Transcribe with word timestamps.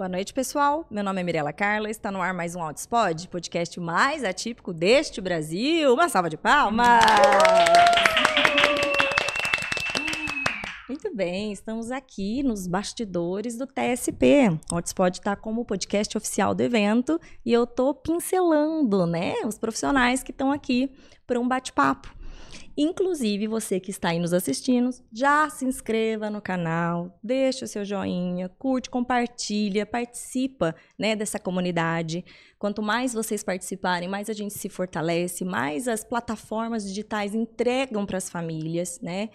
Boa 0.00 0.08
noite, 0.08 0.32
pessoal. 0.32 0.86
Meu 0.90 1.04
nome 1.04 1.20
é 1.20 1.22
Mirela 1.22 1.52
Carla. 1.52 1.90
Está 1.90 2.10
no 2.10 2.22
ar 2.22 2.32
mais 2.32 2.54
um 2.54 2.62
Outspod, 2.62 3.28
podcast 3.28 3.78
mais 3.78 4.24
atípico 4.24 4.72
deste 4.72 5.20
Brasil. 5.20 5.92
Uma 5.92 6.08
salva 6.08 6.30
de 6.30 6.38
palmas! 6.38 7.04
Muito 10.88 11.14
bem, 11.14 11.52
estamos 11.52 11.90
aqui 11.90 12.42
nos 12.42 12.66
bastidores 12.66 13.58
do 13.58 13.66
TSP. 13.66 14.58
O 14.72 14.76
Outspod 14.76 15.18
está 15.18 15.36
como 15.36 15.66
podcast 15.66 16.16
oficial 16.16 16.54
do 16.54 16.62
evento 16.62 17.20
e 17.44 17.52
eu 17.52 17.64
estou 17.64 17.92
pincelando, 17.94 19.06
né, 19.06 19.34
os 19.44 19.58
profissionais 19.58 20.22
que 20.22 20.30
estão 20.30 20.50
aqui 20.50 20.90
para 21.26 21.38
um 21.38 21.46
bate-papo. 21.46 22.19
Inclusive, 22.82 23.46
você 23.46 23.78
que 23.78 23.90
está 23.90 24.08
aí 24.08 24.18
nos 24.18 24.32
assistindo, 24.32 24.88
já 25.12 25.50
se 25.50 25.66
inscreva 25.66 26.30
no 26.30 26.40
canal, 26.40 27.14
deixa 27.22 27.66
o 27.66 27.68
seu 27.68 27.84
joinha, 27.84 28.48
curte, 28.48 28.88
compartilha, 28.88 29.84
participa 29.84 30.74
né, 30.98 31.14
dessa 31.14 31.38
comunidade. 31.38 32.24
Quanto 32.58 32.80
mais 32.80 33.12
vocês 33.12 33.44
participarem, 33.44 34.08
mais 34.08 34.30
a 34.30 34.32
gente 34.32 34.54
se 34.54 34.70
fortalece, 34.70 35.44
mais 35.44 35.86
as 35.86 36.02
plataformas 36.02 36.88
digitais 36.88 37.34
entregam 37.34 38.06
para 38.06 38.16
as 38.16 38.30
famílias, 38.30 38.98
né? 39.02 39.28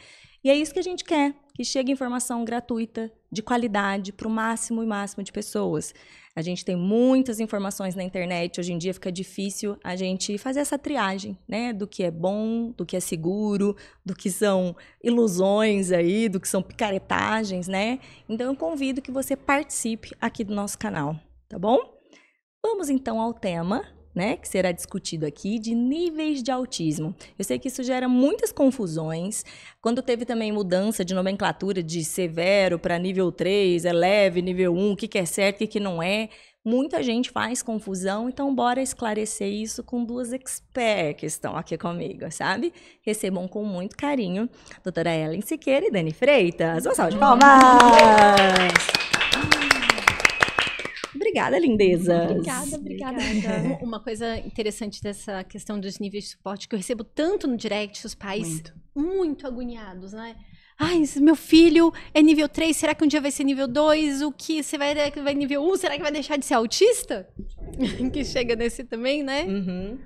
E 0.44 0.50
é 0.50 0.56
isso 0.56 0.74
que 0.74 0.80
a 0.80 0.84
gente 0.84 1.04
quer, 1.04 1.36
que 1.54 1.64
chegue 1.64 1.92
informação 1.92 2.44
gratuita, 2.44 3.12
de 3.32 3.44
qualidade, 3.44 4.12
para 4.12 4.28
o 4.28 4.32
máximo 4.32 4.82
e 4.82 4.88
máximo 4.88 5.24
de 5.24 5.32
pessoas. 5.32 5.94
A 6.36 6.42
gente 6.42 6.66
tem 6.66 6.76
muitas 6.76 7.40
informações 7.40 7.96
na 7.96 8.04
internet, 8.04 8.60
hoje 8.60 8.74
em 8.74 8.78
dia 8.78 8.94
fica 8.94 9.10
difícil 9.10 9.78
a 9.82 9.96
gente 9.96 10.38
fazer 10.38 10.60
essa 10.60 10.78
triagem, 10.78 11.38
né? 11.48 11.72
Do 11.72 11.88
que 11.88 12.04
é 12.04 12.12
bom, 12.12 12.72
do 12.72 12.86
que 12.86 12.98
é 12.98 13.00
seguro, 13.00 13.74
do 14.06 14.14
que 14.14 14.30
são 14.30 14.76
ilusões 15.02 15.94
aí, 15.94 16.28
do 16.28 16.40
que 16.40 16.50
são 16.50 16.62
picaretagens, 16.62 17.70
né? 17.70 18.00
Então 18.28 18.48
eu 18.48 18.56
convido 18.56 19.02
que 19.02 19.12
você 19.12 19.34
participe 19.38 20.12
aqui 20.20 20.44
do 20.44 20.54
nosso 20.54 20.78
canal, 20.78 21.18
tá 21.48 21.58
bom? 21.58 21.80
Vamos 22.62 22.90
então 22.90 23.22
ao 23.22 23.34
tema 23.34 23.86
né, 24.16 24.38
que 24.38 24.48
será 24.48 24.72
discutido 24.72 25.26
aqui, 25.26 25.60
de 25.60 25.76
níveis 25.76 26.42
de 26.42 26.50
autismo. 26.50 27.14
Eu 27.38 27.44
sei 27.44 27.60
que 27.60 27.68
isso 27.68 27.84
gera 27.84 28.08
muitas 28.08 28.52
confusões. 28.52 29.44
Quando 29.82 30.02
teve 30.02 30.24
também 30.24 30.52
mudança 30.52 31.04
de 31.04 31.14
nomenclatura 31.14 31.84
de 31.84 32.04
severo 32.06 32.80
para 32.80 32.98
nível 32.98 33.32
3, 33.32 33.84
é 33.84 33.92
leve, 33.92 34.42
nível 34.42 34.74
1, 34.74 34.92
o 34.92 34.96
que, 34.96 35.08
que 35.08 35.18
é 35.18 35.26
certo, 35.26 35.64
o 35.64 35.68
que, 35.68 35.80
não 35.80 36.02
é, 36.02 36.30
muita 36.64 37.04
gente 37.04 37.30
faz 37.30 37.62
confusão, 37.62 38.30
então 38.30 38.56
bora 38.56 38.82
esclarecer 38.82 39.50
isso 39.50 39.84
com 39.84 40.04
duas 40.04 40.32
experts 40.32 41.20
que 41.20 41.26
estão 41.26 41.56
aqui 41.56 41.78
comigo, 41.78 42.32
sabe? 42.32 42.74
Recebam 43.02 43.48
com 43.48 43.64
muito 43.64 43.96
carinho 43.98 44.50
doutora 44.84 45.14
Ellen 45.14 45.42
Siqueira 45.42 45.88
e 45.88 45.92
Dani 45.92 46.14
Freitas. 46.14 46.86
Uma 46.86 46.96
salva 46.96 47.12
de 47.12 47.18
palmas! 47.18 48.95
Obrigada, 51.36 51.60
lindeza. 51.60 52.24
Obrigada, 52.32 52.78
obrigada. 52.78 53.18
obrigada. 53.18 53.80
Uma 53.84 54.00
coisa 54.00 54.38
interessante 54.38 55.04
dessa 55.04 55.44
questão 55.44 55.78
dos 55.78 56.00
níveis 56.00 56.24
de 56.24 56.30
suporte 56.30 56.66
que 56.66 56.74
eu 56.74 56.78
recebo 56.78 57.04
tanto 57.04 57.46
no 57.46 57.58
direct, 57.58 58.06
os 58.06 58.16
pais 58.16 58.48
muito, 58.48 58.74
muito 58.96 59.46
agoniados, 59.46 60.14
né? 60.14 60.38
Ai, 60.80 61.04
meu 61.18 61.36
filho 61.36 61.92
é 62.14 62.22
nível 62.22 62.48
3, 62.48 62.76
será 62.76 62.96
que 62.96 63.04
um 63.04 63.08
dia 63.08 63.20
vai 63.20 63.32
ser 63.32 63.44
nível 63.44 63.68
2? 63.68 64.22
O 64.22 64.32
que 64.32 64.64
você 64.64 64.78
vai, 64.78 64.94
vai 65.12 65.34
nível 65.34 65.62
1? 65.74 65.78
Será 65.78 65.98
que 65.98 66.02
vai 66.02 66.12
deixar 66.12 66.38
de 66.38 66.46
ser 66.46 66.54
autista? 66.54 67.28
que 68.14 68.24
chega 68.24 68.56
nesse 68.56 68.86
também, 68.86 69.22
né? 69.22 69.44
Uhum. 69.44 70.00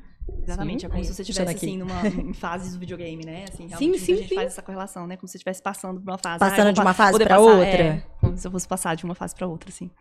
Exatamente, 0.44 0.82
sim. 0.82 0.86
é 0.88 0.90
como 0.90 1.00
Aí, 1.00 1.06
se 1.06 1.14
você 1.14 1.22
estivesse 1.22 1.56
assim 1.56 1.78
numa, 1.78 2.02
em 2.08 2.34
fases 2.34 2.74
do 2.74 2.80
videogame, 2.80 3.24
né? 3.24 3.46
Assim, 3.52 3.68
sim, 3.70 3.98
sim, 3.98 4.14
a 4.14 4.18
gente 4.18 4.30
sim. 4.30 4.36
faz 4.36 4.48
essa 4.48 4.64
correlação, 4.64 5.06
né? 5.06 5.16
Como 5.16 5.28
se 5.28 5.38
estivesse 5.38 5.62
passando 5.62 6.02
por 6.02 6.10
uma 6.10 6.18
fase. 6.18 6.40
Passando 6.40 6.70
ah, 6.70 6.72
de 6.72 6.82
uma 6.82 6.94
fase 6.94 7.20
para 7.20 7.40
outra. 7.40 7.84
É, 7.84 8.04
como 8.20 8.36
se 8.36 8.48
eu 8.48 8.52
fosse 8.52 8.68
passar 8.68 8.96
de 8.96 9.04
uma 9.04 9.14
fase 9.14 9.36
para 9.36 9.48
outra, 9.48 9.70
assim. 9.70 9.92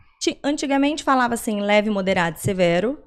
Antigamente 0.43 1.05
falava 1.05 1.35
assim, 1.35 1.61
leve, 1.61 1.91
moderado 1.91 2.37
e 2.37 2.41
severo. 2.41 2.99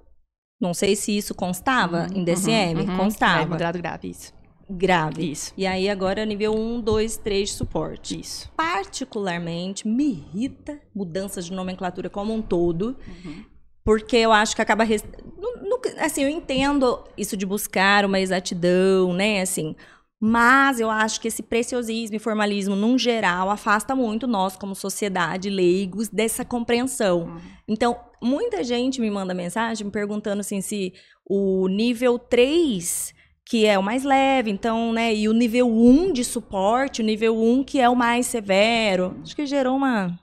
Não 0.59 0.73
sei 0.73 0.95
se 0.95 1.17
isso 1.17 1.33
constava 1.33 2.07
uhum, 2.11 2.19
em 2.19 2.23
DCM. 2.23 2.81
Uhum, 2.81 2.97
constava. 2.97 3.39
Leve, 3.39 3.49
moderado, 3.49 3.77
grave, 3.79 4.09
isso. 4.09 4.33
Grave. 4.69 5.31
Isso. 5.31 5.53
E 5.57 5.67
aí 5.67 5.89
agora 5.89 6.25
nível 6.25 6.53
1, 6.53 6.81
2, 6.81 7.17
3 7.17 7.49
de 7.49 7.55
suporte. 7.55 8.19
Isso. 8.19 8.49
Particularmente 8.55 9.87
me 9.87 10.11
irrita 10.11 10.79
mudanças 10.95 11.45
de 11.45 11.53
nomenclatura 11.53 12.09
como 12.09 12.33
um 12.33 12.41
todo. 12.41 12.95
Uhum. 13.07 13.43
Porque 13.83 14.17
eu 14.17 14.31
acho 14.31 14.55
que 14.55 14.61
acaba. 14.61 14.83
Rest... 14.83 15.05
assim, 15.99 16.23
eu 16.23 16.29
entendo 16.29 17.03
isso 17.17 17.35
de 17.35 17.45
buscar 17.45 18.05
uma 18.05 18.19
exatidão, 18.19 19.13
né? 19.13 19.41
Assim, 19.41 19.75
mas 20.23 20.79
eu 20.79 20.87
acho 20.91 21.19
que 21.19 21.27
esse 21.27 21.41
preciosismo 21.41 22.15
e 22.15 22.19
formalismo, 22.19 22.75
num 22.75 22.95
geral, 22.95 23.49
afasta 23.49 23.95
muito 23.95 24.27
nós, 24.27 24.55
como 24.55 24.75
sociedade, 24.75 25.49
leigos, 25.49 26.09
dessa 26.09 26.45
compreensão. 26.45 27.23
Uhum. 27.23 27.37
Então, 27.67 27.99
muita 28.21 28.63
gente 28.63 29.01
me 29.01 29.09
manda 29.09 29.33
mensagem 29.33 29.83
me 29.83 29.91
perguntando 29.91 30.41
assim, 30.41 30.61
se 30.61 30.93
o 31.25 31.67
nível 31.67 32.19
3, 32.19 33.15
que 33.43 33.65
é 33.65 33.79
o 33.79 33.83
mais 33.83 34.03
leve, 34.03 34.51
então, 34.51 34.93
né? 34.93 35.11
E 35.11 35.27
o 35.27 35.33
nível 35.33 35.67
1 35.67 36.13
de 36.13 36.23
suporte, 36.23 37.01
o 37.01 37.05
nível 37.05 37.35
1 37.41 37.63
que 37.63 37.79
é 37.79 37.89
o 37.89 37.95
mais 37.95 38.27
severo. 38.27 39.17
Acho 39.23 39.35
que 39.35 39.47
gerou 39.47 39.75
uma 39.75 40.19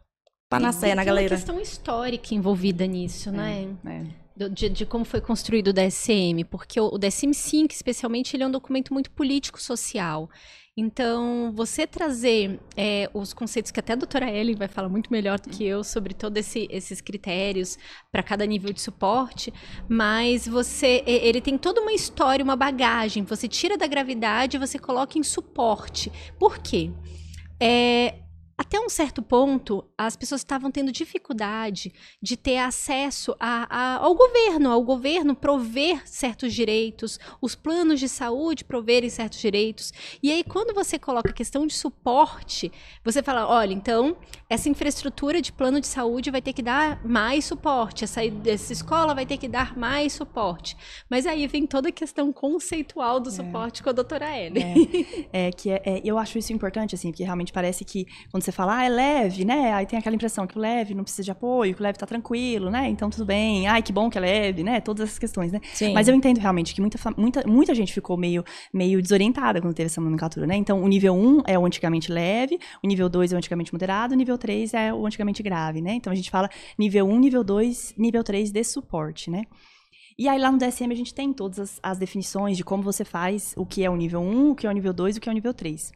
panaceia 0.49 0.95
na 0.95 1.03
galera. 1.03 1.29
Tem 1.29 1.37
uma 1.37 1.41
questão 1.41 1.61
histórica 1.61 2.37
envolvida 2.37 2.87
nisso, 2.87 3.31
é, 3.31 3.33
né? 3.33 3.77
É 3.85 4.28
de, 4.49 4.69
de, 4.69 4.87
como 4.87 5.05
foi 5.05 5.21
construído 5.21 5.69
o 5.69 5.73
DSM, 5.73 6.45
porque 6.45 6.81
o, 6.81 6.87
o 6.87 6.99
DSM-5, 6.99 7.73
especialmente, 7.73 8.37
ele 8.37 8.45
é 8.45 8.47
um 8.47 8.51
documento 8.51 8.93
muito 8.93 9.11
político-social. 9.11 10.29
Então, 10.81 11.51
você 11.57 11.89
trazer 11.89 12.61
é, 12.77 13.11
os 13.13 13.33
conceitos 13.33 13.73
que 13.73 13.81
até 13.81 13.95
a 13.95 13.97
doutora 13.97 14.31
Ellen 14.31 14.55
vai 14.55 14.69
falar 14.69 14.89
muito 14.89 15.11
melhor 15.11 15.41
do 15.41 15.51
que 15.51 15.65
eu 15.65 15.83
sobre 15.83 16.15
todos 16.15 16.39
esse, 16.39 16.69
esses 16.71 17.01
critérios 17.01 17.77
para 18.13 18.23
cada 18.23 18.47
nível 18.47 18.73
de 18.73 18.81
suporte, 18.81 19.53
mas 19.89 20.47
você 20.47 21.03
ele 21.05 21.41
tem 21.41 21.59
toda 21.59 21.81
uma 21.81 21.93
história, 21.93 22.45
uma 22.45 22.55
bagagem. 22.55 23.25
Você 23.25 23.49
tira 23.49 23.77
da 23.77 23.89
gravidade 23.89 24.57
e 24.57 24.61
você 24.61 24.79
coloca 24.79 25.19
em 25.19 25.23
suporte. 25.25 26.13
Por 26.39 26.59
quê? 26.59 26.93
É, 27.61 28.15
até 28.59 28.81
um 28.81 28.89
certo 28.89 29.23
ponto, 29.23 29.85
as 29.97 30.17
pessoas 30.17 30.41
estavam 30.41 30.69
tendo 30.69 30.91
dificuldade 30.91 31.93
de 32.21 32.37
ter 32.37 32.59
acesso 32.59 33.37
a, 33.39 33.69
a, 33.71 33.97
ao 33.99 34.17
governo, 34.17 34.73
ao 34.73 34.83
governo 34.83 35.37
prover 35.37 36.03
certos 36.05 36.53
direitos, 36.53 37.21
os 37.41 37.55
planos 37.55 38.01
de 38.01 38.09
saúde 38.09 38.65
proverem 38.65 39.09
certos 39.09 39.39
direitos. 39.39 39.93
E 40.21 40.33
aí, 40.33 40.43
quando 40.43 40.75
você 40.75 40.99
coloca 40.99 41.31
a 41.31 41.33
questão 41.33 41.69
de 41.69 41.75
suporte, 41.75 42.73
você 43.05 43.23
fala: 43.23 43.47
olha, 43.49 43.73
então, 43.73 44.17
essa 44.51 44.69
infraestrutura 44.69 45.41
de 45.41 45.53
plano 45.53 45.81
de 45.81 45.87
saúde 45.87 46.29
vai 46.29 46.43
ter 46.43 46.53
que 46.53 46.63
dar 46.63 47.05
mais 47.07 47.45
suporte, 47.45 48.03
essa, 48.03 48.23
essa 48.25 48.73
escola 48.73 49.15
vai 49.15 49.25
ter 49.25 49.37
que 49.37 49.47
dar 49.47 49.79
mais 49.79 50.15
suporte. 50.15 50.77
Mas 51.09 51.27
aí 51.27 51.47
vem 51.47 51.65
toda 51.65 51.91
a 51.91 51.93
questão 51.93 52.33
conceitual 52.33 53.21
do 53.21 53.29
é. 53.29 53.33
suporte 53.33 53.85
com 53.85 53.91
a 53.91 53.93
doutora 53.93 54.37
Ellen. 54.37 55.29
É, 55.33 55.47
é 55.47 55.53
que 55.53 55.71
é, 55.71 55.81
é, 55.85 56.01
eu 56.05 56.19
acho 56.19 56.39
isso 56.39 56.53
importante, 56.53 56.97
assim, 56.97 57.13
porque 57.13 57.23
realmente 57.23 57.53
parece 57.53 57.85
que 57.85 58.05
quando 58.33 58.48
você 58.49 58.53
fala, 58.53 58.79
ah, 58.79 58.85
é 58.85 58.89
leve, 58.89 59.45
né? 59.45 59.75
Aí 59.75 59.85
tem 59.85 59.99
aquela 59.99 60.17
impressão 60.17 60.47
que 60.47 60.57
o 60.57 60.61
leve 60.61 60.95
não 60.95 61.05
precisa 61.05 61.23
de 61.23 61.31
apoio, 61.31 61.75
que 61.75 61.81
o 61.81 61.83
leve 61.83 61.99
tá 61.99 62.07
tranquilo, 62.07 62.71
né? 62.71 62.89
Então 62.89 63.11
tudo 63.11 63.27
bem. 63.27 63.69
Ai, 63.69 63.83
que 63.83 63.93
bom 63.93 64.09
que 64.09 64.17
é 64.17 64.21
leve, 64.21 64.63
né? 64.63 64.81
Todas 64.81 65.09
essas 65.09 65.19
questões, 65.19 65.53
né? 65.53 65.61
Sim. 65.75 65.93
Mas 65.93 66.09
eu 66.09 66.15
entendo 66.15 66.39
realmente 66.39 66.75
que 66.75 66.81
muita, 66.81 66.99
muita, 67.17 67.47
muita 67.47 67.75
gente 67.75 67.93
ficou 67.93 68.17
meio, 68.17 68.43
meio 68.73 69.03
desorientada 69.03 69.61
quando 69.61 69.75
teve 69.75 69.87
essa 69.87 70.01
nomenclatura, 70.01 70.47
né? 70.47 70.57
Então 70.57 70.83
o 70.83 70.89
nível 70.89 71.15
1 71.15 71.43
é 71.47 71.59
o 71.59 71.67
antigamente 71.67 72.11
leve, 72.11 72.59
o 72.83 72.87
nível 72.87 73.09
2 73.09 73.33
é 73.33 73.35
o 73.35 73.39
antigamente 73.39 73.73
moderado, 73.73 74.15
o 74.15 74.17
nível 74.17 74.39
3 74.39 74.75
é 74.75 74.95
o 74.95 75.07
antigamente 75.07 75.43
grave, 75.43 75.83
né? 75.83 75.93
Então 75.93 76.11
a 76.11 76.17
gente 76.17 76.31
fala 76.31 76.49
nível 76.79 77.07
1, 77.07 77.19
nível 77.19 77.45
2, 77.45 77.95
nível 77.99 78.25
3 78.25 78.51
de 78.51 78.65
suporte, 78.65 79.31
né? 79.31 79.43
E 80.19 80.27
aí 80.27 80.39
lá 80.39 80.51
no 80.51 80.59
DSM 80.59 80.91
a 80.91 80.97
gente 80.97 81.15
tem 81.15 81.33
todas 81.33 81.59
as, 81.59 81.81
as, 81.83 81.99
definições 81.99 82.57
de 82.57 82.65
como 82.65 82.83
você 82.83 83.05
faz 83.05 83.55
o 83.57 83.65
que 83.65 83.85
é 83.85 83.91
o 83.91 83.95
nível 83.95 84.21
1, 84.21 84.51
o 84.51 84.55
que 84.55 84.67
é 84.67 84.71
o 84.71 84.73
nível 84.73 84.93
2 84.93 85.17
e 85.17 85.19
o 85.19 85.21
que 85.21 85.29
é 85.29 85.33
o 85.33 85.35
nível 85.35 85.55
3 85.55 85.93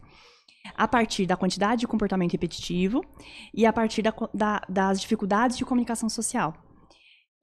a 0.77 0.89
partir 0.89 1.27
da 1.27 1.37
quantidade 1.37 1.81
de 1.81 1.87
comportamento 1.87 2.33
repetitivo 2.33 3.05
e 3.53 3.67
a 3.67 3.73
partir 3.73 4.03
da, 4.03 4.15
da, 4.33 4.63
das 4.69 5.01
dificuldades 5.01 5.57
de 5.57 5.65
comunicação 5.65 6.09
social. 6.09 6.55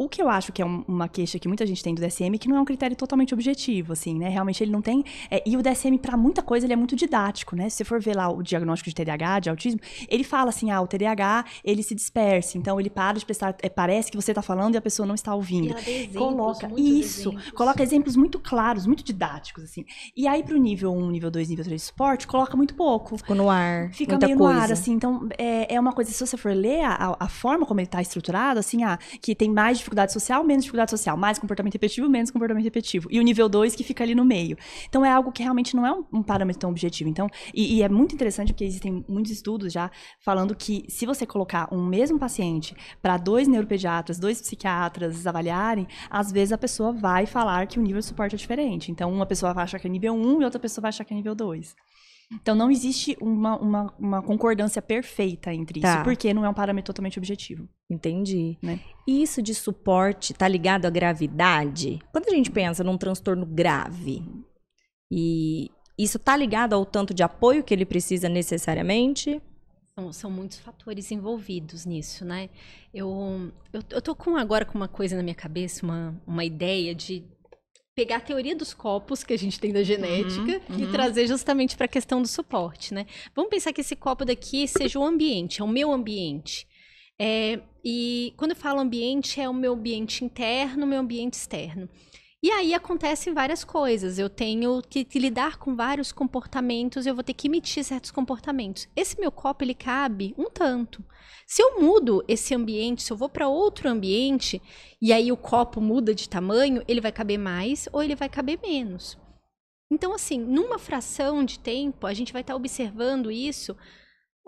O 0.01 0.07
que 0.07 0.21
eu 0.21 0.29
acho 0.29 0.53
que 0.53 0.61
é 0.61 0.65
um, 0.65 0.85
uma 0.87 1.09
queixa 1.09 1.37
que 1.37 1.45
muita 1.45 1.67
gente 1.67 1.83
tem 1.83 1.93
do 1.93 1.99
DSM, 1.99 2.37
que 2.39 2.47
não 2.47 2.55
é 2.55 2.61
um 2.61 2.63
critério 2.63 2.95
totalmente 2.95 3.33
objetivo, 3.33 3.91
assim, 3.91 4.17
né? 4.17 4.29
Realmente 4.29 4.63
ele 4.63 4.71
não 4.71 4.81
tem. 4.81 5.03
É, 5.29 5.43
e 5.45 5.57
o 5.57 5.61
DSM, 5.61 5.97
para 5.97 6.15
muita 6.15 6.41
coisa, 6.41 6.65
ele 6.65 6.71
é 6.71 6.75
muito 6.77 6.95
didático, 6.95 7.53
né? 7.53 7.67
Se 7.67 7.75
você 7.75 7.83
for 7.83 7.99
ver 7.99 8.15
lá 8.15 8.29
o 8.29 8.41
diagnóstico 8.41 8.89
de 8.89 8.95
TDAH, 8.95 9.41
de 9.41 9.49
autismo, 9.49 9.81
ele 10.07 10.23
fala 10.23 10.51
assim: 10.51 10.71
ah, 10.71 10.79
o 10.79 10.87
TDAH, 10.87 11.43
ele 11.65 11.83
se 11.83 11.93
dispersa, 11.93 12.57
então 12.57 12.79
ele 12.79 12.89
para 12.89 13.19
de 13.19 13.25
prestar. 13.25 13.57
É, 13.61 13.67
parece 13.67 14.09
que 14.09 14.15
você 14.15 14.31
está 14.31 14.41
falando 14.41 14.75
e 14.75 14.77
a 14.77 14.81
pessoa 14.81 15.05
não 15.05 15.15
está 15.15 15.35
ouvindo. 15.35 15.75
E 15.85 16.07
coloca 16.07 16.71
isso, 16.77 17.31
exemplos. 17.31 17.51
coloca 17.51 17.83
exemplos 17.83 18.15
muito 18.15 18.39
claros, 18.39 18.85
muito 18.85 19.03
didáticos, 19.03 19.65
assim. 19.65 19.83
E 20.15 20.29
aí, 20.29 20.43
pro 20.43 20.57
nível 20.57 20.93
1, 20.93 21.11
nível 21.11 21.29
2, 21.29 21.49
nível 21.49 21.65
3 21.65 21.81
de 21.81 21.85
suporte, 21.85 22.25
coloca 22.25 22.55
muito 22.55 22.73
pouco. 22.73 23.17
Ficou 23.17 23.35
no 23.35 23.49
ar. 23.49 23.91
Fica 23.91 24.17
meio 24.17 24.37
coisa. 24.37 24.53
no 24.53 24.61
ar, 24.61 24.71
assim. 24.71 24.93
Então, 24.93 25.27
é, 25.37 25.75
é 25.75 25.77
uma 25.77 25.91
coisa, 25.91 26.09
se 26.09 26.25
você 26.25 26.37
for 26.37 26.53
ler 26.53 26.85
a, 26.85 27.17
a 27.19 27.27
forma 27.27 27.65
como 27.65 27.81
ele 27.81 27.87
está 27.87 28.01
estruturado, 28.01 28.61
assim, 28.61 28.85
ah, 28.85 28.97
que 29.21 29.35
tem 29.35 29.51
mais 29.51 29.88
dificuldade 29.89 30.13
social, 30.13 30.43
menos 30.43 30.63
dificuldade 30.63 30.91
social. 30.91 31.17
Mais 31.17 31.39
comportamento 31.39 31.73
repetitivo, 31.73 32.07
menos 32.07 32.31
comportamento 32.31 32.63
repetitivo. 32.63 33.07
E 33.11 33.19
o 33.19 33.23
nível 33.23 33.49
2 33.49 33.75
que 33.75 33.83
fica 33.83 34.03
ali 34.03 34.13
no 34.13 34.23
meio. 34.23 34.57
Então 34.87 35.03
é 35.03 35.11
algo 35.11 35.31
que 35.31 35.41
realmente 35.41 35.75
não 35.75 35.85
é 35.85 35.91
um, 35.91 36.05
um 36.13 36.23
parâmetro 36.23 36.59
tão 36.59 36.69
objetivo. 36.69 37.09
Então, 37.09 37.27
e, 37.53 37.77
e, 37.77 37.83
é 37.83 37.89
muito 37.89 38.13
interessante 38.13 38.53
porque 38.53 38.63
existem 38.63 39.03
muitos 39.07 39.31
estudos 39.31 39.73
já 39.73 39.89
falando 40.21 40.55
que 40.55 40.85
se 40.87 41.05
você 41.05 41.25
colocar 41.25 41.67
um 41.73 41.83
mesmo 41.85 42.19
paciente 42.19 42.75
para 43.01 43.17
dois 43.17 43.47
neuropediatras, 43.47 44.19
dois 44.19 44.41
psiquiatras 44.41 45.25
avaliarem, 45.25 45.87
às 46.09 46.31
vezes 46.31 46.51
a 46.51 46.57
pessoa 46.57 46.91
vai 46.91 47.25
falar 47.25 47.67
que 47.67 47.79
o 47.79 47.81
nível 47.81 47.99
de 47.99 48.05
suporte 48.05 48.35
é 48.35 48.37
diferente. 48.37 48.91
Então, 48.91 49.11
uma 49.11 49.25
pessoa 49.25 49.53
vai 49.53 49.63
achar 49.63 49.79
que 49.79 49.87
é 49.87 49.89
nível 49.89 50.13
1 50.13 50.41
e 50.41 50.45
outra 50.45 50.59
pessoa 50.59 50.83
vai 50.83 50.89
achar 50.89 51.03
que 51.03 51.13
é 51.13 51.17
nível 51.17 51.35
2. 51.35 51.75
Então 52.31 52.53
não 52.53 52.69
existe 52.69 53.17
uma, 53.19 53.57
uma, 53.57 53.93
uma 53.97 54.21
concordância 54.21 54.81
perfeita 54.81 55.53
entre 55.53 55.81
tá. 55.81 55.95
isso, 55.95 56.03
porque 56.03 56.33
não 56.33 56.45
é 56.45 56.49
um 56.49 56.53
parâmetro 56.53 56.93
totalmente 56.93 57.17
objetivo. 57.17 57.67
Entendi. 57.89 58.57
Né? 58.61 58.79
Isso 59.07 59.41
de 59.41 59.55
suporte 59.55 60.33
tá 60.33 60.47
ligado 60.47 60.85
à 60.85 60.89
gravidade? 60.89 61.99
Quando 62.11 62.27
a 62.27 62.35
gente 62.35 62.51
pensa 62.51 62.83
num 62.83 62.97
transtorno 62.97 63.45
grave, 63.45 64.23
e 65.11 65.71
isso 65.97 66.19
tá 66.19 66.37
ligado 66.37 66.73
ao 66.73 66.85
tanto 66.85 67.13
de 67.13 67.23
apoio 67.23 67.63
que 67.63 67.73
ele 67.73 67.85
precisa 67.85 68.29
necessariamente? 68.29 69.41
São, 69.95 70.13
são 70.13 70.31
muitos 70.31 70.59
fatores 70.59 71.11
envolvidos 71.11 71.85
nisso, 71.85 72.23
né? 72.23 72.49
Eu, 72.93 73.51
eu, 73.73 73.81
eu 73.89 74.01
tô 74.01 74.15
com 74.15 74.37
agora 74.37 74.65
com 74.65 74.77
uma 74.77 74.87
coisa 74.87 75.15
na 75.15 75.23
minha 75.23 75.35
cabeça, 75.35 75.83
uma, 75.83 76.15
uma 76.27 76.45
ideia 76.45 76.93
de 76.93 77.25
pegar 77.99 78.15
a 78.15 78.21
teoria 78.21 78.55
dos 78.55 78.73
copos 78.73 79.25
que 79.25 79.33
a 79.33 79.37
gente 79.37 79.59
tem 79.59 79.73
da 79.73 79.83
genética 79.83 80.61
uhum, 80.69 80.77
uhum. 80.77 80.83
e 80.83 80.87
trazer 80.89 81.27
justamente 81.27 81.75
para 81.75 81.83
a 81.83 81.89
questão 81.89 82.21
do 82.21 82.29
suporte, 82.29 82.93
né? 82.93 83.05
Vamos 83.35 83.49
pensar 83.49 83.73
que 83.73 83.81
esse 83.81 83.93
copo 83.93 84.23
daqui 84.23 84.69
seja 84.69 84.97
o 84.97 85.03
ambiente, 85.03 85.59
é 85.59 85.65
o 85.65 85.67
meu 85.67 85.91
ambiente. 85.91 86.65
É, 87.19 87.59
e 87.83 88.33
quando 88.37 88.51
eu 88.51 88.55
falo 88.55 88.79
ambiente, 88.79 89.41
é 89.41 89.49
o 89.49 89.53
meu 89.53 89.73
ambiente 89.73 90.23
interno, 90.23 90.85
o 90.85 90.87
meu 90.87 91.01
ambiente 91.01 91.33
externo. 91.33 91.89
E 92.41 92.49
aí 92.51 92.73
acontecem 92.73 93.33
várias 93.33 93.65
coisas. 93.65 94.17
Eu 94.17 94.29
tenho 94.29 94.81
que, 94.81 95.05
lidar 95.19 95.57
com 95.57 95.75
vários 95.75 96.13
comportamentos, 96.13 97.05
eu 97.05 97.13
vou 97.13 97.23
ter 97.23 97.33
que 97.33 97.47
emitir 97.47 97.83
certos 97.83 98.11
comportamentos. 98.11 98.87
Esse 98.95 99.19
meu 99.19 99.29
copo 99.29 99.63
ele 99.63 99.73
cabe 99.73 100.33
um 100.37 100.49
tanto. 100.49 101.03
Se 101.45 101.61
eu 101.61 101.81
mudo 101.81 102.23
esse 102.27 102.55
ambiente, 102.55 103.03
se 103.03 103.11
eu 103.11 103.17
vou 103.17 103.27
para 103.27 103.49
outro 103.49 103.89
ambiente 103.89 104.61
e 105.01 105.11
aí 105.11 105.31
o 105.31 105.37
copo 105.37 105.81
muda 105.81 106.15
de 106.15 106.29
tamanho, 106.29 106.81
ele 106.87 107.01
vai 107.01 107.11
caber 107.11 107.37
mais 107.37 107.89
ou 107.91 108.01
ele 108.01 108.15
vai 108.15 108.29
caber 108.29 108.57
menos. 108.61 109.17
Então, 109.91 110.13
assim, 110.13 110.39
numa 110.39 110.77
fração 110.77 111.43
de 111.43 111.59
tempo, 111.59 112.05
a 112.07 112.13
gente 112.13 112.31
vai 112.31 112.41
estar 112.41 112.53
tá 112.53 112.57
observando 112.57 113.31
isso 113.31 113.75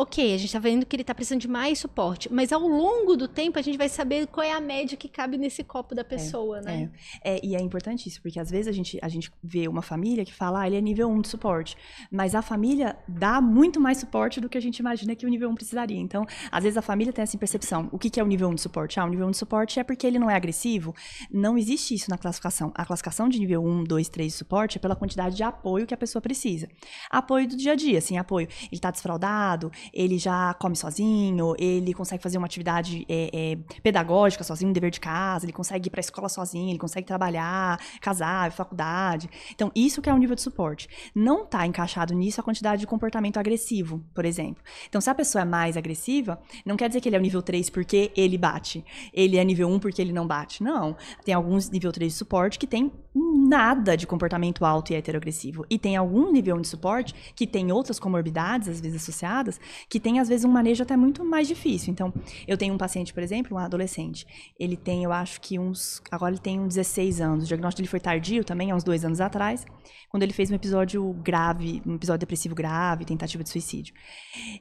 ok, 0.02 0.34
a 0.34 0.38
gente 0.38 0.48
está 0.48 0.58
vendo 0.58 0.84
que 0.84 0.96
ele 0.96 1.04
está 1.04 1.14
precisando 1.14 1.42
de 1.42 1.48
mais 1.48 1.78
suporte, 1.78 2.28
mas 2.34 2.52
ao 2.52 2.62
longo 2.62 3.16
do 3.16 3.28
tempo 3.28 3.60
a 3.60 3.62
gente 3.62 3.78
vai 3.78 3.88
saber 3.88 4.26
qual 4.26 4.44
é 4.44 4.52
a 4.52 4.60
média 4.60 4.98
que 4.98 5.08
cabe 5.08 5.38
nesse 5.38 5.64
copo 5.64 5.94
da 5.94 6.02
é, 6.02 6.04
pessoa, 6.04 6.58
é, 6.58 6.62
né? 6.62 6.92
É. 7.24 7.36
é. 7.36 7.40
e 7.44 7.56
é 7.56 7.62
importante 7.62 8.10
isso, 8.10 8.20
porque 8.20 8.40
às 8.40 8.50
vezes 8.50 8.68
a 8.68 8.72
gente, 8.72 8.98
a 9.00 9.08
gente 9.08 9.32
vê 9.44 9.68
uma 9.68 9.84
família 9.84 10.26
que 10.26 10.34
fala, 10.34 10.62
ah, 10.62 10.68
ele 10.68 10.76
é 10.76 10.82
nível 10.82 11.08
1 11.08 11.22
de 11.22 11.28
suporte, 11.28 11.78
mas 12.12 12.34
a 12.34 12.42
família 12.42 12.98
dá 13.08 13.40
muito 13.40 13.80
mais 13.80 14.00
suporte 14.00 14.42
do 14.42 14.50
que 14.50 14.58
a 14.58 14.62
gente 14.62 14.78
imagina 14.80 15.16
que 15.16 15.24
o 15.26 15.30
nível 15.30 15.50
1 15.50 15.56
precisaria. 15.56 16.00
Então, 16.00 16.26
às 16.52 16.64
vezes 16.64 16.78
a 16.78 16.82
família 16.82 17.14
tem 17.14 17.22
essa 17.22 17.38
percepção. 17.38 17.88
O 17.92 18.00
que, 18.00 18.10
que 18.10 18.20
é 18.20 18.24
o 18.24 18.28
nível 18.28 18.50
1 18.50 18.56
de 18.56 18.62
suporte? 18.62 19.00
Ah, 19.00 19.06
o 19.06 19.10
nível 19.10 19.28
1 19.28 19.32
de 19.32 19.38
suporte 19.38 19.80
é 19.80 19.84
porque 19.84 20.08
ele 20.08 20.18
não 20.18 20.32
é 20.32 20.36
agressivo. 20.36 20.96
Não 21.32 21.58
existe 21.60 21.94
isso 21.94 22.10
na 22.10 22.18
classificação. 22.18 22.72
A 22.74 22.84
classificação 22.86 23.30
de 23.30 23.40
nível 23.40 23.64
1, 23.64 23.84
2, 23.84 24.10
3 24.10 24.32
de 24.32 24.38
suporte 24.38 24.78
é 24.78 24.82
pela 24.82 24.96
quantidade 24.96 25.36
de 25.36 25.44
apoio 25.44 25.86
que 25.86 25.94
a 25.94 25.98
pessoa 25.98 26.22
precisa. 26.22 26.68
Apoio 27.08 27.48
do 27.48 27.56
dia 27.56 27.74
a 27.74 27.76
dia, 27.76 28.00
assim, 28.00 28.18
apoio. 28.18 28.48
Ele 28.64 28.70
está 28.72 28.90
desfraudado, 28.90 29.72
ele 29.94 30.18
já 30.18 30.54
come 30.56 30.76
sozinho, 30.76 31.56
ele 31.58 31.94
consegue 31.94 32.22
fazer 32.22 32.38
uma 32.38 32.46
atividade 32.46 33.06
é, 33.10 33.30
é, 33.34 33.80
pedagógica 33.82 34.44
sozinho, 34.44 34.70
um 34.70 34.74
dever 34.74 34.92
de 34.92 35.00
casa, 35.00 35.46
ele 35.46 35.54
consegue 35.54 35.88
ir 35.88 35.90
para 35.90 36.00
a 36.00 36.02
escola 36.02 36.30
sozinho, 36.30 36.70
ele 36.70 36.80
consegue 36.80 37.06
trabalhar, 37.06 37.80
casar, 38.00 38.52
faculdade. 38.52 39.30
Então, 39.54 39.72
isso 39.76 40.02
que 40.02 40.10
é 40.10 40.14
o 40.14 40.18
nível 40.18 40.36
de 40.36 40.42
suporte. 40.42 40.88
Não 41.14 41.44
está 41.44 41.66
encaixado 41.66 42.14
nisso 42.14 42.40
a 42.40 42.44
quantidade 42.44 42.82
de 42.82 42.88
comportamento 42.88 43.38
agressivo, 43.38 44.04
por 44.14 44.26
exemplo. 44.26 44.64
Então, 44.88 45.02
se 45.02 45.10
a 45.10 45.16
pessoa 45.16 45.42
é 45.42 45.46
mais 45.46 45.78
agressiva, 45.78 46.42
não 46.66 46.78
quer 46.78 46.88
dizer 46.88 47.02
que 47.02 47.10
ele 47.10 47.16
é 47.16 47.20
o 47.20 47.22
nível 47.22 47.42
3 47.42 47.70
porque 47.70 48.12
ele 48.16 48.38
bate. 48.38 48.84
Ele 49.14 49.38
é 49.38 49.44
nível 49.44 49.70
1 49.70 49.80
porque 49.80 50.02
ele 50.02 50.14
não 50.14 50.28
bate. 50.28 50.64
Não. 50.64 50.96
Tem 51.24 51.34
alguns 51.34 51.70
nível 51.70 51.92
3 51.92 52.12
de 52.12 52.18
suporte 52.18 52.60
que 52.60 52.68
tem 52.68 52.92
nada 53.14 53.98
de 53.98 54.08
comportamento 54.08 54.64
alto 54.64 54.92
e 54.92 54.96
heteroagressivo. 54.96 55.66
E 55.70 55.78
tem 55.78 55.96
algum 55.96 56.32
nível 56.32 56.60
de 56.60 56.68
suporte 56.68 57.14
que 57.36 57.46
tem 57.46 57.72
outras 57.72 58.00
comorbidades, 58.00 58.68
às 58.68 58.80
vezes 58.80 59.02
associadas, 59.02 59.60
que 59.90 60.00
tem, 60.00 60.20
às 60.20 60.28
vezes, 60.28 60.46
um 60.46 60.50
manejo 60.50 60.84
até 60.84 60.96
muito 60.96 61.24
mais 61.24 61.48
difícil. 61.48 61.92
Então, 61.92 62.14
eu 62.48 62.58
tenho 62.58 62.74
um 62.74 62.78
paciente, 62.78 63.14
por 63.14 63.24
exemplo, 63.24 63.58
um 63.58 63.60
adolescente. 63.60 64.26
Ele 64.60 64.76
tem, 64.76 65.04
eu 65.04 65.12
acho 65.12 65.40
que 65.42 65.60
uns. 65.60 66.02
Agora 66.12 66.34
ele 66.34 66.42
tem 66.42 66.60
uns 66.60 66.76
16 66.76 67.22
anos. 67.22 67.46
O 67.46 67.48
diagnóstico 67.48 67.82
dele 67.82 67.90
foi 67.90 68.00
tardio 68.00 68.44
também, 68.44 68.72
há 68.72 68.76
uns 68.76 68.84
dois 68.84 69.06
anos 69.06 69.22
atrás 69.22 69.66
quando 70.12 70.24
ele 70.24 70.34
fez 70.34 70.52
um 70.52 70.56
episódio 70.56 71.14
grave, 71.24 71.82
um 71.86 71.96
episódio 71.96 72.20
depressivo 72.20 72.54
grave, 72.54 73.06
tentativa 73.06 73.42
de 73.44 73.50
suicídio. 73.50 73.94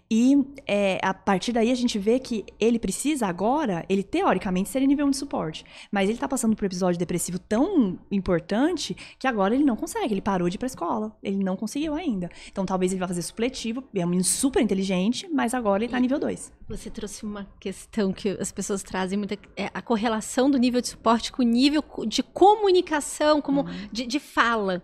E 0.09 0.37
é, 0.65 1.01
a 1.03 1.13
partir 1.13 1.53
daí 1.53 1.73
a 1.73 1.75
gente 1.75 1.99
vê 1.99 2.21
que 2.21 2.45
ele 2.59 2.79
precisa 2.79 3.27
agora, 3.27 3.85
ele 3.89 4.05
teoricamente 4.05 4.69
seria 4.69 4.87
nível 4.87 5.07
1 5.07 5.11
de 5.11 5.17
suporte, 5.17 5.65
mas 5.91 6.09
ele 6.09 6.19
tá 6.19 6.29
passando 6.29 6.55
por 6.55 6.63
um 6.63 6.67
episódio 6.67 7.01
depressivo 7.01 7.37
tão 7.41 7.99
importante 8.13 8.97
que 9.19 9.27
agora 9.27 9.53
ele 9.53 9.65
não 9.65 9.75
consegue, 9.75 10.15
ele 10.15 10.21
parou 10.21 10.49
de 10.49 10.55
ir 10.55 10.59
pra 10.59 10.69
escola, 10.69 11.17
ele 11.21 11.43
não 11.43 11.57
conseguiu 11.57 11.95
ainda. 11.95 12.31
Então 12.49 12.65
talvez 12.65 12.93
ele 12.93 13.01
vá 13.01 13.09
fazer 13.09 13.23
supletivo, 13.23 13.83
é 13.93 14.07
um 14.07 14.09
menino 14.09 14.25
super 14.25 14.63
inteligente, 14.63 15.00
mas 15.33 15.55
agora 15.55 15.85
ele 15.85 15.91
tá 15.93 15.99
nível 15.99 16.19
2. 16.19 16.53
Você 16.69 16.91
trouxe 16.91 17.25
uma 17.25 17.47
questão 17.59 18.13
que 18.13 18.31
as 18.31 18.51
pessoas 18.53 18.83
trazem 18.83 19.19
muita, 19.19 19.39
é 19.57 19.71
a 19.73 19.81
correlação 19.81 20.51
do 20.51 20.59
nível 20.59 20.81
de 20.81 20.89
suporte 20.89 21.33
com 21.33 21.43
o 21.43 21.47
nível 21.47 21.83
de 22.07 22.23
comunicação, 22.23 23.41
como 23.41 23.63
uhum. 23.63 23.89
de, 23.93 24.07
de 24.07 24.21
fala. 24.21 24.83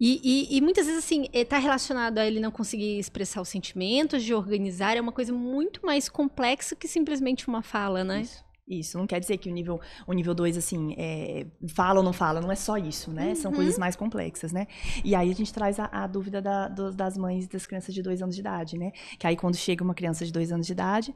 E, 0.00 0.20
e, 0.24 0.56
e, 0.56 0.60
muitas 0.60 0.86
vezes, 0.86 1.04
assim, 1.04 1.28
está 1.32 1.58
relacionado 1.58 2.18
a 2.18 2.26
ele 2.26 2.40
não 2.40 2.50
conseguir 2.50 2.98
expressar 2.98 3.40
os 3.40 3.48
sentimentos, 3.48 4.24
de 4.24 4.34
organizar, 4.34 4.96
é 4.96 5.00
uma 5.00 5.12
coisa 5.12 5.32
muito 5.32 5.86
mais 5.86 6.08
complexa 6.08 6.74
que 6.74 6.88
simplesmente 6.88 7.46
uma 7.46 7.62
fala, 7.62 8.02
né? 8.02 8.22
Isso. 8.22 8.44
Isso, 8.80 8.96
não 8.96 9.06
quer 9.06 9.20
dizer 9.20 9.36
que 9.38 9.50
o 9.50 9.52
nível 9.52 9.80
o 10.06 10.12
nível 10.12 10.34
2, 10.34 10.56
assim, 10.56 10.94
é, 10.96 11.46
fala 11.74 12.00
ou 12.00 12.04
não 12.04 12.12
fala, 12.12 12.40
não 12.40 12.50
é 12.50 12.54
só 12.54 12.76
isso, 12.76 13.10
né? 13.12 13.28
Uhum. 13.28 13.34
São 13.34 13.52
coisas 13.52 13.78
mais 13.78 13.94
complexas, 13.96 14.52
né? 14.52 14.66
E 15.04 15.14
aí 15.14 15.30
a 15.30 15.34
gente 15.34 15.52
traz 15.52 15.78
a, 15.78 15.88
a 15.92 16.06
dúvida 16.06 16.40
da, 16.40 16.68
do, 16.68 16.92
das 16.92 17.16
mães 17.16 17.46
das 17.46 17.66
crianças 17.66 17.94
de 17.94 18.02
dois 18.02 18.22
anos 18.22 18.34
de 18.34 18.40
idade, 18.40 18.78
né? 18.78 18.92
Que 19.18 19.26
aí 19.26 19.36
quando 19.36 19.56
chega 19.56 19.84
uma 19.84 19.94
criança 19.94 20.24
de 20.24 20.32
dois 20.32 20.50
anos 20.52 20.66
de 20.66 20.72
idade, 20.72 21.14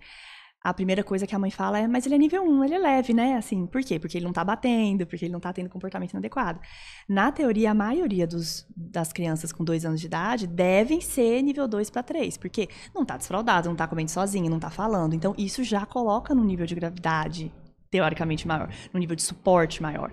a 0.63 0.75
primeira 0.75 1.05
coisa 1.05 1.27
que 1.27 1.35
a 1.35 1.39
mãe 1.39 1.51
fala 1.51 1.79
é, 1.79 1.87
mas 1.87 2.07
ele 2.07 2.17
é 2.17 2.19
nível 2.19 2.43
1, 2.43 2.65
ele 2.65 2.75
é 2.75 2.79
leve, 2.79 3.13
né? 3.13 3.37
Assim, 3.37 3.67
por 3.67 3.83
quê? 3.83 3.99
Porque 3.99 4.19
ele 4.19 4.25
não 4.25 4.33
tá 4.33 4.43
batendo, 4.43 5.07
porque 5.07 5.25
ele 5.25 5.33
não 5.33 5.39
tá 5.39 5.53
tendo 5.53 5.69
comportamento 5.69 6.13
inadequado. 6.13 6.61
Na 7.09 7.31
teoria, 7.31 7.71
a 7.71 7.75
maioria 7.75 8.27
dos, 8.27 8.67
das 8.77 9.13
crianças 9.13 9.53
com 9.53 9.63
dois 9.63 9.85
anos 9.85 10.01
de 10.01 10.07
idade 10.07 10.47
devem 10.47 11.01
ser 11.01 11.41
nível 11.43 11.69
2 11.69 11.89
para 11.91 12.03
3, 12.03 12.37
porque 12.37 12.69
não 12.95 13.05
tá 13.05 13.17
desfraudado, 13.17 13.69
não 13.69 13.77
tá 13.77 13.87
comendo 13.87 14.11
sozinho, 14.11 14.51
não 14.51 14.59
tá 14.59 14.71
falando. 14.71 15.15
Então, 15.15 15.35
isso 15.39 15.63
já 15.63 15.87
coloca 15.87 16.35
no 16.35 16.43
nível 16.43 16.67
de 16.67 16.75
gravidade 16.75 17.53
teoricamente 17.91 18.47
maior, 18.47 18.69
no 18.93 18.99
nível 18.99 19.17
de 19.17 19.23
suporte 19.23 19.81
maior. 19.81 20.13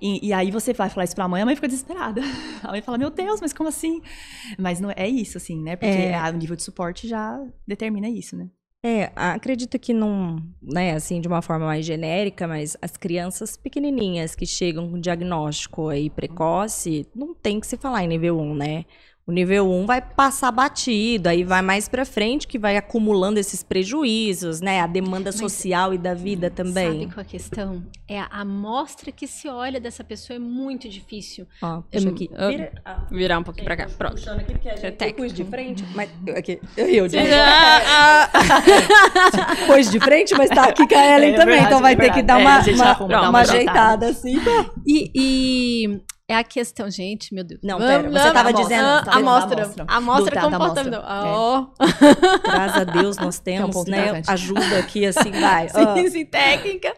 E, 0.00 0.28
e, 0.28 0.32
aí 0.32 0.50
você 0.50 0.72
vai 0.72 0.90
falar 0.90 1.04
isso 1.04 1.14
pra 1.14 1.28
mãe, 1.28 1.42
a 1.42 1.46
mãe 1.46 1.54
fica 1.54 1.68
desesperada. 1.68 2.20
A 2.62 2.72
mãe 2.72 2.82
fala, 2.82 2.98
meu 2.98 3.10
Deus, 3.10 3.40
mas 3.40 3.52
como 3.52 3.68
assim? 3.68 4.02
Mas 4.58 4.80
não 4.80 4.90
é 4.90 5.08
isso, 5.08 5.38
assim, 5.38 5.62
né? 5.62 5.76
Porque 5.76 5.90
é. 5.90 6.20
o 6.30 6.32
nível 6.36 6.56
de 6.56 6.62
suporte 6.62 7.06
já 7.06 7.40
determina 7.66 8.08
isso, 8.08 8.36
né? 8.36 8.48
É, 8.84 9.10
acredito 9.16 9.76
que 9.76 9.92
não, 9.92 10.36
né, 10.62 10.94
assim, 10.94 11.20
de 11.20 11.26
uma 11.26 11.42
forma 11.42 11.66
mais 11.66 11.84
genérica, 11.84 12.46
mas 12.46 12.76
as 12.80 12.96
crianças 12.96 13.56
pequenininhas 13.56 14.36
que 14.36 14.46
chegam 14.46 14.88
com 14.88 15.00
diagnóstico 15.00 15.88
aí 15.88 16.08
precoce, 16.08 17.04
não 17.12 17.34
tem 17.34 17.58
que 17.58 17.66
se 17.66 17.76
falar 17.76 18.04
em 18.04 18.08
nível 18.08 18.38
1, 18.38 18.54
né? 18.54 18.84
O 19.28 19.30
nível 19.30 19.70
1 19.70 19.84
vai 19.84 20.00
passar 20.00 20.50
batido, 20.50 21.28
aí 21.28 21.44
vai 21.44 21.60
mais 21.60 21.86
para 21.86 22.06
frente 22.06 22.48
que 22.48 22.58
vai 22.58 22.78
acumulando 22.78 23.38
esses 23.38 23.62
prejuízos, 23.62 24.62
né? 24.62 24.80
A 24.80 24.86
demanda 24.86 25.28
Mas, 25.28 25.34
social 25.34 25.92
e 25.92 25.98
da 25.98 26.14
vida 26.14 26.48
também. 26.48 27.00
Sabe 27.02 27.12
qual 27.12 27.20
a 27.20 27.24
questão? 27.24 27.82
É 28.08 28.18
a 28.20 28.28
amostra 28.30 29.12
que 29.12 29.26
se 29.26 29.46
olha 29.46 29.78
dessa 29.78 30.02
pessoa 30.02 30.36
é 30.36 30.40
muito 30.40 30.88
difícil. 30.88 31.46
Ó, 31.60 31.82
puxa 31.82 32.08
aqui. 32.08 32.30
Vira, 32.48 32.72
ah, 32.82 33.06
virar 33.10 33.38
um 33.38 33.42
pouquinho 33.42 33.66
para 33.66 33.76
cá. 33.76 33.86
Pronto. 33.98 34.14
Puxando 34.14 34.40
aqui 34.40 34.52
porque 34.54 34.70
a 34.70 34.76
gente 34.76 35.04
é 35.04 35.12
pus 35.12 35.34
de 35.34 35.44
frente, 35.44 35.84
mas 35.94 36.08
aqui, 36.34 36.58
eu 36.74 37.04
de 37.06 37.18
Pôs 39.66 39.90
de 39.92 40.00
frente, 40.00 40.34
mas 40.38 40.48
tá 40.48 40.70
aqui 40.70 40.88
com 40.88 40.94
a 40.94 41.04
Ellen 41.04 41.34
é, 41.34 41.36
também, 41.36 41.46
verdade, 41.46 41.66
então 41.66 41.82
vai 41.82 41.92
é 41.92 41.96
ter 41.96 42.12
que 42.14 42.22
dar 42.22 42.38
uma, 42.38 42.60
uma, 42.60 43.02
uma, 43.02 43.28
uma 43.28 43.40
ajeitada 43.40 44.08
assim. 44.08 44.40
E, 44.86 45.10
e 45.14 46.00
é 46.28 46.36
a 46.36 46.44
questão, 46.44 46.90
gente, 46.90 47.32
meu 47.32 47.42
Deus. 47.42 47.58
Não, 47.62 47.78
pera, 47.78 48.02
você 48.10 48.28
estava 48.28 48.52
dizendo. 48.52 48.84
A 48.84 49.16
amostra. 49.16 49.74
A 49.88 49.96
amostra 49.96 50.40
comportamental. 50.42 51.74
Oh. 51.78 51.84
Graças 52.44 52.76
a 52.76 52.84
Deus 52.84 53.16
nós 53.16 53.38
temos, 53.38 53.74
é 53.74 53.78
um 53.78 53.84
né? 53.84 54.22
Ajuda 54.26 54.78
aqui, 54.78 55.06
assim, 55.06 55.30
vai. 55.30 55.70
sim, 55.70 56.10
sim, 56.10 56.26
técnica. 56.26 56.94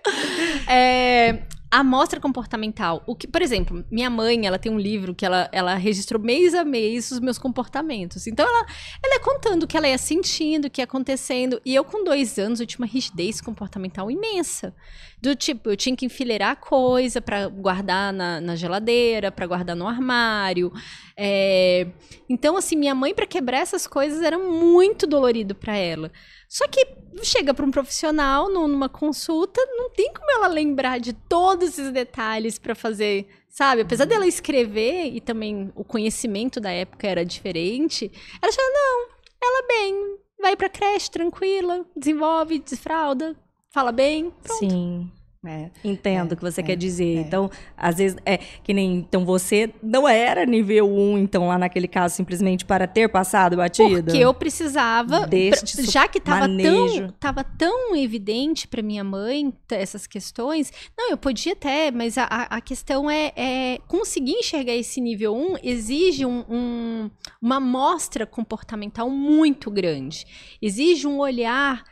É, 0.68 1.42
a 1.70 1.78
amostra 1.78 2.18
comportamental. 2.18 3.04
O 3.06 3.14
que, 3.14 3.28
por 3.28 3.40
exemplo, 3.40 3.84
minha 3.88 4.10
mãe, 4.10 4.44
ela 4.44 4.58
tem 4.58 4.72
um 4.72 4.78
livro 4.78 5.14
que 5.14 5.25
ela, 5.25 5.49
ela 5.52 5.76
registrou 5.76 6.20
mês 6.20 6.52
a 6.52 6.64
mês 6.64 7.12
os 7.12 7.20
meus 7.20 7.38
comportamentos. 7.38 8.26
Então, 8.26 8.44
ela, 8.44 8.66
ela 9.04 9.14
ia 9.14 9.20
contando 9.20 9.62
o 9.62 9.66
que 9.68 9.76
ela 9.76 9.87
ia 9.87 9.96
sentindo, 9.96 10.64
o 10.64 10.70
que 10.70 10.80
ia 10.80 10.84
acontecendo. 10.84 11.60
E 11.64 11.72
eu, 11.72 11.84
com 11.84 12.02
dois 12.02 12.37
anos, 12.37 12.58
eu 12.58 12.66
tinha 12.66 12.80
uma 12.80 12.92
rigidez 12.92 13.40
comportamental 13.40 14.10
imensa. 14.10 14.75
Do 15.22 15.36
tipo, 15.36 15.70
eu 15.70 15.76
tinha 15.76 15.94
que 15.94 16.06
enfileirar 16.06 16.56
coisa 16.56 17.20
para 17.20 17.46
guardar 17.48 18.12
na, 18.12 18.40
na 18.40 18.56
geladeira, 18.56 19.30
para 19.30 19.46
guardar 19.46 19.76
no 19.76 19.86
armário. 19.86 20.72
É... 21.14 21.86
Então, 22.28 22.56
assim, 22.56 22.74
minha 22.74 22.94
mãe, 22.94 23.14
para 23.14 23.26
quebrar 23.26 23.58
essas 23.58 23.86
coisas, 23.86 24.22
era 24.22 24.38
muito 24.38 25.06
dolorido 25.06 25.54
para 25.54 25.76
ela. 25.76 26.10
Só 26.48 26.66
que 26.66 26.86
chega 27.22 27.52
para 27.52 27.66
um 27.66 27.70
profissional 27.70 28.48
numa 28.50 28.88
consulta, 28.88 29.60
não 29.76 29.90
tem 29.90 30.12
como 30.12 30.30
ela 30.32 30.48
lembrar 30.48 30.98
de 30.98 31.12
todos 31.12 31.68
esses 31.68 31.92
detalhes 31.92 32.58
para 32.58 32.74
fazer, 32.74 33.28
sabe? 33.48 33.82
Apesar 33.82 34.06
dela 34.06 34.26
escrever 34.26 35.14
e 35.14 35.20
também 35.20 35.70
o 35.74 35.84
conhecimento 35.84 36.58
da 36.60 36.70
época 36.70 37.06
era 37.06 37.24
diferente, 37.24 38.10
ela 38.42 38.52
fala: 38.52 38.68
"Não, 38.72 39.08
ela 39.42 39.66
bem, 39.68 40.18
vai 40.40 40.56
para 40.56 40.68
creche 40.68 41.10
tranquila, 41.10 41.84
desenvolve, 41.96 42.58
desfralda, 42.58 43.36
fala 43.70 43.92
bem". 43.92 44.30
Pronto. 44.42 44.58
Sim. 44.58 45.10
É, 45.42 45.70
Entendo 45.82 46.32
o 46.32 46.34
é, 46.34 46.36
que 46.36 46.42
você 46.42 46.60
é, 46.60 46.64
quer 46.64 46.76
dizer. 46.76 47.16
É. 47.16 47.20
Então, 47.20 47.50
às 47.74 47.96
vezes, 47.96 48.18
é 48.26 48.36
que 48.36 48.74
nem. 48.74 48.96
Então, 48.96 49.24
você 49.24 49.72
não 49.82 50.06
era 50.06 50.44
nível 50.44 50.86
1, 50.86 51.16
então, 51.16 51.48
lá 51.48 51.56
naquele 51.56 51.88
caso, 51.88 52.14
simplesmente 52.14 52.66
para 52.66 52.86
ter 52.86 53.08
passado 53.08 53.56
batido? 53.56 54.04
Porque 54.04 54.18
eu 54.18 54.34
precisava. 54.34 55.26
Deste 55.26 55.82
já 55.90 56.06
que 56.06 56.18
estava 56.18 56.46
tão, 56.46 57.10
tava 57.18 57.42
tão 57.42 57.96
evidente 57.96 58.68
para 58.68 58.82
minha 58.82 59.02
mãe 59.02 59.50
essas 59.70 60.06
questões. 60.06 60.70
Não, 60.96 61.08
eu 61.08 61.16
podia 61.16 61.54
até, 61.54 61.90
mas 61.90 62.18
a, 62.18 62.24
a 62.24 62.60
questão 62.60 63.10
é, 63.10 63.32
é, 63.34 63.78
conseguir 63.88 64.32
enxergar 64.32 64.74
esse 64.74 65.00
nível 65.00 65.34
1 65.34 65.56
exige 65.62 66.26
um, 66.26 66.44
um, 66.50 67.10
uma 67.40 67.56
amostra 67.56 68.26
comportamental 68.26 69.08
muito 69.08 69.70
grande. 69.70 70.26
Exige 70.60 71.06
um 71.06 71.18
olhar 71.18 71.82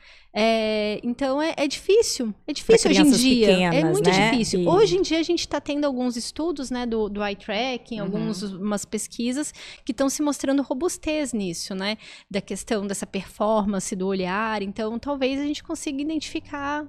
é, 0.40 1.00
então 1.02 1.42
é, 1.42 1.52
é, 1.56 1.66
difícil, 1.66 2.32
é 2.46 2.52
difícil 2.52 2.90
hoje 2.90 3.00
em 3.00 3.10
dia. 3.10 3.46
Pequenas, 3.48 3.74
é 3.74 3.84
muito 3.84 4.08
né? 4.08 4.30
difícil. 4.30 4.60
E... 4.60 4.66
Hoje 4.68 4.96
em 4.96 5.02
dia 5.02 5.18
a 5.18 5.22
gente 5.22 5.40
está 5.40 5.60
tendo 5.60 5.84
alguns 5.84 6.16
estudos, 6.16 6.70
né, 6.70 6.86
do, 6.86 7.08
do 7.08 7.24
eye 7.24 7.34
tracking, 7.34 8.00
uhum. 8.00 8.04
algumas 8.04 8.84
pesquisas 8.84 9.52
que 9.84 9.90
estão 9.90 10.08
se 10.08 10.22
mostrando 10.22 10.62
robustez 10.62 11.32
nisso, 11.32 11.74
né, 11.74 11.98
da 12.30 12.40
questão 12.40 12.86
dessa 12.86 13.04
performance 13.04 13.96
do 13.96 14.06
olhar. 14.06 14.62
Então 14.62 14.96
talvez 14.96 15.40
a 15.40 15.44
gente 15.44 15.64
consiga 15.64 16.00
identificar 16.00 16.86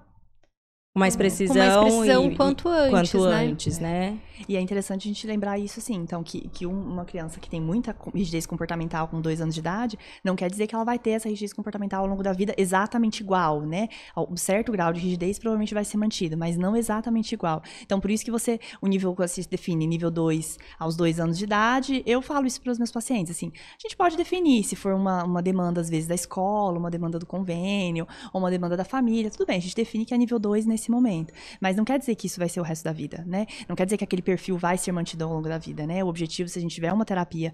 com 0.99 1.01
mais 1.01 1.15
precisão, 1.15 1.55
com 1.55 1.59
mais 1.59 1.95
precisão 1.95 2.31
e, 2.31 2.35
quanto 2.35 2.67
antes, 2.67 3.11
quanto 3.11 3.29
né? 3.29 3.35
antes, 3.35 3.79
né? 3.79 4.19
E 4.47 4.55
é 4.55 4.61
interessante 4.61 5.07
a 5.07 5.11
gente 5.11 5.27
lembrar 5.27 5.57
isso, 5.57 5.79
assim, 5.79 5.95
então, 5.95 6.23
que, 6.23 6.47
que 6.49 6.65
uma 6.65 7.03
criança 7.03 7.39
que 7.39 7.49
tem 7.49 7.59
muita 7.59 7.95
rigidez 8.13 8.45
comportamental 8.45 9.07
com 9.07 9.19
dois 9.19 9.41
anos 9.41 9.53
de 9.53 9.59
idade, 9.59 9.99
não 10.23 10.35
quer 10.35 10.49
dizer 10.49 10.67
que 10.67 10.75
ela 10.75 10.83
vai 10.83 10.97
ter 10.97 11.11
essa 11.11 11.27
rigidez 11.27 11.51
comportamental 11.51 12.03
ao 12.03 12.07
longo 12.07 12.23
da 12.23 12.31
vida 12.31 12.53
exatamente 12.57 13.21
igual, 13.21 13.61
né? 13.61 13.89
Um 14.15 14.37
certo 14.37 14.71
grau 14.71 14.93
de 14.93 14.99
rigidez 14.99 15.39
provavelmente 15.39 15.73
vai 15.73 15.83
ser 15.83 15.97
mantido, 15.97 16.37
mas 16.37 16.57
não 16.57 16.75
exatamente 16.75 17.33
igual. 17.33 17.61
Então, 17.81 17.99
por 17.99 18.09
isso 18.09 18.23
que 18.23 18.31
você, 18.31 18.59
o 18.81 18.87
nível 18.87 19.13
que 19.13 19.27
você 19.27 19.41
define, 19.49 19.85
nível 19.85 20.11
2 20.11 20.57
aos 20.77 20.95
dois 20.95 21.19
anos 21.19 21.37
de 21.37 21.43
idade, 21.43 22.03
eu 22.05 22.21
falo 22.21 22.45
isso 22.45 22.61
para 22.61 22.71
os 22.71 22.77
meus 22.77 22.91
pacientes, 22.91 23.31
assim, 23.31 23.51
a 23.55 23.81
gente 23.81 23.95
pode 23.95 24.15
definir 24.15 24.63
se 24.63 24.75
for 24.75 24.93
uma, 24.93 25.23
uma 25.23 25.41
demanda, 25.41 25.81
às 25.81 25.89
vezes, 25.89 26.07
da 26.07 26.15
escola, 26.15 26.77
uma 26.77 26.89
demanda 26.89 27.19
do 27.19 27.25
convênio, 27.25 28.07
ou 28.31 28.39
uma 28.39 28.49
demanda 28.49 28.77
da 28.77 28.85
família, 28.85 29.29
tudo 29.29 29.45
bem, 29.45 29.57
a 29.57 29.61
gente 29.61 29.75
define 29.75 30.05
que 30.05 30.13
é 30.13 30.17
nível 30.17 30.39
2 30.39 30.65
nesse 30.65 30.88
momento. 30.91 31.33
Mas 31.59 31.75
não 31.75 31.85
quer 31.85 31.99
dizer 31.99 32.15
que 32.15 32.27
isso 32.27 32.39
vai 32.39 32.49
ser 32.49 32.59
o 32.59 32.63
resto 32.63 32.83
da 32.83 32.91
vida, 32.91 33.23
né? 33.27 33.45
Não 33.67 33.75
quer 33.75 33.85
dizer 33.85 33.97
que 33.97 34.03
aquele 34.03 34.21
perfil 34.21 34.57
vai 34.57 34.77
ser 34.77 34.91
mantido 34.91 35.23
ao 35.23 35.31
longo 35.31 35.47
da 35.47 35.57
vida, 35.57 35.85
né? 35.85 36.03
O 36.03 36.07
objetivo, 36.07 36.49
se 36.49 36.59
a 36.59 36.61
gente 36.61 36.75
tiver 36.75 36.91
uma 36.91 37.05
terapia 37.05 37.53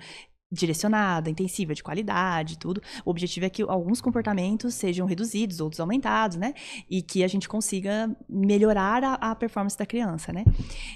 direcionada, 0.51 1.29
intensiva, 1.29 1.73
de 1.73 1.83
qualidade, 1.83 2.57
tudo. 2.57 2.81
O 3.03 3.09
objetivo 3.09 3.45
é 3.45 3.49
que 3.49 3.61
alguns 3.63 3.99
comportamentos 3.99 4.73
sejam 4.75 5.07
reduzidos, 5.07 5.59
outros 5.59 5.79
aumentados, 5.79 6.37
né? 6.37 6.53
E 6.89 7.01
que 7.01 7.23
a 7.23 7.27
gente 7.27 7.49
consiga 7.49 8.15
melhorar 8.29 9.03
a, 9.03 9.13
a 9.13 9.35
performance 9.35 9.77
da 9.77 9.85
criança, 9.85 10.31
né? 10.31 10.45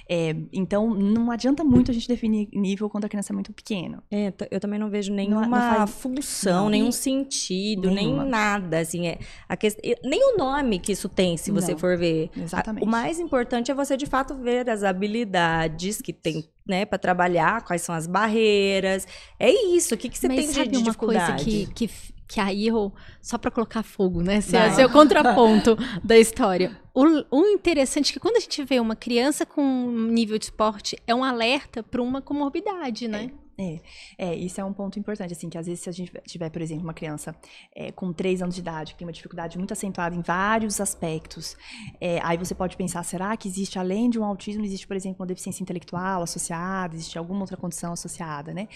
É, 0.07 0.35
então, 0.53 0.93
não 0.93 1.31
adianta 1.31 1.63
muito 1.63 1.91
a 1.91 1.93
gente 1.93 2.07
definir 2.07 2.47
nível 2.53 2.89
quando 2.89 3.05
a 3.05 3.09
criança 3.09 3.33
é 3.33 3.35
muito 3.35 3.51
pequena. 3.51 4.03
É, 4.11 4.31
eu 4.51 4.59
também 4.59 4.79
não 4.79 4.89
vejo 4.89 5.13
nenhuma 5.13 5.41
não, 5.41 5.49
não 5.49 5.87
faz... 5.87 5.89
função, 5.91 6.63
não, 6.63 6.69
nenhum 6.69 6.91
sentido, 6.91 7.89
nenhuma. 7.89 8.21
nem 8.23 8.31
nada, 8.31 8.79
assim, 8.79 9.07
é, 9.07 9.19
a 9.47 9.57
questão, 9.57 9.81
nem 10.03 10.33
o 10.33 10.37
nome 10.37 10.79
que 10.79 10.91
isso 10.91 11.09
tem, 11.09 11.37
se 11.37 11.51
você 11.51 11.75
for 11.75 11.97
ver. 11.97 12.29
Exatamente. 12.37 12.83
o 12.83 12.87
mais 12.87 13.19
importante 13.19 13.71
é 13.71 13.73
você, 13.73 13.97
de 13.97 14.05
fato, 14.05 14.35
ver 14.35 14.69
as 14.69 14.83
habilidades 14.83 16.01
que 16.01 16.13
tem 16.13 16.47
né, 16.65 16.85
para 16.85 16.97
trabalhar, 16.97 17.63
quais 17.63 17.81
são 17.81 17.93
as 17.95 18.07
barreiras. 18.07 19.07
É 19.39 19.49
isso. 19.49 19.95
O 19.95 19.97
que, 19.97 20.09
que 20.09 20.17
você 20.17 20.27
Mas 20.27 20.37
tem 20.37 20.47
sabe 20.47 20.69
de, 20.69 20.77
uma 20.77 20.83
dificuldade? 20.85 21.43
coisa 21.43 21.71
que, 21.73 21.87
que, 21.87 21.93
que 22.27 22.39
aí 22.39 22.67
eu, 22.67 22.93
só 23.21 23.37
para 23.37 23.49
colocar 23.49 23.81
fogo, 23.83 24.21
né? 24.21 24.37
Esse, 24.37 24.55
esse 24.55 24.81
é 24.81 24.85
o 24.85 24.89
contraponto 24.89 25.77
da 26.03 26.17
história. 26.17 26.79
O, 26.93 27.05
o 27.31 27.45
interessante 27.47 28.11
é 28.11 28.13
que 28.13 28.19
quando 28.19 28.37
a 28.37 28.39
gente 28.39 28.63
vê 28.63 28.79
uma 28.79 28.95
criança 28.95 29.45
com 29.45 29.61
um 29.61 30.07
nível 30.07 30.37
de 30.37 30.45
esporte, 30.45 30.97
é 31.07 31.15
um 31.15 31.23
alerta 31.23 31.81
para 31.81 32.01
uma 32.01 32.21
comorbidade, 32.21 33.07
né? 33.07 33.31
É. 33.33 33.48
É, 33.59 33.81
é, 34.17 34.35
isso 34.35 34.61
é 34.61 34.63
um 34.63 34.71
ponto 34.71 34.97
importante, 34.97 35.33
assim, 35.33 35.49
que 35.49 35.57
às 35.57 35.65
vezes 35.67 35.81
se 35.81 35.89
a 35.89 35.91
gente 35.91 36.13
tiver, 36.25 36.49
por 36.49 36.61
exemplo, 36.61 36.83
uma 36.83 36.93
criança 36.93 37.35
é, 37.75 37.91
com 37.91 38.13
3 38.13 38.41
anos 38.41 38.55
de 38.55 38.61
idade, 38.61 38.93
que 38.93 38.99
tem 38.99 39.05
uma 39.05 39.11
dificuldade 39.11 39.57
muito 39.57 39.73
acentuada 39.73 40.15
em 40.15 40.21
vários 40.21 40.79
aspectos, 40.79 41.57
é, 41.99 42.19
aí 42.23 42.37
você 42.37 42.55
pode 42.55 42.77
pensar, 42.77 43.03
será 43.03 43.35
que 43.35 43.49
existe, 43.49 43.77
além 43.77 44.09
de 44.09 44.17
um 44.17 44.23
autismo, 44.23 44.63
existe, 44.63 44.87
por 44.87 44.95
exemplo, 44.95 45.21
uma 45.21 45.27
deficiência 45.27 45.61
intelectual 45.61 46.23
associada, 46.23 46.95
existe 46.95 47.17
alguma 47.17 47.41
outra 47.41 47.57
condição 47.57 47.91
associada, 47.91 48.53
né? 48.53 48.69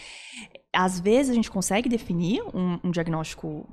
Às 0.74 1.00
vezes 1.00 1.30
a 1.32 1.36
gente 1.36 1.52
consegue 1.52 1.88
definir 1.88 2.42
um, 2.54 2.80
um, 2.84 2.92
diagnóstico 2.92 3.70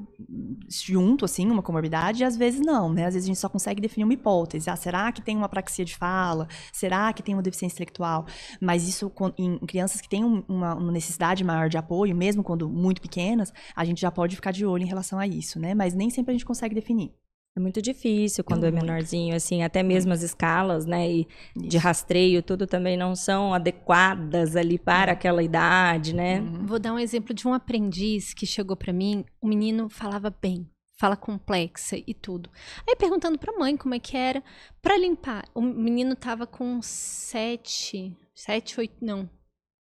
junto, 0.69 1.25
assim, 1.25 1.51
uma 1.51 1.63
comorbidade, 1.63 2.23
e 2.23 2.25
às 2.25 2.37
vezes 2.37 2.61
não, 2.61 2.93
né? 2.93 3.07
Às 3.07 3.15
vezes 3.15 3.27
a 3.27 3.33
gente 3.33 3.39
só 3.39 3.49
consegue 3.49 3.81
definir 3.81 4.05
uma 4.05 4.13
hipótese. 4.13 4.69
Ah, 4.69 4.77
será 4.77 5.11
que 5.11 5.23
tem 5.23 5.37
uma 5.37 5.47
apraxia 5.47 5.85
de 5.85 5.97
fala? 5.97 6.47
Será 6.73 7.13
que 7.13 7.23
tem 7.23 7.35
uma 7.35 7.43
deficiência 7.43 7.77
intelectual? 7.77 8.27
Mas 8.61 8.87
isso, 8.87 9.11
em 9.39 9.59
crianças 9.61 10.01
que 10.01 10.09
têm 10.09 10.23
uma, 10.23 10.75
uma 10.75 10.93
necessidade 10.93 11.43
maior 11.43 11.71
de 11.71 11.79
apoio, 11.79 12.15
mesmo 12.15 12.43
quando 12.45 12.69
muito 12.69 13.01
pequenas, 13.01 13.53
a 13.75 13.85
gente 13.85 14.01
já 14.01 14.11
pode 14.11 14.37
ficar 14.37 14.51
de 14.51 14.67
olho 14.67 14.85
em 14.85 14.89
relação 14.89 15.19
a 15.19 15.27
isso, 15.27 15.59
né? 15.59 15.75
Mas 15.75 15.95
nem 15.95 16.11
sempre 16.11 16.33
a 16.33 16.35
gente 16.35 16.45
consegue 16.45 16.75
definir. 16.75 17.15
É 17.57 17.61
muito 17.61 17.83
difícil 17.83 18.45
quando 18.45 18.65
é, 18.65 18.69
é 18.69 18.71
menorzinho, 18.71 19.35
assim, 19.35 19.63
até 19.63 19.83
mesmo 19.83 20.13
as 20.13 20.23
escalas, 20.23 20.87
né, 20.87 21.11
e 21.11 21.29
de 21.57 21.77
rastreio, 21.77 22.43
tudo 22.43 22.67
também 22.67 22.97
não 22.97 23.17
são 23.17 23.53
adequadas 23.53 24.55
ali 24.55 24.79
para 24.79 25.11
é. 25.11 25.15
aquela 25.15 25.43
idade, 25.43 26.15
né? 26.15 26.41
Uhum. 26.41 26.67
Vou 26.67 26.79
dar 26.79 26.93
um 26.93 26.99
exemplo 26.99 27.35
de 27.35 27.49
um 27.49 27.53
aprendiz 27.53 28.33
que 28.33 28.47
chegou 28.47 28.77
para 28.77 28.93
mim, 28.93 29.25
o 29.41 29.49
menino 29.49 29.89
falava 29.89 30.31
bem, 30.31 30.71
fala 30.97 31.17
complexa 31.17 31.97
e 32.07 32.15
tudo. 32.15 32.49
Aí 32.89 32.95
perguntando 32.95 33.37
para 33.37 33.53
a 33.53 33.59
mãe 33.59 33.77
como 33.77 33.95
é 33.95 33.99
que 33.99 34.17
era 34.17 34.45
para 34.81 34.97
limpar. 34.97 35.45
O 35.53 35.61
menino 35.61 36.15
tava 36.15 36.47
com 36.47 36.81
sete, 36.81 38.17
sete, 38.33 38.79
oito, 38.79 39.05
não, 39.05 39.29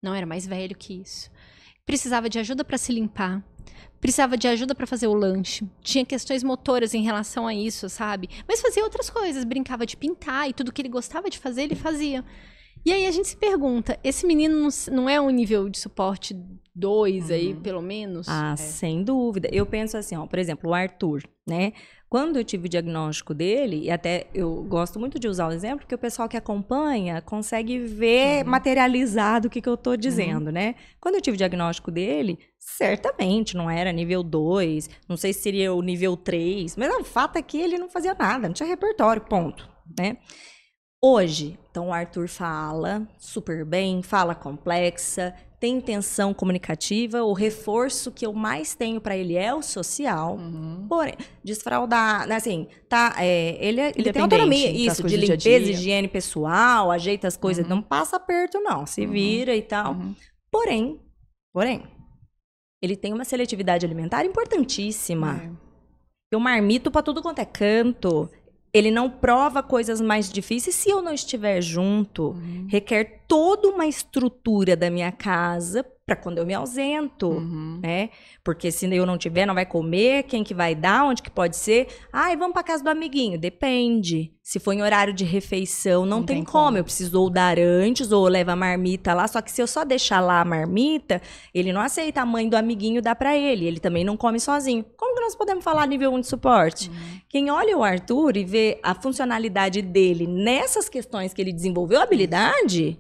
não 0.02 0.16
era 0.16 0.26
mais 0.26 0.48
velho 0.48 0.78
que 0.78 1.02
isso. 1.02 1.30
Precisava 1.86 2.30
de 2.30 2.40
ajuda 2.40 2.64
para 2.64 2.78
se 2.78 2.94
limpar 2.94 3.44
precisava 4.02 4.36
de 4.36 4.48
ajuda 4.48 4.74
para 4.74 4.88
fazer 4.88 5.08
o 5.08 5.14
lanche. 5.14 5.66
Tinha 5.82 6.04
questões 6.04 6.44
motoras 6.44 6.94
em 6.96 7.04
relação 7.04 7.48
a 7.48 7.54
isso, 7.54 7.88
sabe? 7.88 8.30
Mas 8.48 8.60
fazia 8.60 8.84
outras 8.84 9.10
coisas, 9.10 9.44
brincava 9.44 9.86
de 9.86 9.96
pintar 9.96 10.50
e 10.50 10.54
tudo 10.54 10.72
que 10.74 10.82
ele 10.82 10.90
gostava 10.90 11.30
de 11.30 11.38
fazer, 11.38 11.64
ele 11.64 11.76
fazia. 11.76 12.26
E 12.84 12.92
aí 12.92 13.06
a 13.06 13.12
gente 13.12 13.28
se 13.28 13.38
pergunta, 13.38 14.00
esse 14.04 14.26
menino 14.26 14.68
não 14.92 15.08
é 15.08 15.22
um 15.22 15.30
nível 15.30 15.70
de 15.70 15.78
suporte 15.78 16.36
2 16.74 17.26
uhum. 17.26 17.36
aí, 17.36 17.54
pelo 17.54 17.82
menos? 17.82 18.28
Ah, 18.28 18.54
é. 18.54 18.56
sem 18.56 19.04
dúvida. 19.04 19.48
Eu 19.52 19.68
penso 19.68 19.96
assim, 19.98 20.18
ó, 20.18 20.26
por 20.26 20.40
exemplo, 20.40 20.72
o 20.72 20.74
Arthur, 20.74 21.22
né? 21.48 21.74
Quando 22.12 22.36
eu 22.36 22.44
tive 22.44 22.66
o 22.66 22.70
diagnóstico 22.70 23.34
dele, 23.34 23.84
e 23.84 23.90
até 23.90 24.28
eu 24.34 24.64
gosto 24.64 25.00
muito 25.00 25.18
de 25.18 25.30
usar 25.30 25.48
o 25.48 25.54
exemplo, 25.54 25.80
porque 25.80 25.96
o 25.96 25.98
pessoal 25.98 26.28
que 26.28 26.36
acompanha 26.36 27.22
consegue 27.22 27.80
ver 27.80 28.44
uhum. 28.44 28.52
materializado 28.52 29.48
o 29.48 29.50
que, 29.50 29.62
que 29.62 29.70
eu 29.70 29.76
estou 29.76 29.96
dizendo, 29.96 30.48
uhum. 30.48 30.52
né? 30.52 30.76
Quando 31.00 31.16
eu 31.16 31.22
tive 31.22 31.36
o 31.36 31.38
diagnóstico 31.38 31.90
dele, 31.90 32.38
certamente 32.60 33.56
não 33.56 33.70
era 33.70 33.94
nível 33.94 34.24
2, 34.24 34.90
não 35.08 35.16
sei 35.16 35.32
se 35.32 35.40
seria 35.40 35.74
o 35.74 35.82
nível 35.82 36.18
3, 36.18 36.76
mas 36.76 36.94
o 36.96 37.04
fato 37.06 37.38
é 37.38 37.42
que 37.42 37.58
ele 37.58 37.78
não 37.78 37.88
fazia 37.88 38.14
nada, 38.14 38.50
não 38.50 38.54
tinha 38.54 38.68
repertório, 38.68 39.22
ponto, 39.22 39.70
né? 39.98 40.18
Hoje, 41.02 41.58
então 41.72 41.88
o 41.88 41.94
Arthur 41.94 42.28
fala 42.28 43.08
super 43.18 43.64
bem, 43.64 44.04
fala 44.04 44.36
complexa, 44.36 45.34
tem 45.62 45.78
intenção 45.78 46.34
comunicativa, 46.34 47.24
o 47.24 47.34
reforço 47.34 48.12
que 48.12 48.26
eu 48.26 48.34
mais 48.34 48.74
tenho 48.74 49.00
para 49.00 49.16
ele 49.16 49.38
é 49.38 49.54
o 49.54 49.62
social. 49.62 50.36
Uhum. 50.36 50.88
Porém, 50.90 51.14
desfraudar, 51.44 52.28
né, 52.28 52.38
assim, 52.38 52.68
tá, 52.90 53.14
é, 53.20 53.64
ele, 53.64 53.80
é, 53.80 53.94
ele 53.96 54.12
tem 54.12 54.24
autonomia, 54.24 54.72
isso, 54.72 55.04
de 55.04 55.16
limpeza, 55.16 55.38
dia 55.38 55.60
dia. 55.60 55.72
higiene 55.72 56.08
pessoal, 56.08 56.90
ajeita 56.90 57.28
as 57.28 57.38
coisas, 57.38 57.64
uhum. 57.64 57.70
não 57.70 57.82
passa 57.82 58.16
aperto 58.16 58.60
não, 58.60 58.88
se 58.88 59.02
uhum. 59.06 59.12
vira 59.12 59.56
e 59.56 59.62
tal. 59.62 59.94
Uhum. 59.94 60.16
Porém, 60.52 61.00
porém, 61.54 61.84
ele 62.82 62.98
tem 62.98 63.14
uma 63.14 63.24
seletividade 63.24 63.86
alimentar 63.86 64.26
importantíssima. 64.26 65.44
É. 66.34 66.36
Um 66.36 66.40
marmito 66.40 66.90
para 66.90 67.04
tudo 67.04 67.22
quanto 67.22 67.38
é 67.38 67.46
canto 67.46 68.28
ele 68.74 68.90
não 68.90 69.10
prova 69.10 69.62
coisas 69.62 70.00
mais 70.00 70.30
difíceis 70.30 70.76
se 70.76 70.90
eu 70.90 71.02
não 71.02 71.14
estiver 71.14 71.62
junto. 71.62 72.30
Uhum. 72.30 72.68
Requer 72.70 73.22
toda 73.28 73.68
uma 73.68 73.86
estrutura 73.86 74.76
da 74.76 74.90
minha 74.90 75.12
casa 75.12 75.86
para 76.12 76.16
quando 76.18 76.40
eu 76.40 76.46
me 76.46 76.54
ausento, 76.54 77.30
uhum. 77.30 77.80
né? 77.82 78.10
Porque 78.44 78.70
se 78.70 78.86
eu 78.94 79.06
não 79.06 79.18
tiver, 79.18 79.46
não 79.46 79.54
vai 79.54 79.66
comer, 79.66 80.24
quem 80.24 80.44
que 80.44 80.54
vai 80.54 80.76
dar, 80.76 81.06
onde 81.06 81.22
que 81.22 81.32
pode 81.32 81.56
ser? 81.56 81.88
Ai, 82.12 82.36
vamos 82.36 82.54
para 82.54 82.64
casa 82.64 82.84
do 82.84 82.90
amiguinho. 82.90 83.40
Depende. 83.40 84.34
Se 84.44 84.60
for 84.60 84.74
em 84.74 84.82
horário 84.82 85.14
de 85.14 85.24
refeição, 85.24 86.06
não, 86.06 86.20
não 86.20 86.26
tem, 86.26 86.38
tem 86.38 86.44
como. 86.44 86.66
como. 86.66 86.78
Eu 86.78 86.84
preciso 86.84 87.22
ou 87.22 87.30
dar 87.30 87.58
antes 87.58 88.12
ou 88.12 88.28
leva 88.28 88.52
a 88.52 88.56
marmita 88.58 89.14
lá. 89.14 89.26
Só 89.26 89.42
que 89.42 89.50
se 89.50 89.62
eu 89.62 89.68
só 89.68 89.86
deixar 89.86 90.20
lá 90.20 90.42
a 90.42 90.46
marmita, 90.46 91.22
ele 91.54 91.72
não 91.72 91.80
aceita 91.80 92.22
a 92.22 92.26
mãe 92.26 92.50
do 92.50 92.58
amiguinho 92.58 93.02
dar 93.02 93.16
para 93.16 93.38
ele. 93.38 93.66
Ele 93.66 93.80
também 93.80 94.04
não 94.04 94.18
come 94.18 94.40
sozinho. 94.40 94.84
Como 94.98 95.16
que 95.16 95.22
nós 95.22 95.36
podemos 95.36 95.64
falar 95.64 95.88
nível 95.88 96.14
1 96.14 96.22
de 96.22 96.28
suporte? 96.28 96.90
Uhum. 96.90 97.22
Quem 97.30 97.50
olha 97.50 97.78
o 97.78 97.84
Arthur 97.84 98.36
e 98.36 98.44
vê 98.44 98.80
a 98.84 98.94
funcionalidade 98.94 99.82
dele 99.82 100.28
nessas 100.28 100.90
questões 100.90 101.34
que 101.34 101.42
ele 101.42 101.54
desenvolveu 101.54 102.02
habilidade, 102.02 103.00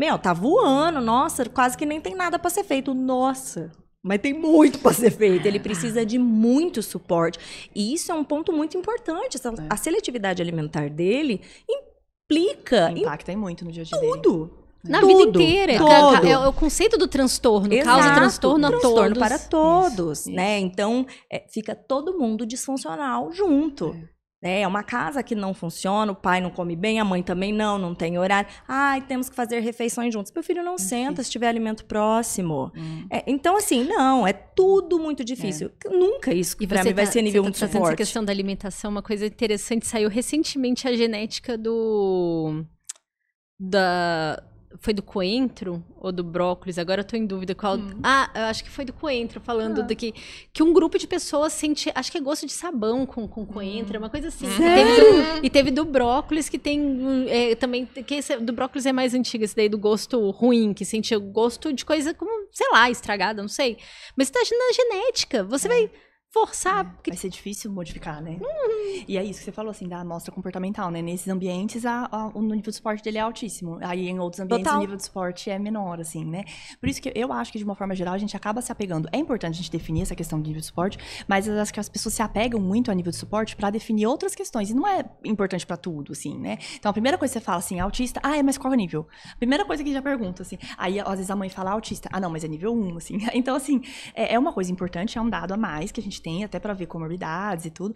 meu, 0.00 0.18
tá 0.18 0.32
voando, 0.32 0.98
nossa, 0.98 1.46
quase 1.46 1.76
que 1.76 1.84
nem 1.84 2.00
tem 2.00 2.14
nada 2.14 2.38
para 2.38 2.48
ser 2.48 2.64
feito. 2.64 2.94
Nossa, 2.94 3.70
mas 4.02 4.18
tem 4.18 4.32
muito 4.32 4.78
para 4.78 4.94
ser 4.94 5.10
feito. 5.10 5.44
Ele 5.44 5.60
precisa 5.60 6.06
de 6.06 6.18
muito 6.18 6.82
suporte. 6.82 7.38
E 7.74 7.92
isso 7.92 8.10
é 8.10 8.14
um 8.14 8.24
ponto 8.24 8.50
muito 8.50 8.78
importante. 8.78 9.36
Essa, 9.36 9.50
é. 9.50 9.66
A 9.68 9.76
seletividade 9.76 10.40
alimentar 10.40 10.88
dele 10.88 11.42
implica. 11.68 12.90
Impacta 12.92 13.30
em 13.30 13.36
muito 13.36 13.62
no 13.62 13.70
dia 13.70 13.82
a 13.82 13.84
dia 13.84 14.00
tudo. 14.00 14.46
Dele. 14.46 14.60
Na 14.82 15.00
tudo, 15.00 15.08
vida 15.18 15.22
inteira. 15.28 15.76
Tudo. 15.76 16.26
É, 16.26 16.30
é, 16.30 16.38
o 16.38 16.52
conceito 16.54 16.96
do 16.96 17.06
transtorno. 17.06 17.74
Exato, 17.74 17.86
causa 17.86 18.14
transtorno 18.14 18.66
a 18.66 18.70
transtorno 18.70 19.14
todos. 19.14 19.18
para 19.18 19.38
todos, 19.38 20.20
isso, 20.20 20.30
né? 20.30 20.56
Isso. 20.56 20.66
Então, 20.66 21.06
é, 21.30 21.44
fica 21.52 21.74
todo 21.74 22.18
mundo 22.18 22.46
disfuncional 22.46 23.30
junto. 23.30 23.94
É. 23.94 24.19
É, 24.42 24.62
é 24.62 24.66
uma 24.66 24.82
casa 24.82 25.22
que 25.22 25.34
não 25.34 25.52
funciona, 25.52 26.12
o 26.12 26.14
pai 26.14 26.40
não 26.40 26.50
come 26.50 26.74
bem, 26.74 26.98
a 26.98 27.04
mãe 27.04 27.22
também 27.22 27.52
não, 27.52 27.76
não 27.76 27.94
tem 27.94 28.18
horário. 28.18 28.48
Ai, 28.66 29.02
temos 29.02 29.28
que 29.28 29.36
fazer 29.36 29.60
refeições 29.60 30.12
juntos. 30.14 30.32
Meu 30.32 30.42
filho 30.42 30.62
não 30.62 30.78
senta 30.78 31.22
se 31.22 31.30
tiver 31.30 31.48
alimento 31.48 31.84
próximo. 31.84 32.72
Hum. 32.74 33.06
É, 33.10 33.22
então, 33.26 33.56
assim, 33.56 33.84
não, 33.84 34.26
é 34.26 34.32
tudo 34.32 34.98
muito 34.98 35.22
difícil. 35.22 35.70
É. 35.84 35.90
Nunca 35.90 36.32
isso 36.32 36.56
que 36.56 36.66
pra 36.66 36.82
mim 36.82 36.90
tá, 36.90 36.96
vai 36.96 37.06
ser 37.06 37.20
nível 37.20 37.42
1 37.42 37.46
um 37.46 37.50
tá 37.50 37.52
de 37.52 37.58
suporte. 37.58 37.86
Essa 37.88 37.96
questão 37.96 38.24
da 38.24 38.32
alimentação, 38.32 38.90
uma 38.90 39.02
coisa 39.02 39.26
interessante, 39.26 39.86
saiu 39.86 40.08
recentemente 40.08 40.88
a 40.88 40.96
genética 40.96 41.58
do... 41.58 42.64
Da, 43.62 44.42
foi 44.80 44.94
do 44.94 45.02
coentro 45.02 45.84
ou 45.96 46.10
do 46.10 46.24
brócolis? 46.24 46.78
Agora 46.78 47.02
eu 47.02 47.04
tô 47.04 47.16
em 47.16 47.26
dúvida 47.26 47.54
qual. 47.54 47.76
Hum. 47.76 48.00
Ah, 48.02 48.30
eu 48.34 48.42
acho 48.44 48.64
que 48.64 48.70
foi 48.70 48.84
do 48.84 48.92
coentro, 48.92 49.40
falando 49.40 49.82
ah. 49.82 49.84
do 49.84 49.94
que, 49.94 50.14
que 50.52 50.62
um 50.62 50.72
grupo 50.72 50.98
de 50.98 51.06
pessoas 51.06 51.52
sente. 51.52 51.92
Acho 51.94 52.10
que 52.10 52.18
é 52.18 52.20
gosto 52.20 52.46
de 52.46 52.52
sabão 52.52 53.04
com, 53.04 53.28
com 53.28 53.44
coentro, 53.44 53.96
hum. 53.96 54.02
uma 54.02 54.10
coisa 54.10 54.28
assim. 54.28 54.46
E 54.46 54.58
teve, 54.58 55.00
do, 55.00 55.44
e 55.46 55.50
teve, 55.50 55.70
do, 55.70 55.84
brócolis 55.84 56.48
que 56.48 56.58
tem. 56.58 57.26
É, 57.28 57.54
também. 57.54 57.84
Que 57.84 58.14
esse, 58.14 58.36
do 58.38 58.52
brócolis 58.52 58.86
é 58.86 58.92
mais 58.92 59.14
antigo, 59.14 59.44
esse 59.44 59.54
daí 59.54 59.68
do 59.68 59.78
gosto 59.78 60.30
ruim, 60.30 60.72
que 60.72 60.84
sentia 60.84 61.18
gosto 61.18 61.72
de 61.72 61.84
coisa 61.84 62.14
como, 62.14 62.48
sei 62.50 62.68
lá, 62.72 62.90
estragada, 62.90 63.42
não 63.42 63.48
sei. 63.48 63.76
Mas 64.16 64.30
tá 64.30 64.40
na 64.40 64.72
genética. 64.72 65.44
Você 65.44 65.66
é. 65.66 65.70
vai 65.70 65.90
forçar. 66.32 66.80
É, 66.80 66.84
porque... 66.84 67.10
Vai 67.10 67.18
ser 67.18 67.28
difícil 67.28 67.70
modificar, 67.70 68.22
né? 68.22 68.38
Uhum. 68.40 69.04
E 69.06 69.16
é 69.16 69.24
isso 69.24 69.40
que 69.40 69.44
você 69.44 69.52
falou, 69.52 69.70
assim, 69.70 69.88
da 69.88 70.00
amostra 70.00 70.32
comportamental, 70.32 70.90
né? 70.90 71.02
Nesses 71.02 71.28
ambientes, 71.28 71.84
a, 71.84 72.08
a, 72.10 72.28
o 72.28 72.40
nível 72.40 72.62
de 72.62 72.70
esporte 72.70 73.02
dele 73.02 73.18
é 73.18 73.20
altíssimo. 73.20 73.78
Aí, 73.82 74.08
em 74.08 74.18
outros 74.18 74.40
ambientes, 74.40 74.64
Total. 74.64 74.78
o 74.78 74.80
nível 74.80 74.96
de 74.96 75.02
esporte 75.02 75.50
é 75.50 75.58
menor, 75.58 76.00
assim, 76.00 76.24
né? 76.24 76.44
Por 76.80 76.88
isso 76.88 77.00
que 77.02 77.12
eu 77.14 77.32
acho 77.32 77.52
que, 77.52 77.58
de 77.58 77.64
uma 77.64 77.74
forma 77.74 77.94
geral, 77.94 78.14
a 78.14 78.18
gente 78.18 78.36
acaba 78.36 78.60
se 78.62 78.70
apegando. 78.70 79.08
É 79.12 79.18
importante 79.18 79.54
a 79.54 79.56
gente 79.56 79.70
definir 79.70 80.02
essa 80.02 80.14
questão 80.14 80.40
do 80.40 80.46
nível 80.46 80.60
de 80.60 80.66
suporte, 80.66 80.98
mas 81.26 81.46
eu 81.46 81.58
acho 81.60 81.72
que 81.72 81.80
as 81.80 81.88
pessoas 81.88 82.14
se 82.14 82.22
apegam 82.22 82.60
muito 82.60 82.90
ao 82.90 82.96
nível 82.96 83.10
de 83.10 83.18
suporte 83.18 83.56
para 83.56 83.70
definir 83.70 84.06
outras 84.06 84.34
questões. 84.34 84.70
E 84.70 84.74
não 84.74 84.86
é 84.86 85.04
importante 85.24 85.66
para 85.66 85.76
tudo, 85.76 86.12
assim, 86.12 86.38
né? 86.38 86.58
Então, 86.76 86.90
a 86.90 86.92
primeira 86.92 87.18
coisa 87.18 87.32
que 87.32 87.40
você 87.40 87.44
fala, 87.44 87.58
assim, 87.58 87.80
autista, 87.80 88.20
ah, 88.22 88.36
é, 88.36 88.42
mas 88.42 88.56
qual 88.56 88.72
é 88.72 88.76
o 88.76 88.78
nível? 88.78 89.06
Primeira 89.38 89.64
coisa 89.64 89.82
que 89.82 89.92
já 89.92 90.02
pergunta, 90.02 90.42
assim. 90.42 90.58
Aí, 90.76 91.00
às 91.00 91.08
vezes, 91.10 91.30
a 91.30 91.36
mãe 91.36 91.48
fala 91.48 91.72
autista, 91.72 92.08
ah, 92.12 92.20
não, 92.20 92.30
mas 92.30 92.44
é 92.44 92.48
nível 92.48 92.72
1, 92.72 92.96
assim. 92.96 93.18
Então, 93.40 93.56
assim, 93.56 93.80
é, 94.14 94.34
é 94.34 94.38
uma 94.38 94.52
coisa 94.52 94.70
importante, 94.70 95.16
é 95.16 95.20
um 95.20 95.30
dado 95.30 95.54
a 95.54 95.56
mais 95.56 95.90
que 95.90 96.00
a 96.00 96.02
gente 96.02 96.19
tem, 96.20 96.44
até 96.44 96.58
para 96.58 96.74
ver 96.74 96.86
como 96.86 97.04
comorbidades 97.04 97.66
e 97.66 97.70
tudo. 97.70 97.94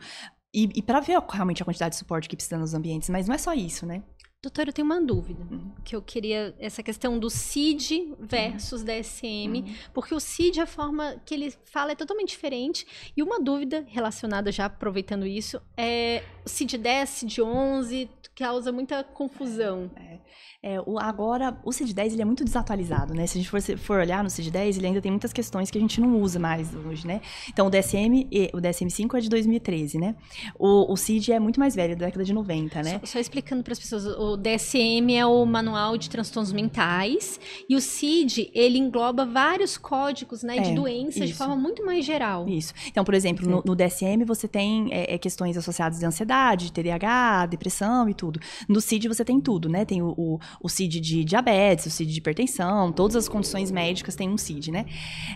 E, 0.53 0.71
e 0.77 0.83
para 0.83 1.01
ver 1.01 1.19
realmente 1.31 1.63
a 1.63 1.65
quantidade 1.65 1.95
de 1.95 1.99
suporte 1.99 2.29
que 2.29 2.37
precisa 2.37 2.57
nos 2.59 2.75
ambientes, 2.75 3.09
mas 3.11 3.27
não 3.27 3.35
é 3.35 3.39
só 3.39 3.53
isso, 3.53 3.85
né? 3.85 4.03
Doutora, 4.45 4.69
eu 4.69 4.73
tenho 4.75 4.85
uma 4.85 5.01
dúvida, 5.01 5.43
uhum. 5.51 5.71
que 5.83 5.97
eu 5.97 6.03
queria, 6.03 6.55
essa 6.59 6.83
questão 6.83 7.19
do 7.19 7.31
CID 7.31 8.13
versus 8.21 8.83
uhum. 8.83 8.87
DSM, 8.87 9.63
uhum. 9.63 9.75
porque 9.95 10.15
o 10.15 10.21
CID, 10.21 10.61
a 10.61 10.67
forma 10.67 11.17
que 11.25 11.33
ele 11.33 11.51
fala 11.65 11.93
é 11.93 11.95
totalmente 11.95 12.29
diferente, 12.29 12.87
e 13.17 13.23
uma 13.23 13.41
dúvida 13.41 13.87
relacionada, 13.89 14.53
já 14.53 14.67
aproveitando 14.67 15.27
isso, 15.27 15.59
é 15.79 16.23
o 16.45 16.49
CID 16.51 16.77
10, 16.77 17.09
CID 17.09 17.41
11, 17.41 18.11
causa 18.35 18.73
muita 18.73 19.03
confusão. 19.05 19.91
É, 19.97 20.19
é, 20.63 20.81
o, 20.81 20.99
agora, 20.99 21.57
o 21.63 21.71
CID-10 21.71 22.13
ele 22.15 22.23
é 22.23 22.25
muito 22.25 22.43
desatualizado, 22.43 23.15
né? 23.15 23.27
Se 23.27 23.39
a 23.39 23.41
gente 23.43 23.51
for, 23.51 23.61
for, 23.79 23.99
olhar 23.99 24.25
no 24.25 24.31
CID-10, 24.31 24.79
ele 24.79 24.87
ainda 24.87 25.01
tem 25.01 25.11
muitas 25.11 25.33
questões 25.33 25.71
que 25.71 25.79
a 25.79 25.81
gente 25.81 26.01
não 26.01 26.21
usa 26.21 26.39
mais 26.39 26.75
hoje, 26.75 27.07
né? 27.07 27.21
Então, 27.49 27.67
o 27.67 27.71
DSM, 27.71 28.27
o 28.53 28.59
DSM-5 28.59 29.19
é 29.19 29.21
de 29.21 29.29
2013, 29.29 29.99
né? 29.99 30.17
O, 30.59 30.93
o 30.93 30.97
CID 30.97 31.33
é 31.33 31.39
muito 31.39 31.61
mais 31.61 31.75
velho, 31.75 31.97
da 31.97 32.07
década 32.07 32.25
de 32.25 32.33
90, 32.33 32.83
né? 32.83 32.99
Só, 33.01 33.07
só 33.07 33.19
explicando 33.19 33.63
para 33.63 33.73
as 33.73 33.79
pessoas, 33.79 34.07
o 34.07 34.34
DSM 34.37 35.15
é 35.17 35.27
o 35.27 35.45
Manual 35.45 35.97
de 35.97 36.09
Transtornos 36.11 36.53
Mentais 36.53 37.39
e 37.69 37.77
o 37.77 37.81
CID, 37.81 38.51
ele 38.55 38.79
engloba 38.79 39.25
vários 39.25 39.77
códigos, 39.77 40.43
né, 40.43 40.59
de 40.59 40.71
é, 40.71 40.75
doenças 40.75 41.17
isso. 41.17 41.27
de 41.27 41.35
forma 41.35 41.57
muito 41.57 41.85
mais 41.85 42.05
geral. 42.05 42.49
Isso. 42.49 42.73
Então, 42.87 43.05
por 43.05 43.15
exemplo, 43.15 43.49
no, 43.49 43.63
no 43.65 43.75
DSM 43.75 44.25
você 44.25 44.47
tem 44.47 44.93
é, 44.93 45.15
é, 45.15 45.19
questões 45.19 45.57
associadas 45.57 45.99
de 45.99 46.07
ansiedade, 46.07 46.67
de 46.67 46.73
TDAH, 46.73 47.47
depressão 47.47 48.09
e 48.09 48.15
tudo. 48.15 48.41
No 48.69 48.81
CID 48.81 49.09
você 49.09 49.25
tem 49.25 49.41
tudo, 49.41 49.69
né? 49.69 49.85
Tem 49.85 50.03
o, 50.03 50.15
o 50.17 50.39
o 50.61 50.69
CID 50.69 51.01
de 51.01 51.25
diabetes, 51.25 51.87
o 51.87 51.91
CID 51.91 52.13
de 52.13 52.19
hipertensão, 52.19 52.93
todas 52.93 53.17
as 53.17 53.29
condições 53.29 53.71
médicas 53.71 54.15
têm 54.17 54.29
um 54.29 54.39
CID, 54.39 54.71
né? 54.71 54.87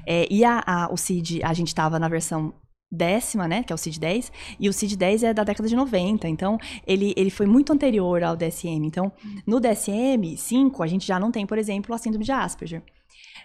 É, 0.07 0.27
e 0.31 0.45
a, 0.45 0.63
a, 0.67 0.93
o 0.93 0.97
CID, 0.97 1.43
a 1.43 1.53
gente 1.53 1.69
estava 1.69 1.99
na 1.99 2.09
versão 2.09 2.53
décima, 2.91 3.47
né, 3.47 3.63
que 3.63 3.73
é 3.73 3.75
o 3.75 3.79
CID-10, 3.79 4.31
e 4.59 4.69
o 4.69 4.73
CID-10 4.73 5.23
é 5.25 5.35
da 5.35 5.45
década 5.45 5.69
de 5.69 5.77
90, 5.77 6.29
então 6.29 6.59
ele, 6.87 7.13
ele 7.17 7.31
foi 7.31 7.47
muito 7.47 7.73
anterior 7.73 8.23
ao 8.23 8.37
DSM. 8.37 8.85
Então, 8.85 9.13
no 9.47 9.61
DSM-5, 9.61 10.83
a 10.83 10.87
gente 10.87 11.07
já 11.07 11.21
não 11.21 11.31
tem, 11.31 11.47
por 11.47 11.59
exemplo, 11.59 11.95
a 11.95 11.99
síndrome 11.99 12.25
de 12.25 12.33
Asperger. 12.33 12.83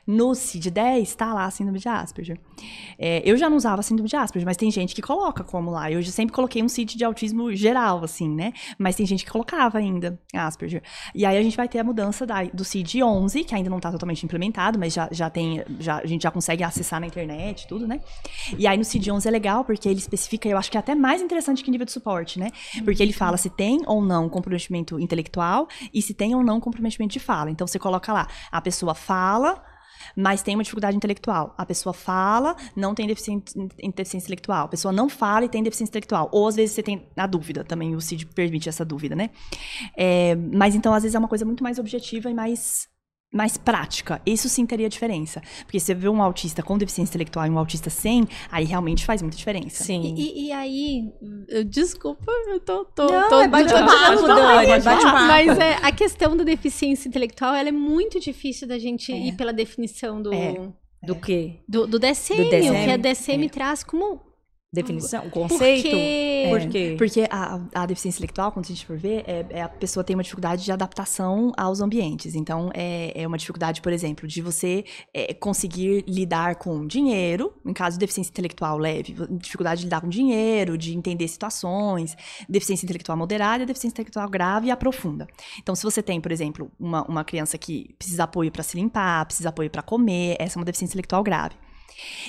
No 0.06 0.32
CID-10 0.32 1.02
está 1.02 1.34
lá 1.34 1.46
a 1.46 1.52
síndrome 1.52 1.80
de 1.80 1.88
Asperger. 1.88 2.40
É, 2.98 3.22
eu 3.26 3.38
já 3.38 3.50
não 3.50 3.58
usava 3.58 3.82
síndrome 3.82 4.10
de 4.10 4.16
Asperger, 4.16 4.46
mas 4.46 4.58
tem 4.58 4.70
gente 4.72 4.96
que 4.96 5.02
coloca 5.02 5.44
como 5.44 5.72
lá. 5.72 5.92
Eu 5.92 6.04
sempre 6.04 6.34
coloquei 6.34 6.64
um 6.64 6.70
CID 6.70 6.98
de 6.98 7.04
autismo 7.04 7.54
geral, 7.54 8.04
assim, 8.04 8.30
né? 8.30 8.54
Mas 8.78 8.96
tem 8.96 9.06
gente 9.06 9.26
que 9.26 9.32
colocava 9.32 9.78
ainda 9.78 10.20
Asperger. 10.34 10.82
E 11.14 11.26
aí 11.26 11.38
a 11.38 11.44
gente 11.44 11.58
vai 11.58 11.68
ter 11.68 11.80
a 11.80 11.84
mudança 11.84 12.26
da, 12.26 12.44
do 12.44 12.64
CID-11, 12.64 13.46
que 13.46 13.56
ainda 13.56 13.70
não 13.70 13.78
está 13.78 13.92
totalmente 13.92 14.24
implementado, 14.24 14.80
mas 14.80 14.94
já, 14.94 15.10
já 15.12 15.30
tem, 15.30 15.64
já, 15.80 15.98
a 15.98 16.06
gente 16.06 16.24
já 16.24 16.32
consegue 16.32 16.64
acessar 16.64 17.00
na 17.00 17.08
internet 17.08 17.68
tudo, 17.68 17.88
né? 17.88 18.02
E 18.58 18.68
aí 18.68 18.78
no 18.78 18.84
CID-11 18.84 19.26
é 19.26 19.32
legal, 19.32 19.64
porque 19.64 19.88
ele 19.88 20.00
especifica, 20.00 20.48
eu 20.48 20.58
acho 20.58 20.70
que 20.70 20.78
é 20.78 20.80
até 20.80 20.96
mais 20.96 21.22
interessante 21.22 21.64
que 21.64 21.72
nível 21.72 21.86
de 21.86 21.92
suporte, 21.92 22.40
né? 22.40 22.50
Porque 22.84 23.02
ele 23.02 23.14
fala 23.14 23.38
se 23.38 23.50
tem 23.50 23.82
ou 23.86 24.02
não 24.02 24.30
comprometimento 24.30 25.00
intelectual 25.00 25.68
e 25.94 26.02
se 26.02 26.14
tem 26.14 26.36
ou 26.36 26.44
não 26.44 26.60
comprometimento 26.60 27.14
de 27.14 27.20
fala. 27.20 27.52
Então 27.52 27.68
você 27.68 27.80
coloca 27.80 28.14
lá, 28.14 28.28
a 28.52 28.62
pessoa 28.62 28.94
fala 28.94 29.62
mas 30.16 30.42
tem 30.42 30.56
uma 30.56 30.64
dificuldade 30.64 30.96
intelectual. 30.96 31.54
A 31.58 31.66
pessoa 31.66 31.94
fala, 31.94 32.56
não 32.76 32.94
tem 32.94 33.08
deficiência, 33.08 33.44
deficiência 33.96 34.26
intelectual. 34.26 34.66
A 34.66 34.68
pessoa 34.68 34.92
não 34.92 35.10
fala 35.10 35.46
e 35.46 35.50
tem 35.50 35.64
deficiência 35.64 35.92
intelectual. 35.92 36.30
Ou 36.32 36.48
às 36.48 36.56
vezes 36.56 36.76
você 36.76 36.84
tem 36.84 37.08
a 37.16 37.28
dúvida 37.28 37.64
também, 37.64 37.96
o 37.96 38.02
CID 38.02 38.26
permite 38.28 38.70
essa 38.70 38.86
dúvida, 38.86 39.16
né? 39.16 39.30
É, 39.98 40.36
mas 40.36 40.76
então, 40.76 40.94
às 40.94 41.04
vezes, 41.04 41.16
é 41.16 41.20
uma 41.20 41.28
coisa 41.28 41.46
muito 41.46 41.64
mais 41.64 41.80
objetiva 41.80 42.30
e 42.30 42.34
mais 42.34 42.88
mais 43.34 43.58
prática. 43.58 44.22
Isso 44.26 44.48
sim 44.48 44.66
teria 44.66 44.88
diferença. 44.88 45.42
Porque 45.66 45.80
você 45.80 45.96
vê 45.96 46.08
um 46.08 46.22
autista 46.22 46.62
com 46.62 46.78
deficiência 46.78 47.12
intelectual 47.12 47.48
e 47.48 47.50
um 47.50 47.58
autista 47.58 47.90
sem, 47.90 48.28
aí 48.52 48.64
realmente 48.64 49.04
faz 49.04 49.22
muita 49.22 49.36
diferença. 49.36 49.84
Sim. 49.84 50.14
E, 50.16 50.48
e 50.48 50.52
aí, 50.52 51.12
desculpa, 51.66 52.32
eu 52.48 52.60
tô. 52.60 52.86
tô, 52.86 53.08
Não, 53.08 53.30
tô 53.30 53.42
é 53.42 53.48
bate-papo, 53.48 54.28
Dani, 54.28 54.72
é 54.72 54.80
bate-papo. 54.80 55.18
Mas 55.28 55.58
é, 55.58 55.80
a 55.82 55.92
questão 55.92 56.38
da 56.38 56.44
deficiência 56.44 57.10
intelectual 57.10 57.56
ela 57.56 57.70
é 57.70 57.72
muito 57.72 58.20
difícil 58.20 58.68
da 58.68 58.78
gente 58.78 59.12
é. 59.12 59.18
ir 59.18 59.32
pela 59.34 59.52
definição 59.52 60.22
do. 60.22 60.34
É. 60.34 60.70
Do 61.02 61.16
quê? 61.16 61.60
Do, 61.68 61.86
do 61.86 62.00
DSM, 62.00 62.38
do 62.38 62.50
DSM, 62.50 62.70
o 62.70 62.86
que 62.86 62.92
a 62.92 62.98
DSM 62.98 63.46
é. 63.46 63.50
traz 63.50 63.84
como 63.84 64.22
definição, 64.74 65.28
o 65.28 65.30
conceito? 65.30 65.84
Porque, 65.84 66.48
Por 66.50 66.70
quê? 66.70 66.96
Porque 66.98 67.28
a, 67.30 67.62
a 67.76 67.86
deficiência 67.86 68.18
intelectual, 68.18 68.52
quando 68.52 68.66
a 68.66 68.68
gente 68.70 68.86
for 68.86 68.98
ver, 68.98 69.24
é, 69.28 69.46
é, 69.50 69.62
a 69.62 69.70
pessoa 69.70 70.04
tem 70.04 70.16
uma 70.16 70.24
dificuldade 70.24 70.66
de 70.66 70.72
adaptação 70.72 71.52
aos 71.56 71.80
ambientes. 71.80 72.34
Então, 72.34 72.72
é, 72.74 73.12
é 73.16 73.28
uma 73.28 73.38
dificuldade, 73.38 73.82
por 73.82 73.94
exemplo, 73.94 74.28
de 74.28 74.42
você 74.42 74.84
é, 75.14 75.34
conseguir 75.34 76.04
lidar 76.08 76.56
com 76.56 76.88
dinheiro, 76.88 77.54
em 77.64 77.74
caso 77.74 77.98
de 77.98 78.00
deficiência 78.00 78.32
intelectual 78.32 78.78
leve, 78.78 79.16
dificuldade 79.32 79.82
de 79.82 79.86
lidar 79.86 80.02
com 80.02 80.10
dinheiro, 80.10 80.78
de 80.78 80.98
entender 80.98 81.28
situações, 81.28 82.18
deficiência 82.50 82.86
intelectual 82.86 83.18
moderada, 83.18 83.66
deficiência 83.66 83.94
intelectual 83.94 84.28
grave 84.28 84.68
e 84.68 84.72
aprofunda. 84.72 85.28
Então, 85.60 85.76
se 85.76 85.84
você 85.84 86.02
tem, 86.02 86.20
por 86.20 86.32
exemplo, 86.32 86.72
uma, 86.80 87.04
uma 87.04 87.24
criança 87.24 87.58
que 87.58 87.94
precisa 87.98 88.18
de 88.18 88.22
apoio 88.24 88.52
para 88.52 88.64
se 88.64 88.76
limpar, 88.76 89.26
precisa 89.26 89.50
apoio 89.50 89.70
para 89.70 89.84
comer, 89.84 90.36
essa 90.40 90.58
é 90.58 90.60
uma 90.60 90.66
deficiência 90.66 90.94
intelectual 90.94 91.22
grave. 91.22 91.56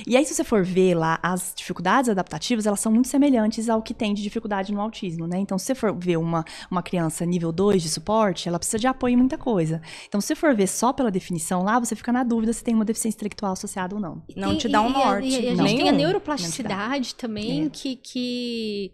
E 0.06 0.16
aí, 0.16 0.24
se 0.24 0.34
você 0.34 0.44
for 0.44 0.64
ver 0.64 0.94
lá, 0.94 1.18
as 1.22 1.52
dificuldades 1.56 2.08
adaptativas, 2.10 2.66
elas 2.66 2.80
são 2.80 2.92
muito 2.92 3.08
semelhantes 3.08 3.68
ao 3.68 3.82
que 3.82 3.94
tem 3.94 4.14
de 4.14 4.22
dificuldade 4.22 4.72
no 4.72 4.80
autismo, 4.80 5.26
né? 5.26 5.38
Então, 5.38 5.58
se 5.58 5.66
você 5.66 5.74
for 5.74 5.94
ver 5.94 6.16
uma, 6.16 6.44
uma 6.70 6.82
criança 6.82 7.24
nível 7.24 7.52
2 7.52 7.82
de 7.82 7.88
suporte, 7.88 8.48
ela 8.48 8.58
precisa 8.58 8.78
de 8.78 8.86
apoio 8.86 9.14
em 9.14 9.16
muita 9.16 9.38
coisa. 9.38 9.80
Então, 10.06 10.20
se 10.20 10.28
você 10.28 10.34
for 10.34 10.54
ver 10.54 10.66
só 10.66 10.92
pela 10.92 11.10
definição 11.10 11.62
lá, 11.62 11.78
você 11.78 11.94
fica 11.94 12.12
na 12.12 12.22
dúvida 12.22 12.52
se 12.52 12.62
tem 12.62 12.74
uma 12.74 12.84
deficiência 12.84 13.16
intelectual 13.16 13.52
associada 13.52 13.94
ou 13.94 14.00
não. 14.00 14.22
Não 14.36 14.56
te 14.56 14.68
dá 14.68 14.80
um 14.80 14.90
norte. 14.90 15.28
E, 15.28 15.36
a, 15.36 15.40
e 15.40 15.48
a 15.48 15.54
gente 15.54 15.76
tem 15.76 15.88
a 15.88 15.92
neuroplasticidade 15.92 17.14
também, 17.14 17.66
é. 17.66 17.70
que, 17.70 17.96
que 17.96 18.92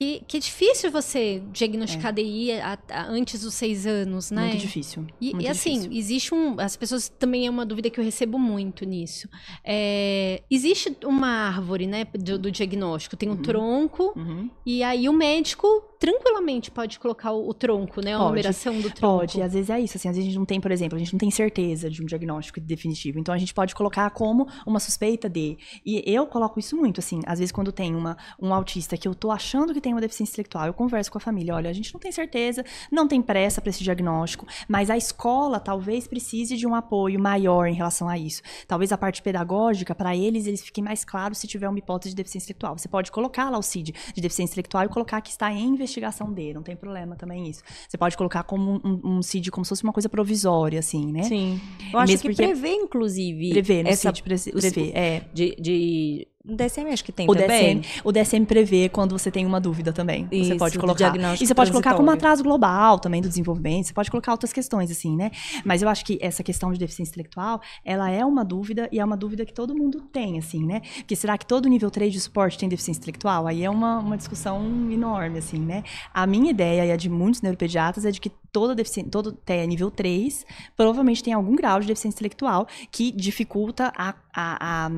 que, 0.00 0.22
que 0.28 0.36
é 0.36 0.40
difícil 0.40 0.92
você 0.92 1.42
diagnosticar 1.50 2.10
é. 2.10 2.14
DI 2.14 2.52
a, 2.52 2.78
a, 2.88 3.06
antes 3.08 3.42
dos 3.42 3.54
seis 3.54 3.84
anos, 3.84 4.30
né? 4.30 4.48
Muito 4.48 4.60
difícil. 4.60 5.04
E, 5.20 5.32
muito 5.32 5.44
e 5.44 5.48
assim, 5.48 5.72
difícil. 5.72 5.92
existe 5.92 6.34
um. 6.34 6.60
As 6.60 6.76
pessoas 6.76 7.08
também 7.08 7.46
é 7.46 7.50
uma 7.50 7.66
dúvida 7.66 7.90
que 7.90 7.98
eu 7.98 8.04
recebo 8.04 8.38
muito 8.38 8.84
nisso. 8.84 9.28
É, 9.64 10.42
existe 10.48 10.96
uma 11.04 11.48
árvore, 11.48 11.88
né, 11.88 12.04
do, 12.14 12.38
do 12.38 12.50
diagnóstico. 12.50 13.16
Tem 13.16 13.28
um 13.28 13.32
uhum. 13.32 13.42
tronco, 13.42 14.12
uhum. 14.16 14.48
e 14.64 14.84
aí 14.84 15.08
o 15.08 15.12
médico 15.12 15.66
tranquilamente 15.98 16.70
pode 16.70 16.98
colocar 16.98 17.32
o, 17.32 17.48
o 17.48 17.54
tronco, 17.54 18.00
né? 18.00 18.14
A 18.14 18.18
pode, 18.18 18.28
numeração 18.30 18.80
do 18.80 18.90
tronco. 18.90 19.18
Pode, 19.18 19.42
às 19.42 19.52
vezes 19.52 19.70
é 19.70 19.80
isso. 19.80 19.96
Assim, 19.96 20.08
às 20.08 20.16
vezes 20.16 20.28
a 20.28 20.30
gente 20.30 20.38
não 20.38 20.46
tem, 20.46 20.60
por 20.60 20.70
exemplo, 20.70 20.96
a 20.96 20.98
gente 20.98 21.12
não 21.12 21.18
tem 21.18 21.30
certeza 21.30 21.90
de 21.90 22.02
um 22.02 22.06
diagnóstico 22.06 22.60
definitivo. 22.60 23.18
Então 23.18 23.34
a 23.34 23.38
gente 23.38 23.52
pode 23.52 23.74
colocar 23.74 24.08
como 24.10 24.46
uma 24.66 24.80
suspeita 24.80 25.28
de. 25.28 25.58
E 25.84 26.02
eu 26.06 26.26
coloco 26.26 26.58
isso 26.58 26.76
muito, 26.76 27.00
assim, 27.00 27.20
às 27.26 27.38
vezes 27.38 27.52
quando 27.52 27.72
tem 27.72 27.94
uma, 27.94 28.16
um 28.40 28.54
autista 28.54 28.96
que 28.96 29.08
eu 29.08 29.14
tô 29.14 29.30
achando 29.30 29.74
que 29.74 29.80
tem 29.80 29.92
uma 29.92 30.00
deficiência 30.00 30.32
intelectual, 30.32 30.66
eu 30.66 30.74
converso 30.74 31.10
com 31.10 31.18
a 31.18 31.20
família, 31.20 31.54
olha, 31.54 31.70
a 31.70 31.72
gente 31.72 31.92
não 31.92 32.00
tem 32.00 32.12
certeza, 32.12 32.64
não 32.90 33.08
tem 33.08 33.20
pressa 33.20 33.60
para 33.60 33.70
esse 33.70 33.82
diagnóstico, 33.82 34.46
mas 34.68 34.90
a 34.90 34.96
escola 34.96 35.58
talvez 35.58 36.06
precise 36.06 36.56
de 36.56 36.66
um 36.66 36.74
apoio 36.74 37.18
maior 37.18 37.66
em 37.66 37.74
relação 37.74 38.08
a 38.08 38.16
isso. 38.16 38.42
Talvez 38.66 38.92
a 38.92 38.98
parte 38.98 39.22
pedagógica, 39.22 39.94
para 39.94 40.16
eles, 40.16 40.46
eles 40.46 40.62
fiquem 40.62 40.84
mais 40.84 41.04
claros 41.04 41.38
se 41.38 41.46
tiver 41.46 41.68
uma 41.68 41.78
hipótese 41.78 42.10
de 42.10 42.16
deficiência 42.16 42.46
intelectual. 42.46 42.78
Você 42.78 42.88
pode 42.88 43.10
colocar 43.10 43.50
lá 43.50 43.58
o 43.58 43.62
CID 43.62 43.94
de 44.14 44.20
deficiência 44.20 44.52
intelectual 44.52 44.84
e 44.84 44.88
colocar 44.88 45.20
que 45.20 45.30
está 45.30 45.52
em 45.52 45.74
investigação 45.88 46.32
dele, 46.32 46.54
não 46.54 46.62
tem 46.62 46.76
problema 46.76 47.16
também 47.16 47.48
isso. 47.48 47.62
Você 47.88 47.96
pode 47.96 48.16
colocar 48.16 48.42
como 48.44 48.80
um, 48.84 49.00
um 49.16 49.22
CID 49.22 49.50
como 49.50 49.64
se 49.64 49.70
fosse 49.70 49.82
uma 49.82 49.92
coisa 49.92 50.08
provisória, 50.08 50.78
assim, 50.78 51.10
né? 51.10 51.22
Sim. 51.24 51.60
Eu 51.92 51.98
acho 51.98 52.12
Mesmo 52.12 52.30
que 52.30 52.36
prevê, 52.36 52.74
inclusive. 52.74 53.50
Prevê, 53.50 53.82
no 53.82 53.88
essa, 53.88 54.12
CID, 54.14 54.22
prevê, 54.22 54.90
é. 54.94 55.24
De, 55.32 55.56
de 55.58 56.28
DSM 56.56 56.92
acho 56.92 57.04
que 57.04 57.12
tem 57.12 57.28
o 57.28 57.34
também. 57.34 57.80
DSM, 57.80 58.00
o 58.04 58.12
DSM 58.12 58.44
prevê 58.44 58.88
quando 58.88 59.16
você 59.16 59.30
tem 59.30 59.44
uma 59.44 59.60
dúvida 59.60 59.92
também. 59.92 60.28
Isso, 60.30 60.50
você 60.50 60.56
pode 60.56 60.78
colocar. 60.78 61.14
E 61.40 61.46
você 61.46 61.54
pode 61.54 61.70
colocar 61.70 61.94
como 61.94 62.10
atraso 62.10 62.42
global 62.42 62.98
também 62.98 63.20
do 63.20 63.28
desenvolvimento. 63.28 63.86
Você 63.86 63.92
pode 63.92 64.10
colocar 64.10 64.32
outras 64.32 64.52
questões, 64.52 64.90
assim, 64.90 65.16
né? 65.16 65.30
Mas 65.64 65.82
eu 65.82 65.88
acho 65.88 66.04
que 66.04 66.18
essa 66.20 66.42
questão 66.42 66.72
de 66.72 66.78
deficiência 66.78 67.10
intelectual, 67.10 67.60
ela 67.84 68.10
é 68.10 68.24
uma 68.24 68.44
dúvida 68.44 68.88
e 68.92 68.98
é 68.98 69.04
uma 69.04 69.16
dúvida 69.16 69.44
que 69.44 69.52
todo 69.52 69.74
mundo 69.74 70.00
tem, 70.00 70.38
assim, 70.38 70.64
né? 70.64 70.80
Porque 70.96 71.16
será 71.16 71.36
que 71.36 71.46
todo 71.46 71.68
nível 71.68 71.90
3 71.90 72.12
de 72.12 72.20
suporte 72.20 72.58
tem 72.58 72.68
deficiência 72.68 73.00
intelectual? 73.00 73.46
Aí 73.46 73.64
é 73.64 73.70
uma, 73.70 73.98
uma 73.98 74.16
discussão 74.16 74.90
enorme, 74.90 75.38
assim, 75.38 75.58
né? 75.58 75.82
A 76.12 76.26
minha 76.26 76.50
ideia 76.50 76.86
e 76.86 76.92
a 76.92 76.96
de 76.96 77.08
muitos 77.08 77.42
neuropediatras 77.42 78.04
é 78.04 78.10
de 78.10 78.20
que 78.20 78.30
toda 78.52 78.74
deficiência, 78.74 79.10
todo 79.10 79.32
TEA 79.32 79.66
nível 79.66 79.90
3 79.90 80.44
provavelmente 80.76 81.22
tem 81.22 81.32
algum 81.32 81.54
grau 81.54 81.80
de 81.80 81.86
deficiência 81.86 82.16
intelectual 82.16 82.66
que 82.90 83.12
dificulta 83.12 83.92
a, 83.96 84.14
a, 84.34 84.86
a 84.86 84.90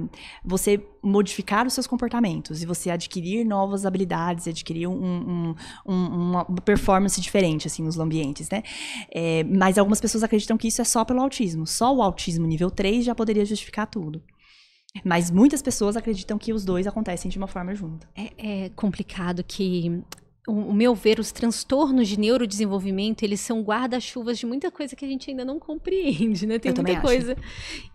você 0.45 0.85
modificar 1.03 1.67
os 1.67 1.73
seus 1.73 1.87
comportamentos 1.87 2.63
e 2.63 2.67
você 2.67 2.91
adquirir 2.91 3.45
novas 3.45 3.87
habilidades, 3.87 4.47
adquirir 4.47 4.87
um, 4.87 4.95
um, 4.95 5.55
um, 5.87 5.95
uma 6.31 6.45
performance 6.65 7.21
diferente, 7.21 7.67
assim, 7.67 7.83
nos 7.83 7.99
ambientes, 7.99 8.51
né? 8.51 8.63
É, 9.11 9.45
mas 9.45 9.79
algumas 9.79 10.01
pessoas 10.01 10.23
acreditam 10.23 10.59
que 10.59 10.69
isso 10.69 10.81
é 10.81 10.85
só 10.85 11.05
pelo 11.05 11.21
autismo. 11.21 11.67
Só 11.67 11.95
o 11.95 12.03
autismo 12.03 12.47
nível 12.47 12.71
3 12.71 13.05
já 13.05 13.15
poderia 13.15 13.45
justificar 13.45 13.87
tudo. 13.87 14.23
Mas 15.05 15.31
muitas 15.31 15.63
pessoas 15.63 15.97
acreditam 15.97 16.37
que 16.37 16.53
os 16.53 16.65
dois 16.65 16.87
acontecem 16.87 17.31
de 17.31 17.39
uma 17.39 17.47
forma 17.47 17.75
junta. 17.75 18.09
É, 18.15 18.65
é 18.65 18.69
complicado 18.71 19.45
que 19.45 20.03
o, 20.51 20.73
meu 20.73 20.95
ver, 20.95 21.21
os 21.21 21.33
transtornos 21.33 22.09
de 22.09 22.19
neurodesenvolvimento, 22.19 23.25
eles 23.25 23.41
são 23.41 23.63
guarda-chuvas 23.63 24.39
de 24.39 24.47
muita 24.47 24.71
coisa 24.71 24.97
que 24.97 25.05
a 25.05 25.09
gente 25.09 25.31
ainda 25.31 25.45
não 25.45 25.59
compreende, 25.59 26.47
né? 26.47 26.59
Tem 26.59 26.73
eu 26.73 26.83
muita 26.83 27.01
coisa. 27.01 27.37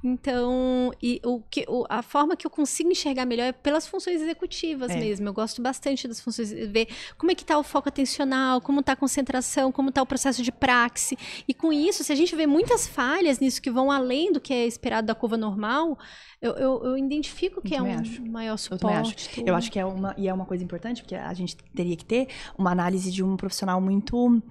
Então, 0.03 0.91
e 1.01 1.19
o 1.23 1.41
que, 1.49 1.65
o, 1.67 1.85
a 1.89 2.01
forma 2.01 2.35
que 2.35 2.45
eu 2.45 2.51
consigo 2.51 2.91
enxergar 2.91 3.25
melhor 3.25 3.45
é 3.45 3.51
pelas 3.51 3.87
funções 3.87 4.21
executivas 4.21 4.91
é. 4.91 4.97
mesmo. 4.97 5.27
Eu 5.27 5.33
gosto 5.33 5.61
bastante 5.61 6.07
das 6.07 6.19
funções, 6.19 6.51
ver 6.51 6.87
como 7.17 7.31
é 7.31 7.35
que 7.35 7.43
está 7.43 7.57
o 7.57 7.63
foco 7.63 7.89
atencional, 7.89 8.61
como 8.61 8.79
está 8.79 8.93
a 8.93 8.95
concentração, 8.95 9.71
como 9.71 9.89
está 9.89 10.01
o 10.01 10.05
processo 10.05 10.41
de 10.41 10.51
praxe. 10.51 11.17
E 11.47 11.53
com 11.53 11.73
isso, 11.73 12.03
se 12.03 12.11
a 12.11 12.15
gente 12.15 12.35
vê 12.35 12.47
muitas 12.47 12.87
falhas 12.87 13.39
nisso 13.39 13.61
que 13.61 13.69
vão 13.69 13.91
além 13.91 14.31
do 14.31 14.39
que 14.39 14.53
é 14.53 14.65
esperado 14.65 15.07
da 15.07 15.15
curva 15.15 15.37
normal, 15.37 15.97
eu, 16.45 16.53
eu, 16.53 16.83
eu 16.85 16.97
identifico 16.97 17.59
que 17.59 17.73
eu 17.73 17.79
é 17.79 17.81
um 17.81 17.99
acho. 17.99 18.25
maior 18.25 18.57
suporte. 18.57 18.93
Eu, 18.93 19.01
acho. 19.01 19.49
eu 19.49 19.55
acho 19.55 19.71
que 19.71 19.79
é 19.79 19.85
uma, 19.85 20.13
e 20.15 20.27
é 20.27 20.33
uma 20.33 20.45
coisa 20.45 20.63
importante, 20.63 21.01
porque 21.01 21.15
a 21.15 21.33
gente 21.33 21.57
teria 21.75 21.95
que 21.95 22.05
ter 22.05 22.27
uma 22.55 22.71
análise 22.71 23.11
de 23.11 23.23
um 23.23 23.35
profissional 23.35 23.81
muito, 23.81 24.41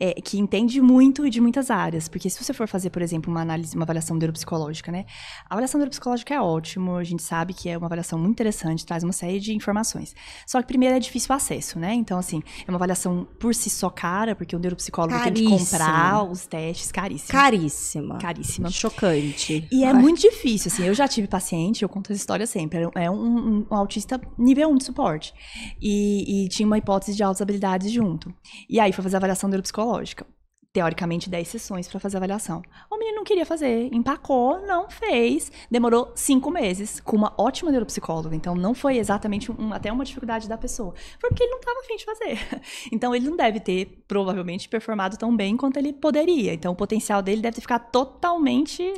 é, 0.00 0.14
que 0.14 0.36
entende 0.36 0.80
muito 0.80 1.24
e 1.24 1.30
de 1.30 1.40
muitas 1.40 1.70
áreas. 1.70 2.08
Porque 2.08 2.28
se 2.28 2.42
você 2.42 2.52
for 2.52 2.66
fazer, 2.66 2.90
por 2.90 3.02
exemplo, 3.02 3.30
uma 3.30 3.40
análise, 3.40 3.76
uma 3.76 3.84
avaliação 3.84 4.16
neuropsicológica, 4.16 4.90
né? 4.90 5.04
A 5.48 5.54
avaliação 5.54 5.78
neuropsicológica 5.78 6.34
é 6.34 6.40
ótimo, 6.40 6.96
a 6.96 7.04
gente 7.04 7.22
sabe 7.22 7.54
que 7.54 7.68
é 7.68 7.78
uma 7.78 7.86
avaliação 7.86 8.18
muito 8.18 8.32
interessante, 8.32 8.84
traz 8.84 9.04
uma 9.04 9.12
série 9.12 9.38
de 9.38 9.54
informações. 9.54 10.12
Só 10.46 10.60
que 10.60 10.66
primeiro 10.66 10.96
é 10.96 10.98
difícil 10.98 11.32
o 11.32 11.36
acesso, 11.36 11.78
né? 11.78 11.94
Então, 11.94 12.18
assim, 12.18 12.42
é 12.66 12.70
uma 12.70 12.76
avaliação 12.76 13.28
por 13.38 13.54
si 13.54 13.70
só 13.70 13.88
cara, 13.90 14.34
porque 14.34 14.56
o 14.56 14.58
neuropsicólogo 14.58 15.16
Caríssima. 15.16 15.50
tem 15.50 15.58
que 15.58 15.70
comprar 15.70 16.24
os 16.24 16.46
testes, 16.46 16.90
caríssimo. 16.90 17.30
Caríssima. 17.30 18.18
Caríssima. 18.18 18.70
Chocante. 18.70 19.68
E 19.70 19.84
é 19.84 19.88
Ai. 19.88 19.94
muito 19.94 20.20
difícil, 20.20 20.72
assim, 20.72 20.84
eu 20.84 20.94
já 20.94 21.06
tive 21.06 21.28
paciente, 21.44 21.82
eu 21.82 21.88
conto 21.88 22.10
essa 22.10 22.20
história 22.20 22.46
sempre, 22.46 22.88
é 22.94 23.10
um, 23.10 23.14
um, 23.14 23.66
um 23.70 23.76
autista 23.76 24.20
nível 24.38 24.70
1 24.70 24.78
de 24.78 24.84
suporte. 24.84 25.34
E, 25.80 26.44
e, 26.44 26.48
tinha 26.48 26.66
uma 26.66 26.78
hipótese 26.78 27.14
de 27.14 27.22
altas 27.22 27.42
habilidades 27.42 27.92
junto. 27.92 28.34
E 28.68 28.80
aí 28.80 28.92
foi 28.92 29.02
fazer 29.02 29.16
a 29.16 29.18
avaliação 29.18 29.48
neuropsicológica 29.48 30.26
teoricamente 30.74 31.30
10 31.30 31.46
sessões 31.46 31.86
para 31.86 32.00
fazer 32.00 32.16
a 32.16 32.18
avaliação. 32.18 32.60
O 32.90 32.98
menino 32.98 33.18
não 33.18 33.24
queria 33.24 33.46
fazer, 33.46 33.88
empacou, 33.94 34.60
não 34.66 34.90
fez, 34.90 35.52
demorou 35.70 36.10
cinco 36.16 36.50
meses 36.50 36.98
com 36.98 37.16
uma 37.16 37.32
ótima 37.38 37.70
neuropsicóloga. 37.70 38.34
Então 38.34 38.56
não 38.56 38.74
foi 38.74 38.98
exatamente 38.98 39.52
um, 39.52 39.72
até 39.72 39.92
uma 39.92 40.04
dificuldade 40.04 40.48
da 40.48 40.58
pessoa, 40.58 40.92
foi 41.20 41.30
porque 41.30 41.44
ele 41.44 41.52
não 41.52 41.60
estava 41.60 41.78
afim 41.78 41.96
de 41.96 42.04
fazer. 42.04 42.38
Então 42.92 43.14
ele 43.14 43.28
não 43.28 43.36
deve 43.36 43.60
ter 43.60 44.04
provavelmente 44.08 44.68
performado 44.68 45.16
tão 45.16 45.34
bem 45.34 45.56
quanto 45.56 45.76
ele 45.76 45.92
poderia. 45.92 46.52
Então 46.52 46.72
o 46.72 46.76
potencial 46.76 47.22
dele 47.22 47.40
deve 47.40 47.54
ter 47.54 47.60
ficado 47.60 47.88
totalmente 47.90 48.92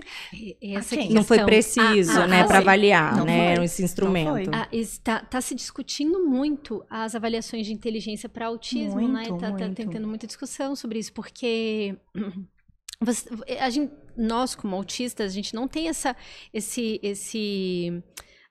essa 0.62 0.96
não 1.10 1.22
foi 1.22 1.44
preciso, 1.44 2.18
ah, 2.18 2.24
ah, 2.24 2.26
né, 2.26 2.44
para 2.44 2.58
avaliar, 2.58 3.16
não 3.16 3.26
né, 3.26 3.56
foi. 3.56 3.64
esse 3.66 3.82
instrumento. 3.82 4.50
Ah, 4.52 4.66
está 4.72 5.20
tá 5.20 5.40
se 5.40 5.54
discutindo 5.54 6.26
muito 6.26 6.84
as 6.88 7.14
avaliações 7.14 7.66
de 7.66 7.72
inteligência 7.72 8.28
para 8.28 8.46
autismo, 8.46 9.00
muito, 9.00 9.12
né? 9.12 9.38
Tá, 9.38 9.52
tá 9.52 9.68
tentando 9.68 10.06
muita 10.08 10.26
discussão 10.26 10.74
sobre 10.74 10.98
isso 10.98 11.12
porque 11.12 11.65
você, 13.00 13.28
a 13.60 13.70
gente, 13.70 13.92
nós 14.16 14.54
como 14.54 14.76
autistas, 14.76 15.32
a 15.32 15.34
gente 15.34 15.54
não 15.54 15.68
tem 15.68 15.88
essa, 15.88 16.16
esse, 16.52 17.00
esse 17.02 18.02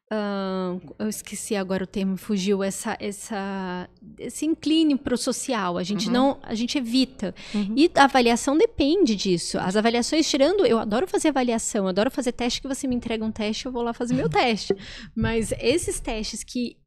Uh, 0.06 0.80
eu 1.00 1.10
esqueci 1.10 1.56
agora 1.56 1.84
o 1.84 1.88
termo, 1.88 2.16
fugiu 2.16 2.64
essa, 2.64 2.96
essa, 3.00 3.90
esse 4.20 4.46
inclínio 4.46 5.00
para 5.00 5.16
o 5.16 5.18
social. 5.18 5.80
A 5.80 5.84
gente 5.84 6.08
uhum. 6.08 6.14
não, 6.14 6.40
a 6.44 6.54
gente 6.54 6.78
evita. 6.78 7.34
Uhum. 7.54 7.74
E 7.76 7.90
a 7.96 8.04
avaliação 8.04 8.56
depende 8.56 9.16
disso. 9.16 9.58
As 9.58 9.76
avaliações, 9.76 10.30
tirando, 10.30 10.64
eu 10.64 10.78
adoro 10.78 11.08
fazer 11.08 11.30
avaliação, 11.30 11.88
adoro 11.88 12.12
fazer 12.12 12.34
teste 12.34 12.62
que 12.62 12.68
você 12.68 12.88
me 12.88 12.96
entrega 12.96 13.26
um 13.26 13.32
teste, 13.32 13.66
eu 13.66 13.72
vou 13.72 13.82
lá 13.82 13.94
fazer 13.94 14.14
meu 14.14 14.30
teste. 14.30 14.76
Mas 15.16 15.52
esses 15.60 16.00
testes 16.00 16.44
que 16.44 16.78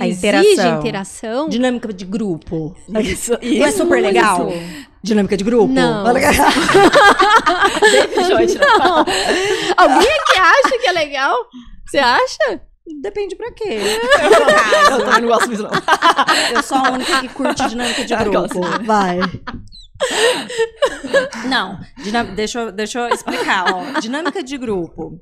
a 0.00 0.08
interação. 0.08 0.80
interação. 0.80 1.48
Dinâmica 1.48 1.92
de 1.92 2.04
grupo. 2.04 2.74
Isso, 3.00 3.32
isso. 3.40 3.62
É 3.62 3.70
super 3.70 4.02
legal? 4.02 4.48
Dinâmica 5.02 5.36
de 5.36 5.44
grupo? 5.44 5.72
Não. 5.72 6.04
não. 6.04 6.12
Alguém 9.76 10.08
aqui 10.12 10.38
acha 10.38 10.78
que 10.78 10.86
é 10.86 10.92
legal? 10.92 11.36
Você 11.86 11.98
acha? 11.98 12.62
Depende 13.00 13.36
pra 13.36 13.52
quê. 13.52 13.64
Eu, 13.64 14.98
eu 14.98 15.04
também 15.04 15.20
não 15.22 15.28
gosto 15.28 15.48
disso, 15.50 15.62
não. 15.62 15.70
Eu 16.54 16.62
sou 16.62 16.78
a 16.78 16.90
única 16.90 17.20
que 17.20 17.28
curte 17.28 17.68
dinâmica 17.68 18.04
de 18.04 18.16
grupo. 18.16 18.60
Vai. 18.84 19.18
Não, 21.48 21.78
deixa, 22.34 22.60
eu, 22.60 22.72
deixa 22.72 23.00
eu 23.00 23.08
explicar, 23.14 23.64
ó. 23.72 24.00
Dinâmica 24.00 24.42
de 24.42 24.58
grupo. 24.58 25.18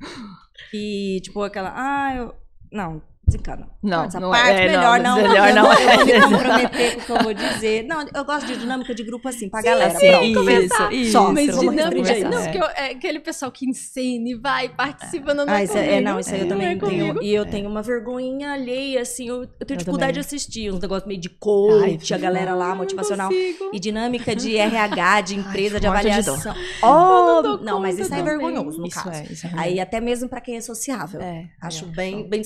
E, 0.73 1.19
tipo, 1.23 1.43
aquela. 1.43 1.73
Ah, 1.75 2.15
eu. 2.15 2.33
Não, 2.71 3.01
Desencana. 3.31 3.67
Não, 3.81 4.03
essa 4.05 4.19
não 4.19 4.29
parte, 4.29 4.51
é, 4.51 4.67
melhor 4.67 4.99
não, 4.99 5.15
não. 5.15 5.27
melhor 5.29 5.53
não 5.53 5.63
vou, 5.63 5.73
é. 5.73 5.95
eu 5.95 5.97
vou 6.21 6.29
me 6.29 6.37
comprometer 6.37 6.95
com 6.95 7.01
o 7.01 7.05
que 7.05 7.11
eu 7.11 7.23
vou 7.23 7.33
dizer. 7.33 7.83
Não, 7.83 8.05
eu 8.13 8.25
gosto 8.25 8.45
de 8.47 8.57
dinâmica 8.57 8.93
de 8.93 9.03
grupo 9.03 9.27
assim, 9.27 9.49
pra 9.49 9.61
galera. 9.61 9.97
Sim, 9.97 10.07
pronto. 10.09 10.25
isso, 10.25 10.39
conversar. 10.39 10.93
isso. 10.93 11.11
Só, 11.11 11.31
Mas 11.31 11.59
dinâmica, 11.59 11.85
restringir. 12.13 12.29
não, 12.29 12.39
É. 12.39 12.57
eu- 12.57 12.85
é 12.85 12.91
aquele 12.91 13.19
pessoal 13.19 13.51
que 13.51 13.65
ensina 13.67 14.29
e 14.29 14.35
vai, 14.35 14.69
participa, 14.69 15.33
não, 15.33 15.45
não 15.45 15.53
Ah, 15.53 15.61
é 15.61 15.63
isso 15.63 15.77
é, 15.77 15.95
é, 15.97 16.01
não, 16.01 16.19
isso 16.19 16.33
aí 16.33 16.39
eu 16.41 16.45
Não 16.45 16.49
também 16.57 16.67
é 16.67 16.75
tenho. 16.77 17.23
E 17.23 17.33
eu 17.33 17.45
tenho 17.45 17.69
uma 17.69 17.81
vergonhinha 17.81 18.51
alheia, 18.51 19.01
assim. 19.01 19.27
Eu, 19.29 19.43
eu 19.59 19.65
tenho 19.65 19.77
dificuldade 19.77 20.13
de 20.13 20.19
assistir 20.19 20.71
uns 20.71 20.79
negócios 20.79 21.07
meio 21.07 21.19
de 21.19 21.29
coach, 21.29 22.13
a 22.13 22.17
galera 22.17 22.53
lá, 22.53 22.69
Não 22.69 22.77
motivacional. 22.77 23.31
E 23.31 23.79
dinâmica 23.79 24.35
de 24.35 24.57
RH, 24.57 25.21
de 25.21 25.35
empresa, 25.35 25.79
de 25.79 25.87
avaliação. 25.87 26.37
Oh, 26.83 27.41
não 27.41 27.57
não, 27.61 27.79
mas 27.79 27.97
isso 27.97 28.13
é 28.13 28.21
vergonhoso, 28.21 28.79
no 28.79 28.87
Isso 28.87 28.95
caso. 29.03 29.09
é, 29.11 29.23
isso 29.31 29.47
é 29.47 29.51
Aí 29.55 29.79
até 29.79 30.01
mesmo 30.01 30.27
pra 30.27 30.41
quem 30.41 30.57
é 30.57 30.61
sociável. 30.61 31.21
É, 31.21 31.45
Acho 31.61 31.85
é, 31.85 31.87
bem, 31.89 32.27
bem 32.27 32.41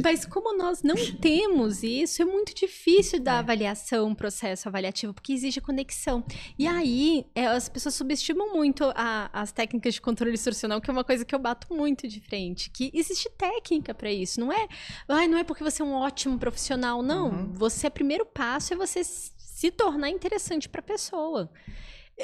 desconcertante. 0.00 0.02
Mas 0.02 0.24
como 0.26 0.56
nós 0.56 0.82
não 0.82 0.94
temos 1.20 1.82
isso, 1.82 2.22
é 2.22 2.24
muito 2.24 2.54
difícil 2.54 3.20
da 3.20 3.38
avaliação, 3.38 4.08
um 4.08 4.14
processo 4.14 4.68
avaliativo, 4.68 5.12
porque 5.12 5.32
exige 5.32 5.60
conexão. 5.60 6.24
E 6.58 6.66
aí, 6.66 7.26
é, 7.34 7.46
as 7.46 7.68
pessoas 7.68 7.94
subestimam 7.94 8.52
muito 8.54 8.84
a- 8.94 9.30
as 9.32 9.52
técnicas 9.52 9.94
de 9.94 10.00
controle 10.00 10.32
instrucional, 10.34 10.80
que 10.80 10.90
é 10.90 10.92
uma 10.92 11.04
coisa 11.04 11.24
que 11.24 11.34
eu 11.34 11.38
bato 11.38 11.72
muito 11.74 12.06
de 12.08 12.20
frente. 12.20 12.70
Que 12.70 12.90
existe 12.94 13.28
técnica 13.30 13.94
para 13.94 14.10
isso, 14.10 14.40
não 14.40 14.52
é? 14.52 14.68
Ai, 15.08 15.28
não 15.28 15.38
é 15.38 15.44
porque 15.44 15.62
você 15.64 15.82
é 15.82 15.84
um 15.84 15.94
ótimo 15.94 16.38
profissional, 16.38 17.02
não. 17.02 17.28
Uhum. 17.30 17.52
Você, 17.52 17.88
primeiro 17.90 18.24
passo 18.26 18.72
é 18.72 18.76
você 18.76 19.02
se 19.04 19.70
tornar 19.70 20.08
interessante 20.10 20.68
para 20.68 20.80
a 20.80 20.84
pessoa. 20.84 21.50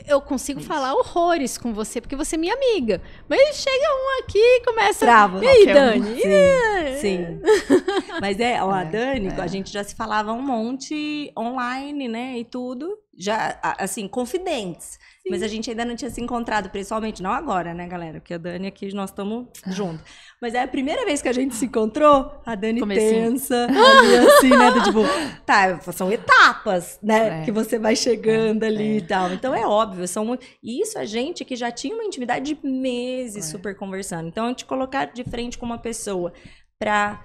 Eu 0.07 0.21
consigo 0.21 0.61
Isso. 0.61 0.69
falar 0.69 0.95
horrores 0.95 1.59
com 1.59 1.73
você, 1.73 2.01
porque 2.01 2.15
você 2.15 2.37
é 2.37 2.39
minha 2.39 2.55
amiga. 2.55 3.01
Mas 3.29 3.57
chega 3.57 3.87
um 3.95 4.23
aqui 4.23 4.39
e 4.39 4.65
começa. 4.65 5.01
Trava. 5.01 5.43
E 5.45 5.49
aí, 5.49 5.65
Qualquer 5.65 5.77
um. 5.97 6.01
Dani? 6.01 6.21
Sim, 6.21 7.01
sim. 7.01 7.41
Mas 8.21 8.39
é, 8.39 8.63
ó, 8.63 8.71
a 8.71 8.83
É, 8.83 8.85
Dani, 8.85 9.29
é. 9.29 9.41
a 9.41 9.47
gente 9.47 9.73
já 9.73 9.83
se 9.83 9.95
falava 9.97 10.33
um 10.33 10.43
monte 10.43 11.33
online, 11.37 12.07
né, 12.07 12.39
e 12.39 12.45
tudo. 12.45 12.97
Já, 13.21 13.59
assim, 13.79 14.07
confidentes. 14.07 14.99
Mas 15.29 15.43
a 15.43 15.49
gente 15.49 15.69
ainda 15.69 15.85
não 15.85 15.97
tinha 15.97 16.11
se 16.11 16.21
encontrado 16.21 16.71
pessoalmente. 16.71 17.23
Não 17.23 17.33
agora, 17.33 17.75
né, 17.75 17.87
galera? 17.89 18.21
Porque 18.21 18.35
a 18.35 18.39
Dani 18.39 18.69
aqui, 18.69 18.95
nós 18.95 19.11
estamos 19.11 19.49
juntos. 19.67 20.05
Mas 20.41 20.55
é 20.55 20.63
a 20.63 20.69
primeira 20.69 21.05
vez 21.05 21.21
que 21.21 21.29
a 21.29 21.33
gente 21.33 21.55
se 21.57 21.65
encontrou, 21.67 22.41
a 22.47 22.55
Dani 22.55 22.79
Comecinho. 22.79 23.31
tensa, 23.33 23.65
ali 23.65 24.17
assim, 24.29 24.51
né, 24.51 24.71
do 24.71 24.83
tipo... 24.85 25.01
Tá, 25.45 25.81
são 25.93 26.13
etapas, 26.13 26.99
né, 27.03 27.41
É. 27.41 27.45
que 27.45 27.51
você 27.51 27.77
vai 27.79 27.97
chegando 27.97 28.63
ali 28.63 28.95
É. 28.95 28.97
e 28.99 29.01
tal. 29.03 29.33
Então 29.33 29.53
é 29.55 29.67
óbvio, 29.67 30.07
são... 30.07 30.39
E 30.63 30.81
isso 30.81 30.97
a 30.99 31.05
gente 31.05 31.45
que 31.45 31.57
já 31.57 31.73
tinha 31.73 31.93
uma 31.95 32.05
intimidade 32.05 32.55
de 32.55 32.67
meses 32.67 33.47
É. 33.49 33.51
super 33.51 33.75
conversando. 33.77 34.29
Então, 34.29 34.55
te 34.55 34.65
colocar 34.65 35.07
de 35.07 35.25
frente 35.25 35.59
com 35.59 35.67
uma 35.67 35.79
pessoa 35.79 36.33
pra 36.79 37.21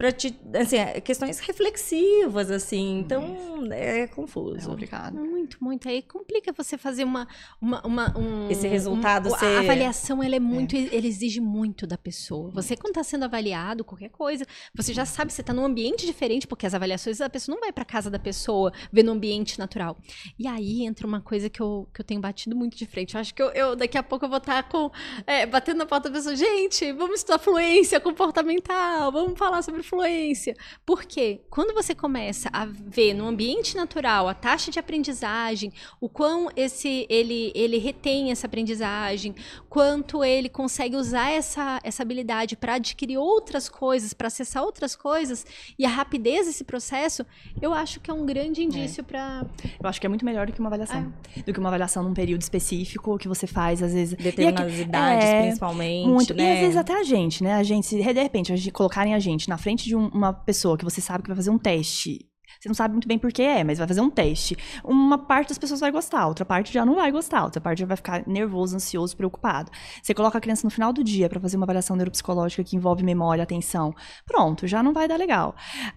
para 0.00 0.10
te 0.12 0.34
assim, 0.54 0.76
é, 0.78 0.98
questões 0.98 1.38
reflexivas 1.40 2.50
assim. 2.50 3.00
Então, 3.00 3.68
é 3.70 4.00
É 4.00 4.06
confuso. 4.06 4.70
complicado. 4.70 5.14
Muito, 5.20 5.62
muito. 5.62 5.86
Aí 5.90 6.00
complica 6.00 6.52
você 6.56 6.78
fazer 6.78 7.04
uma. 7.04 7.28
uma, 7.60 7.86
uma 7.86 8.18
um, 8.18 8.50
Esse 8.50 8.66
resultado 8.66 9.28
um, 9.28 9.36
ser- 9.36 9.44
A 9.44 9.60
avaliação, 9.60 10.22
ela 10.22 10.34
é 10.36 10.40
muito. 10.40 10.74
Ele 10.74 11.06
exige 11.06 11.38
muito 11.38 11.86
da 11.86 11.98
pessoa. 11.98 12.50
Você, 12.52 12.74
quando 12.76 12.92
está 12.92 13.04
sendo 13.04 13.26
avaliado, 13.26 13.84
qualquer 13.84 14.08
coisa, 14.08 14.46
você 14.74 14.94
já 14.94 15.04
sabe, 15.04 15.32
você 15.34 15.42
está 15.42 15.52
num 15.52 15.66
ambiente 15.66 16.06
diferente, 16.06 16.46
porque 16.46 16.64
as 16.66 16.72
avaliações, 16.72 17.20
a 17.20 17.28
pessoa 17.28 17.54
não 17.54 17.60
vai 17.60 17.70
para 17.72 17.84
casa 17.84 18.08
da 18.10 18.18
pessoa, 18.18 18.72
ver 18.90 19.02
no 19.02 19.12
ambiente 19.12 19.58
natural. 19.58 19.98
E 20.38 20.48
aí 20.48 20.82
entra 20.82 21.06
uma 21.06 21.20
coisa 21.20 21.50
que 21.50 21.60
eu, 21.60 21.86
que 21.92 22.00
eu 22.00 22.04
tenho 22.06 22.22
batido 22.22 22.56
muito 22.56 22.74
de 22.74 22.86
frente. 22.86 23.14
Eu 23.16 23.20
acho 23.20 23.34
que 23.34 23.42
eu, 23.42 23.50
eu- 23.50 23.76
daqui 23.76 23.98
a 23.98 24.02
pouco 24.02 24.24
eu 24.24 24.28
vou 24.30 24.38
estar 24.38 24.62
com. 24.66 24.90
é, 25.26 25.44
batendo 25.44 25.76
na 25.76 25.84
porta 25.86 26.08
da 26.08 26.14
pessoa, 26.16 26.34
gente, 26.34 26.90
vamos 26.94 27.16
estudar 27.16 27.38
fluência 27.38 28.00
comportamental, 28.00 29.12
vamos 29.12 29.38
falar 29.38 29.60
sobre 29.60 29.82
fluência. 29.90 30.54
Porque 30.86 31.40
quando 31.50 31.74
você 31.74 31.94
começa 31.94 32.48
a 32.52 32.64
ver 32.64 33.12
no 33.12 33.26
ambiente 33.26 33.76
natural 33.76 34.28
a 34.28 34.34
taxa 34.34 34.70
de 34.70 34.78
aprendizagem, 34.78 35.72
o 36.00 36.08
quão 36.08 36.48
esse 36.56 37.06
ele, 37.10 37.50
ele 37.54 37.76
retém 37.78 38.30
essa 38.30 38.46
aprendizagem, 38.46 39.34
quanto 39.68 40.22
ele 40.24 40.48
consegue 40.48 40.96
usar 40.96 41.30
essa, 41.30 41.80
essa 41.82 42.02
habilidade 42.02 42.56
para 42.56 42.74
adquirir 42.74 43.18
outras 43.18 43.68
coisas, 43.68 44.14
para 44.14 44.28
acessar 44.28 44.62
outras 44.62 44.94
coisas, 44.94 45.44
e 45.78 45.84
a 45.84 45.88
rapidez 45.88 46.46
desse 46.46 46.62
processo, 46.64 47.26
eu 47.60 47.74
acho 47.74 47.98
que 48.00 48.10
é 48.10 48.14
um 48.14 48.24
grande 48.24 48.62
indício 48.62 49.02
para. 49.02 49.44
Eu 49.82 49.88
acho 49.88 50.00
que 50.00 50.06
é 50.06 50.08
muito 50.08 50.24
melhor 50.24 50.46
do 50.46 50.52
que 50.52 50.60
uma 50.60 50.68
avaliação. 50.68 51.12
Do 51.44 51.52
que 51.52 51.58
uma 51.58 51.68
avaliação 51.68 52.02
num 52.04 52.14
período 52.14 52.42
específico 52.42 53.18
que 53.18 53.26
você 53.26 53.46
faz, 53.46 53.82
às 53.82 53.92
vezes. 53.92 54.14
Determinadas 54.14 54.72
E 54.72 54.74
aqui- 54.76 54.82
idades, 54.88 55.26
é, 55.28 55.42
principalmente, 55.42 56.08
Muito. 56.08 56.34
né? 56.34 56.42
E 56.44 56.52
às 56.54 56.60
vezes 56.60 56.76
até 56.76 56.94
a 57.00 57.02
gente, 57.02 57.42
né? 57.42 57.54
A 57.54 57.62
gente, 57.62 57.86
se 57.86 57.96
de 57.96 58.02
repente, 58.02 58.52
a 58.52 58.56
gente, 58.56 58.70
colocarem 58.70 59.14
a 59.14 59.18
gente 59.18 59.48
na 59.48 59.58
frente 59.58 59.79
de 59.84 59.96
um- 59.96 60.08
uma 60.08 60.32
pessoa 60.32 60.76
que 60.78 60.84
você 60.84 61.00
sabe 61.00 61.22
que 61.22 61.28
vai 61.28 61.36
fazer 61.36 61.50
um 61.50 61.58
teste. 61.58 62.29
Você 62.58 62.68
não 62.68 62.74
sabe 62.74 62.92
muito 62.92 63.06
bem 63.06 63.18
por 63.18 63.32
que 63.32 63.42
é, 63.42 63.62
mas 63.62 63.78
vai 63.78 63.86
fazer 63.86 64.00
um 64.00 64.10
teste. 64.10 64.56
Uma 64.84 65.18
parte 65.18 65.48
das 65.48 65.58
pessoas 65.58 65.80
vai 65.80 65.90
gostar, 65.90 66.26
outra 66.26 66.44
parte 66.44 66.72
já 66.72 66.84
não 66.84 66.94
vai 66.94 67.10
gostar, 67.12 67.44
outra 67.44 67.60
parte 67.60 67.80
já 67.80 67.86
vai 67.86 67.96
ficar 67.96 68.26
nervoso, 68.26 68.76
ansioso, 68.76 69.16
preocupado. 69.16 69.70
Você 70.02 70.14
coloca 70.14 70.38
a 70.38 70.40
criança 70.40 70.66
no 70.66 70.70
final 70.70 70.92
do 70.92 71.02
dia 71.04 71.28
para 71.28 71.40
fazer 71.40 71.56
uma 71.56 71.64
avaliação 71.64 71.96
neuropsicológica 71.96 72.64
que 72.64 72.76
envolve 72.76 73.02
memória, 73.02 73.42
atenção. 73.42 73.94
Pronto, 74.26 74.66
já 74.66 74.82
não 74.82 74.92
vai 74.92 75.06
dar 75.06 75.16
legal. 75.16 75.54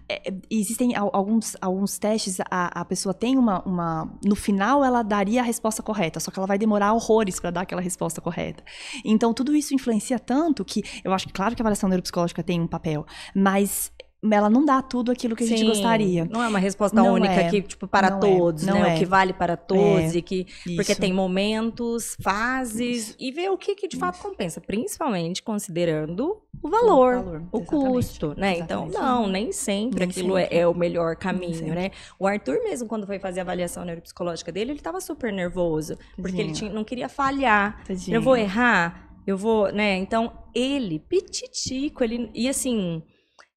É, 0.08 0.28
é, 0.28 0.34
existem 0.50 0.94
al- 0.96 1.10
alguns, 1.12 1.56
alguns 1.60 1.98
testes, 1.98 2.38
a, 2.50 2.80
a 2.80 2.84
pessoa 2.84 3.14
tem 3.14 3.36
uma, 3.38 3.62
uma. 3.64 4.18
No 4.24 4.36
final, 4.36 4.84
ela 4.84 5.02
daria 5.02 5.40
a 5.40 5.44
resposta 5.44 5.82
correta, 5.82 6.20
só 6.20 6.30
que 6.30 6.38
ela 6.38 6.46
vai 6.46 6.58
demorar 6.58 6.92
horrores 6.92 7.40
para 7.40 7.50
dar 7.50 7.60
aquela 7.62 7.80
resposta 7.80 8.20
correta. 8.20 8.62
Então, 9.04 9.32
tudo 9.34 9.54
isso 9.54 9.74
influencia 9.74 10.18
tanto 10.18 10.64
que 10.64 10.82
eu 11.02 11.12
acho 11.12 11.26
que, 11.26 11.32
claro 11.32 11.54
que 11.54 11.62
a 11.62 11.64
avaliação 11.64 11.88
neuropsicológica 11.88 12.42
tem 12.42 12.60
um 12.60 12.66
papel, 12.66 13.04
mas 13.34 13.92
ela 14.32 14.48
não 14.48 14.64
dá 14.64 14.80
tudo 14.80 15.10
aquilo 15.12 15.34
que 15.36 15.44
a 15.44 15.46
gente 15.46 15.60
Sim, 15.60 15.66
gostaria. 15.66 16.24
Não 16.24 16.42
é 16.42 16.48
uma 16.48 16.58
resposta 16.58 16.96
Não 16.96 17.12
única 17.14 17.34
é. 17.34 17.50
que, 17.50 17.62
tipo, 17.62 17.86
para 17.86 18.06
é. 18.08 18.18
todos, 18.18 18.64
Não 18.64 18.80
né? 18.80 18.92
é. 18.92 18.94
O 18.94 18.98
que 18.98 19.04
vale 19.04 19.32
para 19.32 19.56
todos 19.56 20.14
É. 20.14 20.18
e 20.18 20.22
que... 20.22 20.46
Porque 20.76 20.92
Isso. 20.92 21.00
tem 21.00 21.12
momentos, 21.12 22.16
fases, 22.22 23.14
e 23.18 23.30
ver 23.32 23.50
o 23.50 23.58
que, 23.58 23.74
que 23.74 23.88
de 23.88 23.96
fato 23.96 24.20
compensa, 24.22 24.60
principalmente 24.60 25.42
considerando 25.42 26.38
o 26.62 26.68
valor, 26.68 27.16
valor, 27.16 27.42
o 27.52 27.60
custo, 27.62 28.34
né? 28.36 28.58
Então, 28.58 28.86
não, 28.86 29.26
nem 29.26 29.52
sempre 29.52 30.00
Nem 30.00 30.08
aquilo 30.08 30.36
sempre. 30.36 30.56
É, 30.56 30.60
é 30.60 30.66
o 30.68 30.74
melhor 30.74 31.16
caminho, 31.16 31.74
né? 31.74 31.90
O 32.18 32.26
Arthur 32.26 32.62
mesmo, 32.62 32.88
quando 32.88 33.06
foi 33.06 33.18
fazer 33.18 33.40
a 33.40 33.42
avaliação 33.42 33.84
neuropsicológica 33.84 34.50
dele, 34.50 34.72
ele 34.72 34.80
tava 34.80 35.00
super 35.00 35.32
nervoso, 35.32 35.96
porque 36.16 36.40
ele 36.40 36.52
tinha- 36.52 36.72
não 36.72 36.84
queria 36.84 37.08
falhar. 37.08 37.84
Tadinho. 37.84 38.14
Eu 38.16 38.22
vou 38.22 38.36
errar, 38.36 39.10
eu 39.26 39.36
vou, 39.36 39.70
né? 39.72 39.96
Então, 39.96 40.32
ele, 40.54 40.98
pititico, 40.98 42.02
ele. 42.04 42.30
E 42.34 42.48
assim, 42.48 43.02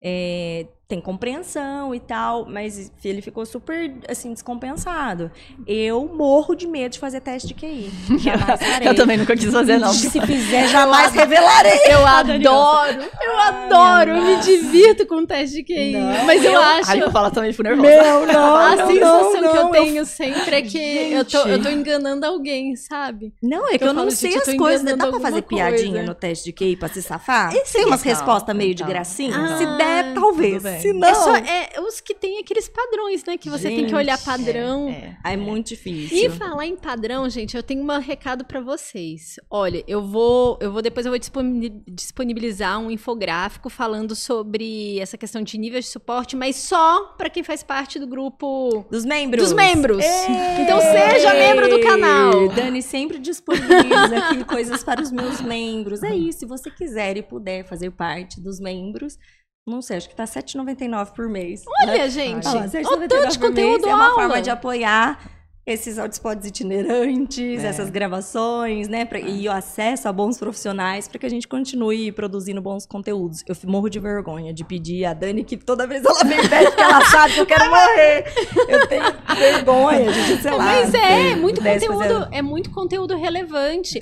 é, 0.02 0.68
tem 0.88 1.02
compreensão 1.02 1.94
e 1.94 2.00
tal, 2.00 2.46
mas 2.50 2.92
ele 3.04 3.22
ficou 3.22 3.46
super, 3.46 3.94
assim, 4.08 4.32
descompensado. 4.32 5.30
Eu 5.68 6.08
morro 6.08 6.56
de 6.56 6.66
medo 6.66 6.94
de 6.94 7.00
fazer 7.00 7.20
teste 7.20 7.50
de 7.50 7.54
QI. 7.54 7.92
Jamais 8.20 8.60
farei. 8.64 8.88
Eu 8.88 8.96
também 8.96 9.18
nunca 9.18 9.36
quis 9.36 9.52
fazer, 9.52 9.78
não. 9.78 9.92
Se 9.92 10.22
fizer, 10.22 10.70
jamais 10.70 11.12
revelarei. 11.14 11.80
Eu 11.90 12.06
adoro, 12.06 13.04
eu 13.22 13.38
adoro, 13.38 14.12
eu 14.12 14.24
me 14.24 14.38
divirto 14.38 15.06
com 15.06 15.16
o 15.16 15.28
teste 15.28 15.58
de 15.58 15.64
QI. 15.64 15.92
Não, 15.92 16.24
mas 16.26 16.44
eu, 16.46 16.58
acho. 16.58 16.92
Aí 16.92 17.00
eu 17.00 17.12
falo 17.12 17.32
também, 17.32 17.52
fico 17.52 17.64
nervosa. 17.64 17.90
Meu, 17.90 18.26
não, 18.26 18.56
a 18.56 18.76
não, 18.78 18.88
sensação 18.88 19.42
não, 19.42 19.52
que 19.52 19.58
eu 19.58 19.68
tenho 19.70 20.06
sempre 20.06 20.56
é 20.56 20.62
que 20.62 20.78
eu 21.12 21.26
tô, 21.26 21.40
eu 21.40 21.62
tô 21.62 21.70
enganando 21.70 22.26
alguém, 22.26 22.78
sabe? 22.78 23.34
Não, 23.44 23.68
é 23.68 23.78
que 23.78 23.84
Eu 23.84 23.90
eu, 23.90 23.94
não 23.94 24.10
sei 24.10 24.36
eu 24.36 24.42
as 24.42 24.54
coisas. 24.54 24.84
Dá 24.84 24.94
enganando 24.94 25.20
pra 25.20 25.30
fazer 25.30 25.42
piadinha 25.42 25.92
coisa. 25.92 26.08
no 26.08 26.16
teste 26.16 26.46
de 26.46 26.54
QI 26.54 26.78
pra 26.78 26.88
se 26.88 27.02
safar? 27.02 27.50
Tem 27.50 27.86
umas 27.86 28.00
então, 28.00 28.14
respostas 28.14 28.56
meio 28.56 28.74
de 28.74 28.84
gracinha? 28.84 29.36
Ah, 29.36 29.58
se 29.58 29.66
der, 29.78 30.14
talvez. 30.14 30.77
Não, 30.94 31.08
É 31.08 31.14
só 31.14 31.36
é, 31.36 31.70
os 31.82 32.00
que 32.02 32.14
tem 32.14 32.40
aqueles 32.40 32.68
padrões, 32.70 33.24
né? 33.26 33.38
Que 33.38 33.50
você 33.50 33.68
tem 33.70 33.86
que 33.86 33.96
olhar 33.96 34.18
Gente, 34.18 34.26
padrão. 34.26 34.90
É, 34.90 35.18
é 35.34 35.38
muito 35.38 35.68
difícil. 35.70 36.18
E 36.18 36.30
falar 36.30 36.66
em 36.66 36.76
padrão, 36.76 37.30
gente, 37.30 37.56
eu 37.56 37.64
tenho 37.64 37.84
um 37.84 38.00
recado 38.00 38.46
pra 38.46 38.60
vocês. 38.62 39.36
Olha, 39.50 39.84
eu 39.88 40.02
vou, 40.02 40.58
eu 40.62 40.72
vou 40.72 40.82
depois 40.82 41.06
eu 41.06 41.12
vou 41.12 41.20
disponi- 41.20 41.84
disponibilizar 41.88 42.80
um 42.80 42.90
infográfico 42.92 43.70
falando 43.70 44.16
sobre 44.16 45.00
essa 45.00 45.18
questão 45.18 45.42
de 45.42 45.58
níveis 45.58 45.86
de 45.86 45.92
suporte, 45.92 46.36
mas 46.36 46.56
só 46.56 47.14
pra 47.18 47.30
quem 47.30 47.44
faz 47.44 47.64
parte 47.64 48.00
do 48.00 48.08
grupo 48.08 48.86
Dos 48.90 49.06
membros. 49.06 49.44
dos 49.44 49.54
membros. 49.54 50.04
Ei! 50.04 50.64
Então 50.64 50.80
seja 50.82 51.34
membro 51.34 51.70
do 51.70 51.80
canal. 51.82 52.50
Dani 52.50 52.82
sempre 52.82 53.20
disponibiliza 53.20 54.18
aqui 54.18 54.44
coisas 54.46 54.84
para 54.84 55.02
os 55.02 55.12
meus 55.12 55.42
membros. 55.42 56.04
É 56.04 56.16
isso, 56.16 56.40
se 56.40 56.46
você 56.46 56.70
quiser 56.72 57.18
e 57.18 57.22
puder 57.22 57.64
fazer 57.66 57.92
parte 57.92 58.40
dos 58.40 58.60
membros, 58.60 59.18
não 59.68 59.82
sei, 59.82 59.98
acho 59.98 60.10
que 60.10 60.16
tá 60.16 60.24
R$ 60.24 60.30
7,99 60.30 61.14
por 61.14 61.28
mês. 61.30 61.62
né? 61.66 61.72
Olha, 61.92 62.10
gente, 62.10 62.48
Olha 62.48 62.60
lá, 62.62 62.66
o 62.66 62.70
7,99 62.70 63.08
tanto 63.08 63.10
de 63.10 63.16
mês 63.18 63.38
conteúdo 63.38 63.88
é 63.88 63.94
uma 63.94 64.04
aula. 64.06 64.16
forma 64.16 64.42
de 64.42 64.50
apoiar 64.50 65.20
esses 65.66 66.00
audiospots 66.00 66.48
itinerantes, 66.48 67.62
É. 67.62 67.68
essas 67.68 67.90
gravações, 67.90 68.88
né? 68.88 69.04
pra- 69.04 69.20
e 69.20 69.50
o 69.50 69.52
acesso 69.52 70.08
a 70.08 70.14
bons 70.14 70.38
profissionais 70.38 71.10
para 71.10 71.20
que 71.20 71.26
a 71.26 71.30
gente 71.30 71.46
continue 71.46 72.10
produzindo 72.14 72.62
bons 72.62 72.86
conteúdos. 72.86 73.44
Eu 73.46 73.54
morro 73.70 73.90
de 73.90 74.00
vergonha 74.00 74.54
de 74.54 74.64
pedir 74.64 75.04
a 75.04 75.14
Dani 75.14 75.44
que 75.44 75.58
toda 75.58 75.86
vez 75.86 76.06
ela 76.06 76.24
me 76.24 76.36
pede 76.48 76.72
que 76.74 76.82
ela 76.82 77.04
sabe 77.06 77.34
que 77.34 77.42
eu 77.42 77.46
quero 77.46 77.70
morrer. 77.70 78.24
Eu 78.70 78.88
tenho 78.88 79.04
vergonha 79.38 80.10
de, 80.10 80.42
sei 80.42 80.52
lá. 80.52 80.58
Mas 80.58 80.94
é, 80.94 81.30
se 81.32 81.36
muito 81.36 81.62
conteúdo, 81.62 82.28
é 82.32 82.42
muito 82.42 82.70
conteúdo 82.72 83.18
relevante. 83.18 84.00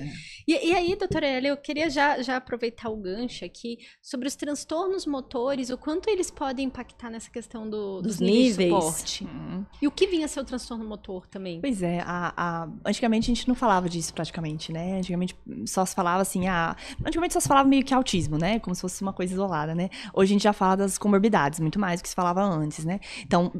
E, 0.48 0.70
e, 0.70 0.74
aí, 0.76 0.96
doutora 0.96 1.28
Elia, 1.28 1.50
eu 1.50 1.58
queria 1.58 1.90
já, 1.90 2.22
já 2.22 2.38
aproveitar 2.38 2.90
o 2.90 2.96
gancho 2.96 3.44
aqui 3.44 3.80
sobre 4.02 4.28
os 4.28 4.36
transtornos 4.36 5.06
motores, 5.06 5.70
o 5.70 5.78
quanto 5.78 6.10
eles 6.10 6.30
podem 6.30 6.68
impactar 6.68 7.10
nessa 7.10 7.30
questão 7.32 7.70
do, 7.70 8.02
dos, 8.02 8.18
dos 8.18 8.20
níveis, 8.20 8.58
de 8.58 8.82
suporte. 8.82 9.26
Hum. 9.26 9.66
E 9.82 9.88
o 9.88 9.92
que 9.92 10.06
vinha 10.08 10.26
a 10.26 10.28
ser 10.28 10.40
o 10.40 10.44
transtorno 10.44 10.86
motor 10.86 11.26
também? 11.28 11.60
Pois 11.62 11.82
é, 11.82 12.02
a, 12.06 12.34
a, 12.38 12.70
antigamente 12.86 13.32
a 13.32 13.34
gente 13.34 13.48
não 13.48 13.56
falava 13.56 13.90
disso 13.90 14.14
praticamente, 14.14 14.72
né? 14.72 15.00
Antigamente 15.00 15.36
só 15.66 15.86
se 15.86 15.96
falava 15.96 16.22
assim, 16.22 16.48
a, 16.48 16.76
antigamente 17.04 17.34
só 17.34 17.40
se 17.40 17.48
falava 17.48 17.68
meio 17.68 17.84
que 17.84 17.94
autismo, 17.94 18.38
né? 18.38 18.60
Como 18.60 18.76
se 18.76 18.82
fosse 18.82 19.02
uma 19.02 19.14
coisa 19.14 19.34
isolada, 19.34 19.74
né? 19.74 19.90
Hoje 20.14 20.32
a 20.32 20.34
gente 20.34 20.44
já 20.44 20.54
fala 20.54 20.78
das 20.78 20.98
comorbidades, 20.98 21.60
muito 21.60 21.80
mais 21.80 22.00
do 22.00 22.04
que 22.04 22.10
se 22.10 22.16
falava 22.16 22.44
antes, 22.44 22.86
né? 22.86 23.00
Então, 23.24 23.52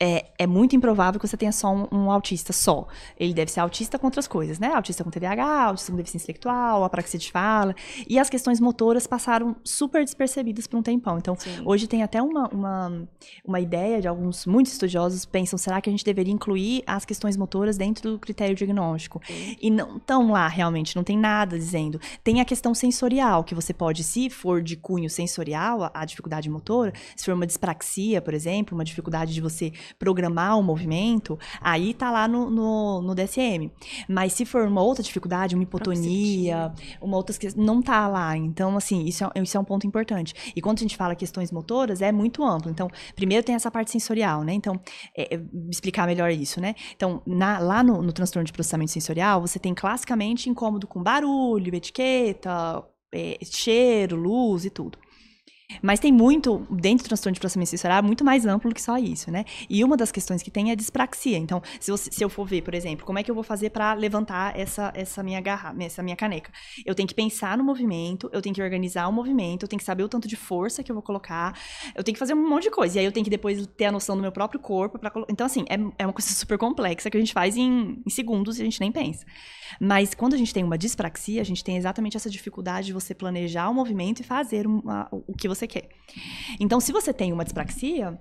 é, 0.00 0.26
é 0.38 0.46
muito 0.46 0.74
improvável 0.74 1.20
que 1.20 1.26
você 1.26 1.36
tenha 1.36 1.52
só 1.52 1.72
um, 1.72 1.86
um, 1.90 2.10
autista 2.10 2.52
só. 2.52 2.86
Ele 3.18 3.32
deve 3.32 3.50
ser 3.50 3.60
autista 3.60 3.98
com 3.98 4.06
outras 4.06 4.26
coisas, 4.26 4.58
né? 4.58 4.72
Autista 4.74 5.04
com 5.04 5.10
TDAH, 5.10 5.64
autista 5.64 5.92
com 5.92 5.96
deficiência 5.96 6.26
intelectual, 6.26 6.84
apraxia 6.84 7.18
de 7.18 7.30
fala. 7.30 7.74
E 8.08 8.18
as 8.18 8.28
questões 8.28 8.60
motoras 8.60 9.06
passaram 9.06 9.54
super 9.62 10.04
despercebidas 10.04 10.66
por 10.66 10.78
um 10.78 10.82
tempão. 10.82 11.18
Então, 11.18 11.36
Sim. 11.38 11.62
hoje 11.64 11.86
tem 11.86 12.02
até 12.02 12.20
uma, 12.20 12.48
uma, 12.48 13.08
uma 13.44 13.60
ideia 13.60 14.00
de 14.00 14.08
alguns, 14.08 14.46
muitos 14.46 14.72
estudiosos 14.72 15.24
pensam, 15.24 15.56
será 15.56 15.80
que 15.80 15.88
a 15.88 15.92
gente 15.92 16.04
deveria 16.04 16.32
incluir 16.32 16.82
as 16.86 17.04
questões 17.04 17.36
motoras 17.36 17.76
dentro 17.76 18.12
do 18.12 18.18
critério 18.18 18.54
diagnóstico? 18.54 19.20
Sim. 19.26 19.56
E 19.60 19.70
não 19.70 19.98
estão 19.98 20.30
lá, 20.30 20.48
realmente, 20.48 20.96
não 20.96 21.04
tem 21.04 21.16
nada 21.16 21.56
dizendo. 21.56 22.00
Tem 22.22 22.40
a 22.40 22.44
questão 22.44 22.74
sensorial, 22.74 23.44
que 23.44 23.54
você 23.54 23.72
pode, 23.72 24.02
se 24.02 24.28
for 24.28 24.60
de 24.60 24.76
cunho 24.76 25.08
sensorial, 25.08 25.84
a, 25.84 25.90
a 25.94 26.04
dificuldade 26.04 26.50
motora, 26.50 26.92
se 27.14 27.24
for 27.24 27.34
uma 27.34 27.46
dispraxia, 27.46 28.20
por 28.20 28.34
exemplo, 28.34 28.76
uma 28.76 28.84
dificuldade 28.84 29.32
de 29.32 29.40
você 29.40 29.72
programar 29.98 30.58
o 30.58 30.62
movimento, 30.62 31.38
aí 31.60 31.94
tá 31.94 32.10
lá 32.10 32.26
no, 32.28 32.50
no, 32.50 33.02
no 33.02 33.14
DSM. 33.14 33.70
Mas 34.08 34.32
se 34.32 34.44
for 34.44 34.66
uma 34.66 34.82
outra 34.82 35.02
dificuldade, 35.02 35.54
uma 35.54 35.64
hipotonia, 35.64 36.72
uma 37.00 37.16
outra 37.16 37.34
não 37.56 37.82
tá 37.82 38.06
lá. 38.06 38.36
Então, 38.36 38.76
assim, 38.76 39.04
isso 39.04 39.24
é, 39.24 39.42
isso 39.42 39.56
é 39.56 39.60
um 39.60 39.64
ponto 39.64 39.86
importante. 39.86 40.52
E 40.54 40.60
quando 40.60 40.78
a 40.78 40.82
gente 40.82 40.96
fala 40.96 41.14
questões 41.14 41.50
motoras, 41.50 42.00
é 42.00 42.12
muito 42.12 42.44
amplo. 42.44 42.70
Então, 42.70 42.88
primeiro 43.14 43.44
tem 43.44 43.54
essa 43.54 43.70
parte 43.70 43.90
sensorial, 43.90 44.42
né? 44.42 44.52
Então, 44.52 44.80
é, 45.16 45.34
é, 45.34 45.40
explicar 45.70 46.06
melhor 46.06 46.30
isso, 46.30 46.60
né? 46.60 46.74
Então, 46.94 47.22
na, 47.26 47.58
lá 47.58 47.82
no, 47.82 48.02
no 48.02 48.12
transtorno 48.12 48.44
de 48.44 48.52
processamento 48.52 48.90
sensorial, 48.90 49.40
você 49.40 49.58
tem 49.58 49.74
classicamente 49.74 50.48
incômodo 50.48 50.86
com 50.86 51.02
barulho, 51.02 51.74
etiqueta, 51.74 52.84
é, 53.12 53.38
cheiro, 53.42 54.16
luz 54.16 54.64
e 54.64 54.70
tudo. 54.70 54.98
Mas 55.80 55.98
tem 55.98 56.12
muito, 56.12 56.66
dentro 56.70 57.04
do 57.04 57.08
transtorno 57.08 57.34
de 57.34 57.40
processamento 57.40 57.70
sensorial, 57.70 58.02
muito 58.02 58.22
mais 58.22 58.44
amplo 58.44 58.72
que 58.72 58.82
só 58.82 58.98
isso, 58.98 59.30
né? 59.30 59.44
E 59.68 59.82
uma 59.82 59.96
das 59.96 60.12
questões 60.12 60.42
que 60.42 60.50
tem 60.50 60.68
é 60.68 60.72
a 60.72 60.74
dispraxia. 60.74 61.38
Então, 61.38 61.62
se, 61.80 61.90
você, 61.90 62.10
se 62.12 62.22
eu 62.22 62.28
for 62.28 62.46
ver, 62.46 62.62
por 62.62 62.74
exemplo, 62.74 63.04
como 63.04 63.18
é 63.18 63.22
que 63.22 63.30
eu 63.30 63.34
vou 63.34 63.42
fazer 63.42 63.70
para 63.70 63.94
levantar 63.94 64.58
essa, 64.58 64.92
essa 64.94 65.22
minha 65.22 65.40
garra, 65.40 65.74
essa 65.80 66.02
minha 66.02 66.16
caneca? 66.16 66.52
Eu 66.84 66.94
tenho 66.94 67.08
que 67.08 67.14
pensar 67.14 67.56
no 67.56 67.64
movimento, 67.64 68.28
eu 68.32 68.42
tenho 68.42 68.54
que 68.54 68.62
organizar 68.62 69.08
o 69.08 69.12
movimento, 69.12 69.62
eu 69.62 69.68
tenho 69.68 69.78
que 69.78 69.84
saber 69.84 70.02
o 70.02 70.08
tanto 70.08 70.28
de 70.28 70.36
força 70.36 70.82
que 70.82 70.92
eu 70.92 70.94
vou 70.94 71.02
colocar, 71.02 71.58
eu 71.94 72.04
tenho 72.04 72.14
que 72.14 72.18
fazer 72.18 72.34
um 72.34 72.48
monte 72.48 72.64
de 72.64 72.70
coisa. 72.70 72.98
E 72.98 73.00
aí 73.00 73.04
eu 73.06 73.12
tenho 73.12 73.24
que 73.24 73.30
depois 73.30 73.66
ter 73.68 73.86
a 73.86 73.92
noção 73.92 74.16
do 74.16 74.22
meu 74.22 74.32
próprio 74.32 74.60
corpo. 74.60 74.98
Pra, 74.98 75.10
então, 75.30 75.46
assim, 75.46 75.64
é, 75.68 75.76
é 75.98 76.06
uma 76.06 76.12
coisa 76.12 76.28
super 76.34 76.58
complexa 76.58 77.10
que 77.10 77.16
a 77.16 77.20
gente 77.20 77.32
faz 77.32 77.56
em, 77.56 78.02
em 78.06 78.10
segundos 78.10 78.58
e 78.58 78.62
a 78.62 78.64
gente 78.64 78.80
nem 78.80 78.92
pensa. 78.92 79.24
Mas 79.80 80.14
quando 80.14 80.34
a 80.34 80.36
gente 80.36 80.52
tem 80.52 80.62
uma 80.62 80.76
dispraxia, 80.76 81.40
a 81.40 81.44
gente 81.44 81.64
tem 81.64 81.76
exatamente 81.76 82.16
essa 82.16 82.28
dificuldade 82.28 82.88
de 82.88 82.92
você 82.92 83.14
planejar 83.14 83.68
o 83.70 83.74
movimento 83.74 84.20
e 84.20 84.22
fazer 84.22 84.66
uma, 84.66 85.08
o 85.10 85.34
que 85.34 85.48
você 85.48 85.53
quer. 85.66 85.88
Então, 86.58 86.80
se 86.80 86.92
você 86.92 87.12
tem 87.12 87.32
uma 87.32 87.44
dispraxia, 87.44 88.18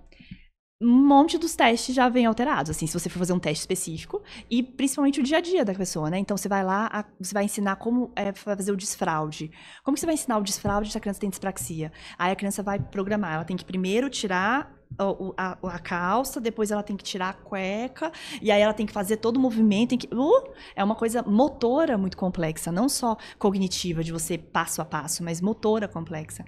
um 0.82 1.08
monte 1.08 1.38
dos 1.38 1.56
testes 1.56 1.96
já 1.96 2.10
vem 2.10 2.26
alterados, 2.26 2.72
assim, 2.72 2.86
se 2.86 2.94
você 2.94 3.10
for 3.10 3.20
fazer 3.20 3.32
um 3.32 3.40
teste 3.40 3.62
específico, 3.62 4.22
e 4.50 4.62
principalmente 4.62 5.20
o 5.20 5.24
dia 5.24 5.38
a 5.38 5.42
dia 5.42 5.64
da 5.64 5.74
pessoa, 5.74 6.10
né? 6.10 6.20
Então, 6.20 6.36
você 6.36 6.50
vai 6.50 6.64
lá, 6.64 7.06
você 7.20 7.34
vai 7.34 7.46
ensinar 7.46 7.78
como 7.78 8.12
é, 8.16 8.34
fazer 8.34 8.72
o 8.72 8.76
desfraude. 8.76 9.50
Como 9.84 9.96
que 9.96 10.02
você 10.02 10.06
vai 10.06 10.16
ensinar 10.16 10.38
o 10.38 10.44
desfraude 10.44 10.92
se 10.92 10.98
a 10.98 11.02
criança 11.02 11.22
tem 11.22 11.30
dispraxia? 11.30 11.92
Aí 12.18 12.32
a 12.32 12.36
criança 12.36 12.62
vai 12.62 12.80
programar, 12.80 13.36
ela 13.36 13.46
tem 13.46 13.56
que 13.56 13.64
primeiro 13.64 14.10
tirar 14.10 14.74
a, 14.98 15.58
a, 15.64 15.76
a, 15.76 15.80
calça, 15.80 16.42
depois 16.42 16.70
ela 16.70 16.84
tem 16.84 16.98
que 16.98 17.04
tirar 17.04 17.30
a 17.30 17.34
cueca, 17.34 18.12
e 18.42 18.52
aí 18.52 18.62
ela 18.62 18.74
tem 18.74 18.86
que 18.86 18.94
fazer 18.94 19.18
todo 19.18 19.38
o 19.38 19.40
movimento. 19.40 19.98
Que, 19.98 20.08
uh, 20.14 20.54
é 20.76 20.84
uma 20.84 20.96
coisa 20.96 21.24
motora 21.24 21.98
muito 21.98 22.18
complexa, 22.18 22.72
não 22.72 22.90
só 22.90 23.16
cognitiva, 23.40 24.04
de 24.04 24.12
você 24.12 24.38
passo 24.38 24.82
a 24.82 24.86
passo, 24.86 25.24
mas 25.24 25.40
motora 25.40 25.88
complexa. 25.88 26.44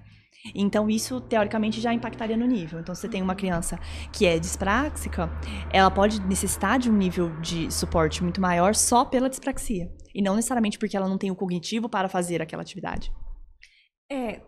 Então, 0.53 0.89
isso, 0.89 1.19
teoricamente, 1.21 1.81
já 1.81 1.93
impactaria 1.93 2.37
no 2.37 2.45
nível. 2.45 2.79
Então, 2.79 2.93
você 2.93 3.09
tem 3.09 3.21
uma 3.21 3.35
criança 3.35 3.79
que 4.11 4.25
é 4.25 4.37
dispráxica, 4.37 5.29
ela 5.71 5.89
pode 5.89 6.21
necessitar 6.21 6.77
de 6.77 6.89
um 6.89 6.93
nível 6.95 7.39
de 7.39 7.71
suporte 7.71 8.21
muito 8.21 8.39
maior 8.39 8.75
só 8.75 9.03
pela 9.03 9.29
dispraxia. 9.29 9.91
E 10.13 10.21
não 10.21 10.35
necessariamente 10.35 10.77
porque 10.77 10.95
ela 10.95 11.09
não 11.09 11.17
tem 11.17 11.31
o 11.31 11.35
cognitivo 11.35 11.89
para 11.89 12.07
fazer 12.07 12.41
aquela 12.41 12.61
atividade. 12.61 13.11
É. 14.11 14.41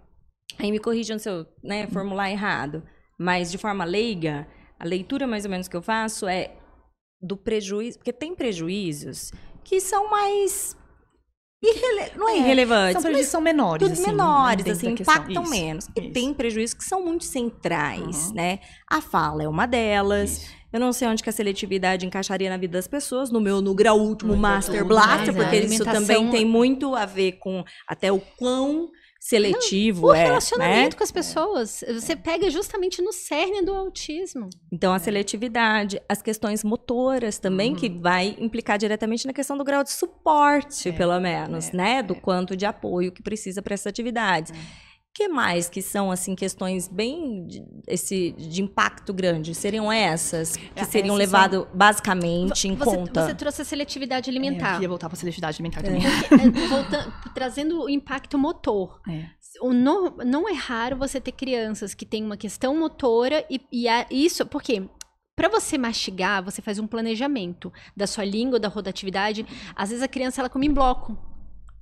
Aí 0.60 0.72
me 0.72 0.80
corrijam 0.80 1.18
se 1.18 1.30
eu 1.30 1.46
né, 1.64 1.88
formular 1.88 2.30
errado. 2.30 2.84
Mas, 3.18 3.52
de 3.52 3.58
forma 3.58 3.84
leiga, 3.84 4.48
a 4.80 4.86
leitura 4.86 5.26
mais 5.26 5.46
ou 5.46 5.52
menos 5.52 5.68
que 5.68 5.76
eu 5.76 5.82
faço 5.82 6.28
é 6.28 6.56
do 7.20 7.36
prejuízo. 7.36 7.98
Porque 7.98 8.14
tem 8.14 8.36
prejuízos 8.36 9.32
que 9.64 9.82
são 9.82 10.10
mais 10.10 10.78
Irrele... 11.62 12.12
Não 12.16 12.30
é, 12.30 12.34
é 12.34 12.38
irrelevante. 12.38 12.94
São 12.94 13.02
prejuízos 13.02 13.32
são 13.32 13.42
menores. 13.42 13.92
Assim, 13.92 14.06
menores, 14.08 14.68
assim, 14.68 14.90
impactam 14.90 15.44
isso, 15.44 15.52
menos. 15.52 15.88
E 15.96 16.02
isso. 16.02 16.12
tem 16.12 16.34
prejuízos 16.34 16.74
que 16.76 16.84
são 16.84 17.04
muito 17.04 17.26
centrais, 17.26 18.28
uhum. 18.28 18.36
né? 18.36 18.60
A 18.90 19.02
fala 19.02 19.44
é 19.44 19.48
uma 19.48 19.66
delas. 19.66 20.38
Isso. 20.38 20.58
Eu 20.72 20.80
não 20.80 20.92
sei 20.92 21.08
onde 21.08 21.24
que 21.24 21.30
a 21.30 21.34
seletividade 21.34 22.06
encaixaria 22.06 22.50
na 22.50 22.58
vida 22.58 22.74
das 22.74 22.88
pessoas, 22.88 23.32
no 23.32 23.40
meu 23.40 23.62
no 23.62 23.74
grau 23.74 23.98
último 24.00 24.34
muito 24.34 24.42
Master 24.42 24.86
Blaster, 24.86 25.34
porque 25.34 25.60
isso 25.62 25.86
também 25.86 26.30
tem 26.30 26.46
muito 26.46 26.94
a 26.94 27.06
ver 27.06 27.34
com 27.34 27.64
até 27.88 28.12
o 28.12 28.20
quão 28.20 28.90
seletivo. 29.28 30.02
Não, 30.04 30.10
o 30.10 30.14
é, 30.14 30.24
relacionamento 30.24 30.96
né? 30.96 30.98
com 30.98 31.04
as 31.04 31.12
pessoas. 31.12 31.84
Você 31.94 32.16
pega 32.16 32.50
justamente 32.50 33.02
no 33.02 33.12
cerne 33.12 33.62
do 33.62 33.74
autismo. 33.74 34.50
Então, 34.72 34.94
a 34.94 35.00
seletividade, 35.00 36.02
as 36.08 36.22
questões 36.22 36.64
motoras 36.64 37.38
também, 37.38 37.72
uhum. 37.72 37.76
que 37.76 37.90
vai 37.90 38.38
implicar 38.40 38.78
diretamente 38.78 39.28
na 39.28 39.34
questão 39.34 39.58
do 39.58 39.66
grau 39.66 39.84
de 39.84 39.92
suporte, 39.92 40.90
é, 40.90 40.92
pelo 40.94 41.20
menos, 41.20 41.70
é, 41.70 41.76
né? 41.76 42.04
Do 42.04 42.14
é. 42.14 42.20
quanto 42.20 42.56
de 42.56 42.66
apoio 42.66 43.12
que 43.12 43.22
precisa 43.22 43.62
para 43.62 43.74
essas 43.74 43.88
atividades. 43.88 44.54
Que 45.18 45.28
mais 45.28 45.68
que 45.68 45.82
são 45.82 46.12
assim 46.12 46.36
questões 46.36 46.88
bem 46.88 47.48
de, 47.48 47.66
esse 47.88 48.34
de 48.34 48.62
impacto 48.62 49.12
grande 49.12 49.56
seriam 49.56 49.92
essas 49.92 50.56
que 50.56 50.70
é, 50.76 50.84
seriam 50.84 51.16
levadas 51.16 51.66
basicamente 51.74 52.68
em 52.68 52.76
você, 52.76 52.86
conta 52.86 53.26
você 53.26 53.34
trouxe 53.34 53.64
a 53.64 53.66
seletividade 53.66 54.30
alimentar 54.30 54.68
é, 54.68 54.70
eu 54.70 54.74
queria 54.74 54.90
voltar 54.90 55.10
para 55.10 55.16
a 55.16 55.20
seletividade 55.20 55.56
alimentar 55.56 55.80
é. 55.80 55.84
também 55.86 56.04
é, 56.06 56.68
voltando, 56.68 57.14
trazendo 57.34 57.82
o 57.82 57.90
impacto 57.90 58.38
motor 58.38 59.02
é. 59.10 59.26
o 59.60 59.74
não, 59.74 60.18
não 60.18 60.48
é 60.48 60.54
raro 60.54 60.96
você 60.96 61.20
ter 61.20 61.32
crianças 61.32 61.96
que 61.96 62.06
têm 62.06 62.24
uma 62.24 62.38
questão 62.38 62.78
motora 62.78 63.44
e, 63.50 63.60
e 63.72 63.90
a, 63.90 64.06
isso 64.12 64.46
porque 64.46 64.88
para 65.36 65.50
você 65.50 65.80
mastigar, 65.80 66.44
você 66.44 66.62
faz 66.62 66.78
um 66.78 66.86
planejamento 66.86 67.74
da 67.96 68.06
sua 68.06 68.26
língua, 68.26 68.60
da 68.60 68.68
rotatividade. 68.68 69.46
Às 69.76 69.90
vezes 69.90 70.04
a 70.04 70.08
criança 70.08 70.42
ela 70.42 70.50
come 70.50 70.66
em 70.66 70.74
bloco. 70.74 71.16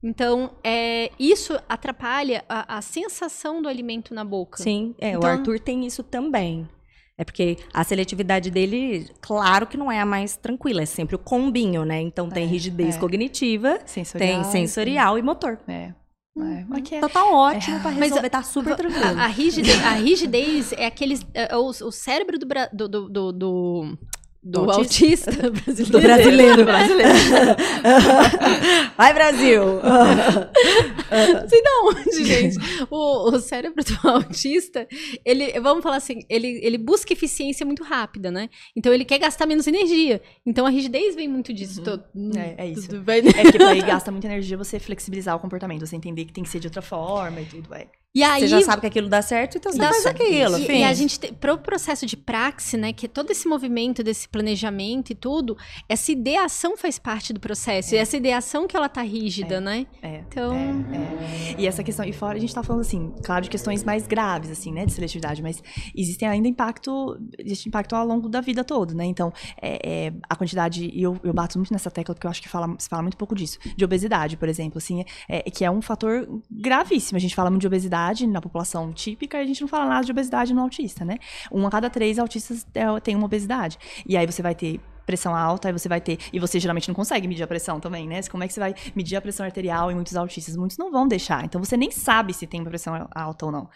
Então, 0.05 0.51
é, 0.63 1.11
isso 1.17 1.59
atrapalha 1.67 2.45
a, 2.47 2.77
a, 2.77 2.81
sensação 2.83 3.59
do 3.59 3.67
alimento 3.67 4.13
na 4.13 4.23
boca. 4.23 4.61
Sim, 4.61 4.93
é, 5.01 5.09
então, 5.09 5.21
o 5.21 5.25
Arthur 5.25 5.59
tem 5.59 5.83
isso 5.83 6.03
também. 6.03 6.69
É 7.17 7.23
porque 7.23 7.57
a 7.73 7.83
seletividade 7.83 8.51
dele, 8.51 9.09
claro 9.19 9.65
que 9.65 9.75
não 9.75 9.91
é 9.91 9.99
a 9.99 10.05
mais 10.05 10.37
tranquila, 10.37 10.83
é 10.83 10.85
sempre 10.85 11.15
o 11.15 11.19
combinho, 11.19 11.83
né? 11.83 11.99
Então 12.01 12.29
tem 12.29 12.43
é, 12.43 12.47
rigidez 12.47 12.97
é. 12.97 12.99
cognitiva, 12.99 13.79
sensorial, 13.83 14.43
tem 14.43 14.43
sensorial 14.51 15.15
sim. 15.15 15.19
e 15.19 15.23
motor. 15.23 15.59
É. 15.67 15.93
É, 16.37 16.41
é, 16.41 16.97
então 16.97 17.09
tá 17.09 17.25
ótimo 17.25 17.77
é. 17.77 17.79
pra 17.79 17.89
resolver, 17.89 18.21
Mas, 18.21 18.31
tá 18.31 18.43
super 18.43 18.75
tranquilo. 18.75 19.05
A, 19.17 19.23
a, 19.23 19.27
rigidez, 19.27 19.83
a 19.83 19.91
rigidez 19.91 20.71
é 20.73 20.85
aqueles. 20.85 21.25
É, 21.33 21.55
o, 21.55 21.67
o 21.67 21.91
cérebro 21.91 22.37
do, 22.37 22.45
do, 22.73 23.09
do, 23.09 23.31
do, 23.31 23.97
do, 24.45 24.69
autista, 24.69 25.31
autista 25.31 25.49
brasileiro. 25.49 25.91
Do 25.91 26.01
brasileiro, 26.01 26.65
brasileiro. 26.65 27.13
Vai, 28.95 29.11
Brasil! 29.11 29.63
Sei 31.49 31.61
de 31.61 31.69
onde, 31.83 32.25
gente. 32.25 32.57
O, 32.91 33.31
o, 33.31 33.39
cérebro 33.39 33.83
do 33.83 34.07
autista, 34.07 34.87
ele, 35.25 35.59
vamos 35.59 35.81
falar 35.81 35.97
assim, 35.97 36.19
ele, 36.29 36.59
ele 36.61 36.77
busca 36.77 37.11
eficiência 37.11 37.65
muito 37.65 37.83
rápida, 37.83 38.29
né? 38.29 38.47
Então 38.75 38.93
ele 38.93 39.03
quer 39.03 39.17
gastar 39.17 39.47
menos 39.47 39.65
energia. 39.65 40.21
Então 40.45 40.67
a 40.67 40.69
rigidez 40.69 41.15
vem 41.15 41.27
muito 41.27 41.51
disso. 41.51 41.79
Uhum. 41.79 41.85
Tô, 41.85 41.99
hum, 42.15 42.31
é, 42.37 42.65
é 42.65 42.67
isso. 42.67 43.01
Vai... 43.01 43.19
É 43.19 43.51
que 43.51 43.63
aí 43.63 43.81
gasta 43.81 44.11
muita 44.11 44.27
energia 44.27 44.55
você 44.55 44.79
flexibilizar 44.79 45.35
o 45.35 45.39
comportamento, 45.39 45.87
você 45.87 45.95
entender 45.95 46.25
que 46.25 46.33
tem 46.33 46.43
que 46.43 46.49
ser 46.49 46.59
de 46.59 46.67
outra 46.67 46.83
forma 46.83 47.41
e 47.41 47.45
tudo, 47.45 47.73
é. 47.73 47.87
E 48.15 48.23
aí, 48.23 48.39
você 48.39 48.47
já 48.47 48.61
sabe 48.61 48.79
que 48.79 48.87
aquilo 48.87 49.09
dá 49.09 49.21
certo, 49.21 49.57
então 49.57 49.73
você 49.73 49.77
faz 49.77 50.03
certo. 50.03 50.21
aquilo. 50.21 50.57
E, 50.57 50.79
e, 50.79 50.83
a 50.85 50.93
gente, 50.93 51.19
para 51.33 51.53
o 51.53 51.57
processo 51.57 52.05
de 52.05 52.15
praxe, 52.15 52.77
né, 52.77 52.93
que 52.93 53.07
é 53.07 53.09
todo 53.09 53.29
esse 53.29 53.45
movimento 53.45 54.01
desse 54.01 54.29
planejamento 54.29 55.09
e 55.09 55.15
tudo, 55.15 55.57
essa 55.89 56.13
ideação 56.13 56.77
faz 56.77 56.97
parte 56.97 57.33
do 57.33 57.41
processo. 57.41 57.93
É. 57.93 57.97
E 57.97 57.99
essa 57.99 58.15
ideação 58.15 58.67
que 58.67 58.77
ela 58.77 58.87
tá 58.87 59.01
rígida, 59.01 59.55
é. 59.55 59.59
né? 59.59 59.87
É. 60.01 60.23
Então. 60.29 60.55
É, 60.55 61.55
é. 61.55 61.55
E 61.59 61.67
essa 61.67 61.83
questão, 61.83 62.05
e 62.05 62.13
fora 62.13 62.37
a 62.37 62.39
gente 62.39 62.55
tá 62.55 62.63
falando 62.63 62.83
assim, 62.83 63.13
claro, 63.21 63.43
de 63.43 63.49
questões 63.49 63.83
mais 63.83 64.07
graves, 64.07 64.49
assim, 64.49 64.71
né, 64.71 64.85
de 64.85 64.93
seletividade, 64.93 65.43
mas 65.43 65.61
existem 65.93 66.25
ainda 66.25 66.47
impacto, 66.47 67.19
existe 67.37 67.67
impacto 67.67 67.97
ao 67.97 68.07
longo 68.07 68.29
da 68.29 68.39
vida 68.39 68.63
toda, 68.63 68.93
né? 68.93 69.03
Então, 69.03 69.33
é, 69.61 70.13
a 70.29 70.37
quantidade, 70.37 70.89
e 70.93 71.03
eu, 71.03 71.19
eu 71.21 71.33
bato 71.33 71.57
muito 71.57 71.73
nessa 71.73 71.91
tecla, 71.91 72.15
porque 72.15 72.25
eu 72.27 72.31
acho 72.31 72.41
que 72.41 72.47
fala, 72.47 72.73
se 72.79 72.87
fala 72.87 73.01
muito 73.01 73.17
pouco 73.17 73.35
disso, 73.35 73.59
de 73.75 73.83
obesidade, 73.83 74.37
por 74.37 74.47
exemplo, 74.47 74.77
assim, 74.77 75.03
que 75.53 75.65
é 75.65 75.69
um 75.69 75.81
fator 75.81 76.25
gravíssimo. 76.49 77.17
A 77.17 77.19
gente 77.19 77.35
fala 77.35 77.49
muito 77.49 77.61
de 77.61 77.67
obesidade 77.67 78.04
obesidade 78.05 78.27
na 78.27 78.41
população 78.41 78.93
típica 78.93 79.39
a 79.39 79.45
gente 79.45 79.61
não 79.61 79.67
fala 79.67 79.85
nada 79.85 80.05
de 80.05 80.11
obesidade 80.11 80.53
no 80.53 80.61
autista, 80.61 81.03
né? 81.03 81.17
Um 81.51 81.65
a 81.65 81.71
cada 81.71 81.89
três 81.89 82.19
autistas 82.19 82.65
é, 82.73 82.99
tem 82.99 83.15
uma 83.15 83.25
obesidade. 83.25 83.77
E 84.05 84.15
aí 84.15 84.25
você 84.25 84.41
vai 84.41 84.53
ter 84.53 84.79
pressão 85.05 85.35
alta, 85.35 85.67
aí 85.67 85.71
você 85.71 85.87
vai 85.87 86.01
ter. 86.01 86.17
E 86.33 86.39
você 86.39 86.59
geralmente 86.59 86.87
não 86.87 86.95
consegue 86.95 87.27
medir 87.27 87.43
a 87.43 87.47
pressão 87.47 87.79
também, 87.79 88.07
né? 88.07 88.21
Como 88.23 88.43
é 88.43 88.47
que 88.47 88.53
você 88.53 88.59
vai 88.59 88.75
medir 88.95 89.15
a 89.15 89.21
pressão 89.21 89.45
arterial 89.45 89.91
em 89.91 89.95
muitos 89.95 90.15
autistas? 90.15 90.55
Muitos 90.55 90.77
não 90.77 90.91
vão 90.91 91.07
deixar. 91.07 91.43
Então 91.45 91.63
você 91.63 91.77
nem 91.77 91.91
sabe 91.91 92.33
se 92.33 92.47
tem 92.47 92.61
uma 92.61 92.69
pressão 92.69 93.07
alta 93.13 93.45
ou 93.45 93.51
não. 93.51 93.69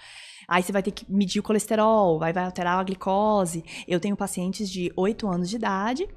Aí 0.48 0.64
você 0.64 0.72
vai 0.72 0.82
ter 0.82 0.92
que 0.92 1.06
medir 1.12 1.40
o 1.40 1.44
colesterol, 1.44 2.18
vai, 2.18 2.34
vai 2.34 2.46
alterar 2.46 2.80
a 2.80 2.84
glicose. 2.84 3.64
Eu 3.88 4.00
tenho 4.00 4.16
pacientes 4.16 4.70
de 4.70 4.92
8 4.96 5.28
anos 5.28 5.50
de 5.50 5.58
idade, 5.58 6.08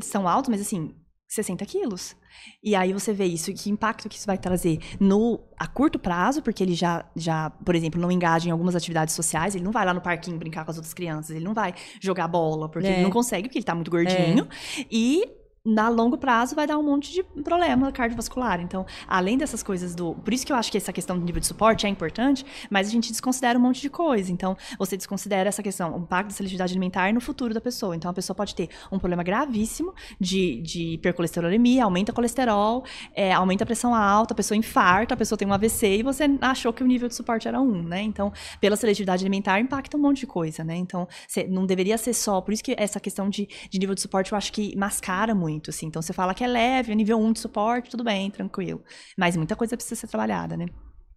são 0.00 0.26
altos, 0.26 0.48
mas 0.48 0.62
assim, 0.62 0.94
60 1.28 1.66
quilos. 1.66 2.16
E 2.62 2.74
aí 2.74 2.92
você 2.92 3.12
vê 3.12 3.24
isso, 3.24 3.52
que 3.52 3.70
impacto 3.70 4.08
que 4.08 4.16
isso 4.16 4.26
vai 4.26 4.38
trazer 4.38 4.78
no 5.00 5.40
a 5.58 5.66
curto 5.66 5.98
prazo, 5.98 6.42
porque 6.42 6.62
ele 6.62 6.74
já, 6.74 7.04
já, 7.14 7.50
por 7.50 7.74
exemplo, 7.74 8.00
não 8.00 8.10
engaja 8.10 8.48
em 8.48 8.52
algumas 8.52 8.74
atividades 8.74 9.14
sociais, 9.14 9.54
ele 9.54 9.64
não 9.64 9.72
vai 9.72 9.84
lá 9.84 9.94
no 9.94 10.00
parquinho 10.00 10.38
brincar 10.38 10.64
com 10.64 10.70
as 10.70 10.76
outras 10.76 10.94
crianças, 10.94 11.36
ele 11.36 11.44
não 11.44 11.54
vai 11.54 11.74
jogar 12.00 12.26
bola, 12.28 12.68
porque 12.68 12.88
é. 12.88 12.92
ele 12.94 13.02
não 13.02 13.10
consegue, 13.10 13.48
porque 13.48 13.58
ele 13.58 13.64
tá 13.64 13.74
muito 13.74 13.90
gordinho. 13.90 14.48
É. 14.78 14.86
E 14.90 15.41
na 15.64 15.88
longo 15.88 16.18
prazo 16.18 16.56
vai 16.56 16.66
dar 16.66 16.76
um 16.76 16.82
monte 16.82 17.12
de 17.12 17.22
problema 17.22 17.92
cardiovascular. 17.92 18.60
Então, 18.60 18.84
além 19.06 19.38
dessas 19.38 19.62
coisas 19.62 19.94
do. 19.94 20.14
Por 20.14 20.34
isso 20.34 20.44
que 20.44 20.52
eu 20.52 20.56
acho 20.56 20.72
que 20.72 20.76
essa 20.76 20.92
questão 20.92 21.16
do 21.16 21.24
nível 21.24 21.40
de 21.40 21.46
suporte 21.46 21.86
é 21.86 21.88
importante, 21.88 22.44
mas 22.68 22.88
a 22.88 22.90
gente 22.90 23.10
desconsidera 23.10 23.56
um 23.56 23.62
monte 23.62 23.80
de 23.80 23.88
coisa. 23.88 24.32
Então, 24.32 24.56
você 24.76 24.96
desconsidera 24.96 25.48
essa 25.48 25.62
questão, 25.62 25.94
o 25.96 25.98
impacto 26.00 26.30
da 26.30 26.34
seletividade 26.34 26.72
alimentar 26.72 27.12
no 27.12 27.20
futuro 27.20 27.54
da 27.54 27.60
pessoa. 27.60 27.94
Então, 27.94 28.10
a 28.10 28.14
pessoa 28.14 28.34
pode 28.34 28.56
ter 28.56 28.70
um 28.90 28.98
problema 28.98 29.22
gravíssimo 29.22 29.94
de, 30.18 30.60
de 30.62 30.94
hipercolesterolemia, 30.94 31.84
aumenta 31.84 32.12
colesterol, 32.12 32.84
é, 33.14 33.32
aumenta 33.32 33.62
a 33.62 33.66
pressão 33.66 33.94
alta, 33.94 34.34
a 34.34 34.36
pessoa 34.36 34.58
infarta, 34.58 35.14
a 35.14 35.16
pessoa 35.16 35.38
tem 35.38 35.46
um 35.46 35.52
AVC 35.52 35.98
e 35.98 36.02
você 36.02 36.24
achou 36.40 36.72
que 36.72 36.82
o 36.82 36.86
nível 36.86 37.08
de 37.08 37.14
suporte 37.14 37.46
era 37.46 37.60
um, 37.60 37.84
né? 37.84 38.02
Então, 38.02 38.32
pela 38.60 38.74
seletividade 38.74 39.22
alimentar, 39.22 39.60
impacta 39.60 39.96
um 39.96 40.00
monte 40.00 40.20
de 40.20 40.26
coisa, 40.26 40.64
né? 40.64 40.74
Então, 40.74 41.06
não 41.48 41.66
deveria 41.66 41.96
ser 41.96 42.14
só. 42.14 42.40
Por 42.40 42.52
isso 42.52 42.64
que 42.64 42.74
essa 42.76 42.98
questão 42.98 43.30
de, 43.30 43.48
de 43.70 43.78
nível 43.78 43.94
de 43.94 44.00
suporte 44.00 44.32
eu 44.32 44.38
acho 44.38 44.52
que 44.52 44.76
mascara 44.76 45.32
muito 45.32 45.51
muito, 45.52 45.70
assim. 45.70 45.86
Então 45.86 46.00
você 46.00 46.12
fala 46.12 46.34
que 46.34 46.44
é 46.44 46.46
leve, 46.46 46.94
nível 46.94 47.18
1 47.18 47.32
de 47.32 47.40
suporte, 47.40 47.90
tudo 47.90 48.04
bem, 48.04 48.30
tranquilo. 48.30 48.82
Mas 49.16 49.36
muita 49.36 49.56
coisa 49.56 49.76
precisa 49.76 50.00
ser 50.00 50.08
trabalhada, 50.08 50.56
né? 50.56 50.66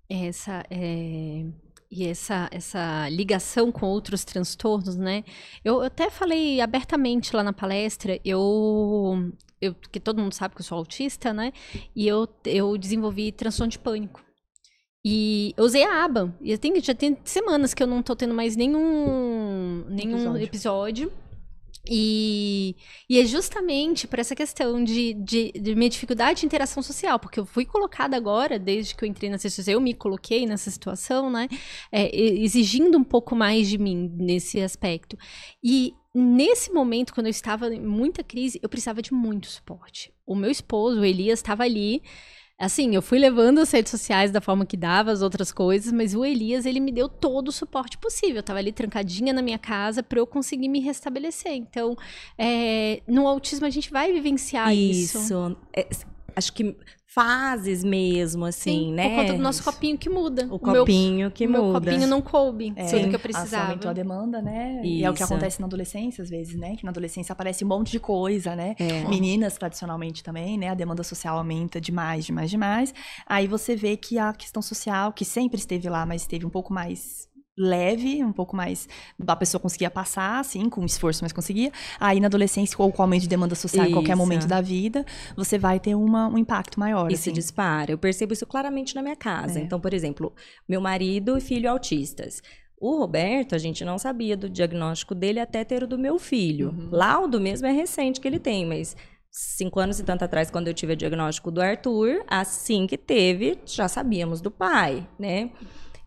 Essa 0.10 0.64
é 0.70 1.46
e 1.90 2.06
essa, 2.08 2.50
essa 2.52 3.08
ligação 3.10 3.72
com 3.72 3.86
outros 3.86 4.26
transtornos, 4.26 4.98
né? 4.98 5.24
Eu, 5.64 5.76
eu, 5.76 5.84
até 5.84 6.10
falei 6.10 6.60
abertamente 6.60 7.34
lá 7.36 7.44
na 7.44 7.54
palestra, 7.54 8.20
eu, 8.26 9.32
eu 9.62 9.74
que 9.74 10.00
todo 10.00 10.22
mundo 10.22 10.34
sabe 10.34 10.56
que 10.56 10.62
eu 10.62 10.66
sou 10.66 10.78
autista, 10.78 11.32
né? 11.32 11.54
E 11.96 12.08
eu, 12.08 12.28
eu 12.44 12.78
desenvolvi 12.78 13.32
transtorno 13.32 13.72
de 13.72 13.80
pânico. 13.80 14.22
E 15.06 15.54
eu 15.56 15.64
usei 15.64 15.84
a 15.84 16.04
aba. 16.04 16.36
E 16.42 16.58
tem, 16.58 16.82
já 16.82 16.96
tem 16.96 17.16
semanas 17.24 17.74
que 17.74 17.84
eu 17.84 17.88
não 17.88 18.02
tô 18.02 18.16
tendo 18.16 18.34
mais 18.34 18.56
nenhum, 18.56 19.86
nenhum 19.88 20.36
episódio. 20.36 20.44
episódio 20.44 21.25
e, 21.88 22.76
e, 23.10 23.20
é 23.20 23.26
justamente 23.26 24.08
por 24.08 24.20
essa 24.20 24.36
questão 24.36 24.84
de, 24.84 25.14
de, 25.14 25.52
de, 25.52 25.76
minha 25.76 25.90
dificuldade 25.90 26.42
de 26.42 26.46
interação 26.46 26.82
social, 26.82 27.20
porque 27.20 27.40
eu 27.40 27.46
fui 27.46 27.66
colocada 27.66 28.16
agora, 28.16 28.58
desde 28.60 28.96
que 28.96 29.04
eu 29.04 29.08
entrei 29.10 29.30
na 29.30 29.38
CCC, 29.38 29.74
eu 29.74 29.82
me 29.82 29.94
coloquei 29.94 30.46
nessa 30.46 30.70
situação, 30.72 31.30
né? 31.30 31.48
É, 31.92 32.16
exigindo 32.16 32.98
um 32.98 33.04
pouco 33.04 33.36
mais 33.36 33.68
de 33.68 33.78
mim 33.78 34.12
nesse 34.16 34.60
aspecto. 34.62 35.18
E 35.64 35.94
nesse 36.14 36.72
momento, 36.72 37.14
quando 37.14 37.28
eu 37.28 37.32
estava 37.32 37.74
em 37.74 37.82
muita 37.82 38.24
crise, 38.24 38.60
eu 38.64 38.70
precisava 38.70 39.02
de 39.02 39.14
muito 39.14 39.48
suporte. 39.48 40.14
O 40.26 40.36
meu 40.36 40.50
esposo, 40.50 41.02
o 41.02 41.06
Elias, 41.06 41.40
estava 41.40 41.64
ali 41.64 42.02
Assim, 42.58 42.96
eu 42.96 43.02
fui 43.02 43.20
levando 43.20 43.60
as 43.60 43.70
redes 43.70 43.92
sociais 43.92 44.32
da 44.32 44.40
forma 44.40 44.66
que 44.66 44.78
dava, 44.78 45.12
as 45.12 45.22
outras 45.22 45.52
coisas, 45.52 45.92
mas 45.92 46.16
o 46.16 46.24
Elias, 46.24 46.66
ele 46.66 46.80
me 46.80 46.90
deu 46.90 47.10
todo 47.10 47.50
o 47.50 47.52
suporte 47.52 47.98
possível. 47.98 48.38
Eu 48.38 48.44
tava 48.44 48.60
ali 48.60 48.72
trancadinha 48.72 49.34
na 49.34 49.42
minha 49.42 49.60
casa 49.60 50.02
para 50.02 50.20
eu 50.20 50.26
conseguir 50.26 50.70
me 50.70 50.80
restabelecer. 50.80 51.52
Então, 51.52 51.98
é, 52.38 53.02
no 53.06 53.28
autismo 53.28 53.66
a 53.66 53.70
gente 53.70 53.92
vai 53.92 54.14
vivenciar 54.14 54.74
isso. 54.74 55.18
Isso. 55.18 55.58
Acho 56.36 56.54
que 56.54 56.76
fases 57.16 57.82
mesmo, 57.82 58.44
assim, 58.44 58.88
Sim, 58.88 58.94
né? 58.94 59.10
Por 59.10 59.16
conta 59.16 59.34
do 59.34 59.42
nosso 59.42 59.64
copinho 59.64 59.98
que 59.98 60.10
muda. 60.10 60.48
O, 60.48 60.56
o 60.56 60.60
copinho 60.60 61.18
meu, 61.20 61.32
que 61.32 61.48
muda. 61.48 61.60
O 61.60 61.72
meu 61.72 61.82
copinho 61.82 62.08
não 62.08 62.22
coube 62.22 62.74
é, 62.76 62.86
tudo 62.86 63.08
que 63.08 63.16
eu 63.16 63.20
precisava. 63.20 63.70
Aumentou 63.70 63.90
a 63.90 63.94
demanda, 63.94 64.42
né? 64.42 64.82
Isso. 64.82 64.86
E 64.86 65.04
é 65.06 65.10
o 65.10 65.14
que 65.14 65.24
acontece 65.24 65.62
na 65.62 65.68
adolescência, 65.68 66.22
às 66.22 66.30
vezes, 66.30 66.56
né? 66.56 66.76
Que 66.76 66.84
na 66.84 66.90
adolescência 66.90 67.32
aparece 67.32 67.64
um 67.64 67.70
monte 67.70 67.92
de 67.92 68.02
coisa, 68.02 68.54
né? 68.54 68.76
É. 68.78 69.08
Meninas, 69.08 69.58
tradicionalmente, 69.58 70.22
também, 70.24 70.58
né? 70.58 70.70
A 70.70 70.74
demanda 70.74 71.04
social 71.04 71.38
aumenta 71.38 71.80
demais, 71.80 72.26
demais, 72.26 72.50
demais. 72.50 72.94
Aí 73.26 73.48
você 73.48 73.78
vê 73.78 73.96
que 73.96 74.20
a 74.20 74.34
questão 74.34 74.62
social, 74.62 75.14
que 75.14 75.24
sempre 75.24 75.58
esteve 75.58 75.88
lá, 75.88 76.06
mas 76.06 76.24
esteve 76.24 76.46
um 76.46 76.50
pouco 76.50 76.74
mais 76.74 77.30
leve, 77.58 78.24
um 78.24 78.34
pouco 78.34 78.56
mais. 78.56 78.88
A 79.26 79.36
pessoa 79.36 79.62
conseguia 79.62 79.90
passar, 79.90 80.40
assim, 80.40 80.70
com 80.70 80.84
esforço, 80.86 81.24
mas 81.24 81.32
conseguia. 81.32 81.72
Aí 82.00 82.20
na 82.20 82.28
adolescência, 82.28 82.76
ou 82.80 82.92
com 82.92 83.02
aumento 83.02 83.22
de 83.22 83.30
demanda 83.30 83.56
social 83.56 83.86
isso. 83.86 83.92
em 83.92 83.94
qualquer 83.94 84.16
momento 84.16 84.48
da 84.48 84.62
vida, 84.62 85.06
você 85.36 85.58
vai 85.58 85.80
ter 85.80 85.96
uma, 85.96 86.28
um 86.28 86.38
impacto 86.38 86.80
maior. 86.80 87.10
E 87.10 87.14
assim. 87.14 87.24
se 87.24 87.32
dispara. 87.32 87.92
Eu 87.92 87.98
percebo 87.98 88.34
isso 88.34 88.46
claramente 88.46 88.96
na 88.96 89.02
minha 89.02 89.16
casa. 89.16 89.60
É. 89.60 89.64
Então, 89.64 89.80
por 89.80 89.94
exemplo, 89.94 90.34
meu 90.68 90.82
marido 90.82 91.38
e 91.38 91.42
filho 91.42 91.70
autistas. 91.70 92.42
O 92.78 92.98
Roberto, 92.98 93.56
a 93.56 93.58
gente 93.58 93.86
não 93.86 93.98
sabia 93.98 94.36
do 94.36 94.50
diagnóstico 94.50 95.16
dele 95.16 95.40
até 95.40 95.64
ter 95.64 95.84
o 95.84 95.88
do 95.88 95.98
meu 95.98 96.20
filho. 96.20 96.70
Uhum. 96.70 96.90
Lá 96.92 97.20
o 97.22 97.28
do 97.28 97.40
mesmo 97.40 97.68
é 97.68 97.72
recente 97.72 98.20
que 98.20 98.28
ele 98.28 98.38
tem, 98.38 98.66
mas 98.66 98.96
cinco 99.32 99.80
anos 99.80 100.00
e 100.00 100.04
tanto 100.04 100.24
atrás, 100.24 100.52
quando 100.52 100.68
eu 100.68 100.74
tive 100.74 100.94
o 100.94 100.96
diagnóstico 100.96 101.52
do 101.52 101.62
Arthur, 101.62 102.24
assim 102.28 102.86
que 102.86 102.98
teve, 102.98 103.58
já 103.66 103.88
sabíamos 103.88 104.42
do 104.42 104.52
pai, 104.52 105.08
né? 105.18 105.52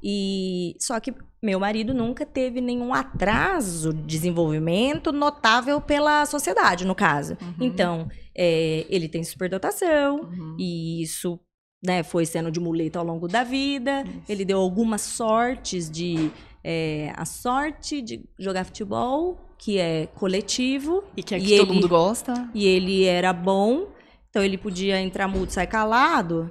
E 0.03 0.77
só 0.79 0.99
que 1.01 1.13
meu 1.43 1.61
marido 1.61 1.95
nunca 1.95 2.27
teve 2.27 2.61
nenhum 2.61 2.93
atraso 2.93 3.93
de 3.93 4.03
desenvolvimento 4.03 5.13
notável 5.13 5.81
pela 5.81 6.25
sociedade, 6.27 6.85
no 6.85 6.95
caso. 6.95 7.37
Uhum. 7.41 7.67
Então, 7.67 8.09
é, 8.37 8.87
ele 8.89 9.09
tem 9.09 9.23
superdotação, 9.23 10.21
uhum. 10.21 10.57
e 10.59 11.03
isso 11.03 11.39
né, 11.85 12.03
foi 12.03 12.27
sendo 12.27 12.51
de 12.51 12.61
muleta 12.61 12.99
ao 12.99 13.05
longo 13.05 13.29
da 13.29 13.45
vida. 13.45 14.03
Isso. 14.03 14.23
Ele 14.29 14.45
deu 14.45 14.59
algumas 14.59 15.03
sortes 15.03 15.91
de. 15.91 16.31
É, 16.63 17.13
a 17.17 17.25
sorte 17.25 18.03
de 18.03 18.25
jogar 18.39 18.65
futebol, 18.65 19.39
que 19.57 19.79
é 19.79 20.07
coletivo. 20.07 21.05
E 21.17 21.23
que 21.23 21.35
é 21.35 21.41
que 21.41 21.57
todo 21.57 21.73
mundo 21.73 21.89
gosta. 21.89 22.51
E 22.53 22.67
ele 22.67 23.05
era 23.05 23.33
bom, 23.33 23.89
então 24.29 24.43
ele 24.43 24.59
podia 24.59 25.01
entrar 25.01 25.29
mudo 25.29 25.49
e 25.51 25.53
sair 25.53 25.69
calado 25.69 26.51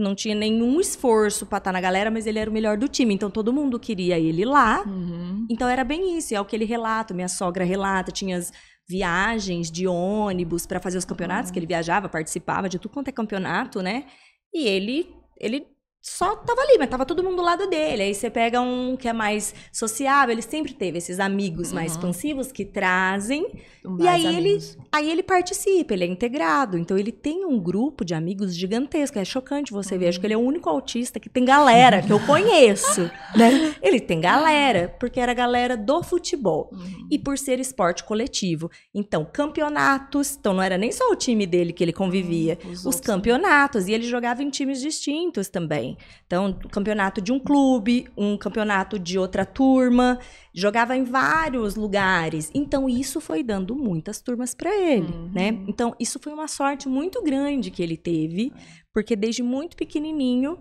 não 0.00 0.14
tinha 0.14 0.34
nenhum 0.34 0.80
esforço 0.80 1.44
para 1.44 1.58
estar 1.58 1.70
tá 1.70 1.72
na 1.72 1.80
galera, 1.80 2.10
mas 2.10 2.26
ele 2.26 2.38
era 2.38 2.48
o 2.48 2.52
melhor 2.52 2.76
do 2.76 2.88
time. 2.88 3.14
Então 3.14 3.30
todo 3.30 3.52
mundo 3.52 3.78
queria 3.78 4.18
ele 4.18 4.44
lá. 4.44 4.84
Uhum. 4.86 5.46
Então 5.50 5.68
era 5.68 5.84
bem 5.84 6.16
isso. 6.16 6.34
É 6.34 6.40
o 6.40 6.44
que 6.44 6.54
ele 6.54 6.64
relata. 6.64 7.12
Minha 7.12 7.28
sogra 7.28 7.64
relata. 7.64 8.12
Tinha 8.12 8.36
as 8.36 8.52
viagens 8.88 9.70
de 9.70 9.86
ônibus 9.86 10.66
para 10.66 10.80
fazer 10.80 10.96
os 10.96 11.04
campeonatos, 11.04 11.50
uhum. 11.50 11.52
que 11.52 11.58
ele 11.58 11.66
viajava, 11.66 12.08
participava 12.08 12.68
de 12.68 12.78
tudo 12.78 12.92
quanto 12.92 13.08
é 13.08 13.12
campeonato, 13.12 13.82
né? 13.82 14.06
E 14.52 14.66
ele, 14.66 15.14
ele 15.36 15.66
só 16.00 16.36
tava 16.36 16.60
ali, 16.62 16.78
mas 16.78 16.88
tava 16.88 17.04
todo 17.04 17.22
mundo 17.22 17.36
do 17.36 17.42
lado 17.42 17.68
dele. 17.68 18.02
Aí 18.02 18.14
você 18.14 18.30
pega 18.30 18.60
um 18.60 18.96
que 18.96 19.08
é 19.08 19.12
mais 19.12 19.54
sociável, 19.72 20.32
ele 20.32 20.42
sempre 20.42 20.72
teve 20.72 20.98
esses 20.98 21.20
amigos 21.20 21.68
uhum. 21.68 21.74
mais 21.74 21.92
expansivos 21.92 22.50
que 22.50 22.64
trazem. 22.64 23.46
Mais 23.84 24.04
e 24.04 24.08
aí 24.08 24.26
amigos. 24.26 24.74
ele, 24.74 24.86
aí 24.90 25.10
ele 25.10 25.22
participa, 25.22 25.94
ele 25.94 26.04
é 26.04 26.06
integrado. 26.06 26.78
Então 26.78 26.96
ele 26.96 27.10
tem 27.12 27.44
um 27.44 27.58
grupo 27.58 28.04
de 28.04 28.14
amigos 28.14 28.56
gigantesco. 28.56 29.18
É 29.18 29.24
chocante 29.24 29.72
você 29.72 29.94
uhum. 29.94 30.00
ver. 30.00 30.08
Acho 30.08 30.20
que 30.20 30.26
ele 30.26 30.34
é 30.34 30.36
o 30.36 30.40
único 30.40 30.68
autista 30.68 31.20
que 31.20 31.28
tem 31.28 31.44
galera 31.44 32.00
que 32.00 32.12
eu 32.12 32.20
conheço, 32.20 33.02
né? 33.36 33.74
Ele 33.82 34.00
tem 34.00 34.20
galera, 34.20 34.94
porque 35.00 35.20
era 35.20 35.34
galera 35.34 35.76
do 35.76 36.02
futebol. 36.02 36.70
Uhum. 36.72 37.08
E 37.10 37.18
por 37.18 37.36
ser 37.36 37.58
esporte 37.60 38.04
coletivo. 38.04 38.70
Então, 38.94 39.28
campeonatos, 39.30 40.36
então 40.38 40.54
não 40.54 40.62
era 40.62 40.78
nem 40.78 40.92
só 40.92 41.10
o 41.10 41.16
time 41.16 41.46
dele 41.46 41.72
que 41.72 41.84
ele 41.84 41.92
convivia, 41.92 42.56
uhum. 42.64 42.70
os, 42.70 42.86
os 42.86 43.00
campeonatos. 43.00 43.88
E 43.88 43.92
ele 43.92 44.04
jogava 44.04 44.42
em 44.42 44.48
times 44.48 44.80
distintos 44.80 45.48
também. 45.48 45.97
Então, 46.26 46.58
campeonato 46.70 47.20
de 47.20 47.32
um 47.32 47.38
clube, 47.38 48.08
um 48.16 48.36
campeonato 48.36 48.98
de 48.98 49.18
outra 49.18 49.44
turma, 49.46 50.18
jogava 50.54 50.96
em 50.96 51.04
vários 51.04 51.74
lugares. 51.74 52.50
Então, 52.54 52.88
isso 52.88 53.20
foi 53.20 53.42
dando 53.42 53.74
muitas 53.74 54.20
turmas 54.20 54.54
para 54.54 54.74
ele, 54.74 55.12
uhum. 55.12 55.30
né? 55.32 55.48
Então, 55.66 55.94
isso 55.98 56.18
foi 56.22 56.32
uma 56.32 56.48
sorte 56.48 56.88
muito 56.88 57.22
grande 57.22 57.70
que 57.70 57.82
ele 57.82 57.96
teve, 57.96 58.52
porque 58.92 59.16
desde 59.16 59.42
muito 59.42 59.76
pequenininho, 59.76 60.58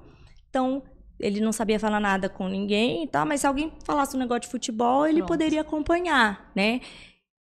então 0.50 0.84
ele 1.20 1.42
não 1.42 1.52
sabia 1.52 1.80
falar 1.80 2.00
nada 2.00 2.30
com 2.30 2.48
ninguém 2.48 3.04
e 3.04 3.08
tal, 3.08 3.26
mas 3.26 3.42
se 3.42 3.48
alguém 3.48 3.72
falasse 3.84 4.16
um 4.16 4.20
negócio 4.20 4.42
de 4.42 4.48
futebol, 4.50 5.06
ele 5.06 5.18
Pronto. 5.18 5.28
poderia 5.28 5.62
acompanhar, 5.62 6.52
né? 6.56 6.82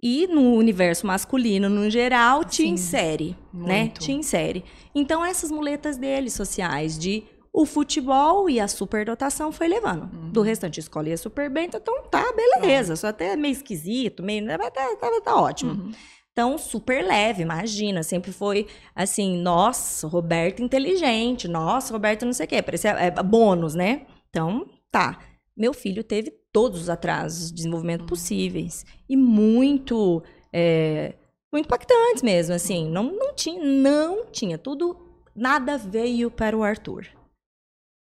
E 0.02 0.28
no 0.28 0.54
universo 0.54 1.08
masculino, 1.08 1.68
no 1.68 1.90
geral, 1.90 2.44
te 2.44 2.58
Sim, 2.58 2.70
insere, 2.70 3.36
muito. 3.52 3.68
né? 3.68 3.88
Te 3.90 4.12
insere. 4.12 4.64
Então, 4.94 5.26
essas 5.26 5.50
muletas 5.52 5.98
dele 5.98 6.30
sociais 6.30 6.98
de 6.98 7.24
o 7.56 7.66
futebol 7.66 8.50
e 8.50 8.60
a 8.60 8.68
superdotação 8.68 9.50
foi 9.50 9.70
levando. 9.70 10.14
Uhum. 10.14 10.30
Do 10.30 10.42
restante, 10.42 10.82
escola 10.82 11.08
ia 11.08 11.18
super 11.18 11.50
bem, 11.50 11.68
então 11.68 12.04
tá, 12.12 12.26
beleza. 12.34 12.98
Só 12.98 13.08
até 13.08 13.34
meio 13.38 13.54
esquisito, 13.54 14.22
meio. 14.22 14.46
Tá, 14.46 14.70
tá, 14.70 15.22
tá 15.24 15.36
ótimo. 15.38 15.72
Uhum. 15.72 15.92
Então, 16.34 16.58
super 16.58 17.02
leve, 17.06 17.44
imagina. 17.44 18.04
Sempre 18.04 18.34
foi 18.34 18.68
assim, 18.94 19.38
nossa, 19.38 20.06
Roberto 20.06 20.62
inteligente, 20.62 21.48
nossa, 21.48 21.94
Roberto 21.94 22.26
não 22.26 22.34
sei 22.34 22.46
o 22.46 22.50
quê. 22.50 22.62
Parecia 22.62 22.92
é, 22.92 23.10
bônus, 23.24 23.74
né? 23.74 24.06
Então, 24.30 24.68
tá. 24.92 25.18
Meu 25.56 25.74
filho 25.74 26.04
teve 26.04 26.34
todos 26.52 26.82
os 26.82 26.90
atrasos 26.90 27.48
de 27.48 27.56
desenvolvimento 27.56 28.02
uhum. 28.02 28.08
possíveis. 28.08 28.86
E 29.08 29.16
muito. 29.16 30.22
É, 30.52 31.14
muito 31.54 31.68
impactantes 31.68 32.22
mesmo, 32.22 32.54
assim. 32.54 32.90
Não, 32.90 33.04
não 33.14 33.34
tinha, 33.34 33.64
não 33.64 34.26
tinha. 34.26 34.58
Tudo, 34.58 34.98
nada 35.34 35.78
veio 35.78 36.30
para 36.30 36.58
o 36.58 36.62
Arthur. 36.62 37.08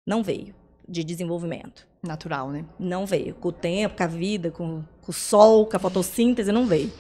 Não 0.08 0.24
veio 0.24 0.56
de 0.90 1.04
desenvolvimento. 1.04 1.86
Natural, 2.02 2.50
né? 2.50 2.66
Não 2.80 3.06
veio. 3.06 3.36
Com 3.36 3.50
o 3.50 3.52
tempo, 3.52 3.98
com 3.98 4.04
a 4.04 4.08
vida, 4.08 4.50
com, 4.50 4.84
com 5.02 5.12
o 5.12 5.14
sol, 5.14 5.68
com 5.68 5.76
a 5.76 5.80
fotossíntese, 5.80 6.52
não 6.52 6.66
veio 6.66 6.92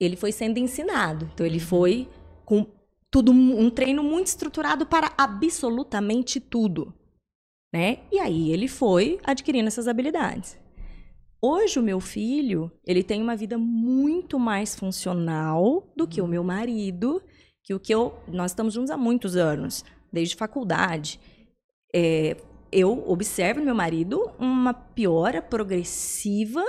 ele 0.00 0.16
foi 0.16 0.32
sendo 0.32 0.58
ensinado. 0.58 1.30
Então 1.34 1.44
ele 1.44 1.60
foi 1.60 2.08
com 2.44 2.66
tudo 3.10 3.30
um 3.30 3.68
treino 3.68 4.02
muito 4.02 4.28
estruturado 4.28 4.86
para 4.86 5.12
absolutamente 5.18 6.40
tudo, 6.40 6.94
né? 7.72 7.98
E 8.10 8.18
aí 8.18 8.50
ele 8.50 8.66
foi 8.66 9.18
adquirindo 9.22 9.68
essas 9.68 9.86
habilidades. 9.86 10.58
Hoje 11.42 11.78
o 11.78 11.82
meu 11.82 12.00
filho, 12.00 12.70
ele 12.86 13.02
tem 13.02 13.20
uma 13.20 13.36
vida 13.36 13.58
muito 13.58 14.38
mais 14.38 14.74
funcional 14.74 15.90
do 15.96 16.06
que 16.06 16.20
o 16.20 16.26
meu 16.26 16.44
marido, 16.44 17.22
que 17.62 17.74
o 17.74 17.80
que 17.80 17.92
eu 17.94 18.14
nós 18.28 18.52
estamos 18.52 18.74
juntos 18.74 18.90
há 18.90 18.96
muitos 18.96 19.36
anos, 19.36 19.84
desde 20.12 20.36
faculdade. 20.36 21.20
É, 21.94 22.36
eu 22.72 23.04
observo 23.08 23.60
no 23.60 23.66
meu 23.66 23.74
marido 23.74 24.30
uma 24.38 24.72
piora 24.72 25.42
progressiva 25.42 26.64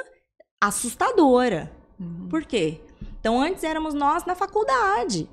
assustadora. 0.61 1.71
Uhum. 1.99 2.27
Por 2.29 2.43
quê? 2.43 2.81
Então, 3.19 3.39
antes 3.39 3.63
éramos 3.63 3.93
nós 3.93 4.25
na 4.25 4.33
faculdade, 4.33 5.29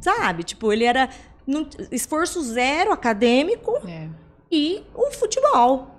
sabe? 0.00 0.44
Tipo, 0.44 0.72
ele 0.72 0.84
era 0.84 1.08
no 1.46 1.68
esforço 1.90 2.40
zero 2.42 2.92
acadêmico 2.92 3.72
é. 3.88 4.08
e 4.50 4.82
o 4.94 5.10
futebol. 5.10 5.90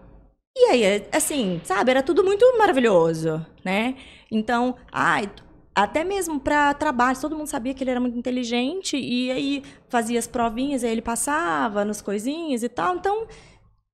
E 0.58 0.66
aí, 0.70 1.08
assim, 1.12 1.60
sabe? 1.66 1.92
Era 1.92 2.02
tudo 2.02 2.24
muito 2.24 2.46
maravilhoso, 2.58 3.46
né? 3.64 3.96
Então, 4.32 4.76
ai, 4.92 5.30
até 5.76 6.06
mesmo 6.06 6.40
para 6.40 6.74
trabalho, 6.74 7.20
todo 7.20 7.36
mundo 7.36 7.48
sabia 7.48 7.74
que 7.74 7.84
ele 7.84 7.92
era 7.92 8.00
muito 8.00 8.18
inteligente 8.18 8.96
e 8.96 9.30
aí 9.30 9.64
fazia 9.90 10.18
as 10.18 10.26
provinhas, 10.26 10.84
aí 10.84 10.92
ele 10.92 11.02
passava 11.02 11.84
nas 11.84 12.02
coisinhas 12.02 12.64
e 12.64 12.70
tal. 12.70 12.96
Então, 12.96 13.28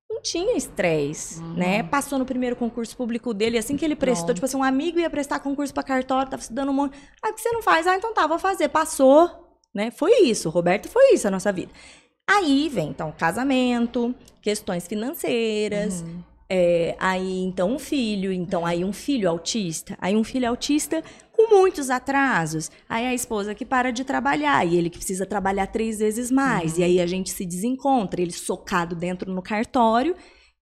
não 0.08 0.22
tinha 0.22 0.56
estresse, 0.56 1.40
uhum. 1.40 1.54
né? 1.54 1.82
Passou 1.82 2.18
no 2.18 2.24
primeiro 2.24 2.54
concurso 2.54 2.96
público 2.96 3.34
dele, 3.34 3.58
assim 3.58 3.76
que 3.76 3.84
ele 3.84 3.96
prestou, 3.96 4.32
tipo 4.32 4.44
assim, 4.44 4.56
um 4.56 4.62
amigo 4.62 5.00
ia 5.00 5.10
prestar 5.10 5.40
concurso 5.40 5.74
para 5.74 5.82
cartório, 5.82 6.30
tava 6.30 6.42
estudando 6.42 6.68
um 6.68 6.74
monte. 6.74 6.96
Ah, 7.20 7.28
por 7.28 7.34
que 7.34 7.42
você 7.42 7.50
não 7.50 7.62
faz? 7.62 7.86
Ah, 7.86 7.96
então 7.96 8.14
tá, 8.14 8.26
vou 8.28 8.38
fazer. 8.38 8.68
Passou, 8.68 9.58
né? 9.74 9.90
Foi 9.90 10.22
isso, 10.22 10.50
Roberto, 10.50 10.88
foi 10.88 11.14
isso 11.14 11.26
a 11.26 11.30
nossa 11.30 11.50
vida. 11.50 11.72
Aí 12.30 12.68
vem, 12.68 12.90
então, 12.90 13.12
casamento, 13.18 14.14
questões 14.40 14.86
financeiras, 14.86 16.02
uhum. 16.02 16.22
É, 16.54 16.94
aí, 17.00 17.44
então, 17.44 17.72
um 17.72 17.78
filho. 17.78 18.30
Então, 18.30 18.66
aí, 18.66 18.84
um 18.84 18.92
filho 18.92 19.26
autista. 19.26 19.96
Aí, 19.98 20.14
um 20.14 20.22
filho 20.22 20.46
autista 20.46 21.02
com 21.48 21.56
muitos 21.56 21.90
atrasos. 21.90 22.70
Aí, 22.88 23.06
a 23.06 23.14
esposa 23.14 23.54
que 23.54 23.64
para 23.64 23.90
de 23.90 24.04
trabalhar. 24.04 24.64
E 24.66 24.76
ele 24.76 24.90
que 24.90 24.98
precisa 24.98 25.26
trabalhar 25.26 25.66
três 25.66 25.98
vezes 25.98 26.30
mais. 26.30 26.74
Uhum. 26.74 26.80
E 26.80 26.84
aí, 26.84 27.00
a 27.00 27.06
gente 27.06 27.30
se 27.30 27.44
desencontra. 27.44 28.20
Ele 28.20 28.32
socado 28.32 28.94
dentro 28.94 29.32
no 29.32 29.42
cartório 29.42 30.14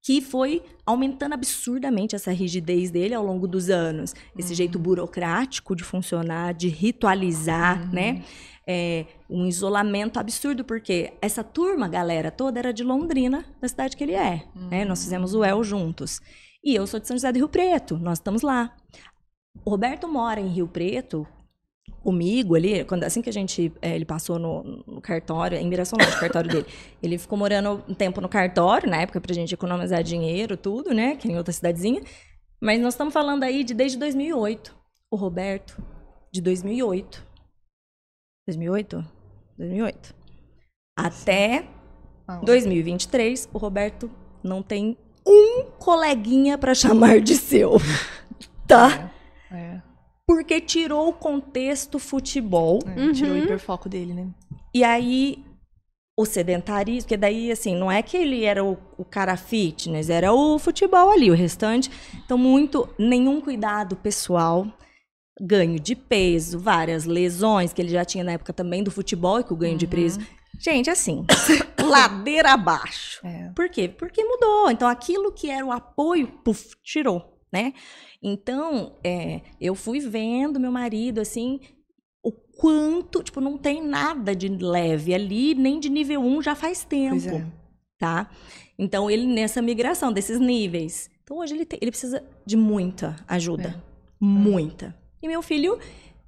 que 0.03 0.21
foi 0.21 0.63
aumentando 0.87 1.35
absurdamente 1.35 2.17
essa 2.17 2.33
rigidez 2.33 2.91
dele 2.91 3.15
ao 3.15 3.25
longo 3.25 3.47
dos 3.47 3.69
anos. 3.69 4.15
Esse 4.37 4.51
uhum. 4.51 4.57
jeito 4.57 4.79
burocrático 4.79 5.77
de 5.77 5.85
funcionar, 5.85 6.55
de 6.55 6.69
ritualizar, 6.69 7.83
uhum. 7.83 7.93
né? 7.93 8.25
É, 8.67 9.05
um 9.29 9.47
isolamento 9.47 10.19
absurdo, 10.19 10.65
porque 10.65 11.13
essa 11.21 11.43
turma, 11.43 11.89
galera 11.89 12.31
toda, 12.31 12.59
era 12.59 12.73
de 12.73 12.85
Londrina, 12.85 13.45
da 13.61 13.67
cidade 13.67 13.97
que 13.97 14.05
ele 14.05 14.15
é. 14.15 14.45
Uhum. 14.55 14.69
Né? 14.69 14.85
Nós 14.85 15.03
fizemos 15.03 15.35
o 15.35 15.45
El 15.45 15.63
juntos. 15.65 16.21
E 16.63 16.75
eu 16.75 16.87
sou 16.87 17.01
de 17.01 17.09
São 17.09 17.17
José 17.17 17.33
do 17.33 17.37
Rio 17.37 17.49
Preto, 17.49 17.99
nós 17.99 18.19
estamos 18.19 18.43
lá. 18.43 18.73
O 19.65 19.71
Roberto 19.71 20.09
mora 20.09 20.41
em 20.41 20.49
Rio 20.49 20.69
Preto 20.69 21.27
comigo 22.03 22.55
ali, 22.55 22.85
quando, 22.85 23.05
assim 23.05 23.21
que 23.21 23.29
a 23.29 23.33
gente, 23.33 23.73
é, 23.83 23.95
ele 23.95 24.05
passou 24.05 24.39
no, 24.39 24.83
no 24.87 25.01
cartório, 25.01 25.59
em 25.59 25.69
Mirassol, 25.69 25.99
o 25.99 26.21
cartório 26.21 26.51
dele, 26.51 26.67
ele 27.03 27.19
ficou 27.19 27.37
morando 27.37 27.85
um 27.87 27.95
tempo 27.95 28.21
no 28.21 28.29
cartório, 28.29 28.89
na 28.89 29.03
época 29.03 29.21
pra 29.21 29.35
gente 29.35 29.53
economizar 29.53 30.03
dinheiro, 30.03 30.57
tudo, 30.57 30.95
né, 30.95 31.17
que 31.17 31.29
é 31.29 31.33
em 31.33 31.37
outra 31.37 31.53
cidadezinha, 31.53 32.03
mas 32.61 32.81
nós 32.81 32.95
estamos 32.95 33.13
falando 33.13 33.43
aí 33.43 33.65
de 33.65 33.75
desde 33.75 33.99
2008. 33.99 34.75
O 35.11 35.17
Roberto, 35.17 35.83
de 36.33 36.41
2008. 36.41 37.27
2008? 38.47 39.05
2008. 39.59 40.15
Até 40.97 41.67
2023, 42.43 43.49
o 43.53 43.59
Roberto 43.59 44.11
não 44.43 44.63
tem 44.63 44.97
um 45.27 45.65
coleguinha 45.79 46.57
para 46.57 46.75
chamar 46.75 47.21
de 47.21 47.35
seu. 47.37 47.73
tá? 48.69 49.10
É. 49.53 49.81
porque 50.27 50.61
tirou 50.61 51.09
o 51.09 51.13
contexto 51.13 51.99
futebol. 51.99 52.79
É, 52.87 53.01
uhum. 53.01 53.13
Tirou 53.13 53.35
o 53.35 53.39
hiperfoco 53.39 53.89
dele, 53.89 54.15
né? 54.15 54.29
E 54.73 54.85
aí, 54.85 55.45
o 56.17 56.25
sedentarismo, 56.25 57.03
porque 57.03 57.17
daí, 57.17 57.51
assim, 57.51 57.75
não 57.75 57.91
é 57.91 58.03
que 58.03 58.17
ele 58.17 58.45
era 58.45 58.65
o, 58.65 58.77
o, 58.99 59.05
cara 59.05 59.37
fitness, 59.37 60.11
era 60.11 60.33
o 60.33 60.59
futebol 60.59 61.11
ali, 61.11 61.31
o 61.31 61.35
restante. 61.35 61.91
Então, 62.25 62.37
muito, 62.37 62.89
nenhum 62.99 63.41
cuidado 63.41 63.97
pessoal, 63.97 64.67
ganho 65.41 65.81
de 65.81 65.97
peso, 65.97 66.59
várias 66.59 67.07
lesões, 67.07 67.73
que 67.73 67.81
ele 67.81 67.89
já 67.89 68.05
tinha 68.05 68.23
na 68.23 68.33
época 68.33 68.53
também 68.53 68.83
do 68.83 68.91
futebol, 68.91 69.41
e 69.41 69.45
que 69.45 69.53
o 69.53 69.57
ganho 69.57 69.73
uhum. 69.73 69.79
de 69.79 69.87
peso. 69.87 70.21
Gente, 70.59 70.91
assim, 70.91 71.25
ladeira 71.83 72.53
abaixo. 72.53 73.27
É. 73.27 73.51
Por 73.57 73.71
quê? 73.71 73.89
Porque 73.89 74.23
mudou. 74.23 74.71
Então, 74.71 74.89
aquilo 74.89 75.33
que 75.33 75.51
era 75.51 75.65
o 75.65 75.73
apoio, 75.73 76.29
puf, 76.45 76.77
tirou, 76.85 77.40
né? 77.53 77.73
Então, 78.23 78.97
é, 79.03 79.41
eu 79.61 79.75
fui 79.75 80.01
vendo 80.01 80.61
meu 80.61 80.71
marido, 80.71 81.21
assim, 81.21 81.61
o 82.23 82.33
quanto, 82.33 83.23
tipo, 83.23 83.41
não 83.41 83.57
tem 83.57 83.83
nada 83.83 84.35
de 84.35 84.49
leve 84.49 85.15
ali, 85.15 85.55
nem 85.55 85.81
de 85.81 85.89
nível 85.89 86.21
1 86.21 86.43
já 86.43 86.55
faz 86.55 86.85
tempo, 86.85 87.29
é. 87.29 87.47
tá? 87.99 88.31
Então, 88.79 89.11
ele 89.11 89.27
nessa 89.27 89.61
migração 89.61 90.13
desses 90.13 90.39
níveis. 90.39 91.11
Então, 91.23 91.39
hoje 91.39 91.55
ele, 91.55 91.65
tem, 91.65 91.79
ele 91.81 91.91
precisa 91.91 92.23
de 92.45 92.57
muita 92.57 93.17
ajuda, 93.27 93.69
é. 93.69 93.83
muita. 94.21 94.95
E 95.23 95.29
meu 95.29 95.43
filho 95.43 95.79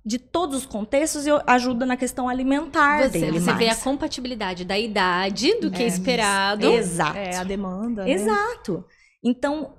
de 0.04 0.18
todos 0.18 0.56
os 0.56 0.66
contextos 0.66 1.26
eu 1.26 1.40
ajuda 1.46 1.86
na 1.86 1.96
questão 1.96 2.28
alimentar 2.28 3.04
você, 3.04 3.20
dele. 3.20 3.40
Você 3.40 3.52
mais. 3.52 3.58
vê 3.58 3.68
a 3.68 3.76
compatibilidade 3.76 4.64
da 4.64 4.78
idade 4.78 5.60
do 5.60 5.70
que 5.70 5.82
é, 5.82 5.86
esperado. 5.86 6.66
Exato. 6.66 7.16
É, 7.16 7.36
a 7.36 7.44
demanda. 7.44 8.04
Né? 8.04 8.10
Exato. 8.10 8.84
Então, 9.24 9.74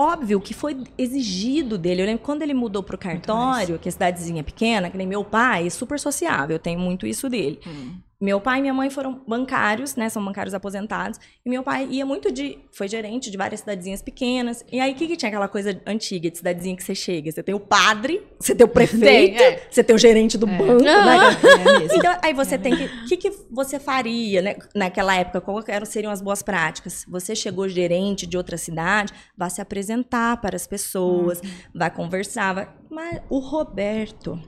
óbvio 0.00 0.40
que 0.40 0.54
foi 0.54 0.82
exigido 0.96 1.76
dele. 1.76 2.00
Eu 2.02 2.06
lembro 2.06 2.24
quando 2.24 2.42
ele 2.42 2.54
mudou 2.54 2.82
pro 2.82 2.96
cartório, 2.96 3.78
que 3.78 3.88
é 3.88 3.92
cidadezinha 3.92 4.42
pequena, 4.42 4.88
que 4.88 4.96
nem 4.96 5.06
meu 5.06 5.22
pai, 5.22 5.66
é 5.66 5.70
super 5.70 6.00
sociável, 6.00 6.56
eu 6.56 6.60
tenho 6.60 6.80
muito 6.80 7.06
isso 7.06 7.28
dele. 7.28 7.60
Hum. 7.66 7.98
Meu 8.20 8.38
pai 8.38 8.58
e 8.58 8.60
minha 8.60 8.74
mãe 8.74 8.90
foram 8.90 9.22
bancários, 9.26 9.96
né? 9.96 10.08
São 10.10 10.22
bancários 10.22 10.52
aposentados. 10.52 11.18
E 11.44 11.48
meu 11.48 11.62
pai 11.62 11.88
ia 11.90 12.04
muito 12.04 12.30
de. 12.30 12.58
Foi 12.70 12.86
gerente 12.86 13.30
de 13.30 13.38
várias 13.38 13.60
cidadezinhas 13.60 14.02
pequenas. 14.02 14.62
E 14.70 14.78
aí, 14.78 14.92
o 14.92 14.94
que, 14.94 15.06
que 15.06 15.16
tinha 15.16 15.28
aquela 15.28 15.48
coisa 15.48 15.80
antiga 15.86 16.30
de 16.30 16.36
cidadezinha 16.36 16.76
que 16.76 16.82
você 16.82 16.94
chega? 16.94 17.32
Você 17.32 17.42
tem 17.42 17.54
o 17.54 17.60
padre, 17.60 18.22
você 18.38 18.54
tem 18.54 18.64
o 18.64 18.68
prefeito, 18.70 19.38
tem, 19.38 19.46
é. 19.46 19.66
você 19.70 19.82
tem 19.82 19.96
o 19.96 19.98
gerente 19.98 20.36
do 20.36 20.46
é. 20.46 20.58
banco, 20.58 20.82
né? 20.82 20.90
É 20.90 21.96
então, 21.96 22.18
aí 22.22 22.34
você 22.34 22.58
tem 22.58 22.76
que. 22.76 22.84
O 22.84 23.06
que, 23.06 23.16
que 23.16 23.32
você 23.50 23.80
faria, 23.80 24.42
né? 24.42 24.56
Naquela 24.74 25.16
época, 25.16 25.40
qual 25.40 25.64
eram, 25.66 25.86
seriam 25.86 26.12
as 26.12 26.20
boas 26.20 26.42
práticas? 26.42 27.06
Você 27.08 27.34
chegou 27.34 27.68
gerente 27.68 28.26
de 28.26 28.36
outra 28.36 28.58
cidade, 28.58 29.14
vai 29.34 29.48
se 29.48 29.62
apresentar 29.62 30.40
para 30.42 30.56
as 30.56 30.66
pessoas, 30.66 31.40
uhum. 31.40 31.50
vai 31.74 31.90
conversar. 31.90 32.54
Vai... 32.54 32.68
Mas 32.90 33.22
o 33.30 33.38
Roberto 33.38 34.38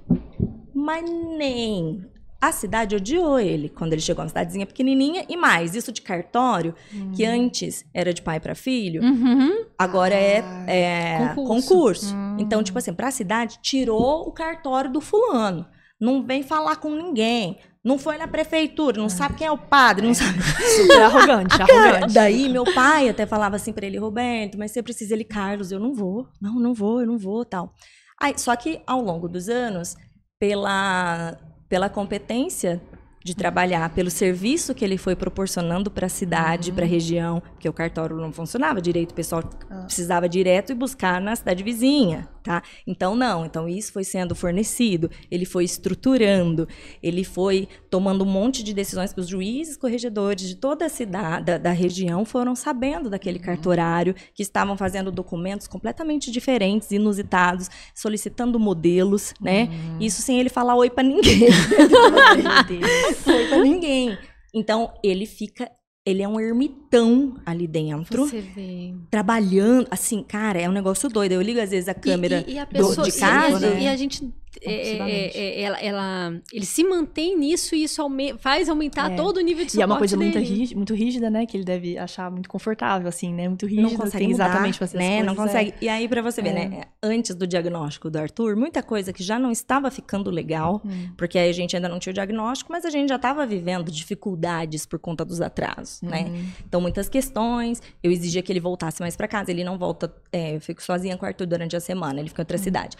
mas 0.82 1.08
nem 1.38 2.04
a 2.42 2.50
cidade 2.50 2.96
odiou 2.96 3.38
ele 3.38 3.68
quando 3.68 3.92
ele 3.92 4.02
chegou, 4.02 4.20
uma 4.20 4.28
cidadezinha 4.28 4.66
pequenininha 4.66 5.24
e 5.28 5.36
mais, 5.36 5.76
isso 5.76 5.92
de 5.92 6.02
cartório, 6.02 6.74
uhum. 6.92 7.12
que 7.12 7.24
antes 7.24 7.84
era 7.94 8.12
de 8.12 8.20
pai 8.20 8.40
para 8.40 8.52
filho, 8.56 9.00
uhum. 9.00 9.64
agora 9.78 10.12
é, 10.12 10.40
ah, 10.40 10.64
é 10.68 11.34
concurso. 11.36 11.68
concurso. 11.68 12.14
Uhum. 12.16 12.36
Então, 12.40 12.60
tipo 12.60 12.76
assim, 12.76 12.92
para 12.92 13.06
a 13.06 13.12
cidade, 13.12 13.60
tirou 13.62 14.22
o 14.26 14.32
cartório 14.32 14.90
do 14.90 15.00
fulano. 15.00 15.64
Não 16.00 16.26
vem 16.26 16.42
falar 16.42 16.74
com 16.76 16.90
ninguém. 16.90 17.60
Não 17.84 17.96
foi 17.96 18.18
na 18.18 18.26
prefeitura, 18.26 19.00
não 19.00 19.08
sabe 19.08 19.36
quem 19.36 19.46
é 19.46 19.52
o 19.52 19.58
padre, 19.58 20.04
não 20.04 20.10
é. 20.10 20.14
sabe. 20.14 20.38
Super 20.82 21.02
arrogante, 21.02 21.54
arrogante. 21.62 22.12
Daí 22.12 22.48
meu 22.48 22.64
pai 22.74 23.08
até 23.08 23.24
falava 23.24 23.54
assim 23.54 23.72
para 23.72 23.86
ele, 23.86 23.98
Roberto, 23.98 24.58
mas 24.58 24.72
você 24.72 24.82
precisa 24.82 25.14
ele, 25.14 25.24
Carlos, 25.24 25.70
eu 25.70 25.78
não 25.78 25.94
vou. 25.94 26.26
Não, 26.40 26.54
não 26.56 26.74
vou, 26.74 27.02
eu 27.02 27.06
não 27.06 27.18
vou, 27.18 27.44
tal. 27.44 27.72
Aí, 28.20 28.34
só 28.36 28.54
que 28.56 28.82
ao 28.84 29.00
longo 29.00 29.28
dos 29.28 29.48
anos, 29.48 29.96
pela 30.40 31.38
pela 31.72 31.88
competência 31.88 32.82
de 33.24 33.34
trabalhar 33.34 33.88
pelo 33.94 34.10
serviço 34.10 34.74
que 34.74 34.84
ele 34.84 34.98
foi 34.98 35.16
proporcionando 35.16 35.90
para 35.90 36.04
a 36.04 36.08
cidade, 36.10 36.68
uhum. 36.68 36.76
para 36.76 36.84
a 36.84 36.86
região, 36.86 37.40
porque 37.40 37.66
o 37.66 37.72
cartório 37.72 38.14
não 38.16 38.30
funcionava 38.30 38.78
direito, 38.78 39.12
o 39.12 39.14
pessoal 39.14 39.42
ah. 39.70 39.84
precisava 39.86 40.28
direto 40.28 40.70
e 40.72 40.74
buscar 40.74 41.18
na 41.18 41.34
cidade 41.34 41.62
vizinha, 41.62 42.28
tá? 42.42 42.62
Então 42.86 43.14
não, 43.14 43.46
então 43.46 43.68
isso 43.68 43.92
foi 43.92 44.04
sendo 44.04 44.34
fornecido, 44.34 45.10
ele 45.30 45.44
foi 45.44 45.64
estruturando, 45.64 46.66
ele 47.02 47.24
foi 47.24 47.68
tomando 47.90 48.24
um 48.24 48.28
monte 48.28 48.62
de 48.62 48.74
decisões 48.74 49.12
que 49.12 49.20
os 49.20 49.28
juízes, 49.28 49.76
corregedores 49.76 50.48
de 50.48 50.56
toda 50.56 50.86
a 50.86 50.88
cidade, 50.88 51.46
da, 51.46 51.58
da 51.58 51.72
região 51.72 52.24
foram 52.24 52.54
sabendo 52.54 53.08
daquele 53.08 53.38
uhum. 53.38 53.44
cartorário, 53.44 54.14
que 54.34 54.42
estavam 54.42 54.76
fazendo 54.76 55.10
documentos 55.10 55.66
completamente 55.66 56.30
diferentes, 56.30 56.90
inusitados, 56.90 57.68
solicitando 57.94 58.58
modelos, 58.58 59.34
né? 59.40 59.64
Uhum. 59.64 59.98
Isso 60.00 60.22
sem 60.22 60.40
ele 60.40 60.48
falar 60.48 60.74
oi 60.74 60.90
para 60.90 61.02
ninguém. 61.02 61.48
Foi 63.22 63.46
pra 63.48 63.58
ninguém. 63.58 64.18
Então, 64.54 64.92
ele 65.02 65.26
fica. 65.26 65.70
Ele 66.04 66.20
é 66.20 66.26
um 66.26 66.40
ermitão 66.40 67.36
ali 67.46 67.68
dentro. 67.68 68.26
Você 68.26 68.40
vê. 68.40 68.92
Trabalhando. 69.08 69.86
Assim, 69.88 70.22
cara, 70.22 70.60
é 70.60 70.68
um 70.68 70.72
negócio 70.72 71.08
doido. 71.08 71.32
Eu 71.32 71.40
ligo 71.40 71.60
às 71.60 71.70
vezes 71.70 71.88
a 71.88 71.94
câmera 71.94 72.44
e, 72.46 72.54
e 72.54 72.58
a 72.58 72.66
pessoa, 72.66 72.96
do, 72.96 73.02
de 73.04 73.12
casa. 73.12 73.66
E, 73.68 73.70
né? 73.70 73.82
e 73.82 73.88
a 73.88 73.96
gente 73.96 74.32
é, 74.60 74.72
é, 74.72 75.38
é, 75.38 75.62
ela, 75.62 75.80
ela, 75.80 76.40
ele 76.52 76.66
se 76.66 76.84
mantém 76.84 77.36
nisso 77.38 77.74
e 77.74 77.84
isso 77.84 78.02
aume 78.02 78.34
faz 78.38 78.68
aumentar 78.68 79.12
é. 79.12 79.16
todo 79.16 79.38
o 79.38 79.40
nível 79.40 79.64
de 79.64 79.72
suporte 79.72 79.80
E 79.80 79.82
é 79.82 79.86
uma 79.86 79.98
coisa 79.98 80.16
muito 80.16 80.38
rígida, 80.38 80.76
muito 80.76 80.94
rígida, 80.94 81.30
né? 81.30 81.46
Que 81.46 81.56
ele 81.56 81.64
deve 81.64 81.96
achar 81.96 82.30
muito 82.30 82.48
confortável, 82.48 83.08
assim, 83.08 83.32
né? 83.32 83.48
Muito 83.48 83.66
rígida. 83.66 83.88
Não 83.88 83.96
consegue 83.96 84.28
mudar, 84.28 84.44
exatamente 84.46 84.74
né? 84.74 84.78
Coisas, 84.78 85.26
não 85.26 85.34
consegue. 85.34 85.70
É. 85.70 85.74
E 85.80 85.88
aí, 85.88 86.08
para 86.08 86.20
você 86.20 86.42
ver, 86.42 86.52
né? 86.52 86.84
Antes 87.02 87.34
do 87.34 87.46
diagnóstico 87.46 88.10
do 88.10 88.18
Arthur, 88.18 88.56
muita 88.56 88.82
coisa 88.82 89.12
que 89.12 89.22
já 89.22 89.38
não 89.38 89.50
estava 89.50 89.90
ficando 89.90 90.30
legal, 90.30 90.82
hum. 90.84 91.10
porque 91.16 91.38
aí 91.38 91.48
a 91.48 91.52
gente 91.52 91.74
ainda 91.74 91.88
não 91.88 91.98
tinha 91.98 92.10
o 92.10 92.14
diagnóstico, 92.14 92.70
mas 92.72 92.84
a 92.84 92.90
gente 92.90 93.08
já 93.08 93.16
estava 93.16 93.46
vivendo 93.46 93.90
dificuldades 93.90 94.84
por 94.84 94.98
conta 94.98 95.24
dos 95.24 95.40
atrasos, 95.40 96.02
né? 96.02 96.24
Uhum. 96.24 96.44
Então, 96.66 96.80
muitas 96.80 97.08
questões. 97.08 97.80
Eu 98.02 98.10
exigia 98.10 98.42
que 98.42 98.52
ele 98.52 98.60
voltasse 98.60 99.00
mais 99.00 99.16
para 99.16 99.26
casa. 99.26 99.50
Ele 99.50 99.64
não 99.64 99.78
volta. 99.78 100.12
eu 100.32 100.60
fico 100.60 100.82
sozinha 100.82 101.16
com 101.16 101.24
o 101.24 101.28
Arthur 101.28 101.46
durante 101.46 101.74
a 101.74 101.80
semana, 101.80 102.20
ele 102.20 102.28
fica 102.28 102.42
em 102.42 102.44
outra 102.44 102.56
hum. 102.56 102.62
cidade 102.62 102.96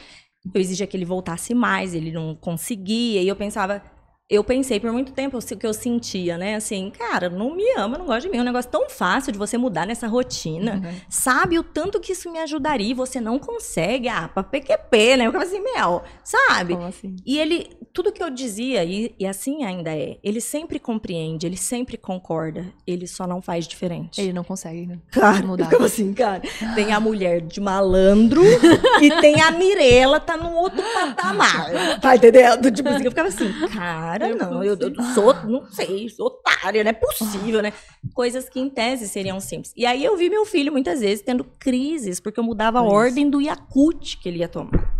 eu 0.53 0.61
exigia 0.61 0.87
que 0.87 0.97
ele 0.97 1.05
voltasse 1.05 1.55
mais, 1.55 1.95
ele 1.95 2.11
não 2.11 2.35
conseguia, 2.35 3.23
e 3.23 3.29
eu 3.29 3.37
pensava, 3.37 3.83
eu 4.33 4.43
pensei 4.43 4.81
por 4.81 4.91
muito 4.91 5.13
tempo 5.13 5.37
o 5.37 5.43
que 5.43 5.67
eu 5.67 5.75
sentia, 5.75 6.39
né? 6.39 6.55
Assim, 6.55 6.91
cara, 6.91 7.29
não 7.29 7.55
me 7.55 7.71
ama, 7.77 7.99
não 7.99 8.07
gosta 8.07 8.23
de 8.23 8.31
mim. 8.31 8.39
É 8.39 8.41
um 8.41 8.45
negócio 8.45 8.71
tão 8.71 8.89
fácil 8.89 9.31
de 9.31 9.39
você 9.39 9.59
mudar 9.59 9.87
nessa 9.87 10.07
rotina. 10.07 10.81
Uhum. 10.83 10.95
Sabe 11.11 11.59
o 11.59 11.63
tanto 11.63 12.01
que 12.01 12.13
isso 12.13 12.33
me 12.33 12.39
ajudaria 12.39 12.93
e 12.93 12.95
você 12.95 13.21
não 13.21 13.39
consegue. 13.39 14.09
Ah, 14.09 14.31
pra 14.33 14.43
PQP, 14.43 15.19
né? 15.19 15.27
Eu 15.27 15.33
ficava 15.33 15.45
assim, 15.45 15.61
Mel, 15.61 16.03
sabe? 16.25 16.75
Assim? 16.77 17.15
E 17.27 17.39
ele, 17.39 17.77
tudo 17.93 18.11
que 18.11 18.23
eu 18.23 18.31
dizia, 18.31 18.83
e, 18.85 19.15
e, 19.19 19.27
assim 19.27 19.65
ainda 19.65 19.91
é, 19.91 20.17
ele 20.25 20.41
sempre 20.41 20.79
compreende, 20.79 21.47
ele 21.47 21.59
sempre 21.59 21.99
concorda, 21.99 22.65
ele 22.87 23.07
só 23.07 23.27
não 23.27 23.43
faz 23.43 23.69
diferente. 23.69 24.19
Ele 24.19 24.33
não 24.33 24.45
consegue 24.45 24.87
né? 24.87 24.99
cara, 25.11 25.47
mudar. 25.47 25.69
Como 25.69 25.85
assim, 25.85 26.15
cara? 26.15 26.41
Tem 26.75 26.91
a 26.91 26.99
mulher 26.99 27.43
de 27.43 27.61
malandro 27.61 28.43
e 29.03 29.11
tem 29.21 29.43
a 29.43 29.51
Mirella, 29.51 30.19
tá 30.19 30.39
num 30.39 30.55
outro 30.55 30.83
patamar. 30.95 31.71
Tá 32.01 32.17
entendendo? 32.17 32.71
Tipo 32.71 32.89
assim, 32.89 33.05
eu 33.05 33.11
ficava 33.11 33.29
assim, 33.29 33.53
cara 33.69 34.22
cara, 34.23 34.33
eu 34.33 34.37
não, 34.37 34.65
eu, 34.65 34.77
eu, 34.79 35.03
sou, 35.15 35.35
não 35.45 35.67
sei, 35.71 36.09
sou 36.09 36.27
otária, 36.27 36.83
não 36.83 36.91
é 36.91 36.95
possível, 36.95 37.63
né? 37.63 37.73
Coisas 38.15 38.49
que 38.49 38.61
em 38.61 38.69
tese 38.69 39.09
seriam 39.09 39.39
simples. 39.41 39.73
E 39.77 39.85
aí 39.85 40.05
eu 40.05 40.17
vi 40.17 40.31
meu 40.31 40.45
filho 40.45 40.73
muitas 40.73 41.01
vezes 41.01 41.25
tendo 41.25 41.45
crises, 41.59 42.21
porque 42.21 42.41
eu 42.41 42.45
mudava 42.45 42.79
a 42.79 42.83
ordem 42.83 43.29
do 43.29 43.41
Yakut 43.41 44.19
que 44.19 44.29
ele 44.29 44.39
ia 44.39 44.49
tomar. 44.49 44.93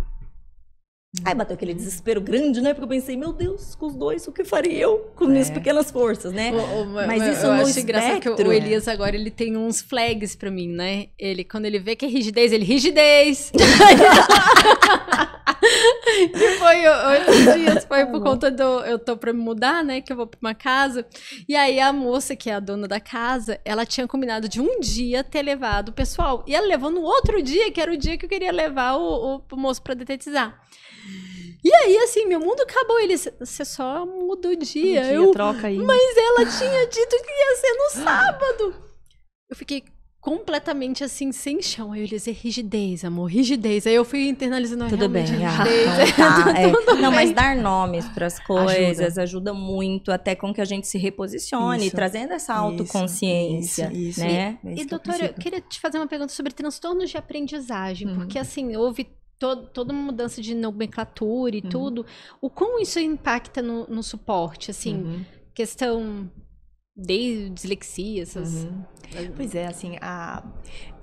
Aí 1.23 1.35
bateu 1.35 1.53
aquele 1.53 1.75
desespero 1.75 2.19
grande, 2.19 2.59
né? 2.59 2.73
Porque 2.73 2.85
eu 2.85 2.89
pensei, 2.89 3.15
meu 3.15 3.31
Deus, 3.31 3.75
com 3.75 3.85
os 3.85 3.95
dois, 3.95 4.27
o 4.27 4.31
que 4.31 4.43
faria 4.43 4.79
eu 4.79 5.11
com 5.15 5.25
é. 5.25 5.27
minhas 5.27 5.49
pequenas 5.49 5.91
forças, 5.91 6.33
né? 6.33 6.51
O, 6.51 6.81
o, 6.81 6.85
mas, 6.87 7.07
mas 7.07 7.37
isso 7.37 7.45
eu 7.45 7.53
no 7.53 7.61
acho 7.61 7.79
espectro... 7.79 8.35
que 8.35 8.43
o 8.43 8.51
Elias 8.51 8.87
agora 8.87 9.15
ele 9.15 9.29
tem 9.29 9.55
uns 9.55 9.79
flags 9.79 10.35
para 10.35 10.49
mim, 10.49 10.69
né? 10.69 11.09
Ele 11.19 11.43
quando 11.43 11.65
ele 11.65 11.77
vê 11.77 11.95
que 11.95 12.03
é 12.03 12.07
rigidez, 12.07 12.51
ele 12.51 12.65
rigidez. 12.65 13.51
e 16.33 16.57
foi 16.57 16.87
oito 16.87 17.53
dias, 17.57 17.85
foi 17.87 18.05
por 18.05 18.21
conta 18.21 18.51
do 18.51 18.81
eu 18.81 18.99
tô 18.99 19.15
para 19.15 19.31
me 19.31 19.39
mudar, 19.39 19.83
né, 19.83 20.01
que 20.01 20.11
eu 20.11 20.17
vou 20.17 20.27
para 20.27 20.39
uma 20.41 20.53
casa. 20.53 21.05
E 21.47 21.55
aí 21.55 21.79
a 21.79 21.93
moça 21.93 22.35
que 22.35 22.49
é 22.49 22.55
a 22.55 22.59
dona 22.59 22.87
da 22.87 22.99
casa, 22.99 23.59
ela 23.63 23.85
tinha 23.85 24.07
combinado 24.07 24.47
de 24.47 24.59
um 24.59 24.79
dia 24.79 25.23
ter 25.23 25.41
levado 25.41 25.89
o 25.89 25.93
pessoal. 25.93 26.43
E 26.47 26.55
ela 26.55 26.67
levou 26.67 26.89
no 26.89 27.01
outro 27.01 27.41
dia, 27.41 27.71
que 27.71 27.81
era 27.81 27.91
o 27.91 27.97
dia 27.97 28.17
que 28.17 28.25
eu 28.25 28.29
queria 28.29 28.51
levar 28.51 28.95
o, 28.95 29.41
o, 29.51 29.57
moço 29.57 29.81
para 29.81 29.93
detetizar. 29.93 30.61
E 31.63 31.73
aí, 31.73 31.97
assim, 31.99 32.25
meu 32.25 32.41
mundo 32.41 32.61
acabou. 32.61 32.99
Ele, 32.99 33.15
você 33.17 33.63
só 33.63 34.05
muda 34.05 34.49
o 34.49 34.55
dia. 34.55 34.99
Um 34.99 35.03
dia 35.03 35.13
eu, 35.13 35.31
troca 35.31 35.67
aí. 35.67 35.77
Mas 35.77 36.17
ela 36.17 36.45
tinha 36.45 36.85
dito 36.87 37.15
que 37.23 37.31
ia 37.31 37.55
ser 37.55 37.73
no 37.73 38.03
sábado. 38.03 38.75
Eu 39.49 39.55
fiquei 39.55 39.83
completamente 40.23 41.03
assim, 41.03 41.33
sem 41.33 41.61
chão. 41.61 41.91
Aí 41.91 41.99
eu 41.99 42.03
ia 42.03 42.07
dizer 42.07 42.31
rigidez, 42.31 43.03
amor, 43.03 43.25
rigidez. 43.25 43.85
Aí 43.85 43.93
eu 43.93 44.05
fui 44.05 44.29
internalizando 44.29 44.87
Tudo 44.87 45.09
bem, 45.09 45.25
rigidez. 45.25 46.17
Ah, 46.17 46.45
tá, 46.45 46.59
é. 46.59 46.95
Não, 46.95 47.11
mas 47.11 47.33
dar 47.33 47.57
nomes 47.57 48.07
para 48.07 48.27
as 48.27 48.39
coisas 48.39 49.17
ajuda. 49.17 49.21
ajuda. 49.21 49.53
muito, 49.53 50.13
até 50.13 50.33
com 50.33 50.53
que 50.53 50.61
a 50.61 50.65
gente 50.65 50.87
se 50.87 50.97
reposicione, 50.97 51.87
isso, 51.87 51.95
trazendo 51.95 52.31
essa 52.31 52.53
autoconsciência, 52.53 53.91
isso, 53.91 54.09
isso, 54.09 54.19
né? 54.21 54.57
E, 54.63 54.83
e 54.83 54.85
doutora, 54.85 55.25
eu 55.25 55.33
queria 55.33 55.59
te 55.59 55.81
fazer 55.81 55.97
uma 55.97 56.07
pergunta 56.07 56.31
sobre 56.31 56.53
transtornos 56.53 57.09
de 57.09 57.17
aprendizagem, 57.17 58.07
uhum. 58.07 58.15
porque 58.15 58.39
assim, 58.39 58.77
houve 58.77 59.09
todo, 59.37 59.67
toda 59.67 59.91
uma 59.91 60.03
mudança 60.03 60.41
de 60.41 60.55
nomenclatura 60.55 61.57
e 61.57 61.61
uhum. 61.61 61.69
tudo, 61.69 62.05
o 62.39 62.49
como 62.49 62.79
isso 62.79 62.97
impacta 62.97 63.61
no, 63.61 63.85
no 63.87 64.01
suporte, 64.01 64.71
assim, 64.71 64.95
uhum. 64.95 65.25
questão 65.53 66.31
de 66.95 67.49
dislexia, 67.49 68.23
essas... 68.23 68.53
Uhum. 68.53 68.83
Pois 69.35 69.53
é, 69.53 69.67
assim, 69.67 69.97
a 70.01 70.43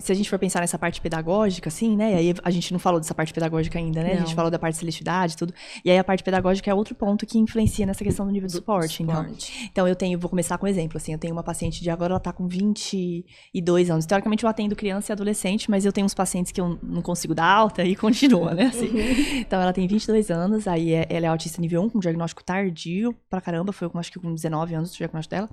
se 0.00 0.10
a 0.10 0.14
gente 0.14 0.28
for 0.28 0.38
pensar 0.38 0.60
nessa 0.60 0.78
parte 0.78 1.00
pedagógica, 1.00 1.68
assim, 1.68 1.96
né? 1.96 2.12
E 2.12 2.14
aí 2.16 2.34
a 2.42 2.50
gente 2.50 2.72
não 2.72 2.80
falou 2.80 2.98
dessa 2.98 3.14
parte 3.14 3.32
pedagógica 3.32 3.78
ainda, 3.78 4.02
né? 4.02 4.14
Não. 4.14 4.22
A 4.22 4.24
gente 4.24 4.34
falou 4.34 4.50
da 4.50 4.58
parte 4.58 4.74
de 4.74 4.80
seletividade 4.80 5.34
e 5.34 5.36
tudo. 5.36 5.54
E 5.84 5.90
aí 5.90 5.98
a 5.98 6.04
parte 6.04 6.24
pedagógica 6.24 6.70
é 6.70 6.74
outro 6.74 6.94
ponto 6.94 7.26
que 7.26 7.38
influencia 7.38 7.86
nessa 7.86 8.02
questão 8.02 8.26
do 8.26 8.32
nível 8.32 8.46
de 8.46 8.54
suporte. 8.54 9.02
Então, 9.02 9.26
então 9.70 9.88
eu 9.88 9.94
tenho, 9.94 10.18
vou 10.18 10.28
começar 10.28 10.56
com 10.58 10.66
um 10.66 10.68
exemplo, 10.68 10.96
assim, 10.96 11.12
eu 11.12 11.18
tenho 11.18 11.32
uma 11.32 11.42
paciente 11.42 11.82
de 11.82 11.90
agora, 11.90 12.14
ela 12.14 12.20
tá 12.20 12.32
com 12.32 12.48
22 12.48 13.90
anos. 13.90 14.06
Teoricamente 14.06 14.44
eu 14.44 14.50
atendo 14.50 14.74
criança 14.74 15.12
e 15.12 15.12
adolescente, 15.12 15.70
mas 15.70 15.84
eu 15.84 15.92
tenho 15.92 16.06
uns 16.06 16.14
pacientes 16.14 16.50
que 16.50 16.60
eu 16.60 16.78
não 16.82 17.02
consigo 17.02 17.34
dar 17.34 17.46
alta 17.46 17.84
e 17.84 17.94
continua, 17.96 18.54
né? 18.54 18.66
Assim. 18.66 18.88
Uhum. 18.88 19.40
Então 19.40 19.60
ela 19.60 19.72
tem 19.72 19.86
22 19.86 20.30
anos, 20.30 20.66
aí 20.66 20.94
é, 20.94 21.06
ela 21.10 21.26
é 21.26 21.28
autista 21.28 21.60
nível 21.60 21.82
1, 21.82 21.90
com 21.90 22.00
diagnóstico 22.00 22.42
tardio 22.42 23.14
pra 23.28 23.40
caramba, 23.40 23.72
foi 23.72 23.90
acho 23.94 24.10
que 24.10 24.18
com 24.18 24.34
19 24.34 24.74
anos 24.74 24.94
o 24.94 24.96
diagnóstico 24.96 25.34
dela, 25.34 25.50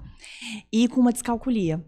e 0.72 0.88
com 0.88 1.02
uma 1.02 1.12
descalculia. 1.12 1.84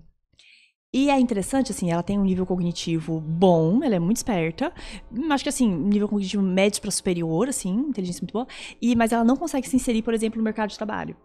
E 0.91 1.09
é 1.11 1.19
interessante, 1.19 1.71
assim, 1.71 1.91
ela 1.91 2.01
tem 2.01 2.17
um 2.17 2.23
nível 2.23 2.47
cognitivo 2.47 3.19
bom, 3.19 3.83
ela 3.83 3.95
é 3.95 3.99
muito 3.99 4.17
esperta. 4.17 4.73
Acho 5.29 5.43
que, 5.43 5.49
assim, 5.49 5.71
nível 5.71 6.07
cognitivo 6.07 6.41
médio 6.41 6.81
para 6.81 6.89
superior, 6.89 7.47
assim, 7.47 7.69
inteligência 7.69 8.21
muito 8.21 8.33
boa. 8.33 8.47
E, 8.81 8.95
mas 8.95 9.11
ela 9.11 9.23
não 9.23 9.37
consegue 9.37 9.69
se 9.69 9.75
inserir, 9.75 10.01
por 10.01 10.15
exemplo, 10.15 10.39
no 10.39 10.43
mercado 10.43 10.71
de 10.71 10.77
trabalho. 10.77 11.15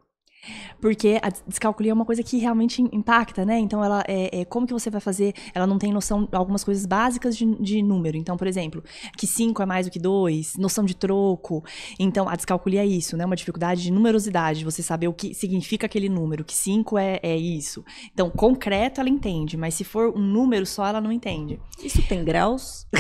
Porque 0.81 1.19
a 1.23 1.31
descalculia 1.47 1.93
é 1.93 1.95
uma 1.95 2.05
coisa 2.05 2.23
que 2.23 2.39
realmente 2.39 2.83
impacta, 2.93 3.45
né? 3.45 3.59
Então, 3.59 3.85
ela 3.85 4.05
é, 4.07 4.41
é, 4.41 4.45
como 4.45 4.67
que 4.67 4.73
você 4.73 4.91
vai 4.91 5.01
fazer? 5.01 5.35
Ela 5.55 5.67
não 5.67 5.79
tem 5.79 5.93
noção 5.93 6.25
de 6.25 6.37
algumas 6.37 6.65
coisas 6.65 6.87
básicas 6.87 7.37
de, 7.37 7.47
de 7.57 7.83
número. 7.83 8.17
Então, 8.17 8.37
por 8.37 8.47
exemplo, 8.47 8.83
que 9.17 9.27
5 9.27 9.63
é 9.63 9.67
mais 9.67 9.87
do 9.87 9.93
que 9.93 9.99
2, 9.99 10.57
noção 10.57 10.85
de 10.85 10.95
troco. 10.95 11.65
Então, 11.99 12.29
a 12.29 12.37
descalculia 12.37 12.83
é 12.83 12.87
isso, 12.87 13.17
né? 13.17 13.25
Uma 13.25 13.37
dificuldade 13.37 13.83
de 13.83 13.91
numerosidade, 13.91 14.65
você 14.65 14.83
saber 14.83 15.09
o 15.09 15.13
que 15.13 15.35
significa 15.35 15.87
aquele 15.87 16.09
número, 16.09 16.45
que 16.45 16.55
5 16.55 16.99
é, 16.99 17.21
é 17.23 17.37
isso. 17.37 17.85
Então, 18.13 18.31
concreto 18.31 19.01
ela 19.01 19.09
entende, 19.09 19.57
mas 19.57 19.75
se 19.75 19.85
for 19.85 20.13
um 20.17 20.21
número 20.23 20.67
só, 20.67 20.87
ela 20.87 21.01
não 21.01 21.13
entende. 21.13 21.61
Isso 21.83 22.03
tem 22.07 22.25
graus? 22.25 22.87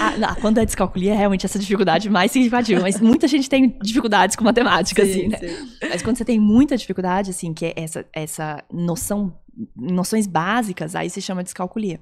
ah, 0.00 0.36
quando 0.40 0.58
é 0.58 0.64
descalculia, 0.64 1.12
é 1.12 1.16
realmente 1.16 1.46
essa 1.46 1.58
dificuldade 1.58 2.10
mais 2.10 2.30
significativa. 2.32 2.80
Mas 2.80 3.00
muita 3.00 3.26
gente 3.26 3.48
tem 3.48 3.76
dificuldades 3.82 4.36
com 4.36 4.44
matemática, 4.44 5.04
sim, 5.04 5.10
assim, 5.10 5.27
né? 5.28 5.38
Sim. 5.38 5.70
Mas 5.88 6.02
quando 6.02 6.16
você 6.16 6.24
tem 6.24 6.38
muita 6.38 6.76
dificuldade, 6.76 7.30
assim, 7.30 7.52
que 7.52 7.66
é 7.66 7.74
essa, 7.76 8.06
essa 8.12 8.64
noção 8.72 9.34
noções 9.74 10.26
básicas, 10.26 10.94
aí 10.94 11.10
se 11.10 11.20
chama 11.20 11.42
descalculia. 11.42 12.00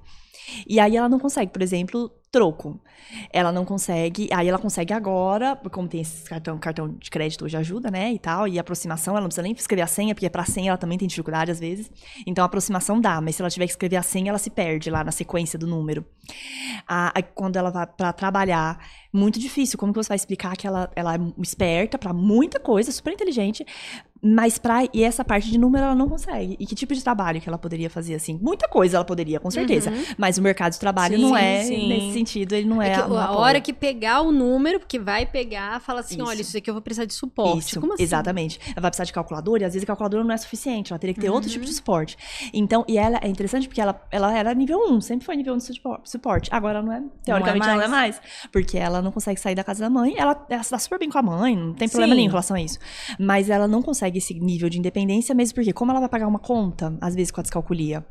E 0.66 0.78
aí 0.80 0.96
ela 0.96 1.08
não 1.08 1.18
consegue, 1.18 1.52
por 1.52 1.62
exemplo, 1.62 2.10
troco. 2.30 2.80
Ela 3.32 3.50
não 3.52 3.64
consegue, 3.64 4.28
aí 4.32 4.48
ela 4.48 4.58
consegue 4.58 4.92
agora, 4.92 5.56
como 5.70 5.88
tem 5.88 6.00
esse 6.00 6.28
cartão, 6.28 6.58
cartão 6.58 6.88
de 6.88 7.10
crédito 7.10 7.44
hoje 7.44 7.56
ajuda, 7.56 7.90
né, 7.90 8.12
e 8.12 8.18
tal, 8.18 8.46
e 8.48 8.58
aproximação, 8.58 9.14
ela 9.14 9.22
não 9.22 9.28
precisa 9.28 9.42
nem 9.42 9.52
escrever 9.52 9.82
a 9.82 9.86
senha, 9.86 10.14
porque 10.14 10.28
pra 10.28 10.44
senha 10.44 10.70
ela 10.70 10.76
também 10.76 10.98
tem 10.98 11.08
dificuldade 11.08 11.50
às 11.50 11.60
vezes. 11.60 11.90
Então 12.26 12.42
a 12.42 12.46
aproximação 12.46 13.00
dá, 13.00 13.20
mas 13.20 13.36
se 13.36 13.42
ela 13.42 13.50
tiver 13.50 13.66
que 13.66 13.72
escrever 13.72 13.96
a 13.96 14.02
senha, 14.02 14.30
ela 14.30 14.38
se 14.38 14.50
perde 14.50 14.90
lá 14.90 15.02
na 15.02 15.12
sequência 15.12 15.58
do 15.58 15.66
número. 15.66 16.04
Ah, 16.86 17.12
quando 17.34 17.56
ela 17.56 17.70
vai 17.70 17.86
para 17.86 18.12
trabalhar, 18.12 18.78
muito 19.12 19.38
difícil. 19.38 19.78
Como 19.78 19.92
que 19.92 20.02
você 20.02 20.08
vai 20.08 20.16
explicar 20.16 20.56
que 20.56 20.66
ela, 20.66 20.90
ela 20.94 21.14
é 21.14 21.18
esperta 21.40 21.96
para 21.98 22.12
muita 22.12 22.60
coisa, 22.60 22.92
super 22.92 23.12
inteligente, 23.12 23.64
mas 24.26 24.58
pra. 24.58 24.84
E 24.92 25.02
essa 25.02 25.24
parte 25.24 25.50
de 25.50 25.58
número 25.58 25.84
ela 25.84 25.94
não 25.94 26.08
consegue. 26.08 26.56
E 26.58 26.66
que 26.66 26.74
tipo 26.74 26.94
de 26.94 27.02
trabalho 27.02 27.40
que 27.40 27.48
ela 27.48 27.58
poderia 27.58 27.88
fazer 27.88 28.14
assim? 28.14 28.38
Muita 28.42 28.68
coisa 28.68 28.96
ela 28.96 29.04
poderia, 29.04 29.38
com 29.38 29.50
certeza. 29.50 29.90
Uhum. 29.90 30.04
Mas 30.18 30.38
o 30.38 30.42
mercado 30.42 30.72
de 30.72 30.80
trabalho 30.80 31.16
sim, 31.16 31.22
não 31.22 31.36
é, 31.36 31.62
sim. 31.62 31.88
nesse 31.88 32.12
sentido, 32.12 32.54
ele 32.54 32.68
não 32.68 32.82
é. 32.82 32.90
é 32.90 32.94
que, 32.94 33.00
a 33.00 33.30
hora 33.32 33.60
que 33.60 33.72
pegar 33.72 34.22
o 34.22 34.32
número, 34.32 34.80
porque 34.80 34.98
vai 34.98 35.26
pegar, 35.26 35.80
fala 35.80 36.00
assim: 36.00 36.16
isso. 36.16 36.24
olha, 36.24 36.40
isso 36.40 36.56
aqui 36.56 36.68
eu 36.68 36.74
vou 36.74 36.82
precisar 36.82 37.04
de 37.04 37.14
suporte. 37.14 37.68
Isso, 37.68 37.80
Como 37.80 37.94
assim? 37.94 38.02
Exatamente. 38.02 38.60
Ela 38.66 38.80
vai 38.80 38.90
precisar 38.90 39.04
de 39.04 39.12
calculadora, 39.12 39.62
e 39.62 39.66
às 39.66 39.72
vezes 39.72 39.84
a 39.84 39.86
calculadora 39.86 40.24
não 40.24 40.32
é 40.32 40.36
suficiente, 40.36 40.92
ela 40.92 40.98
teria 40.98 41.14
que 41.14 41.20
ter 41.20 41.28
uhum. 41.28 41.34
outro 41.34 41.50
tipo 41.50 41.64
de 41.64 41.70
uhum. 41.70 41.76
suporte. 41.76 42.16
Então, 42.52 42.84
e 42.88 42.98
ela 42.98 43.18
é 43.22 43.28
interessante 43.28 43.68
porque 43.68 43.80
ela, 43.80 44.00
ela 44.10 44.36
era 44.36 44.52
nível 44.54 44.78
1, 44.90 45.00
sempre 45.00 45.24
foi 45.24 45.36
nível 45.36 45.54
1 45.54 45.58
de 45.58 45.80
suporte. 46.04 46.50
Agora 46.52 46.78
ela 46.78 46.86
não 46.86 46.92
é. 46.92 47.02
Teoricamente, 47.24 47.66
não 47.66 47.72
é 47.72 47.76
ela 47.76 47.88
não 47.88 47.96
é 47.96 48.00
mais. 48.00 48.20
Porque 48.52 48.78
ela 48.78 49.02
não 49.02 49.12
consegue 49.12 49.40
sair 49.40 49.54
da 49.54 49.64
casa 49.64 49.80
da 49.80 49.90
mãe. 49.90 50.14
Ela, 50.16 50.46
ela 50.48 50.62
dá 50.68 50.78
super 50.78 50.98
bem 50.98 51.10
com 51.10 51.18
a 51.18 51.22
mãe, 51.22 51.56
não 51.56 51.74
tem 51.74 51.88
problema 51.88 52.12
sim. 52.12 52.16
nenhum 52.16 52.28
em 52.28 52.30
relação 52.30 52.56
a 52.56 52.60
isso. 52.60 52.78
Mas 53.18 53.50
ela 53.50 53.68
não 53.68 53.82
consegue 53.82 54.15
esse 54.18 54.34
nível 54.34 54.68
de 54.68 54.78
independência, 54.78 55.34
mesmo 55.34 55.54
porque, 55.54 55.72
como 55.72 55.90
ela 55.90 56.00
vai 56.00 56.08
pagar 56.08 56.26
uma 56.26 56.38
conta, 56.38 56.96
às 57.00 57.14
vezes 57.14 57.30
com 57.30 57.40
a 57.40 57.42
descalculia, 57.42 58.04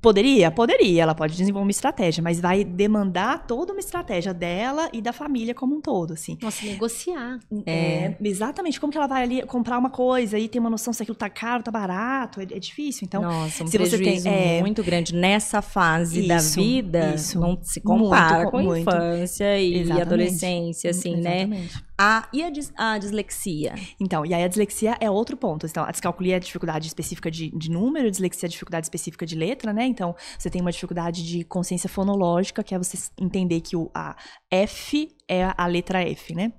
Poderia? 0.00 0.50
Poderia. 0.50 1.02
Ela 1.02 1.14
pode 1.14 1.36
desenvolver 1.36 1.64
uma 1.66 1.70
estratégia, 1.70 2.22
mas 2.22 2.40
vai 2.40 2.64
demandar 2.64 3.46
toda 3.46 3.72
uma 3.72 3.80
estratégia 3.80 4.32
dela 4.32 4.88
e 4.92 5.00
da 5.00 5.12
família 5.12 5.54
como 5.54 5.76
um 5.76 5.80
todo, 5.80 6.12
assim. 6.12 6.38
Nossa, 6.40 6.64
negociar. 6.64 7.38
É, 7.64 7.72
é 7.72 8.16
exatamente. 8.22 8.80
Como 8.80 8.92
que 8.92 8.98
ela 8.98 9.06
vai 9.06 9.22
ali 9.22 9.42
comprar 9.46 9.78
uma 9.78 9.90
coisa 9.90 10.38
e 10.38 10.48
ter 10.48 10.58
uma 10.58 10.70
noção 10.70 10.92
se 10.92 11.02
aquilo 11.02 11.16
tá 11.16 11.28
caro, 11.28 11.62
tá 11.62 11.70
barato, 11.70 12.40
é, 12.40 12.44
é 12.44 12.58
difícil. 12.58 13.04
Então, 13.04 13.22
Nossa, 13.22 13.64
um 13.64 13.66
se 13.66 13.78
você 13.78 13.98
tem 13.98 14.20
é, 14.26 14.60
muito 14.60 14.82
grande 14.82 15.14
nessa 15.14 15.62
fase 15.62 16.20
isso, 16.20 16.28
da 16.28 16.38
vida, 16.38 17.14
isso. 17.14 17.40
não 17.40 17.58
se 17.62 17.80
compara 17.80 18.38
muito, 18.44 18.50
com 18.50 18.62
muito. 18.62 18.80
infância 18.80 19.58
e 19.58 19.80
Exatamente. 19.80 20.02
adolescência, 20.02 20.90
assim, 20.90 21.16
né? 21.16 21.42
Exatamente. 21.42 21.74
né? 21.74 21.86
A, 21.98 22.28
e 22.30 22.42
a, 22.42 22.50
dis, 22.50 22.70
a, 22.76 22.98
dislexia? 22.98 23.74
Então, 23.98 24.26
e 24.26 24.34
aí 24.34 24.44
a 24.44 24.48
dislexia 24.48 24.96
é 25.00 25.10
outro 25.10 25.34
ponto. 25.34 25.66
Então, 25.66 25.82
a 25.82 25.90
descalculia 25.90 26.36
é 26.36 26.38
dificuldade 26.38 26.86
específica 26.86 27.30
de, 27.30 27.50
de 27.56 27.70
número, 27.70 28.08
a 28.08 28.10
dislexia 28.10 28.46
é 28.46 28.48
a 28.48 28.50
dificuldade 28.50 28.84
específica 28.84 29.24
de 29.24 29.34
letra, 29.34 29.72
né? 29.72 29.86
Então, 29.96 30.14
você 30.38 30.50
tem 30.50 30.60
uma 30.60 30.70
dificuldade 30.70 31.26
de 31.26 31.42
consciência 31.42 31.88
fonológica, 31.88 32.62
que 32.62 32.74
é 32.74 32.78
você 32.78 32.98
entender 33.18 33.62
que 33.62 33.74
o, 33.74 33.90
a 33.94 34.14
F 34.50 35.08
é 35.26 35.54
a 35.56 35.66
letra 35.66 36.02
F, 36.02 36.34
né? 36.34 36.52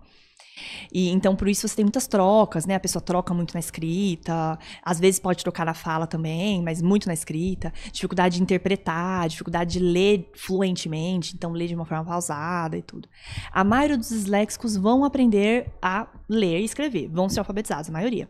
E 0.91 1.09
então 1.09 1.35
por 1.35 1.47
isso 1.47 1.67
você 1.67 1.75
tem 1.75 1.85
muitas 1.85 2.07
trocas, 2.07 2.65
né? 2.65 2.73
A 2.73 2.79
pessoa 2.79 2.99
troca 2.99 3.31
muito 3.31 3.53
na 3.53 3.59
escrita, 3.59 4.57
às 4.83 4.99
vezes 4.99 5.19
pode 5.19 5.43
trocar 5.43 5.67
na 5.67 5.75
fala 5.75 6.07
também, 6.07 6.63
mas 6.63 6.81
muito 6.81 7.05
na 7.05 7.13
escrita. 7.13 7.71
Dificuldade 7.91 8.37
de 8.37 8.41
interpretar, 8.41 9.27
dificuldade 9.29 9.73
de 9.73 9.79
ler 9.79 10.31
fluentemente, 10.35 11.35
então 11.35 11.51
ler 11.51 11.67
de 11.67 11.75
uma 11.75 11.85
forma 11.85 12.05
pausada 12.05 12.75
e 12.75 12.81
tudo. 12.81 13.07
A 13.51 13.63
maioria 13.63 13.97
dos 13.97 14.09
disléxicos 14.09 14.75
vão 14.75 15.05
aprender 15.05 15.71
a 15.79 16.07
ler 16.27 16.59
e 16.61 16.65
escrever, 16.65 17.07
vão 17.07 17.29
ser 17.29 17.39
alfabetizados, 17.39 17.89
a 17.89 17.93
maioria. 17.93 18.27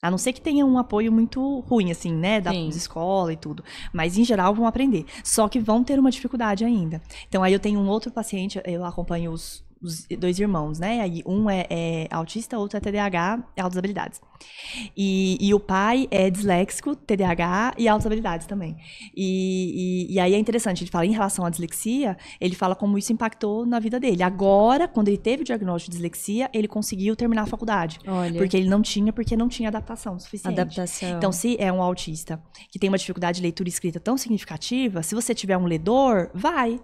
A 0.00 0.10
não 0.10 0.18
ser 0.18 0.32
que 0.32 0.40
tenha 0.40 0.64
um 0.64 0.78
apoio 0.78 1.10
muito 1.10 1.60
ruim, 1.60 1.90
assim, 1.90 2.12
né? 2.12 2.40
Da 2.40 2.52
Sim. 2.52 2.68
escola 2.68 3.32
e 3.32 3.36
tudo. 3.36 3.64
Mas, 3.92 4.16
em 4.16 4.24
geral, 4.24 4.54
vão 4.54 4.66
aprender. 4.66 5.04
Só 5.24 5.48
que 5.48 5.58
vão 5.58 5.82
ter 5.82 5.98
uma 5.98 6.10
dificuldade 6.10 6.64
ainda. 6.64 7.02
Então, 7.28 7.42
aí 7.42 7.52
eu 7.52 7.58
tenho 7.58 7.80
um 7.80 7.88
outro 7.88 8.12
paciente, 8.12 8.60
eu 8.64 8.84
acompanho 8.84 9.32
os, 9.32 9.64
os 9.80 10.06
dois 10.18 10.38
irmãos, 10.38 10.78
né? 10.78 11.00
Aí 11.00 11.22
um 11.26 11.48
é, 11.48 11.66
é 11.70 12.08
autista, 12.10 12.58
outro 12.58 12.76
é 12.76 12.80
TDAH, 12.80 13.44
altas 13.58 13.78
habilidades. 13.78 14.20
E, 14.96 15.36
e, 15.40 15.52
o 15.52 15.60
pai 15.60 16.06
é 16.10 16.30
disléxico, 16.30 16.94
TDAH 16.94 17.74
e 17.76 17.88
altas 17.88 18.06
habilidades 18.06 18.46
também. 18.46 18.76
E, 19.16 20.06
e, 20.08 20.14
e, 20.14 20.20
aí 20.20 20.34
é 20.34 20.38
interessante, 20.38 20.84
ele 20.84 20.90
fala 20.90 21.06
em 21.06 21.12
relação 21.12 21.44
à 21.44 21.50
dislexia, 21.50 22.16
ele 22.40 22.54
fala 22.54 22.74
como 22.74 22.96
isso 22.96 23.12
impactou 23.12 23.66
na 23.66 23.78
vida 23.78 23.98
dele. 23.98 24.22
Agora, 24.22 24.86
quando 24.86 25.08
ele 25.08 25.18
teve 25.18 25.42
o 25.42 25.44
diagnóstico 25.44 25.90
de 25.90 25.96
dislexia, 25.96 26.50
ele 26.52 26.68
conseguiu 26.68 27.16
terminar 27.16 27.42
a 27.42 27.46
faculdade. 27.46 27.98
Olha. 28.06 28.38
Porque 28.38 28.56
ele 28.56 28.68
não 28.68 28.82
tinha, 28.82 29.12
porque 29.12 29.36
não 29.36 29.48
tinha 29.48 29.68
adaptação 29.68 30.18
suficiente. 30.18 30.60
Adaptação. 30.60 31.16
Então, 31.16 31.32
se 31.32 31.56
é 31.58 31.72
um 31.72 31.82
autista 31.82 32.42
que 32.70 32.78
tem 32.78 32.88
uma 32.88 32.98
dificuldade 32.98 33.36
de 33.36 33.42
leitura 33.42 33.68
e 33.68 33.72
escrita 33.72 33.98
tão 34.00 34.16
significativa, 34.16 35.02
se 35.02 35.14
você 35.14 35.34
tiver 35.34 35.56
um 35.56 35.66
ledor, 35.66 36.30
vai. 36.34 36.80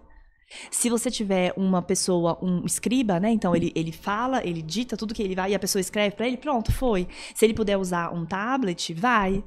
Se 0.71 0.89
você 0.91 1.11
tiver 1.11 1.53
uma 1.57 1.83
pessoa, 1.83 2.39
um 2.43 2.65
escriba, 2.65 3.19
né? 3.21 3.31
Então 3.31 3.55
ele, 3.55 3.73
ele 3.75 3.93
fala, 3.93 4.47
ele 4.47 4.63
dita 4.63 4.97
tudo 4.97 5.15
que 5.15 5.23
ele 5.23 5.35
vai 5.35 5.53
e 5.53 5.55
a 5.55 5.59
pessoa 5.59 5.81
escreve 5.81 6.17
para 6.17 6.27
ele, 6.27 6.37
pronto, 6.37 6.73
foi. 6.73 7.07
Se 7.35 7.45
ele 7.45 7.55
puder 7.55 7.77
usar 7.77 8.13
um 8.13 8.25
tablet, 8.25 8.93
vai. 8.95 9.43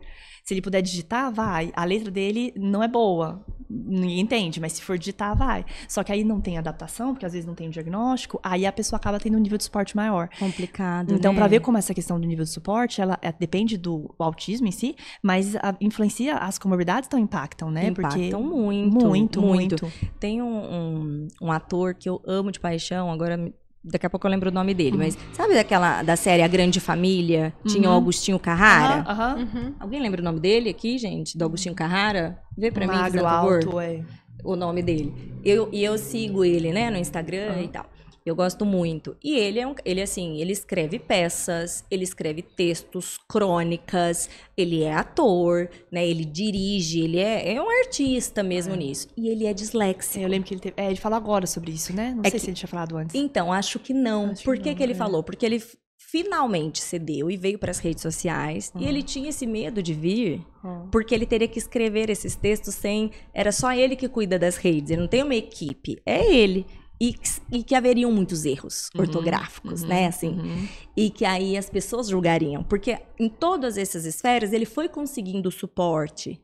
Se 0.47 0.53
ele 0.53 0.61
puder 0.61 0.81
digitar, 0.81 1.29
vai. 1.29 1.73
A 1.75 1.83
letra 1.83 2.09
dele 2.09 2.53
não 2.55 2.81
é 2.81 2.87
boa. 2.87 3.45
Ninguém 3.69 4.21
entende, 4.21 4.61
mas 4.61 4.71
se 4.71 4.81
for 4.81 4.97
digitar, 4.97 5.35
vai. 5.35 5.65
Só 5.89 6.05
que 6.05 6.09
aí 6.13 6.23
não 6.23 6.39
tem 6.39 6.57
adaptação, 6.57 7.13
porque 7.13 7.25
às 7.25 7.33
vezes 7.33 7.45
não 7.45 7.53
tem 7.53 7.67
um 7.67 7.69
diagnóstico, 7.69 8.39
aí 8.41 8.65
a 8.65 8.71
pessoa 8.71 8.95
acaba 8.95 9.19
tendo 9.19 9.35
um 9.35 9.41
nível 9.41 9.57
de 9.57 9.65
suporte 9.65 9.93
maior. 9.93 10.29
Complicado. 10.39 11.13
Então, 11.13 11.33
né? 11.33 11.37
para 11.37 11.47
ver 11.47 11.59
como 11.59 11.77
essa 11.77 11.93
questão 11.93 12.17
do 12.17 12.25
nível 12.25 12.45
de 12.45 12.49
suporte, 12.49 13.01
ela 13.01 13.19
é, 13.21 13.29
depende 13.29 13.77
do 13.77 14.15
autismo 14.17 14.67
em 14.67 14.71
si, 14.71 14.95
mas 15.21 15.53
a, 15.57 15.75
influencia, 15.81 16.37
as 16.37 16.57
comorbidades 16.57 17.07
então 17.07 17.19
impactam, 17.19 17.69
né? 17.69 17.87
Impactam 17.87 18.41
porque, 18.41 18.57
muito, 18.57 19.05
muito. 19.05 19.41
Muito, 19.41 19.85
muito. 19.85 19.93
Tem 20.17 20.41
um, 20.41 20.47
um, 20.47 21.27
um 21.41 21.51
ator 21.51 21.93
que 21.93 22.07
eu 22.07 22.21
amo 22.25 22.53
de 22.53 22.59
paixão, 22.61 23.11
agora 23.11 23.53
Daqui 23.83 24.05
a 24.05 24.09
pouco 24.09 24.27
eu 24.27 24.31
lembro 24.31 24.49
o 24.49 24.53
nome 24.53 24.73
dele, 24.73 24.91
uhum. 24.91 24.97
mas 24.97 25.17
sabe 25.33 25.53
daquela 25.53 26.03
da 26.03 26.15
série 26.15 26.41
A 26.41 26.47
Grande 26.47 26.79
Família? 26.79 27.53
Tinha 27.65 27.87
o 27.87 27.91
uhum. 27.91 27.97
Augustinho 27.97 28.39
Carrara. 28.39 29.05
Uhum. 29.37 29.73
Alguém 29.79 30.01
lembra 30.01 30.21
o 30.21 30.23
nome 30.23 30.39
dele 30.39 30.69
aqui, 30.69 30.97
gente? 30.97 31.37
Do 31.37 31.43
Augustinho 31.43 31.73
Carrara? 31.73 32.39
Vê 32.57 32.71
pra 32.71 32.85
Magro, 32.85 33.03
mim, 33.03 33.11
por 33.11 33.29
favor. 33.29 33.55
Alto, 33.55 33.79
é. 33.79 34.03
O 34.43 34.55
nome 34.55 34.81
dele. 34.81 35.13
Eu, 35.43 35.69
e 35.71 35.83
eu 35.83 35.97
sigo 35.97 36.43
ele, 36.43 36.71
né, 36.71 36.89
no 36.89 36.97
Instagram 36.97 37.61
e 37.61 37.67
tal. 37.69 37.85
Eu 38.29 38.35
gosto 38.35 38.65
muito. 38.65 39.15
E 39.23 39.35
ele 39.35 39.59
é 39.59 39.67
um, 39.67 39.73
ele 39.85 40.01
assim, 40.01 40.39
ele 40.41 40.51
escreve 40.51 40.99
peças, 40.99 41.85
ele 41.89 42.03
escreve 42.03 42.41
textos, 42.41 43.17
crônicas, 43.27 44.29
ele 44.55 44.83
é 44.83 44.93
ator, 44.93 45.69
né? 45.91 46.05
Ele 46.05 46.25
dirige, 46.25 47.01
ele 47.01 47.19
é, 47.19 47.53
é 47.53 47.61
um 47.61 47.69
artista 47.69 48.43
mesmo 48.43 48.73
é. 48.73 48.77
nisso. 48.77 49.07
E 49.15 49.29
ele 49.29 49.45
é 49.45 49.53
disléxico. 49.53 50.19
Eu 50.19 50.27
lembro 50.27 50.47
que 50.47 50.53
ele 50.53 50.61
teve, 50.61 50.73
é, 50.77 50.87
ele 50.87 50.97
falou 50.97 51.17
agora 51.17 51.47
sobre 51.47 51.71
isso, 51.71 51.95
né? 51.95 52.11
Não 52.13 52.21
é 52.23 52.29
sei 52.29 52.31
que, 52.31 52.39
se 52.39 52.49
ele 52.49 52.57
tinha 52.57 52.67
falado 52.67 52.97
antes. 52.97 53.15
Então, 53.15 53.51
acho 53.51 53.79
que 53.79 53.93
não. 53.93 54.31
Acho 54.31 54.43
Por 54.43 54.57
que, 54.57 54.63
que, 54.63 54.75
que 54.75 54.83
ele 54.83 54.93
é. 54.93 54.95
falou? 54.95 55.23
Porque 55.23 55.45
ele 55.45 55.61
finalmente 55.97 56.81
cedeu 56.81 57.29
e 57.29 57.35
veio 57.35 57.59
para 57.59 57.71
as 57.71 57.79
redes 57.79 58.01
sociais 58.01 58.71
uhum. 58.73 58.81
e 58.81 58.85
ele 58.87 59.03
tinha 59.03 59.29
esse 59.29 59.45
medo 59.45 59.83
de 59.83 59.93
vir 59.93 60.41
uhum. 60.63 60.87
porque 60.89 61.13
ele 61.13 61.25
teria 61.25 61.49
que 61.49 61.59
escrever 61.59 62.09
esses 62.09 62.33
textos 62.33 62.75
sem 62.75 63.11
era 63.33 63.51
só 63.51 63.73
ele 63.73 63.93
que 63.93 64.07
cuida 64.07 64.39
das 64.39 64.55
redes 64.55 64.91
ele 64.91 65.01
não 65.01 65.07
tem 65.07 65.21
uma 65.21 65.35
equipe 65.35 66.01
é 66.05 66.33
ele 66.33 66.65
e, 66.99 67.15
e, 67.51 67.63
que 67.63 67.75
haveriam 67.75 68.11
muitos 68.11 68.43
erros 68.43 68.89
uhum, 68.95 69.01
ortográficos, 69.01 69.83
uhum, 69.83 69.87
né? 69.87 70.07
Assim, 70.07 70.29
uhum. 70.29 70.67
E 70.95 71.09
que 71.09 71.25
aí 71.25 71.55
as 71.55 71.69
pessoas 71.69 72.09
julgariam. 72.09 72.63
Porque 72.63 72.97
em 73.19 73.29
todas 73.29 73.77
essas 73.77 74.05
esferas 74.05 74.51
ele 74.51 74.65
foi 74.65 74.89
conseguindo 74.89 75.51
suporte. 75.51 76.41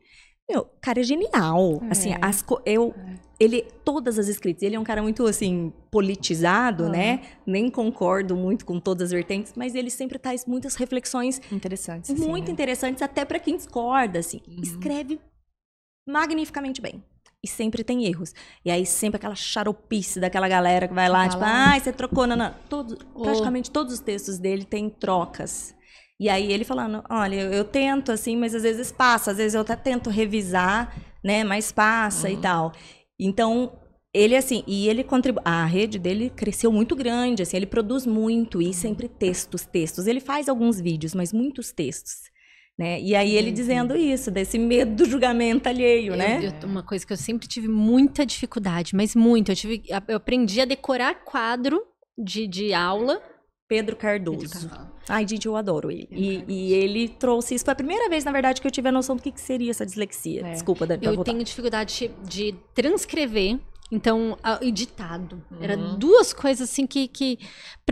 Meu, 0.48 0.66
cara 0.80 1.00
é 1.00 1.02
genial. 1.02 1.80
É. 1.84 1.90
Assim, 1.90 2.10
as, 2.20 2.44
eu, 2.66 2.94
é. 2.96 3.14
ele, 3.40 3.62
todas 3.84 4.18
as 4.18 4.28
escritas, 4.28 4.62
ele 4.62 4.76
é 4.76 4.80
um 4.80 4.84
cara 4.84 5.02
muito, 5.02 5.26
assim, 5.26 5.72
politizado, 5.90 6.88
né? 6.88 7.22
Nem 7.46 7.70
concordo 7.70 8.36
muito 8.36 8.64
com 8.64 8.78
todas 8.78 9.06
as 9.06 9.10
vertentes, 9.10 9.54
mas 9.56 9.74
ele 9.74 9.90
sempre 9.90 10.18
traz 10.18 10.44
muitas 10.46 10.76
reflexões 10.76 11.40
interessantes. 11.50 12.10
Muito 12.10 12.44
assim, 12.44 12.52
interessantes, 12.52 13.02
até 13.02 13.24
para 13.24 13.38
quem 13.38 13.56
discorda, 13.56 14.18
assim. 14.18 14.40
Uhum. 14.46 14.62
Escreve 14.62 15.18
magnificamente 16.06 16.80
bem. 16.80 17.02
E 17.44 17.46
sempre 17.46 17.84
tem 17.84 18.06
erros. 18.06 18.32
E 18.64 18.70
aí 18.70 18.86
sempre 18.86 19.18
aquela 19.18 19.34
charopice 19.34 20.18
daquela 20.18 20.48
galera 20.48 20.88
que 20.88 20.94
vai 20.94 21.10
lá, 21.10 21.28
tipo, 21.28 21.44
ah, 21.44 21.78
você 21.78 21.92
trocou, 21.92 22.26
não, 22.26 22.34
não. 22.34 22.54
Todo. 22.70 22.96
Praticamente 23.22 23.70
todos 23.70 23.92
os 23.92 24.00
textos 24.00 24.38
dele 24.38 24.64
têm 24.64 24.88
trocas. 24.88 25.74
E 26.18 26.30
aí 26.30 26.50
ele 26.50 26.64
falando, 26.64 27.04
olha, 27.10 27.36
eu, 27.36 27.52
eu, 27.52 27.64
tento 27.64 28.10
assim, 28.10 28.34
mas 28.34 28.54
às 28.54 28.62
vezes 28.62 28.90
passa, 28.90 29.32
às 29.32 29.36
vezes 29.36 29.54
eu 29.54 29.60
até 29.60 29.76
tento 29.76 30.08
revisar, 30.08 30.96
né, 31.22 31.44
mas 31.44 31.70
passa 31.70 32.28
uhum. 32.28 32.34
e 32.34 32.36
tal. 32.38 32.72
Então, 33.20 33.72
ele 34.14 34.34
assim, 34.36 34.62
e 34.66 34.88
ele 34.88 35.04
contribui, 35.04 35.42
a 35.44 35.66
rede 35.66 35.98
dele 35.98 36.30
cresceu 36.30 36.72
muito 36.72 36.96
grande, 36.96 37.42
assim, 37.42 37.56
ele 37.58 37.66
produz 37.66 38.06
muito 38.06 38.62
e 38.62 38.72
sempre 38.72 39.06
textos, 39.06 39.66
textos. 39.66 40.06
Ele 40.06 40.20
faz 40.20 40.48
alguns 40.48 40.80
vídeos, 40.80 41.14
mas 41.14 41.32
muitos 41.32 41.72
textos. 41.72 42.32
Né? 42.76 43.00
E 43.00 43.14
aí 43.14 43.36
ele 43.36 43.52
dizendo 43.52 43.96
isso, 43.96 44.32
desse 44.32 44.58
medo 44.58 45.04
do 45.04 45.08
julgamento 45.08 45.68
alheio, 45.68 46.12
eu, 46.12 46.16
né? 46.16 46.52
Eu, 46.60 46.68
uma 46.68 46.82
coisa 46.82 47.06
que 47.06 47.12
eu 47.12 47.16
sempre 47.16 47.46
tive 47.46 47.68
muita 47.68 48.26
dificuldade, 48.26 48.96
mas 48.96 49.14
muito. 49.14 49.52
Eu, 49.52 49.56
tive, 49.56 49.82
eu 50.08 50.16
aprendi 50.16 50.60
a 50.60 50.64
decorar 50.64 51.14
quadro 51.24 51.80
de, 52.18 52.48
de 52.48 52.74
aula 52.74 53.22
Pedro 53.68 53.96
Cardoso. 53.96 54.70
Ai, 55.08 55.26
gente, 55.26 55.46
eu 55.46 55.56
adoro 55.56 55.90
ele. 55.90 56.08
E, 56.10 56.44
e, 56.48 56.72
ele 56.72 57.08
trouxe 57.08 57.54
isso. 57.54 57.64
Foi 57.64 57.72
a 57.72 57.76
primeira 57.76 58.08
vez, 58.08 58.24
na 58.24 58.32
verdade, 58.32 58.60
que 58.60 58.66
eu 58.66 58.70
tive 58.70 58.88
a 58.88 58.92
noção 58.92 59.16
do 59.16 59.22
que, 59.22 59.30
que 59.30 59.40
seria 59.40 59.70
essa 59.70 59.84
dislexia. 59.84 60.46
É. 60.46 60.52
Desculpa, 60.52 60.86
Dani. 60.86 61.04
Eu 61.04 61.22
tenho 61.22 61.42
dificuldade 61.44 62.10
de 62.22 62.54
transcrever 62.74 63.58
então, 63.94 64.36
editado. 64.60 65.42
Uhum. 65.50 65.58
Era 65.60 65.76
duas 65.76 66.32
coisas 66.32 66.68
assim 66.68 66.86
que. 66.86 67.06
que 67.06 67.38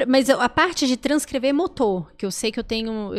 mas 0.06 0.28
a 0.28 0.48
parte 0.48 0.86
de 0.86 0.96
transcrever 0.96 1.50
é 1.50 1.52
motor, 1.52 2.12
que 2.16 2.26
eu 2.26 2.30
sei 2.30 2.50
que 2.50 2.58
eu 2.58 2.64
tenho. 2.64 3.10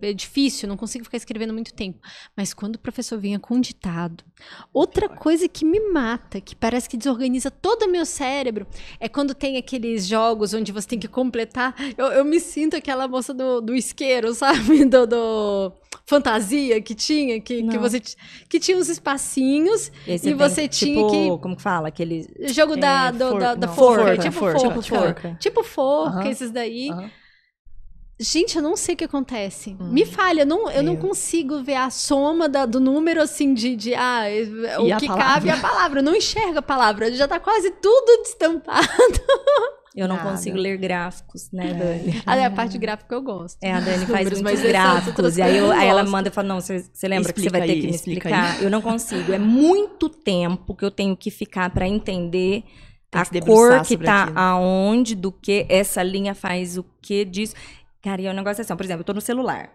É 0.00 0.12
difícil, 0.12 0.68
não 0.68 0.76
consigo 0.76 1.04
ficar 1.04 1.16
escrevendo 1.16 1.52
muito 1.52 1.72
tempo. 1.72 2.00
Mas 2.36 2.52
quando 2.52 2.76
o 2.76 2.78
professor 2.78 3.18
vinha 3.18 3.38
com 3.38 3.60
ditado. 3.60 4.24
Outra 4.72 5.08
coisa 5.08 5.48
que 5.48 5.64
me 5.64 5.78
mata, 5.90 6.40
que 6.40 6.56
parece 6.56 6.88
que 6.88 6.96
desorganiza 6.96 7.50
todo 7.50 7.84
o 7.84 7.90
meu 7.90 8.04
cérebro, 8.04 8.66
é 8.98 9.08
quando 9.08 9.34
tem 9.34 9.56
aqueles 9.56 10.06
jogos 10.06 10.52
onde 10.52 10.72
você 10.72 10.88
tem 10.88 10.98
que 10.98 11.08
completar. 11.08 11.74
Eu, 11.96 12.06
eu 12.06 12.24
me 12.24 12.40
sinto 12.40 12.76
aquela 12.76 13.06
moça 13.06 13.32
do, 13.32 13.60
do 13.60 13.74
isqueiro, 13.74 14.32
sabe? 14.34 14.84
Do, 14.84 15.06
do 15.06 15.72
fantasia 16.04 16.80
que 16.80 16.94
tinha, 16.94 17.40
que, 17.40 17.62
que 17.62 17.78
você 17.78 18.00
que 18.48 18.58
tinha 18.58 18.76
uns 18.76 18.88
espacinhos 18.88 19.90
e, 20.06 20.14
e 20.28 20.34
você 20.34 20.68
tinha 20.68 20.96
tipo, 20.96 21.10
que. 21.10 21.42
Como 21.42 21.56
que 21.56 21.62
fala? 21.62 21.88
Aquele. 21.88 22.28
Jogo 22.46 22.76
da, 22.76 23.08
é, 23.08 23.12
do, 23.12 23.28
for, 23.28 23.40
da, 23.40 23.54
da 23.54 23.68
forca, 23.68 24.02
forca, 24.02 24.18
tipo 24.18 24.32
forca. 24.32 24.58
Tipo 24.58 24.82
forca. 24.82 25.36
Tipo 25.40 25.64
forca, 25.64 26.18
uh 26.18 26.22
-huh. 26.22 26.30
esses 26.30 26.50
daí. 26.50 26.90
Gente, 28.20 28.56
eu 28.56 28.62
não 28.62 28.76
sei 28.76 28.94
o 28.94 28.98
que 28.98 29.04
acontece. 29.04 29.76
Hum. 29.80 29.88
Me 29.88 30.06
falha, 30.06 30.42
eu 30.42 30.46
não, 30.46 30.70
eu, 30.70 30.82
não 30.82 30.96
consigo 30.96 31.60
ver 31.62 31.74
a 31.74 31.90
soma 31.90 32.48
da, 32.48 32.64
do 32.64 32.78
número 32.78 33.20
assim 33.20 33.52
de, 33.52 33.74
de 33.74 33.94
ah, 33.94 34.24
o 34.78 34.86
e 34.86 34.96
que 34.96 35.08
cabe 35.08 35.48
é 35.48 35.52
a 35.52 35.60
palavra. 35.60 35.98
Eu 35.98 36.04
não 36.04 36.14
enxergo 36.14 36.58
a 36.58 36.62
palavra, 36.62 37.12
já 37.12 37.26
tá 37.26 37.40
quase 37.40 37.70
tudo 37.72 38.22
destampado. 38.22 38.86
Eu 39.94 40.08
não 40.08 40.16
Nada. 40.16 40.30
consigo 40.30 40.56
ler 40.56 40.78
gráficos, 40.78 41.50
né, 41.52 41.70
é. 41.70 41.74
Dani? 41.74 42.22
Ah, 42.24 42.36
é 42.36 42.44
a 42.46 42.50
parte 42.50 42.78
gráfica 42.78 43.14
eu 43.14 43.20
gosto. 43.20 43.58
É, 43.62 43.72
a 43.72 43.80
Dani 43.80 44.06
faz 44.06 44.22
muitos 44.22 44.40
mais 44.40 44.62
gráficos. 44.62 45.36
E 45.36 45.42
aí, 45.42 45.58
eu, 45.58 45.70
aí 45.70 45.86
ela 45.86 46.02
manda 46.04 46.28
e 46.28 46.32
fala: 46.32 46.48
Não, 46.48 46.60
você, 46.60 46.82
lembra 47.02 47.30
explica 47.30 47.32
que 47.34 47.40
você 47.42 47.50
vai 47.50 47.66
ter 47.66 47.72
aí, 47.72 47.80
que 47.80 47.86
me 47.88 47.94
explicar? 47.94 48.62
Eu 48.62 48.70
não 48.70 48.80
consigo. 48.80 49.32
É 49.32 49.38
muito 49.38 50.08
tempo 50.08 50.74
que 50.74 50.84
eu 50.84 50.90
tenho 50.90 51.14
que 51.14 51.30
ficar 51.30 51.68
para 51.70 51.86
entender 51.86 52.64
a 53.12 53.24
cor 53.44 53.82
que 53.82 53.98
tá 53.98 54.22
aquilo. 54.22 54.38
aonde, 54.38 55.14
do 55.14 55.30
que 55.30 55.66
essa 55.68 56.02
linha 56.02 56.34
faz 56.34 56.78
o 56.78 56.84
que 57.02 57.24
disso. 57.26 57.54
Cara, 58.00 58.22
e 58.22 58.26
é 58.26 58.30
um 58.30 58.34
negócio 58.34 58.62
assim, 58.62 58.74
por 58.74 58.84
exemplo, 58.84 59.02
eu 59.02 59.04
tô 59.04 59.12
no 59.12 59.20
celular. 59.20 59.70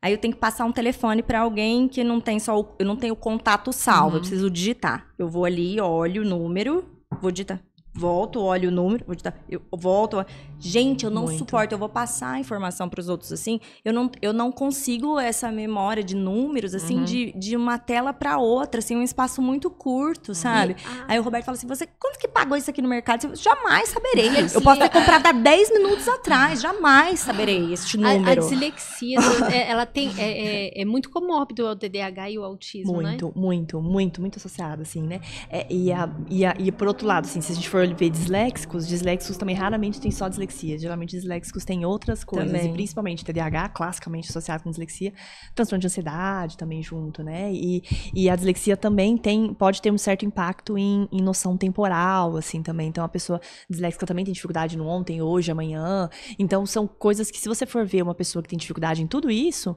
Aí 0.00 0.12
eu 0.12 0.18
tenho 0.18 0.34
que 0.34 0.40
passar 0.40 0.64
um 0.64 0.72
telefone 0.72 1.22
para 1.22 1.40
alguém 1.40 1.86
que 1.86 2.02
não 2.02 2.20
tem 2.20 2.40
só 2.40 2.58
o, 2.58 2.74
eu 2.78 2.86
não 2.86 2.96
tenho 2.96 3.12
o 3.12 3.16
contato 3.16 3.72
salvo, 3.72 4.10
uhum. 4.10 4.14
eu 4.16 4.20
preciso 4.20 4.50
digitar. 4.50 5.06
Eu 5.18 5.28
vou 5.28 5.44
ali, 5.44 5.80
olho 5.80 6.22
o 6.22 6.24
número, 6.24 6.84
vou 7.20 7.30
digitar 7.30 7.60
volto, 7.94 8.40
olho 8.40 8.68
o 8.68 8.72
número, 8.72 9.04
eu 9.48 9.60
volto. 9.72 10.24
Gente, 10.58 11.04
eu 11.04 11.10
não 11.10 11.24
Muito. 11.24 11.38
suporto, 11.38 11.72
eu 11.72 11.78
vou 11.78 11.88
passar 11.88 12.34
a 12.34 12.38
informação 12.38 12.88
para 12.88 13.00
os 13.00 13.08
outros 13.08 13.32
assim. 13.32 13.60
Eu 13.84 13.92
não, 13.92 14.10
eu 14.22 14.32
não 14.32 14.50
consigo 14.52 15.18
essa 15.18 15.50
memória 15.50 16.02
de 16.02 16.14
números, 16.14 16.74
assim, 16.74 16.98
uhum. 16.98 17.04
de, 17.04 17.32
de 17.32 17.56
uma 17.56 17.78
tela 17.78 18.12
para 18.12 18.38
outra, 18.38 18.78
assim, 18.78 18.96
um 18.96 19.02
espaço 19.02 19.42
muito 19.42 19.68
curto, 19.68 20.28
uhum. 20.28 20.34
sabe? 20.34 20.76
Ah. 20.86 21.04
Aí 21.08 21.18
o 21.18 21.22
Roberto 21.22 21.46
fala 21.46 21.56
assim: 21.56 21.66
você 21.66 21.86
quanto 21.98 22.18
que 22.18 22.28
pagou 22.28 22.56
isso 22.56 22.70
aqui 22.70 22.80
no 22.80 22.88
mercado? 22.88 23.26
Eu 23.26 23.36
jamais 23.36 23.88
saberei. 23.88 24.28
Eu 24.54 24.62
posso 24.62 24.80
ter 24.80 24.88
comprado 24.88 25.26
há 25.26 25.32
10 25.32 25.72
minutos 25.72 26.08
atrás, 26.08 26.62
jamais 26.62 27.20
saberei 27.20 27.72
este 27.72 27.96
número. 27.96 28.28
A, 28.28 28.32
a 28.32 28.34
dislexia, 28.36 29.18
é, 29.52 29.68
ela 29.68 29.84
tem. 29.84 30.10
É, 30.16 30.78
é, 30.78 30.82
é, 30.82 30.84
muito 30.84 31.10
comórbido 31.10 31.66
o 31.66 31.76
TDAH 31.76 32.30
e 32.30 32.38
o 32.38 32.44
autismo, 32.44 32.94
muito, 32.94 33.04
né? 33.04 33.10
Muito, 33.10 33.32
muito, 33.38 33.82
muito, 33.82 34.20
muito 34.20 34.38
associado, 34.38 34.82
assim, 34.82 35.02
né? 35.02 35.20
É, 35.50 35.66
e, 35.68 35.92
a, 35.92 36.08
e, 36.30 36.46
a, 36.46 36.54
e 36.58 36.70
por 36.70 36.86
outro 36.86 37.06
lado, 37.06 37.24
assim, 37.24 37.40
se 37.40 37.50
a 37.50 37.54
gente 37.54 37.68
for 37.68 37.81
ver 37.90 38.10
disléxicos, 38.10 38.86
disléxicos 38.86 39.36
também 39.36 39.54
raramente 39.54 40.00
tem 40.00 40.10
só 40.10 40.28
dislexia. 40.28 40.78
Geralmente 40.78 41.10
disléxicos 41.10 41.64
têm 41.64 41.84
outras 41.84 42.24
coisas. 42.24 42.50
Também. 42.50 42.70
E 42.70 42.72
principalmente 42.72 43.24
TDAH, 43.24 43.70
classicamente 43.70 44.30
associado 44.30 44.62
com 44.62 44.70
dislexia, 44.70 45.12
transtorno 45.54 45.80
de 45.80 45.86
ansiedade 45.86 46.56
também 46.56 46.82
junto, 46.82 47.22
né? 47.22 47.52
E, 47.52 47.82
e 48.14 48.30
a 48.30 48.36
dislexia 48.36 48.76
também 48.76 49.16
tem, 49.16 49.52
pode 49.52 49.82
ter 49.82 49.90
um 49.90 49.98
certo 49.98 50.24
impacto 50.24 50.78
em, 50.78 51.08
em 51.10 51.20
noção 51.20 51.56
temporal, 51.56 52.36
assim, 52.36 52.62
também. 52.62 52.88
Então 52.88 53.04
a 53.04 53.08
pessoa 53.08 53.40
disléxica 53.68 54.06
também 54.06 54.24
tem 54.24 54.32
dificuldade 54.32 54.76
no 54.76 54.86
ontem, 54.86 55.20
hoje, 55.20 55.50
amanhã. 55.50 56.08
Então 56.38 56.64
são 56.64 56.86
coisas 56.86 57.30
que 57.30 57.38
se 57.38 57.48
você 57.48 57.66
for 57.66 57.84
ver 57.84 58.02
uma 58.02 58.14
pessoa 58.14 58.42
que 58.42 58.48
tem 58.48 58.58
dificuldade 58.58 59.02
em 59.02 59.06
tudo 59.06 59.30
isso, 59.30 59.76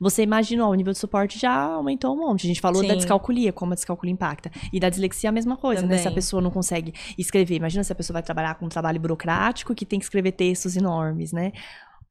você 0.00 0.22
imagina, 0.22 0.66
ó, 0.66 0.70
o 0.70 0.74
nível 0.74 0.92
de 0.92 0.98
suporte 0.98 1.38
já 1.38 1.52
aumentou 1.52 2.14
um 2.14 2.18
monte. 2.18 2.46
A 2.46 2.48
gente 2.48 2.60
falou 2.60 2.82
Sim. 2.82 2.88
da 2.88 2.94
descalculia, 2.94 3.52
como 3.52 3.72
a 3.72 3.74
descalculia 3.74 4.12
impacta. 4.12 4.50
E 4.72 4.80
da 4.80 4.88
dislexia 4.88 5.28
a 5.28 5.32
mesma 5.32 5.56
coisa, 5.56 5.82
também. 5.82 5.96
né? 5.96 6.02
Se 6.02 6.08
a 6.08 6.12
pessoa 6.12 6.40
não 6.40 6.50
consegue 6.50 6.94
escrever, 7.18 7.41
imagina 7.50 7.72
Imagina 7.72 7.84
se 7.84 7.92
a 7.92 7.96
pessoa 7.96 8.14
vai 8.14 8.22
trabalhar 8.22 8.54
com 8.54 8.66
um 8.66 8.68
trabalho 8.68 9.00
burocrático 9.00 9.74
que 9.74 9.86
tem 9.86 9.98
que 9.98 10.04
escrever 10.04 10.32
textos 10.32 10.76
enormes, 10.76 11.32
né? 11.32 11.52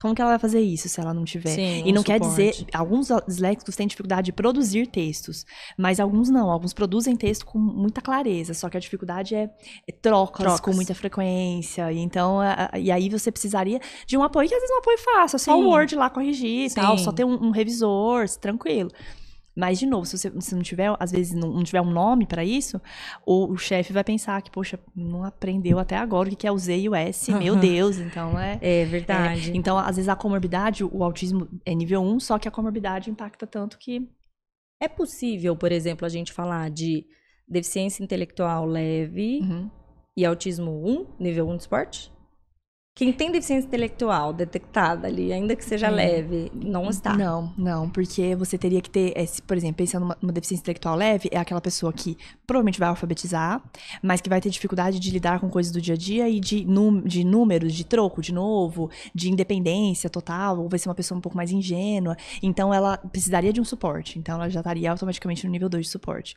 Como 0.02 0.16
que 0.16 0.22
ela 0.22 0.32
vai 0.32 0.40
fazer 0.40 0.60
isso 0.60 0.90
se 0.90 1.00
ela 1.00 1.14
não 1.14 1.24
tiver? 1.24 1.52
Sim, 1.52 1.84
e 1.86 1.92
não 1.92 2.02
quer 2.02 2.20
dizer, 2.20 2.66
alguns 2.74 3.10
disléxicos 3.28 3.76
têm 3.76 3.86
dificuldade 3.86 4.26
de 4.26 4.32
produzir 4.32 4.88
textos, 4.88 5.46
mas 5.78 6.00
alguns 6.00 6.28
não, 6.28 6.50
alguns 6.50 6.74
produzem 6.74 7.16
texto 7.16 7.46
com 7.46 7.60
muita 7.60 8.02
clareza, 8.02 8.56
só 8.56 8.68
que 8.68 8.76
a 8.76 8.80
dificuldade 8.80 9.36
é, 9.36 9.44
é 9.88 9.92
trocas, 9.92 10.42
trocas, 10.42 10.60
com 10.60 10.74
muita 10.74 10.96
frequência, 10.96 11.92
e 11.92 12.00
então, 12.00 12.42
a, 12.42 12.72
a, 12.74 12.80
e 12.80 12.90
aí 12.90 13.10
você 13.10 13.32
precisaria 13.32 13.80
de 14.08 14.18
um 14.18 14.24
apoio, 14.24 14.50
que 14.50 14.56
às 14.56 14.62
vezes 14.62 14.74
é 14.74 14.78
um 14.78 14.80
apoio 14.80 14.98
fácil, 14.98 15.36
é 15.36 15.40
só 15.40 15.60
o 15.60 15.70
Word 15.70 15.96
lá 15.96 16.10
corrigir 16.10 16.72
e 16.72 16.74
tal, 16.74 16.98
só 16.98 17.12
ter 17.12 17.24
um, 17.24 17.36
um 17.36 17.52
revisor, 17.52 18.28
tranquilo. 18.40 18.90
Mas, 19.56 19.80
de 19.80 19.86
novo, 19.86 20.06
se 20.06 20.18
você 20.18 20.32
se 20.40 20.56
não 20.56 20.62
tiver, 20.62 20.96
às 21.00 21.12
vezes, 21.12 21.34
não, 21.34 21.52
não 21.52 21.64
tiver 21.64 21.82
um 21.82 21.92
nome 21.92 22.26
para 22.26 22.44
isso, 22.44 22.82
o, 23.26 23.52
o 23.52 23.58
chefe 23.58 23.92
vai 23.92 24.04
pensar 24.04 24.42
que, 24.42 24.50
poxa, 24.50 24.80
não 24.96 25.24
aprendeu 25.24 25.78
até 25.78 25.98
agora 25.98 26.30
o 26.30 26.36
que 26.36 26.48
é 26.48 26.52
o 26.52 26.58
Z 26.58 26.78
e 26.78 26.90
o 26.90 26.96
S, 26.96 27.34
meu 27.34 27.56
Deus, 27.56 27.98
então 27.98 28.40
é. 28.40 28.58
É 28.62 28.86
verdade. 28.86 29.52
É, 29.52 29.56
então, 29.56 29.78
às 29.78 29.98
vezes, 29.98 30.10
a 30.10 30.16
comorbidade, 30.16 30.84
o 30.84 31.04
autismo 31.04 31.50
é 31.66 31.76
nível 31.76 32.02
1, 32.02 32.20
só 32.22 32.40
que 32.40 32.48
a 32.48 32.52
comorbidade 32.52 33.10
impacta 33.10 33.46
tanto 33.46 33.78
que. 33.78 34.10
É 34.82 34.88
possível, 34.88 35.56
por 35.56 35.72
exemplo, 35.72 36.06
a 36.06 36.10
gente 36.10 36.34
falar 36.34 36.72
de 36.72 37.06
deficiência 37.48 38.04
intelectual 38.04 38.66
leve 38.66 39.42
uhum. 39.42 39.70
e 40.18 40.26
autismo 40.26 40.72
1, 41.20 41.24
nível 41.24 41.48
1 41.50 41.58
de 41.58 41.62
esporte? 41.62 42.11
Quem 43.02 43.12
tem 43.12 43.32
deficiência 43.32 43.66
intelectual 43.66 44.32
detectada 44.32 45.08
ali, 45.08 45.34
ainda 45.34 45.56
que 45.56 45.66
seja 45.66 45.88
é. 45.88 45.90
leve, 45.90 46.52
não 46.54 46.88
está. 46.88 47.18
Não, 47.18 47.52
não, 47.58 47.90
porque 47.90 48.36
você 48.36 48.60
teria 48.60 48.80
que 48.80 48.92
ter, 48.92 49.12
esse, 49.18 49.42
por 49.42 49.58
exemplo, 49.58 49.78
pensando 49.78 50.04
numa, 50.04 50.18
numa 50.22 50.32
deficiência 50.32 50.62
intelectual 50.62 50.96
leve, 50.96 51.28
é 51.32 51.40
aquela 51.40 51.60
pessoa 51.60 51.92
que 51.92 52.16
provavelmente 52.46 52.78
vai 52.78 52.90
alfabetizar, 52.90 53.60
mas 54.04 54.22
que 54.22 54.30
vai 54.30 54.40
ter 54.40 54.52
dificuldade 54.52 55.00
de 55.00 55.10
lidar 55.10 55.40
com 55.40 55.50
coisas 55.50 55.72
do 55.72 55.82
dia 55.82 55.96
a 55.96 55.98
dia 55.98 56.30
e 56.30 56.40
de, 56.40 56.64
num, 56.64 57.02
de 57.02 57.24
números, 57.24 57.74
de 57.74 57.84
troco, 57.84 58.22
de 58.22 58.32
novo, 58.32 58.92
de 59.16 59.32
independência 59.32 60.08
total, 60.08 60.60
ou 60.60 60.70
vai 60.70 60.78
ser 60.78 60.88
uma 60.88 60.94
pessoa 60.94 61.18
um 61.18 61.22
pouco 61.22 61.36
mais 61.36 61.52
ingênua. 61.52 62.16
Então, 62.44 62.72
ela 62.72 62.98
precisaria 62.98 63.52
de 63.52 63.60
um 63.60 63.66
suporte. 63.66 64.20
Então, 64.20 64.36
ela 64.36 64.48
já 64.48 64.60
estaria 64.60 64.92
automaticamente 64.92 65.44
no 65.44 65.52
nível 65.52 65.70
2 65.70 65.88
de 65.88 65.92
suporte. 65.92 66.36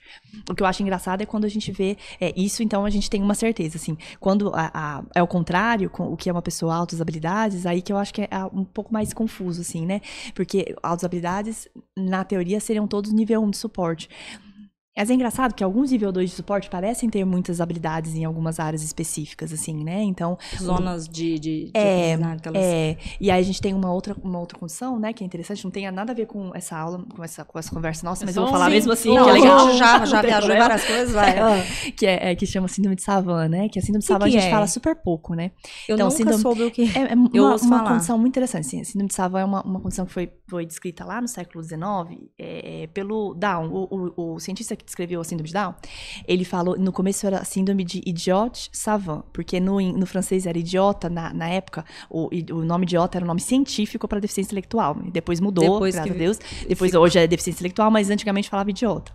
O 0.48 0.54
que 0.54 0.62
eu 0.62 0.66
acho 0.66 0.82
engraçado 0.82 1.20
é 1.20 1.26
quando 1.26 1.44
a 1.44 1.48
gente 1.50 1.70
vê 1.70 1.98
é, 2.18 2.32
isso, 2.34 2.62
então 2.62 2.86
a 2.86 2.90
gente 2.90 3.10
tem 3.10 3.22
uma 3.22 3.34
certeza, 3.34 3.76
assim. 3.76 3.98
Quando 4.18 4.50
a, 4.54 4.70
a, 4.72 5.02
é 5.14 5.22
o 5.22 5.26
contrário, 5.26 5.90
com, 5.90 6.10
o 6.10 6.16
que 6.16 6.30
é 6.30 6.32
uma 6.32 6.40
pessoa 6.40 6.53
altas 6.62 7.00
habilidades, 7.00 7.66
aí 7.66 7.82
que 7.82 7.92
eu 7.92 7.96
acho 7.96 8.12
que 8.12 8.22
é 8.22 8.28
um 8.52 8.64
pouco 8.64 8.92
mais 8.92 9.12
confuso, 9.12 9.60
assim, 9.60 9.84
né? 9.86 10.00
Porque 10.34 10.74
altas 10.82 11.04
habilidades, 11.04 11.68
na 11.96 12.24
teoria, 12.24 12.60
seriam 12.60 12.86
todos 12.86 13.12
nível 13.12 13.42
1 13.42 13.50
de 13.50 13.56
suporte. 13.56 14.08
Mas 14.96 15.10
é 15.10 15.14
engraçado 15.14 15.54
que 15.54 15.64
alguns 15.64 15.90
nível 15.90 16.12
2 16.12 16.30
de 16.30 16.36
suporte 16.36 16.70
parecem 16.70 17.10
ter 17.10 17.24
muitas 17.24 17.60
habilidades 17.60 18.14
em 18.14 18.24
algumas 18.24 18.60
áreas 18.60 18.80
específicas, 18.82 19.52
assim, 19.52 19.82
né? 19.82 20.00
Então. 20.02 20.38
Zonas 20.56 21.08
de. 21.08 21.36
de, 21.38 21.64
de 21.64 21.70
é, 21.74 22.14
aquelas... 22.14 22.62
é. 22.62 22.96
E 23.20 23.28
aí 23.28 23.40
a 23.40 23.44
gente 23.44 23.60
tem 23.60 23.74
uma 23.74 23.92
outra, 23.92 24.16
uma 24.22 24.38
outra 24.38 24.56
condição, 24.56 24.96
né? 24.98 25.12
Que 25.12 25.24
é 25.24 25.26
interessante, 25.26 25.64
não 25.64 25.70
tem 25.72 25.90
nada 25.90 26.12
a 26.12 26.14
ver 26.14 26.26
com 26.26 26.52
essa 26.54 26.78
aula, 26.78 27.04
com 27.12 27.24
essa, 27.24 27.44
com 27.44 27.58
essa 27.58 27.70
conversa 27.70 28.06
nossa, 28.06 28.24
mas 28.24 28.36
eu 28.36 28.44
vou 28.44 28.52
falar 28.52 28.66
sim. 28.66 28.70
mesmo 28.70 28.92
assim, 28.92 29.12
não, 29.12 29.24
que 29.24 29.30
é 29.30 29.32
legal. 29.32 29.74
Já, 29.74 30.04
já 30.04 30.22
viajou 30.22 30.56
várias 30.56 30.84
coisas, 30.84 31.12
vai. 31.12 31.34
que, 31.96 32.06
é, 32.06 32.30
é, 32.30 32.36
que 32.36 32.46
chama 32.46 32.68
síndrome 32.68 32.94
de 32.94 33.02
Savant, 33.02 33.50
né? 33.50 33.68
Que 33.68 33.80
a 33.80 33.82
síndrome 33.82 34.00
de 34.00 34.06
Savant 34.06 34.28
a 34.28 34.30
gente 34.30 34.46
é? 34.46 34.50
fala 34.50 34.68
super 34.68 34.94
pouco, 34.94 35.34
né? 35.34 35.50
Eu 35.88 35.96
então, 35.96 36.06
nunca 36.06 36.16
síndrome, 36.18 36.40
soube 36.40 36.62
o 36.62 36.70
que 36.70 36.82
é. 36.96 37.10
É 37.10 37.14
uma, 37.14 37.56
uma 37.56 37.88
condição 37.88 38.16
muito 38.16 38.32
interessante, 38.32 38.68
sim. 38.68 38.80
A 38.80 38.84
síndrome 38.84 39.08
de 39.08 39.14
Savant 39.14 39.42
é 39.42 39.44
uma, 39.44 39.62
uma 39.62 39.80
condição 39.80 40.06
que 40.06 40.12
foi, 40.12 40.32
foi 40.46 40.64
descrita 40.64 41.04
lá 41.04 41.20
no 41.20 41.26
século 41.26 41.64
XIX 41.64 42.30
é, 42.38 42.88
pelo 42.94 43.34
Down, 43.34 43.70
o, 43.72 44.12
o, 44.16 44.34
o 44.34 44.40
cientista 44.40 44.76
que 44.76 44.83
descreveu 44.84 45.20
a 45.20 45.24
síndrome 45.24 45.48
de 45.48 45.54
Down 45.54 45.74
ele 46.26 46.44
falou, 46.44 46.76
no 46.78 46.92
começo 46.92 47.26
era 47.26 47.44
síndrome 47.44 47.84
de 47.84 48.02
idiot 48.04 48.68
savant, 48.72 49.22
porque 49.32 49.60
no, 49.60 49.80
no 49.80 50.06
francês 50.06 50.46
era 50.46 50.58
idiota, 50.58 51.08
na, 51.08 51.32
na 51.32 51.48
época, 51.48 51.84
o, 52.10 52.28
o 52.52 52.64
nome 52.64 52.84
idiota 52.84 53.18
era 53.18 53.24
um 53.24 53.28
nome 53.28 53.40
científico 53.40 54.06
para 54.08 54.20
deficiência 54.20 54.48
intelectual. 54.48 54.96
Depois 55.12 55.40
mudou, 55.40 55.64
Depois 55.64 55.94
graças 55.94 56.10
que... 56.10 56.16
a 56.16 56.18
Deus. 56.18 56.38
Depois 56.68 56.90
Ficou. 56.90 57.04
hoje 57.04 57.18
é 57.18 57.26
deficiência 57.26 57.58
intelectual, 57.58 57.90
mas 57.90 58.10
antigamente 58.10 58.48
falava 58.48 58.70
idiota. 58.70 59.12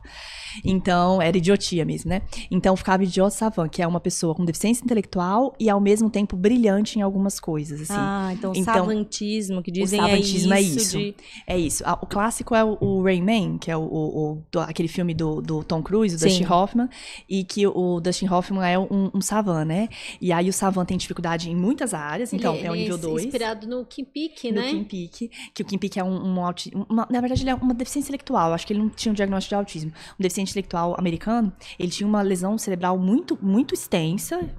Então, 0.64 1.22
era 1.22 1.38
idiotia 1.38 1.86
mesmo, 1.86 2.10
né? 2.10 2.22
Então, 2.50 2.76
ficava 2.76 3.04
idiota 3.04 3.32
savant, 3.32 3.70
que 3.70 3.82
é 3.82 3.88
uma 3.88 4.00
pessoa 4.00 4.34
com 4.34 4.44
deficiência 4.44 4.84
intelectual 4.84 5.56
e 5.60 5.70
ao 5.70 5.80
mesmo 5.80 6.10
tempo 6.10 6.36
brilhante 6.36 6.98
em 6.98 7.02
algumas 7.02 7.40
coisas, 7.40 7.82
assim. 7.82 7.94
Ah, 7.96 8.32
então, 8.34 8.54
então 8.56 8.74
savantismo, 8.74 9.62
que 9.62 9.72
dizem 9.72 10.00
o 10.00 10.04
é 10.04 10.10
savantismo 10.10 10.54
é 10.54 10.62
isso. 10.62 10.78
É 10.78 10.82
isso. 10.82 10.98
De... 10.98 11.16
é 11.46 11.58
isso. 11.58 11.84
O 12.02 12.06
clássico 12.06 12.56
é 12.56 12.64
o, 12.64 12.78
o 12.82 13.04
Rayman, 13.04 13.58
que 13.58 13.70
é 13.70 13.78
o, 13.78 13.82
o, 13.82 14.32
o 14.32 14.44
do, 14.52 14.60
aquele 14.60 14.88
filme 14.88 15.14
do, 15.14 15.42
do 15.42 15.60
do 15.60 15.64
Tom 15.64 15.84
Cruise, 15.84 16.16
o 16.16 16.20
Dustin 16.20 16.46
Hoffman, 16.46 16.90
e 17.28 17.44
que 17.44 17.68
o 17.68 18.00
Dustin 18.00 18.28
Hoffman 18.28 18.64
é 18.64 18.80
um, 18.80 19.12
um 19.14 19.22
savan, 19.22 19.66
né? 19.66 19.90
E 20.20 20.32
aí 20.32 20.50
o 20.50 20.54
savan 20.54 20.86
tem 20.86 20.98
dificuldade 20.98 21.50
em 21.50 21.56
muitas 21.56 21.94
áreas, 21.94 22.34
então 22.34 22.56
ele, 22.56 22.68
é 22.68 22.72
o 22.72 22.76
nível 22.76 22.98
2. 22.98 23.26
inspirado 23.26 23.68
no 23.68 23.86
Kim 23.86 24.06
Peek, 24.06 24.52
né? 24.52 24.62
No 24.62 24.68
Kim 24.68 24.84
Peek, 24.84 25.32
que 25.54 25.62
o 25.62 25.66
Kim 25.66 25.78
Peek 25.78 26.00
é 26.00 26.04
um, 26.04 26.36
um 26.36 26.46
autismo, 26.46 26.88
na 26.90 27.22
verdade 27.22 27.44
ele 27.44 27.50
é 27.50 27.56
uma 27.56 27.74
deficiência 27.74 28.10
intelectual, 28.10 28.54
acho 28.54 28.66
que 28.66 28.74
ele 28.74 28.80
não 28.80 28.90
tinha 28.90 29.12
um 29.12 29.16
diagnóstico 29.16 29.50
de 29.50 29.56
autismo. 29.56 29.92
Um 30.20 30.22
deficiente 30.40 30.52
intelectual 30.52 30.96
americano, 30.98 31.52
ele 31.78 31.92
tinha 31.92 32.08
uma 32.08 32.22
lesão 32.22 32.58
cerebral 32.58 32.98
muito, 32.98 33.38
muito 33.42 33.74
extensa, 33.74 34.50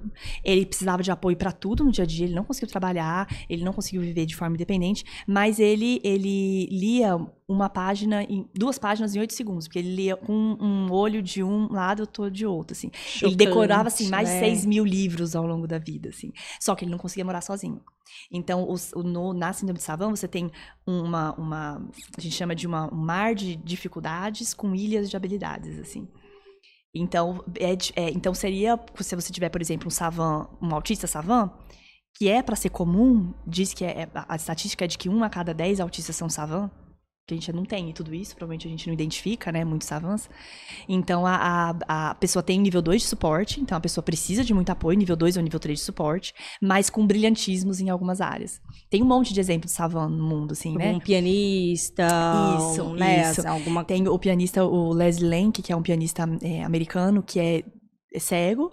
ele 0.43 0.65
precisava 0.65 1.01
de 1.03 1.11
apoio 1.11 1.35
para 1.35 1.51
tudo 1.51 1.83
no 1.83 1.91
dia 1.91 2.03
a 2.03 2.07
dia, 2.07 2.25
ele 2.25 2.35
não 2.35 2.43
conseguiu 2.43 2.69
trabalhar, 2.69 3.27
ele 3.49 3.63
não 3.63 3.73
conseguiu 3.73 4.01
viver 4.01 4.25
de 4.25 4.35
forma 4.35 4.55
independente, 4.55 5.03
mas 5.27 5.59
ele, 5.59 5.99
ele 6.03 6.67
lia 6.67 7.17
uma 7.51 7.69
página, 7.69 8.23
em, 8.23 8.49
duas 8.55 8.77
páginas 8.77 9.15
em 9.15 9.19
oito 9.19 9.33
segundos, 9.33 9.67
porque 9.67 9.79
ele 9.79 9.93
lia 9.93 10.15
com 10.15 10.33
um 10.33 10.91
olho 10.91 11.21
de 11.21 11.43
um 11.43 11.71
lado 11.71 11.99
e 11.99 12.01
outro 12.01 12.31
de 12.31 12.45
outro, 12.45 12.73
assim. 12.73 12.89
Chocante, 12.93 13.25
ele 13.25 13.35
decorava, 13.35 13.87
assim, 13.87 14.07
mais 14.07 14.29
de 14.29 14.35
né? 14.35 14.39
seis 14.39 14.65
mil 14.65 14.85
livros 14.85 15.35
ao 15.35 15.45
longo 15.45 15.67
da 15.67 15.77
vida, 15.77 16.09
assim. 16.09 16.31
Só 16.59 16.73
que 16.75 16.85
ele 16.85 16.91
não 16.91 16.97
conseguia 16.97 17.25
morar 17.25 17.41
sozinho. 17.41 17.81
Então, 18.31 18.63
o, 18.63 18.75
o, 18.99 19.03
no, 19.03 19.33
na 19.33 19.51
síndrome 19.51 19.77
de 19.77 19.83
Savant, 19.83 20.11
você 20.11 20.27
tem 20.27 20.51
uma, 20.85 21.33
uma, 21.33 21.89
a 22.17 22.21
gente 22.21 22.35
chama 22.35 22.55
de 22.55 22.65
uma, 22.65 22.93
um 22.93 22.97
mar 22.97 23.35
de 23.35 23.55
dificuldades 23.57 24.53
com 24.53 24.73
ilhas 24.73 25.09
de 25.09 25.17
habilidades, 25.17 25.77
assim. 25.79 26.07
Então, 26.93 27.43
é, 27.59 27.71
é, 28.01 28.09
então 28.11 28.33
seria, 28.33 28.79
se 28.99 29.15
você 29.15 29.31
tiver, 29.31 29.49
por 29.49 29.61
exemplo, 29.61 29.87
um 29.87 29.91
savant, 29.91 30.49
um 30.61 30.73
autista 30.73 31.07
savant, 31.07 31.51
que 32.17 32.29
é 32.29 32.41
para 32.41 32.55
ser 32.55 32.69
comum, 32.69 33.33
diz 33.47 33.73
que 33.73 33.85
é, 33.85 34.09
a 34.13 34.35
estatística 34.35 34.83
é 34.83 34.87
de 34.87 34.97
que 34.97 35.09
um 35.09 35.23
a 35.23 35.29
cada 35.29 35.53
dez 35.53 35.79
autistas 35.79 36.15
são 36.15 36.29
savant, 36.29 36.69
que 36.69 36.80
a 37.33 37.37
gente 37.37 37.51
não 37.51 37.63
tem 37.65 37.91
tudo 37.91 38.13
isso, 38.13 38.35
provavelmente 38.35 38.67
a 38.67 38.71
gente 38.71 38.87
não 38.87 38.93
identifica, 38.93 39.51
né, 39.51 39.63
muitos 39.63 39.87
savants. 39.87 40.29
Então, 40.87 41.25
a, 41.25 41.75
a, 41.87 42.09
a, 42.11 42.15
pessoa 42.15 42.41
tem 42.41 42.59
nível 42.59 42.81
2 42.81 43.01
de 43.01 43.07
suporte, 43.07 43.59
então 43.61 43.77
a 43.77 43.81
pessoa 43.81 44.03
precisa 44.03 44.43
de 44.43 44.53
muito 44.53 44.69
apoio, 44.69 44.97
nível 44.97 45.15
2 45.15 45.37
ou 45.37 45.43
nível 45.43 45.59
3 45.59 45.79
de 45.79 45.85
suporte, 45.85 46.33
mas 46.61 46.89
com 46.89 47.05
brilhantismos 47.05 47.79
em 47.79 47.89
algumas 47.89 48.21
áreas. 48.21 48.61
Tem 48.89 49.01
um 49.01 49.05
monte 49.05 49.33
de 49.33 49.39
exemplos 49.39 49.71
de 49.71 49.77
savant 49.77 50.11
no 50.11 50.23
mundo, 50.23 50.53
assim, 50.53 50.75
né? 50.75 50.93
Um 50.93 50.99
pianista, 50.99 52.07
isso, 52.57 52.83
um, 52.83 52.93
né, 52.93 53.31
isso. 53.31 53.47
Alguma... 53.47 53.83
Tem 53.83 54.07
o 54.07 54.19
pianista, 54.19 54.63
o 54.63 54.93
Leslie 54.93 55.29
Lenk, 55.29 55.61
que 55.61 55.71
é 55.71 55.75
um 55.75 55.81
pianista 55.81 56.27
é, 56.41 56.63
americano, 56.63 57.23
que 57.23 57.39
é, 57.39 57.63
é 58.13 58.19
cego, 58.19 58.71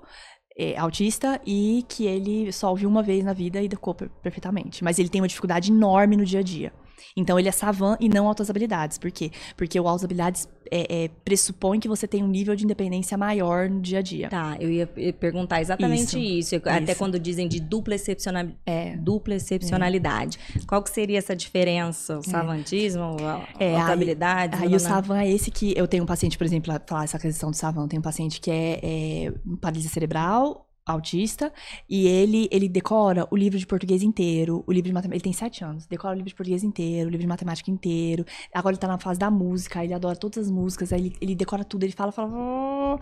é, 0.58 0.76
autista 0.76 1.40
e 1.46 1.84
que 1.88 2.04
ele 2.04 2.50
só 2.52 2.70
ouviu 2.70 2.88
uma 2.88 3.02
vez 3.02 3.24
na 3.24 3.32
vida 3.32 3.62
e 3.62 3.68
decou 3.68 3.94
perfeitamente. 3.94 4.82
Mas 4.82 4.98
ele 4.98 5.08
tem 5.08 5.20
uma 5.20 5.28
dificuldade 5.28 5.70
enorme 5.70 6.16
no 6.16 6.24
dia 6.24 6.40
a 6.40 6.42
dia. 6.42 6.72
Então 7.16 7.38
ele 7.38 7.48
é 7.48 7.52
savan 7.52 7.96
e 8.00 8.08
não 8.08 8.26
altas 8.26 8.50
habilidades. 8.50 8.98
Por 8.98 9.10
quê? 9.10 9.30
Porque 9.56 9.78
o 9.78 9.88
altas 9.88 10.04
habilidades 10.04 10.48
é, 10.70 11.04
é, 11.04 11.10
pressupõe 11.24 11.80
que 11.80 11.88
você 11.88 12.06
tem 12.06 12.22
um 12.22 12.28
nível 12.28 12.54
de 12.54 12.64
independência 12.64 13.16
maior 13.16 13.68
no 13.68 13.80
dia 13.80 13.98
a 13.98 14.02
dia. 14.02 14.28
Tá, 14.28 14.56
eu 14.60 14.70
ia 14.70 14.86
perguntar 15.18 15.60
exatamente 15.60 16.18
isso. 16.18 16.54
isso. 16.54 16.68
Até 16.68 16.92
isso. 16.92 16.96
quando 16.96 17.18
dizem 17.18 17.48
de 17.48 17.60
dupla, 17.60 17.94
excepcional... 17.94 18.46
é. 18.66 18.96
dupla 18.96 19.34
excepcionalidade. 19.34 20.38
É. 20.56 20.60
Qual 20.66 20.82
que 20.82 20.90
seria 20.90 21.18
essa 21.18 21.34
diferença? 21.34 22.16
O 22.16 22.20
é. 22.20 22.22
savantismo, 22.24 23.16
é, 23.58 23.76
a 23.76 23.92
habilidade? 23.92 24.56
Aí, 24.56 24.68
aí 24.68 24.74
o 24.74 24.80
savan 24.80 25.20
é 25.20 25.30
esse 25.30 25.50
que 25.50 25.72
eu 25.76 25.86
tenho 25.88 26.04
um 26.04 26.06
paciente, 26.06 26.36
por 26.36 26.44
exemplo, 26.44 26.72
falar 26.86 27.04
essa 27.04 27.18
questão 27.18 27.50
do 27.50 27.56
savan, 27.56 27.88
tem 27.88 27.98
um 27.98 28.02
paciente 28.02 28.40
que 28.40 28.50
é, 28.50 28.80
é 28.82 29.32
paralisia 29.60 29.90
cerebral 29.90 30.67
autista, 30.88 31.52
e 31.88 32.06
ele 32.06 32.48
ele 32.50 32.68
decora 32.68 33.28
o 33.30 33.36
livro 33.36 33.58
de 33.58 33.66
português 33.66 34.02
inteiro, 34.02 34.64
o 34.66 34.72
livro 34.72 34.88
de 34.88 34.94
matemática, 34.94 35.16
ele 35.16 35.22
tem 35.22 35.32
sete 35.32 35.64
anos, 35.64 35.86
decora 35.86 36.14
o 36.14 36.16
livro 36.16 36.28
de 36.28 36.34
português 36.34 36.64
inteiro, 36.64 37.08
o 37.08 37.10
livro 37.10 37.22
de 37.22 37.28
matemática 37.28 37.70
inteiro, 37.70 38.24
agora 38.52 38.74
ele 38.74 38.80
tá 38.80 38.88
na 38.88 38.98
fase 38.98 39.18
da 39.18 39.30
música, 39.30 39.84
ele 39.84 39.94
adora 39.94 40.16
todas 40.16 40.46
as 40.46 40.50
músicas, 40.50 40.92
aí 40.92 41.00
ele, 41.00 41.16
ele 41.20 41.34
decora 41.34 41.64
tudo, 41.64 41.84
ele 41.84 41.92
fala, 41.92 42.10
fala, 42.10 42.98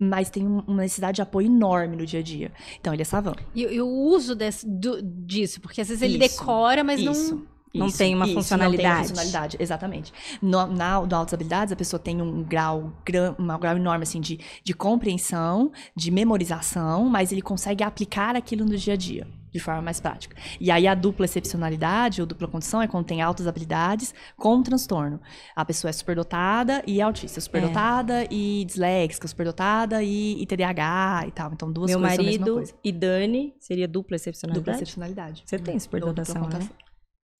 mas 0.00 0.30
tem 0.30 0.46
uma 0.46 0.82
necessidade 0.82 1.16
de 1.16 1.22
apoio 1.22 1.46
enorme 1.46 1.96
no 1.96 2.04
dia 2.04 2.20
a 2.20 2.22
dia. 2.22 2.52
Então, 2.80 2.92
ele 2.92 3.02
é 3.02 3.04
savão. 3.04 3.34
E, 3.54 3.62
e 3.62 3.80
o 3.80 3.88
uso 3.88 4.34
desse, 4.34 4.68
do, 4.68 5.00
disso, 5.02 5.60
porque 5.60 5.80
às 5.80 5.88
vezes 5.88 6.02
ele 6.02 6.18
isso, 6.18 6.38
decora, 6.38 6.82
mas 6.82 7.00
isso. 7.00 7.36
não 7.36 7.53
não 7.74 7.86
isso, 7.86 7.98
tem 7.98 8.14
uma 8.14 8.24
isso, 8.24 8.34
funcionalidade. 8.34 8.82
Não 8.82 8.92
tem 8.92 8.96
uma 8.96 9.08
funcionalidade, 9.08 9.56
exatamente. 9.60 10.12
No, 10.40 10.66
na, 10.66 11.00
no 11.00 11.16
Altas 11.16 11.34
Habilidades, 11.34 11.72
a 11.72 11.76
pessoa 11.76 11.98
tem 11.98 12.22
um 12.22 12.42
grau, 12.42 12.92
um 13.38 13.58
grau 13.58 13.76
enorme, 13.76 14.04
assim, 14.04 14.20
de, 14.20 14.38
de 14.62 14.72
compreensão, 14.72 15.72
de 15.94 16.10
memorização, 16.10 17.08
mas 17.08 17.32
ele 17.32 17.42
consegue 17.42 17.82
aplicar 17.82 18.36
aquilo 18.36 18.64
no 18.64 18.76
dia 18.76 18.94
a 18.94 18.96
dia 18.96 19.26
de 19.54 19.60
forma 19.60 19.80
mais 19.80 20.00
prática. 20.00 20.36
E 20.60 20.68
aí 20.68 20.84
a 20.84 20.96
dupla 20.96 21.26
excepcionalidade 21.26 22.20
ou 22.20 22.26
dupla 22.26 22.48
condição 22.48 22.82
é 22.82 22.88
quando 22.88 23.06
tem 23.06 23.22
altas 23.22 23.46
habilidades 23.46 24.12
com 24.36 24.60
transtorno. 24.60 25.20
A 25.54 25.64
pessoa 25.64 25.90
é 25.90 25.92
superdotada 25.92 26.82
e 26.84 27.00
autista, 27.00 27.40
superdotada 27.40 28.24
é. 28.24 28.28
e 28.32 28.64
disléxica, 28.64 29.28
superdotada 29.28 30.02
e, 30.02 30.42
e 30.42 30.46
TDAH 30.46 31.26
e 31.28 31.30
tal. 31.30 31.52
Então 31.52 31.70
duas 31.70 31.88
Meu 31.88 32.00
coisas 32.00 32.18
marido 32.18 32.64
e 32.82 32.90
Dani 32.90 33.54
seria 33.60 33.86
dupla 33.86 34.16
excepcionalidade. 34.16 34.60
Dupla 34.60 34.74
excepcionalidade. 34.74 35.42
Você 35.46 35.56
tem 35.56 35.78
superdotação, 35.78 36.48
né? 36.48 36.68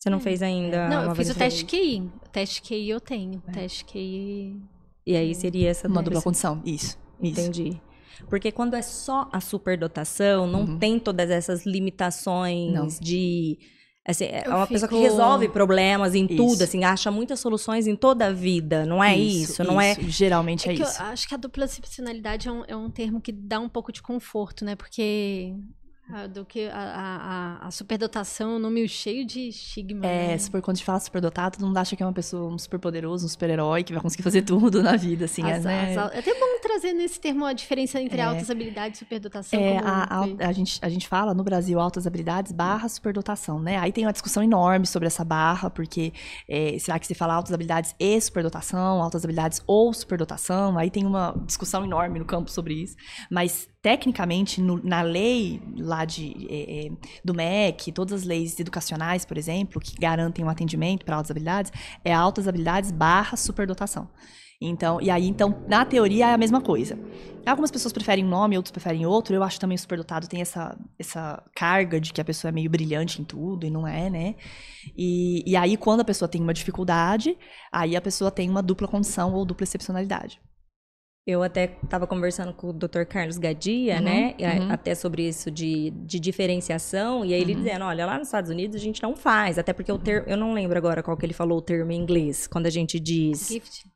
Você 0.04 0.10
não 0.10 0.18
é. 0.18 0.20
fez 0.20 0.42
ainda? 0.42 0.86
Não, 0.86 1.04
eu 1.04 1.14
fiz 1.14 1.30
o 1.30 1.34
teste 1.34 1.64
QI. 1.64 2.00
O 2.26 2.28
teste 2.28 2.60
QI 2.60 2.90
eu 2.90 3.00
tenho. 3.00 3.42
O 3.46 3.50
é. 3.50 3.52
teste 3.54 3.86
QI. 3.86 4.60
E 5.06 5.16
aí 5.16 5.34
seria 5.34 5.70
essa 5.70 5.88
Uma 5.88 6.02
dupla 6.02 6.20
condição. 6.20 6.60
Isso. 6.62 6.98
Entendi. 7.18 7.70
Isso. 7.70 8.26
Porque 8.28 8.52
quando 8.52 8.74
é 8.74 8.82
só 8.82 9.30
a 9.32 9.40
superdotação, 9.40 10.46
não 10.46 10.60
uhum. 10.60 10.78
tem 10.78 10.98
todas 10.98 11.30
essas 11.30 11.64
limitações 11.64 12.74
não. 12.74 12.86
de. 12.86 13.58
Assim, 14.06 14.26
é 14.26 14.44
uma 14.46 14.66
fico... 14.66 14.74
pessoa 14.74 14.88
que 14.90 14.98
resolve 14.98 15.48
problemas 15.48 16.14
em 16.14 16.26
isso. 16.26 16.36
tudo, 16.36 16.62
assim, 16.64 16.84
acha 16.84 17.10
muitas 17.10 17.40
soluções 17.40 17.86
em 17.86 17.96
toda 17.96 18.26
a 18.26 18.30
vida, 18.30 18.84
não 18.84 19.02
é 19.02 19.16
isso? 19.16 19.52
isso 19.52 19.64
não 19.64 19.80
é? 19.80 19.94
Geralmente 20.00 20.68
é, 20.68 20.72
é 20.72 20.74
isso. 20.74 21.00
Eu 21.00 21.06
acho 21.06 21.26
que 21.26 21.34
a 21.34 21.38
dupla 21.38 21.64
excepcionalidade 21.64 22.46
é 22.46 22.52
um, 22.52 22.62
é 22.68 22.76
um 22.76 22.90
termo 22.90 23.22
que 23.22 23.32
dá 23.32 23.58
um 23.58 23.70
pouco 23.70 23.90
de 23.90 24.02
conforto, 24.02 24.66
né? 24.66 24.76
Porque 24.76 25.54
do 26.30 26.44
que 26.44 26.68
a, 26.68 27.58
a, 27.62 27.66
a, 27.66 27.70
superdotação 27.70 28.56
um 28.56 28.58
nome 28.58 28.86
cheio 28.86 29.26
de 29.26 29.48
estigma. 29.48 30.04
É, 30.06 30.28
né? 30.28 30.38
super, 30.38 30.60
quando 30.60 30.76
a 30.76 30.78
gente 30.78 30.84
fala 30.84 31.00
superdotado, 31.00 31.56
todo 31.56 31.66
mundo 31.66 31.78
acha 31.78 31.96
que 31.96 32.02
é 32.02 32.06
uma 32.06 32.12
pessoa 32.12 32.52
um 32.52 32.58
super 32.58 32.78
poderoso, 32.78 33.24
um 33.24 33.28
super-herói 33.28 33.82
que 33.82 33.92
vai 33.92 34.02
conseguir 34.02 34.22
fazer 34.22 34.42
tudo 34.44 34.82
na 34.82 34.96
vida, 34.96 35.24
assim. 35.24 35.42
As, 35.42 35.64
é, 35.64 35.68
né? 35.68 35.96
as, 35.96 36.14
é 36.14 36.18
até 36.18 36.34
bom 36.34 36.60
trazer 36.60 36.92
nesse 36.92 37.18
termo 37.18 37.46
a 37.46 37.54
diferença 37.54 38.00
entre 38.00 38.20
é, 38.20 38.24
altas 38.24 38.50
habilidades 38.50 38.98
e 38.98 39.04
superdotação. 39.04 39.58
É, 39.58 39.78
a, 39.78 40.04
a, 40.04 40.48
a, 40.48 40.52
gente, 40.52 40.78
a 40.82 40.88
gente 40.90 41.08
fala 41.08 41.32
no 41.32 41.42
Brasil 41.42 41.80
altas 41.80 42.06
habilidades 42.06 42.52
barra 42.52 42.86
superdotação, 42.88 43.58
né? 43.58 43.78
Aí 43.78 43.90
tem 43.90 44.04
uma 44.04 44.12
discussão 44.12 44.42
enorme 44.42 44.86
sobre 44.86 45.06
essa 45.06 45.24
barra, 45.24 45.70
porque 45.70 46.12
é, 46.46 46.78
será 46.78 46.98
que 46.98 47.06
se 47.06 47.14
fala 47.14 47.34
altas 47.34 47.52
habilidades 47.52 47.94
e 47.98 48.20
superdotação, 48.20 49.02
altas 49.02 49.24
habilidades 49.24 49.62
ou 49.66 49.92
superdotação? 49.94 50.76
Aí 50.76 50.90
tem 50.90 51.06
uma 51.06 51.34
discussão 51.46 51.82
enorme 51.82 52.18
no 52.18 52.26
campo 52.26 52.50
sobre 52.50 52.74
isso. 52.74 52.94
Mas 53.30 53.68
tecnicamente, 53.84 54.62
no, 54.62 54.82
na 54.82 55.02
lei 55.02 55.60
lá 55.76 56.06
de, 56.06 56.46
é, 56.48 56.86
é, 56.86 56.90
do 57.22 57.34
MEC, 57.34 57.92
todas 57.92 58.22
as 58.22 58.24
leis 58.24 58.58
educacionais, 58.58 59.26
por 59.26 59.36
exemplo, 59.36 59.78
que 59.78 59.94
garantem 59.96 60.42
um 60.42 60.48
atendimento 60.48 61.04
para 61.04 61.16
altas 61.16 61.30
habilidades, 61.30 61.70
é 62.02 62.10
altas 62.10 62.48
habilidades 62.48 62.90
barra 62.90 63.36
superdotação. 63.36 64.08
Então, 64.58 65.02
e 65.02 65.10
aí, 65.10 65.28
então, 65.28 65.62
na 65.68 65.84
teoria 65.84 66.30
é 66.30 66.32
a 66.32 66.38
mesma 66.38 66.62
coisa. 66.62 66.98
Algumas 67.44 67.70
pessoas 67.70 67.92
preferem 67.92 68.24
um 68.24 68.28
nome, 68.28 68.56
outros 68.56 68.72
preferem 68.72 69.04
outro. 69.04 69.34
Eu 69.34 69.42
acho 69.42 69.60
também 69.60 69.76
o 69.76 69.78
superdotado 69.78 70.26
tem 70.26 70.40
essa, 70.40 70.74
essa 70.98 71.42
carga 71.54 72.00
de 72.00 72.10
que 72.10 72.22
a 72.22 72.24
pessoa 72.24 72.48
é 72.48 72.52
meio 72.52 72.70
brilhante 72.70 73.20
em 73.20 73.24
tudo, 73.24 73.66
e 73.66 73.70
não 73.70 73.86
é, 73.86 74.08
né? 74.08 74.34
E, 74.96 75.42
e 75.46 75.56
aí, 75.56 75.76
quando 75.76 76.00
a 76.00 76.04
pessoa 76.04 76.26
tem 76.26 76.40
uma 76.40 76.54
dificuldade, 76.54 77.36
aí 77.70 77.94
a 77.94 78.00
pessoa 78.00 78.30
tem 78.30 78.48
uma 78.48 78.62
dupla 78.62 78.88
condição 78.88 79.34
ou 79.34 79.44
dupla 79.44 79.64
excepcionalidade. 79.64 80.40
Eu 81.26 81.42
até 81.42 81.78
estava 81.82 82.06
conversando 82.06 82.52
com 82.52 82.68
o 82.68 82.72
Dr. 82.72 83.04
Carlos 83.08 83.38
Gadia, 83.38 83.96
uhum, 83.96 84.02
né? 84.02 84.34
Uhum. 84.38 84.70
Até 84.70 84.94
sobre 84.94 85.26
isso 85.26 85.50
de, 85.50 85.90
de 85.90 86.20
diferenciação. 86.20 87.24
E 87.24 87.32
aí 87.32 87.40
ele 87.40 87.54
uhum. 87.54 87.62
dizendo, 87.62 87.84
olha, 87.86 88.04
lá 88.04 88.18
nos 88.18 88.28
Estados 88.28 88.50
Unidos 88.50 88.76
a 88.76 88.78
gente 88.78 89.02
não 89.02 89.16
faz. 89.16 89.58
Até 89.58 89.72
porque 89.72 89.90
o 89.90 89.98
termo... 89.98 90.28
Eu 90.28 90.36
não 90.36 90.52
lembro 90.52 90.76
agora 90.76 91.02
qual 91.02 91.16
que 91.16 91.24
ele 91.24 91.32
falou 91.32 91.58
o 91.58 91.62
termo 91.62 91.90
em 91.92 91.96
inglês. 91.96 92.46
Quando 92.46 92.66
a 92.66 92.70
gente 92.70 93.00
diz... 93.00 93.48
Gift. 93.48 93.88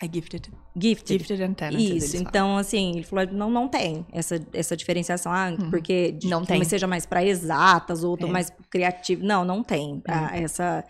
É 0.00 0.06
gifted. 0.06 0.52
Gifted. 0.80 1.18
Gifted 1.18 1.42
and 1.42 1.54
talented. 1.54 1.96
Isso. 1.96 2.16
Então, 2.18 2.56
assim, 2.56 2.92
ele 2.96 3.02
falou, 3.02 3.26
não, 3.32 3.50
não 3.50 3.66
tem 3.66 4.06
essa, 4.12 4.40
essa 4.52 4.76
diferenciação. 4.76 5.32
Ah, 5.32 5.48
uhum. 5.58 5.70
porque... 5.70 6.16
Não 6.22 6.44
tem. 6.44 6.62
seja 6.62 6.86
mais 6.86 7.04
para 7.04 7.24
exatas, 7.24 8.04
outro 8.04 8.28
é. 8.28 8.30
mais 8.30 8.52
criativo. 8.70 9.24
Não, 9.24 9.44
não 9.44 9.64
tem. 9.64 10.00
É. 10.06 10.12
Ah, 10.12 10.30
essa 10.34 10.84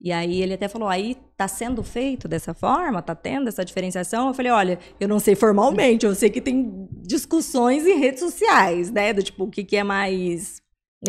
e 0.00 0.12
aí 0.12 0.42
ele 0.42 0.54
até 0.54 0.68
falou, 0.68 0.88
aí 0.88 1.16
tá 1.36 1.48
sendo 1.48 1.82
feito 1.82 2.28
dessa 2.28 2.52
forma, 2.52 3.00
tá 3.02 3.14
tendo 3.14 3.48
essa 3.48 3.64
diferenciação? 3.64 4.28
Eu 4.28 4.34
falei, 4.34 4.52
olha, 4.52 4.78
eu 5.00 5.08
não 5.08 5.18
sei 5.18 5.34
formalmente, 5.34 6.04
eu 6.04 6.14
sei 6.14 6.30
que 6.30 6.40
tem 6.40 6.88
discussões 7.02 7.86
em 7.86 7.98
redes 7.98 8.20
sociais, 8.20 8.90
né? 8.90 9.12
Do 9.12 9.22
tipo, 9.22 9.44
o 9.44 9.50
que, 9.50 9.64
que 9.64 9.76
é 9.76 9.82
mais 9.82 10.60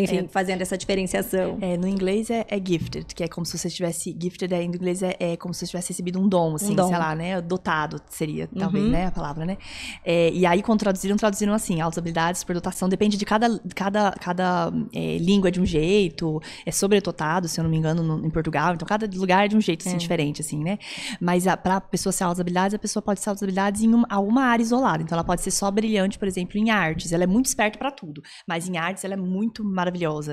enfim, 0.02 0.18
é, 0.18 0.28
fazendo 0.28 0.62
essa 0.62 0.78
diferenciação. 0.78 1.58
É, 1.62 1.78
no 1.78 1.88
inglês 1.88 2.30
é, 2.30 2.45
é, 2.50 2.58
gifted, 2.58 3.14
que 3.14 3.24
é 3.24 3.28
como 3.28 3.45
se 3.45 3.58
você 3.58 3.70
tivesse. 3.70 4.16
Gifted 4.20 4.54
é, 4.54 4.62
em 4.62 4.68
inglês 4.68 5.02
é, 5.02 5.16
é, 5.20 5.38
como 5.38 5.54
se 5.54 5.62
você 5.62 5.68
tivesse 5.68 5.89
recebido 5.89 6.20
um 6.20 6.28
dom, 6.28 6.56
assim, 6.56 6.74
um 6.74 6.76
dom. 6.76 6.88
sei 6.88 6.98
lá, 6.98 7.16
né? 7.16 7.41
Dotado 7.41 8.02
seria, 8.10 8.48
talvez, 8.58 8.84
uhum. 8.84 8.91
né? 8.91 9.08
A 9.08 9.12
palavra, 9.12 9.45
né? 9.45 9.58
É, 10.04 10.32
e 10.32 10.45
aí, 10.45 10.62
quando 10.62 10.80
traduziram, 10.80 11.16
traduziram 11.18 11.54
assim: 11.54 11.82
altas 11.82 11.98
habilidades, 11.98 12.41
superdotação, 12.41 12.89
depende 12.89 13.18
de 13.18 13.26
cada, 13.26 13.60
cada, 13.76 14.12
cada 14.12 14.72
é, 14.93 15.18
língua 15.18 15.52
de 15.52 15.60
um 15.60 15.66
jeito, 15.66 16.41
é 16.66 16.72
sobredotado, 16.72 17.48
se 17.48 17.60
eu 17.60 17.64
não 17.64 17.72
me 17.72 17.78
engano, 17.78 18.04
no, 18.04 18.26
em 18.26 18.30
Portugal. 18.30 18.74
Então, 18.74 18.88
cada 18.88 19.08
lugar 19.18 19.45
é 19.45 19.48
de 19.48 19.58
um 19.58 19.62
jeito, 19.62 19.88
assim, 19.88 19.95
é. 19.95 20.00
diferente, 20.00 20.41
assim, 20.41 20.64
né? 20.64 20.78
Mas 21.20 21.48
a, 21.48 21.58
pra 21.58 21.82
pessoa 21.82 22.14
ser 22.14 22.24
altas 22.24 22.39
habilidades, 22.39 22.74
a 22.74 22.80
pessoa 22.80 23.02
pode 23.02 23.20
ser 23.20 23.30
altas 23.30 23.43
habilidades 23.43 23.82
em 23.82 23.93
uma, 23.93 24.20
uma 24.20 24.43
área 24.43 24.64
isolada. 24.64 25.04
Então, 25.04 25.16
ela 25.16 25.24
pode 25.24 25.41
ser 25.41 25.52
só 25.52 25.70
brilhante, 25.72 26.18
por 26.18 26.28
exemplo, 26.28 26.58
em 26.58 26.70
artes. 26.70 27.12
Ela 27.12 27.24
é 27.24 27.28
muito 27.28 27.48
esperta 27.48 27.78
para 27.78 27.91
tudo. 27.91 28.22
Mas 28.48 28.68
em 28.68 28.78
artes, 28.78 29.04
ela 29.04 29.14
é 29.14 29.18
muito 29.18 29.64
maravilhosa. 29.64 29.87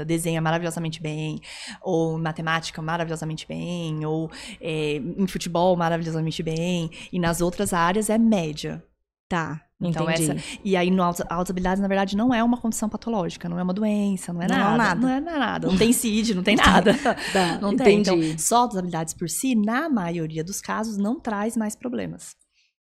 Desenha 0.05 0.41
maravilhosamente 0.41 1.01
bem. 1.01 1.41
Ou 1.83 2.19
matemática 2.19 2.81
maravilhosamente 2.83 3.47
bem. 3.47 4.05
Ou 4.05 4.31
é, 4.61 4.97
em 4.97 5.27
futebol 5.27 5.77
maravilhosamente 5.77 6.43
bem. 6.43 6.91
E 7.13 7.19
nas 7.19 7.41
outras 7.41 7.73
áreas 7.73 8.11
é 8.11 8.19
média. 8.19 8.83
Tá. 9.29 9.61
Então, 9.81 10.09
Entendi. 10.09 10.31
essa. 10.31 10.59
E 10.65 10.77
aí, 10.77 10.91
no 10.91 11.03
altas, 11.03 11.27
habilidades, 11.29 11.81
na 11.81 11.89
verdade, 11.89 12.17
não 12.17 12.33
é 12.33 12.43
uma 12.43 12.57
condição 12.57 12.89
patológica, 12.89 13.49
não 13.49 13.59
é 13.59 13.63
uma 13.63 13.75
doença, 13.75 14.33
não 14.33 14.41
é 14.41 14.49
não, 14.49 14.57
nada. 14.57 14.77
nada. 14.77 15.01
Não 15.01 15.09
é, 15.09 15.17
é 15.17 15.21
nada. 15.21 15.69
Não 15.69 15.77
tem 15.77 15.93
CID, 15.93 16.35
não 16.35 16.43
tem 16.43 16.57
nada. 16.57 16.95
tá, 17.33 17.59
não 17.61 17.73
entendi. 17.73 18.09
tem. 18.09 18.21
Então, 18.31 18.39
só 18.39 18.59
altas 18.59 18.79
habilidades 18.79 19.13
por 19.15 19.29
si, 19.29 19.55
na 19.55 19.89
maioria 19.89 20.45
dos 20.45 20.61
casos, 20.61 20.97
não 20.97 21.21
traz 21.21 21.57
mais 21.57 21.75
problemas. 21.75 22.35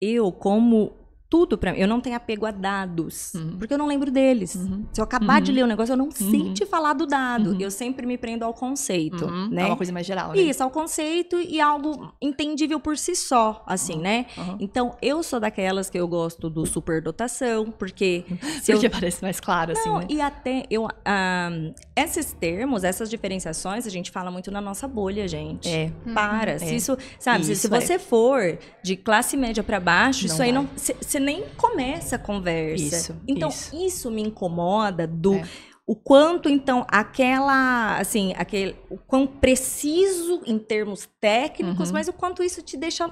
Eu, 0.01 0.31
como 0.31 0.93
tudo 1.29 1.57
para 1.57 1.73
mim. 1.73 1.79
Eu 1.79 1.87
não 1.87 1.99
tenho 1.99 2.15
apego 2.15 2.45
a 2.45 2.51
dados, 2.51 3.33
uhum. 3.33 3.57
porque 3.57 3.73
eu 3.73 3.77
não 3.77 3.87
lembro 3.87 4.11
deles. 4.11 4.55
Uhum. 4.55 4.85
Se 4.91 5.01
eu 5.01 5.03
acabar 5.03 5.37
uhum. 5.37 5.43
de 5.43 5.51
ler 5.51 5.63
um 5.63 5.67
negócio, 5.67 5.93
eu 5.93 5.97
não 5.97 6.11
sei 6.11 6.41
uhum. 6.41 6.53
te 6.53 6.65
falar 6.65 6.93
do 6.93 7.05
dado. 7.05 7.51
Uhum. 7.51 7.59
Eu 7.59 7.71
sempre 7.71 8.05
me 8.05 8.17
prendo 8.17 8.43
ao 8.43 8.53
conceito, 8.53 9.25
uhum. 9.25 9.49
né? 9.49 9.63
É 9.63 9.65
uma 9.65 9.77
coisa 9.77 9.91
mais 9.91 10.05
geral, 10.05 10.31
né? 10.31 10.41
Isso, 10.41 10.63
ao 10.63 10.69
conceito 10.69 11.39
e 11.39 11.59
algo 11.59 12.13
entendível 12.21 12.79
por 12.79 12.97
si 12.97 13.15
só, 13.15 13.63
assim, 13.65 13.97
né? 13.97 14.27
Então, 14.59 14.95
eu 15.01 15.23
sou 15.23 15.39
daquelas 15.39 15.89
que 15.89 15.99
eu 15.99 16.07
gosto 16.07 16.49
do 16.49 16.65
superdotação, 16.65 17.71
porque... 17.71 18.23
Se 18.61 18.71
porque 18.71 18.87
eu... 18.87 18.91
parece 18.91 19.21
mais 19.21 19.39
claro, 19.39 19.71
assim, 19.71 19.89
não, 19.89 19.99
né? 19.99 20.07
E 20.09 20.21
até, 20.21 20.65
eu... 20.69 20.83
Um, 20.83 21.73
esses 21.95 22.33
termos, 22.33 22.83
essas 22.83 23.09
diferenciações, 23.09 23.87
a 23.87 23.89
gente 23.89 24.11
fala 24.11 24.29
muito 24.29 24.51
na 24.51 24.61
nossa 24.61 24.87
bolha, 24.87 25.27
gente. 25.27 25.69
É. 25.69 25.91
Para. 26.13 26.51
É. 26.51 26.59
Se 26.59 26.75
isso... 26.75 26.97
Sabe, 27.19 27.41
isso, 27.41 27.55
se, 27.55 27.61
se 27.61 27.67
você 27.67 27.93
é. 27.93 27.99
for 27.99 28.57
de 28.83 28.95
classe 28.95 29.35
média 29.35 29.63
para 29.63 29.79
baixo, 29.79 30.27
não 30.27 30.33
isso 30.33 30.41
aí 30.41 30.51
vai. 30.51 30.61
não... 30.61 30.69
Você 31.15 31.19
nem 31.19 31.45
começa 31.55 32.17
a 32.17 32.19
conversa. 32.19 32.83
Isso, 32.83 33.21
então, 33.25 33.47
isso, 33.47 33.75
isso 33.75 34.11
me 34.11 34.21
incomoda 34.21 35.07
do. 35.07 35.35
É. 35.35 35.47
O 35.87 35.95
quanto, 35.95 36.49
então, 36.49 36.85
aquela, 36.89 37.97
assim, 37.97 38.33
aquele, 38.35 38.75
o 38.89 38.97
quão 38.97 39.25
preciso 39.25 40.41
em 40.45 40.57
termos 40.57 41.07
técnicos, 41.21 41.89
uhum. 41.89 41.93
mas 41.93 42.07
o 42.07 42.13
quanto 42.13 42.43
isso 42.43 42.61
te 42.61 42.75
deixa 42.75 43.07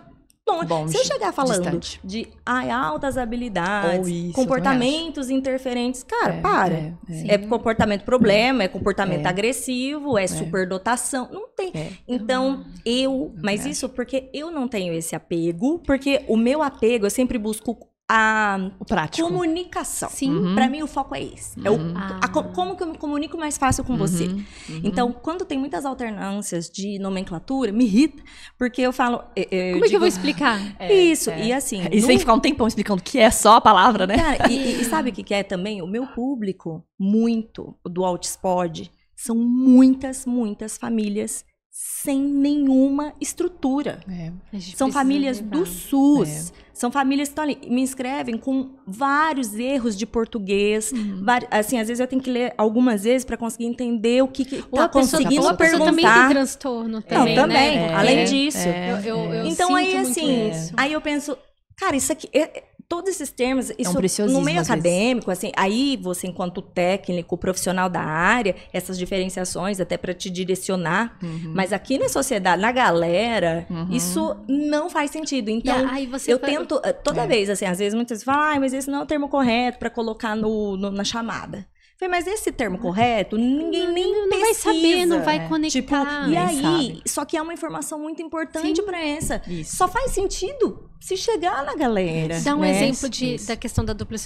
longe. 0.46 0.92
Se 0.92 0.98
eu 0.98 1.06
chegar 1.06 1.32
falando 1.32 1.80
distante. 1.80 2.00
de 2.04 2.28
ai, 2.46 2.70
altas 2.70 3.18
habilidades, 3.18 4.08
isso, 4.08 4.34
comportamentos 4.34 5.30
interferentes, 5.30 6.04
cara, 6.04 6.36
é, 6.36 6.42
para. 6.42 6.74
É, 6.74 6.94
é. 7.10 7.34
é, 7.36 7.38
comportamento 7.38 8.04
problema, 8.04 8.64
é 8.64 8.68
comportamento 8.68 9.26
é. 9.26 9.30
agressivo, 9.30 10.18
é, 10.18 10.24
é, 10.24 10.28
superdotação. 10.28 11.30
Não 11.32 11.48
tem. 11.48 11.72
É. 11.74 11.92
Então, 12.08 12.66
eu. 12.86 13.34
Mas 13.42 13.66
isso 13.66 13.88
porque 13.90 14.30
eu 14.34 14.52
não 14.52 14.68
tenho 14.68 14.94
esse 14.94 15.16
apego, 15.16 15.80
porque 15.80 16.24
o 16.28 16.36
meu 16.36 16.62
apego, 16.62 17.06
eu 17.06 17.12
sempre 17.12 17.38
busco 17.38 17.93
a 18.10 18.72
o 18.80 18.86
prático. 18.86 19.28
comunicação. 19.28 20.10
Sim. 20.10 20.32
Uhum. 20.32 20.56
Para 20.56 20.70
mim, 20.70 20.84
o 20.84 20.88
foco 20.88 21.16
é 21.16 21.24
esse. 21.24 21.60
Uhum. 21.60 21.66
É 21.66 21.70
o, 21.72 21.76
uhum. 21.76 21.94
a, 21.96 22.28
como 22.28 22.76
que 22.76 22.84
eu 22.84 22.88
me 22.88 22.98
comunico 22.98 23.38
mais 23.38 23.58
fácil 23.58 23.84
com 23.84 23.94
uhum. 23.94 24.00
você. 24.00 24.26
Uhum. 24.26 24.44
Então, 24.84 25.12
quando 25.12 25.46
tem 25.46 25.58
muitas 25.58 25.86
alternâncias 25.86 26.70
de 26.70 27.00
nomenclatura, 27.00 27.72
me 27.72 27.86
irrita, 27.86 28.22
porque 28.58 28.82
eu 28.82 28.92
falo. 28.92 29.24
Eu, 29.36 29.46
eu 29.50 29.74
como 29.74 29.84
digo, 29.84 29.86
é 29.86 29.90
que 29.90 29.96
eu 29.96 30.00
vou 30.00 30.08
explicar? 30.08 30.76
É, 30.80 30.94
isso, 30.94 31.30
é. 31.30 31.48
e 31.48 31.54
assim. 31.54 31.82
E 31.92 32.02
no... 32.02 32.08
sem 32.08 32.20
ficar 32.20 32.34
um 32.34 32.40
tempão 32.40 32.68
explicando 32.68 33.02
o 33.02 33.04
que 33.04 33.20
é 33.20 33.32
só 33.32 33.56
a 33.56 33.62
palavra, 33.62 34.06
né? 34.06 34.18
Cara, 34.18 34.52
e, 34.52 34.82
e, 34.82 34.86
sabe 34.86 35.10
o 35.10 35.14
que 35.14 35.34
é 35.34 35.44
também? 35.44 35.82
O 35.82 35.88
meu 35.88 36.06
público, 36.08 36.86
muito 37.00 37.76
do 37.86 38.04
Outspod, 38.04 38.92
são 39.16 39.36
muitas, 39.36 40.26
muitas 40.26 40.78
famílias 40.78 41.46
sem 41.74 42.22
nenhuma 42.22 43.14
estrutura. 43.20 44.00
É, 44.08 44.32
São 44.76 44.92
famílias 44.92 45.40
levar. 45.40 45.58
do 45.58 45.66
SUS. 45.66 46.52
É. 46.52 46.63
São 46.74 46.92
famílias 46.92 47.30
que 47.30 47.34
estão 47.34 47.44
ali, 47.44 47.58
me 47.70 47.82
inscrevem 47.82 48.36
com 48.36 48.72
vários 48.86 49.54
erros 49.54 49.96
de 49.96 50.08
português. 50.08 50.92
Uhum. 50.92 51.24
Assim, 51.52 51.80
às 51.80 51.88
vezes 51.88 52.00
eu 52.00 52.08
tenho 52.08 52.22
que 52.22 52.32
ler 52.32 52.54
algumas 52.58 53.04
vezes 53.04 53.24
para 53.24 53.38
conseguir 53.38 53.66
entender 53.66 54.24
o 54.24 54.28
que 54.28 54.42
está 54.42 54.90
conseguindo 54.90 55.48
a 55.48 55.54
perguntar. 55.54 55.86
também 55.86 56.06
tem 56.06 56.30
transtorno 56.30 57.02
também, 57.02 57.36
Não, 57.36 57.44
também. 57.44 57.78
Né? 57.78 57.94
Além 57.94 58.20
é, 58.20 58.24
disso. 58.24 58.68
É, 58.68 58.92
eu, 58.92 58.98
eu, 58.98 59.34
eu 59.34 59.46
então 59.46 59.76
aí 59.76 59.96
assim, 59.96 60.52
aí 60.76 60.92
eu 60.92 61.00
penso, 61.00 61.38
cara, 61.78 61.96
isso 61.96 62.12
aqui 62.12 62.28
é, 62.34 62.64
todos 62.88 63.10
esses 63.10 63.32
termos, 63.32 63.72
isso 63.78 64.22
é 64.22 64.26
um 64.26 64.28
no 64.28 64.42
meio 64.42 64.62
acadêmico, 64.62 65.32
assim, 65.32 65.52
aí 65.56 65.98
você, 66.02 66.28
enquanto 66.28 66.62
técnico, 66.62 67.38
profissional 67.38 67.90
da 67.90 68.02
área, 68.02 68.56
essas 68.72 68.98
diferenciações 68.98 69.80
até 69.80 69.98
para 69.98 70.14
te 70.14 70.30
direcionar. 70.30 71.18
Uhum. 71.22 71.54
Mas 71.54 71.74
aqui 71.74 71.98
na 71.98 72.10
sociedade, 72.10 72.62
na 72.62 72.72
galera, 72.72 73.66
uhum. 73.70 73.88
isso 73.92 74.36
não 74.48 74.90
faz 74.90 75.12
sentido. 75.12 75.50
Então, 75.50 75.88
aí 75.90 76.10
eu 76.28 76.40
tento, 76.40 76.80
eh, 76.84 76.94
toda 76.94 77.24
é. 77.24 77.28
vez, 77.28 77.50
assim, 77.50 77.66
às 77.66 77.80
vezes 77.80 77.94
muitas 77.94 78.20
vezes 78.20 78.24
falam, 78.24 78.42
ah, 78.42 78.60
mas 78.60 78.74
esse 78.74 78.90
não 78.90 79.00
é 79.00 79.04
o 79.04 79.06
termo 79.06 79.28
correto 79.28 79.80
para 79.80 79.90
colocar 79.90 80.36
no, 80.36 80.78
no, 80.78 80.92
na 80.92 81.04
chamada. 81.04 81.68
Falei, 81.98 82.10
mas 82.10 82.28
esse 82.28 82.52
termo 82.52 82.78
correto, 82.80 83.38
ninguém 83.38 83.92
nem 83.92 84.12
não, 84.12 84.28
não 84.28 84.40
vai 84.40 84.54
saber, 84.54 85.06
não 85.06 85.24
vai 85.24 85.48
conectar. 85.48 85.80
Tipo, 85.80 86.30
e 86.30 86.38
aí, 86.38 86.62
sabe. 86.62 87.02
só 87.06 87.26
que 87.26 87.38
é 87.38 87.42
uma 87.42 87.54
informação 87.54 88.00
muito 88.00 88.22
importante 88.22 88.82
para 88.82 89.00
essa. 89.04 89.42
Isso. 89.48 89.76
Só 89.76 89.88
faz 89.88 90.12
sentido 90.12 90.90
se 91.00 91.16
chegar 91.16 91.64
na 91.64 91.76
galera. 91.76 92.40
Dá 92.42 92.56
um 92.56 92.60
né? 92.60 92.72
exemplo 92.72 93.10
de, 93.10 93.38
da 93.46 93.56
questão 93.56 93.86
da 93.86 93.94
dupla 93.94 94.18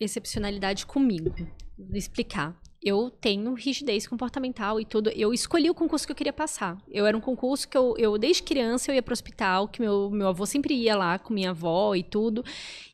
excepcionalidade 0.00 0.84
comigo. 0.84 1.34
Vou 1.78 1.96
explicar 1.96 2.56
eu 2.84 3.10
tenho 3.20 3.54
rigidez 3.54 4.06
comportamental 4.06 4.80
e 4.80 4.84
tudo. 4.84 5.10
Eu 5.10 5.32
escolhi 5.32 5.70
o 5.70 5.74
concurso 5.74 6.04
que 6.04 6.12
eu 6.12 6.16
queria 6.16 6.32
passar. 6.32 6.76
Eu 6.90 7.06
era 7.06 7.16
um 7.16 7.20
concurso 7.20 7.68
que 7.68 7.76
eu, 7.76 7.94
eu 7.96 8.18
desde 8.18 8.42
criança, 8.42 8.90
eu 8.90 8.94
ia 8.94 9.02
pro 9.02 9.12
hospital, 9.12 9.68
que 9.68 9.80
meu, 9.80 10.10
meu 10.10 10.28
avô 10.28 10.44
sempre 10.44 10.74
ia 10.74 10.96
lá 10.96 11.18
com 11.18 11.32
minha 11.32 11.50
avó 11.50 11.94
e 11.94 12.02
tudo. 12.02 12.44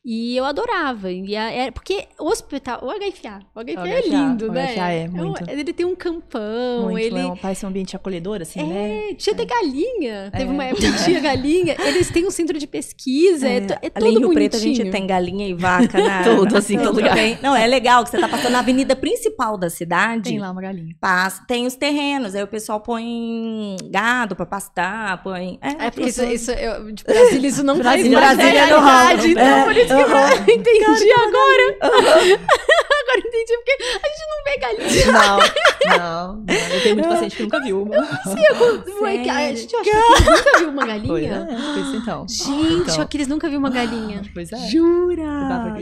E 0.04 0.36
eu 0.36 0.44
adorava. 0.44 1.10
E 1.10 1.34
é, 1.34 1.70
porque 1.70 2.06
o 2.18 2.28
hospital, 2.28 2.80
o 2.82 2.88
HFA, 2.88 3.40
o 3.54 3.60
HFA, 3.60 3.80
o 3.80 3.84
HFA 3.84 3.88
é 3.88 4.08
lindo, 4.08 4.46
o 4.46 4.52
né? 4.52 4.72
HFA 4.72 4.90
é, 4.90 5.08
muito. 5.08 5.50
ele 5.50 5.72
tem 5.72 5.84
um 5.84 5.94
campão, 5.94 6.84
muito, 6.84 6.98
ele... 6.98 7.18
É, 7.18 7.36
parece 7.36 7.66
um 7.66 7.68
ambiente 7.68 7.94
acolhedor, 7.94 8.40
assim, 8.40 8.60
é, 8.60 8.64
né? 8.64 9.14
Tinha 9.14 9.34
até 9.34 9.44
galinha. 9.44 10.30
Teve 10.30 10.50
uma 10.50 10.64
é. 10.64 10.70
época 10.70 10.92
que 10.92 11.04
tinha 11.04 11.20
galinha. 11.20 11.76
Eles 11.84 12.10
têm 12.10 12.26
um 12.26 12.30
centro 12.30 12.58
de 12.58 12.66
pesquisa, 12.66 13.46
é, 13.46 13.56
é, 13.56 13.78
é 13.82 13.90
tudo 13.90 14.06
Ali 14.06 14.14
em 14.14 14.18
Rio 14.18 14.32
Preto 14.32 14.56
a 14.56 14.60
gente 14.60 14.90
tem 14.90 15.06
galinha 15.06 15.46
e 15.46 15.54
vaca, 15.54 15.98
né? 15.98 16.22
tudo, 16.24 16.56
assim, 16.56 16.78
todo 16.78 16.96
lugar. 16.96 17.16
Não, 17.42 17.54
é 17.54 17.66
legal 17.66 18.04
que 18.04 18.10
você 18.10 18.18
tá 18.18 18.28
passando 18.28 18.52
na 18.52 18.60
avenida 18.60 18.94
principal 18.94 19.58
da 19.58 19.68
cidade. 19.78 20.30
Tem 20.30 20.38
lá 20.38 20.50
uma 20.50 20.60
galinha. 20.60 20.94
Passa, 21.00 21.44
tem 21.46 21.66
os 21.66 21.74
terrenos, 21.74 22.34
aí 22.34 22.42
o 22.42 22.48
pessoal 22.48 22.80
põe 22.80 23.76
gado 23.90 24.36
pra 24.36 24.44
pastar, 24.44 25.22
põe... 25.22 25.58
É, 25.62 25.90
porque 25.90 26.10
isso, 26.10 26.24
isso 26.24 26.50
eu, 26.50 26.92
de 26.92 27.04
Brasília, 27.04 27.48
isso 27.48 27.64
não 27.64 27.78
Brasília, 27.78 28.18
faz 28.20 28.36
Brasília 28.36 28.60
é 28.60 28.70
no 28.70 28.78
ralo. 28.78 29.26
Então, 29.26 29.64
por 29.64 29.76
isso 29.76 29.86
que 29.86 30.50
eu 30.50 30.54
entendi 30.56 31.12
agora. 31.12 32.77
Agora 33.08 33.20
entendi, 33.26 33.56
porque 33.56 33.76
a 33.82 34.08
gente 34.08 34.24
não 34.28 34.44
vê 34.44 34.58
galinha. 34.58 35.12
Não, 35.12 35.38
não, 35.86 36.36
não. 36.36 36.54
Eu 36.74 36.82
tenho 36.82 36.94
muito 36.96 37.08
paciente 37.08 37.36
que 37.36 37.42
nunca 37.42 37.62
viu 37.62 37.82
uma. 37.82 37.96
Eu 37.96 38.00
não 38.00 38.98
sei, 38.98 39.28
a 39.28 39.54
gente 39.54 39.76
acha 39.76 39.90
que 39.90 40.24
nunca 40.24 40.58
viu 40.58 40.68
uma 40.70 40.86
galinha. 40.86 41.08
Pois 41.08 41.24
é, 41.24 41.80
isso 41.80 41.96
então. 41.96 42.26
Gente, 42.28 42.92
então. 42.92 43.06
que 43.06 43.16
eles 43.16 43.28
nunca 43.28 43.48
viram 43.48 43.60
uma 43.60 43.70
galinha. 43.70 44.22
Pois 44.32 44.52
é. 44.52 44.58
Jura? 44.68 45.22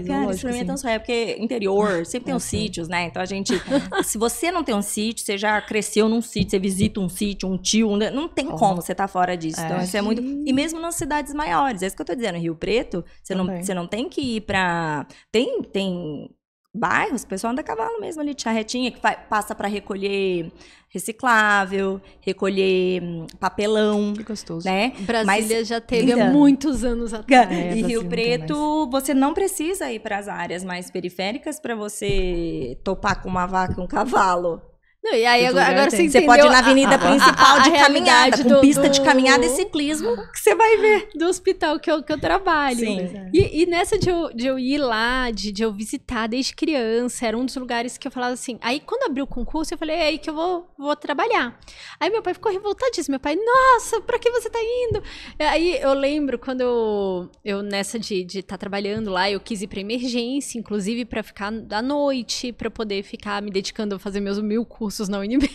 Cara, 0.06 0.30
isso 0.30 0.40
pra 0.42 0.52
mim 0.52 0.60
é 0.60 0.64
tão 0.64 0.76
só 0.76 0.88
é 0.88 0.98
porque 0.98 1.36
interior 1.38 2.06
sempre 2.06 2.26
tem 2.26 2.34
uns 2.34 2.44
sítios, 2.44 2.88
né? 2.88 3.04
Então 3.06 3.20
a 3.20 3.26
gente, 3.26 3.60
se 4.04 4.18
você 4.18 4.50
não 4.50 4.62
tem 4.62 4.74
um 4.74 4.82
sítio, 4.82 5.24
você 5.24 5.36
já 5.36 5.60
cresceu 5.60 6.08
num 6.08 6.22
sítio, 6.22 6.50
você 6.50 6.58
visita 6.58 7.00
um 7.00 7.08
sítio, 7.08 7.48
um 7.48 7.58
tio, 7.58 7.96
não 7.96 8.28
tem 8.28 8.46
como 8.46 8.80
você 8.80 8.94
tá 8.94 9.08
fora 9.08 9.36
disso. 9.36 9.60
Então 9.60 9.80
isso 9.82 9.96
é 9.96 10.02
muito... 10.02 10.22
E 10.22 10.52
mesmo 10.52 10.80
nas 10.80 10.94
cidades 10.94 11.34
maiores, 11.34 11.82
é 11.82 11.86
isso 11.86 11.96
que 11.96 12.02
eu 12.02 12.06
tô 12.06 12.14
dizendo, 12.14 12.38
Rio 12.38 12.54
Preto, 12.54 13.04
você 13.22 13.34
não, 13.34 13.46
você 13.46 13.74
não 13.74 13.86
tem 13.86 14.08
que 14.08 14.36
ir 14.36 14.40
pra... 14.42 15.06
Tem, 15.30 15.62
tem 15.62 16.30
bairros, 16.76 17.22
o 17.22 17.26
pessoal 17.26 17.52
anda 17.52 17.62
a 17.62 17.64
cavalo 17.64 18.00
mesmo 18.00 18.20
ali 18.20 18.34
de 18.34 18.42
charretinha, 18.42 18.90
que 18.90 19.00
vai, 19.00 19.16
passa 19.16 19.54
para 19.54 19.68
recolher 19.68 20.52
reciclável, 20.88 22.00
recolher 22.20 23.02
hum, 23.02 23.26
papelão. 23.38 24.14
Que 24.14 24.22
gostoso. 24.22 24.66
Né? 24.66 24.92
Brasília 25.00 25.58
Mas, 25.58 25.68
já 25.68 25.80
teve 25.80 26.12
há 26.12 26.30
muitos 26.30 26.84
anos 26.84 27.12
atrás. 27.12 27.50
É, 27.50 27.76
e 27.76 27.82
Rio 27.82 28.08
Preto, 28.08 28.88
você 28.90 29.12
não 29.12 29.34
precisa 29.34 29.90
ir 29.90 30.00
para 30.00 30.18
as 30.18 30.28
áreas 30.28 30.64
mais 30.64 30.90
periféricas 30.90 31.60
para 31.60 31.74
você 31.74 32.78
topar 32.82 33.22
com 33.22 33.28
uma 33.28 33.46
vaca 33.46 33.74
e 33.78 33.82
um 33.82 33.86
cavalo. 33.86 34.62
Não, 35.06 35.14
e 35.14 35.24
aí 35.24 35.46
agora, 35.46 35.66
agora 35.66 35.90
você, 35.90 36.08
você 36.08 36.22
pode 36.22 36.44
ir 36.44 36.50
na 36.50 36.58
avenida 36.58 36.98
principal 36.98 37.46
a, 37.46 37.54
a, 37.54 37.58
de 37.60 37.70
caminhada, 37.70 38.42
com 38.42 38.48
do, 38.48 38.60
pista 38.60 38.82
do... 38.82 38.88
de 38.88 39.00
caminhada 39.02 39.46
e 39.46 39.50
ciclismo, 39.50 40.16
que 40.32 40.40
você 40.40 40.52
vai 40.52 40.76
ver. 40.78 41.10
Do 41.14 41.26
hospital 41.26 41.78
que 41.78 41.88
eu, 41.88 42.02
que 42.02 42.12
eu 42.12 42.18
trabalho. 42.18 42.80
Sim. 42.80 43.30
E, 43.32 43.62
e 43.62 43.66
nessa 43.66 43.96
de 43.96 44.10
eu, 44.10 44.34
de 44.34 44.48
eu 44.48 44.58
ir 44.58 44.78
lá, 44.78 45.30
de, 45.30 45.52
de 45.52 45.62
eu 45.62 45.72
visitar 45.72 46.26
desde 46.26 46.56
criança, 46.56 47.24
era 47.24 47.38
um 47.38 47.46
dos 47.46 47.54
lugares 47.54 47.96
que 47.96 48.08
eu 48.08 48.10
falava 48.10 48.32
assim. 48.32 48.58
Aí 48.60 48.80
quando 48.80 49.04
abriu 49.04 49.22
o 49.22 49.28
concurso, 49.28 49.72
eu 49.72 49.78
falei, 49.78 49.94
é 49.94 50.06
aí 50.08 50.18
que 50.18 50.28
eu 50.28 50.34
vou, 50.34 50.68
vou 50.76 50.96
trabalhar. 50.96 51.56
Aí 52.00 52.10
meu 52.10 52.20
pai 52.20 52.34
ficou 52.34 52.50
revoltadíssimo. 52.50 53.12
Meu 53.12 53.20
pai, 53.20 53.36
nossa, 53.36 54.00
pra 54.00 54.18
que 54.18 54.28
você 54.28 54.50
tá 54.50 54.58
indo? 54.60 55.00
Aí 55.38 55.78
eu 55.80 55.94
lembro 55.94 56.36
quando 56.36 56.62
eu, 56.62 57.30
eu 57.44 57.62
nessa 57.62 57.96
de 57.96 58.22
estar 58.22 58.32
de 58.32 58.42
tá 58.42 58.58
trabalhando 58.58 59.08
lá, 59.08 59.30
eu 59.30 59.38
quis 59.38 59.62
ir 59.62 59.68
pra 59.68 59.78
emergência, 59.78 60.58
inclusive 60.58 61.04
para 61.04 61.22
ficar 61.22 61.52
da 61.52 61.80
noite, 61.80 62.52
para 62.52 62.68
poder 62.68 63.04
ficar 63.04 63.40
me 63.40 63.52
dedicando 63.52 63.94
a 63.94 63.98
fazer 64.00 64.18
meus 64.18 64.40
mil 64.40 64.64
cursos 64.64 64.95
na 65.08 65.18
UNB 65.20 65.48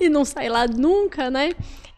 e 0.00 0.08
não 0.08 0.24
sair 0.24 0.48
lá 0.48 0.66
nunca, 0.66 1.30
né? 1.30 1.54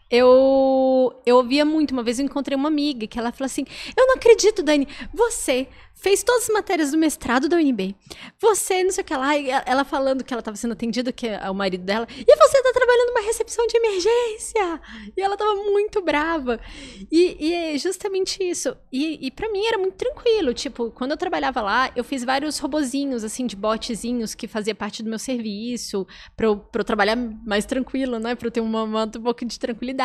Eu, 0.09 1.21
eu 1.25 1.37
ouvia 1.37 1.63
muito. 1.63 1.91
Uma 1.91 2.03
vez 2.03 2.19
eu 2.19 2.25
encontrei 2.25 2.55
uma 2.55 2.67
amiga 2.67 3.05
que 3.05 3.19
ela 3.19 3.31
falou 3.31 3.45
assim: 3.45 3.65
Eu 3.95 4.07
não 4.07 4.15
acredito, 4.15 4.63
Dani, 4.63 4.87
você 5.13 5.67
fez 5.99 6.23
todas 6.23 6.43
as 6.43 6.49
matérias 6.49 6.91
do 6.91 6.97
mestrado 6.97 7.49
da 7.49 7.57
UNB. 7.57 7.95
Você, 8.39 8.83
não 8.83 8.91
sei 8.91 9.03
o 9.03 9.05
que 9.05 9.13
lá, 9.13 9.35
ela 9.65 9.83
falando 9.83 10.23
que 10.23 10.33
ela 10.33 10.39
estava 10.39 10.55
sendo 10.55 10.71
atendida, 10.71 11.11
que 11.11 11.27
é 11.27 11.49
o 11.49 11.53
marido 11.53 11.83
dela, 11.83 12.07
e 12.09 12.35
você 12.35 12.57
está 12.57 12.71
trabalhando 12.71 13.09
numa 13.09 13.25
recepção 13.25 13.67
de 13.67 13.77
emergência. 13.77 14.81
E 15.15 15.21
ela 15.21 15.33
estava 15.33 15.55
muito 15.55 16.01
brava. 16.01 16.59
E, 17.11 17.37
e, 17.39 17.53
é 17.53 17.77
justamente 17.77 18.41
isso. 18.41 18.75
E, 18.91 19.27
e 19.27 19.31
para 19.31 19.51
mim 19.51 19.65
era 19.65 19.77
muito 19.77 19.95
tranquilo. 19.95 20.53
Tipo, 20.53 20.89
quando 20.91 21.11
eu 21.11 21.17
trabalhava 21.17 21.61
lá, 21.61 21.91
eu 21.95 22.03
fiz 22.03 22.23
vários 22.23 22.57
robozinhos, 22.59 23.23
assim, 23.23 23.45
de 23.45 23.55
botezinhos 23.55 24.33
que 24.33 24.47
fazia 24.47 24.73
parte 24.73 25.03
do 25.03 25.09
meu 25.09 25.19
serviço, 25.19 26.07
para 26.35 26.47
eu, 26.47 26.65
eu 26.73 26.83
trabalhar 26.83 27.17
mais 27.17 27.65
tranquilo, 27.65 28.19
né? 28.19 28.35
Para 28.35 28.47
eu 28.47 28.51
ter 28.51 28.61
uma, 28.61 28.83
uma, 28.83 29.03
um 29.03 29.09
pouco 29.09 29.43
de 29.43 29.59
tranquilidade. 29.59 29.98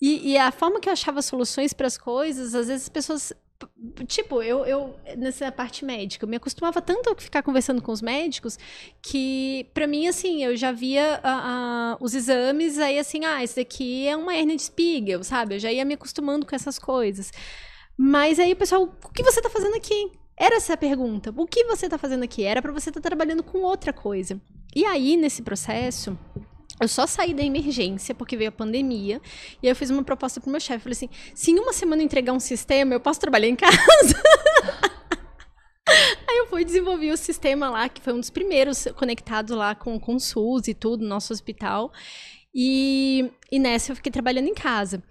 E, 0.00 0.32
e, 0.32 0.38
a 0.38 0.52
forma 0.52 0.78
que 0.78 0.88
eu 0.88 0.92
achava 0.92 1.22
soluções 1.22 1.72
para 1.72 1.86
as 1.86 1.96
coisas, 1.96 2.54
às 2.54 2.66
vezes 2.66 2.82
as 2.84 2.88
pessoas 2.88 3.32
Tipo, 4.06 4.42
eu, 4.42 4.66
eu, 4.66 4.94
nessa 5.16 5.50
parte 5.50 5.82
médica, 5.82 6.24
eu 6.24 6.28
me 6.28 6.36
acostumava 6.36 6.82
tanto 6.82 7.10
a 7.10 7.16
ficar 7.16 7.42
conversando 7.42 7.80
com 7.80 7.90
os 7.90 8.02
médicos 8.02 8.58
que, 9.00 9.66
para 9.72 9.86
mim, 9.86 10.06
assim, 10.06 10.44
eu 10.44 10.54
já 10.56 10.72
via 10.72 11.20
uh, 11.24 11.94
uh, 11.94 12.04
os 12.04 12.14
exames, 12.14 12.78
aí 12.78 12.98
assim, 12.98 13.24
ah, 13.24 13.42
esse 13.42 13.56
daqui 13.56 14.06
é 14.06 14.14
uma 14.14 14.36
hernia 14.36 14.56
de 14.56 14.62
Spiegel, 14.62 15.24
sabe? 15.24 15.54
Eu 15.54 15.58
já 15.58 15.72
ia 15.72 15.86
me 15.86 15.94
acostumando 15.94 16.44
com 16.44 16.54
essas 16.54 16.78
coisas. 16.78 17.32
Mas 17.96 18.38
aí 18.38 18.54
pessoal, 18.54 18.82
o 18.82 19.12
que 19.12 19.22
você 19.22 19.40
tá 19.40 19.48
fazendo 19.48 19.76
aqui? 19.76 20.12
Era 20.38 20.56
essa 20.56 20.74
a 20.74 20.76
pergunta. 20.76 21.32
O 21.34 21.46
que 21.46 21.64
você 21.64 21.88
tá 21.88 21.96
fazendo 21.96 22.24
aqui? 22.24 22.42
Era 22.44 22.60
para 22.60 22.72
você 22.72 22.90
estar 22.90 23.00
tá 23.00 23.08
trabalhando 23.08 23.42
com 23.42 23.62
outra 23.62 23.92
coisa. 23.92 24.38
E 24.74 24.84
aí, 24.84 25.16
nesse 25.16 25.40
processo, 25.40 26.18
eu 26.80 26.88
só 26.88 27.06
saí 27.06 27.32
da 27.32 27.42
emergência 27.42 28.14
porque 28.14 28.36
veio 28.36 28.50
a 28.50 28.52
pandemia. 28.52 29.20
E 29.62 29.66
aí 29.66 29.72
eu 29.72 29.76
fiz 29.76 29.90
uma 29.90 30.04
proposta 30.04 30.40
pro 30.40 30.50
meu 30.50 30.60
chefe. 30.60 30.84
Falei 30.84 30.92
assim: 30.92 31.08
se 31.34 31.50
em 31.50 31.58
uma 31.58 31.72
semana 31.72 32.02
entregar 32.02 32.32
um 32.32 32.40
sistema, 32.40 32.94
eu 32.94 33.00
posso 33.00 33.20
trabalhar 33.20 33.48
em 33.48 33.56
casa? 33.56 33.72
aí 36.28 36.38
eu 36.38 36.46
fui 36.48 36.64
desenvolver 36.64 37.12
o 37.12 37.16
sistema 37.16 37.70
lá, 37.70 37.88
que 37.88 38.00
foi 38.00 38.12
um 38.12 38.20
dos 38.20 38.30
primeiros 38.30 38.86
conectados 38.96 39.56
lá 39.56 39.74
com, 39.74 39.98
com 39.98 40.16
o 40.16 40.20
SUS 40.20 40.68
e 40.68 40.74
tudo, 40.74 41.02
no 41.02 41.08
nosso 41.08 41.32
hospital. 41.32 41.92
E, 42.54 43.30
e 43.50 43.58
nessa 43.58 43.92
eu 43.92 43.96
fiquei 43.96 44.12
trabalhando 44.12 44.48
em 44.48 44.54
casa. 44.54 45.02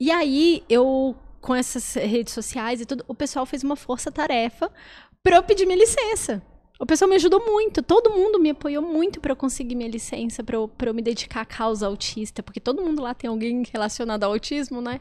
E 0.00 0.10
aí 0.10 0.64
eu, 0.68 1.14
com 1.40 1.54
essas 1.54 1.94
redes 1.94 2.32
sociais 2.32 2.80
e 2.80 2.86
tudo, 2.86 3.04
o 3.06 3.14
pessoal 3.14 3.44
fez 3.44 3.62
uma 3.62 3.76
força-tarefa 3.76 4.72
para 5.22 5.36
eu 5.36 5.42
pedir 5.42 5.66
minha 5.66 5.78
licença. 5.78 6.42
O 6.80 6.86
pessoal 6.86 7.08
me 7.08 7.14
ajudou 7.16 7.44
muito, 7.44 7.82
todo 7.82 8.10
mundo 8.10 8.40
me 8.40 8.50
apoiou 8.50 8.82
muito 8.82 9.20
para 9.20 9.32
eu 9.32 9.36
conseguir 9.36 9.74
minha 9.74 9.88
licença, 9.88 10.42
para 10.42 10.56
eu, 10.56 10.70
eu 10.84 10.94
me 10.94 11.02
dedicar 11.02 11.42
à 11.42 11.46
causa 11.46 11.86
autista, 11.86 12.42
porque 12.42 12.58
todo 12.58 12.82
mundo 12.82 13.02
lá 13.02 13.14
tem 13.14 13.28
alguém 13.28 13.62
relacionado 13.72 14.24
ao 14.24 14.32
autismo, 14.32 14.80
né? 14.80 15.00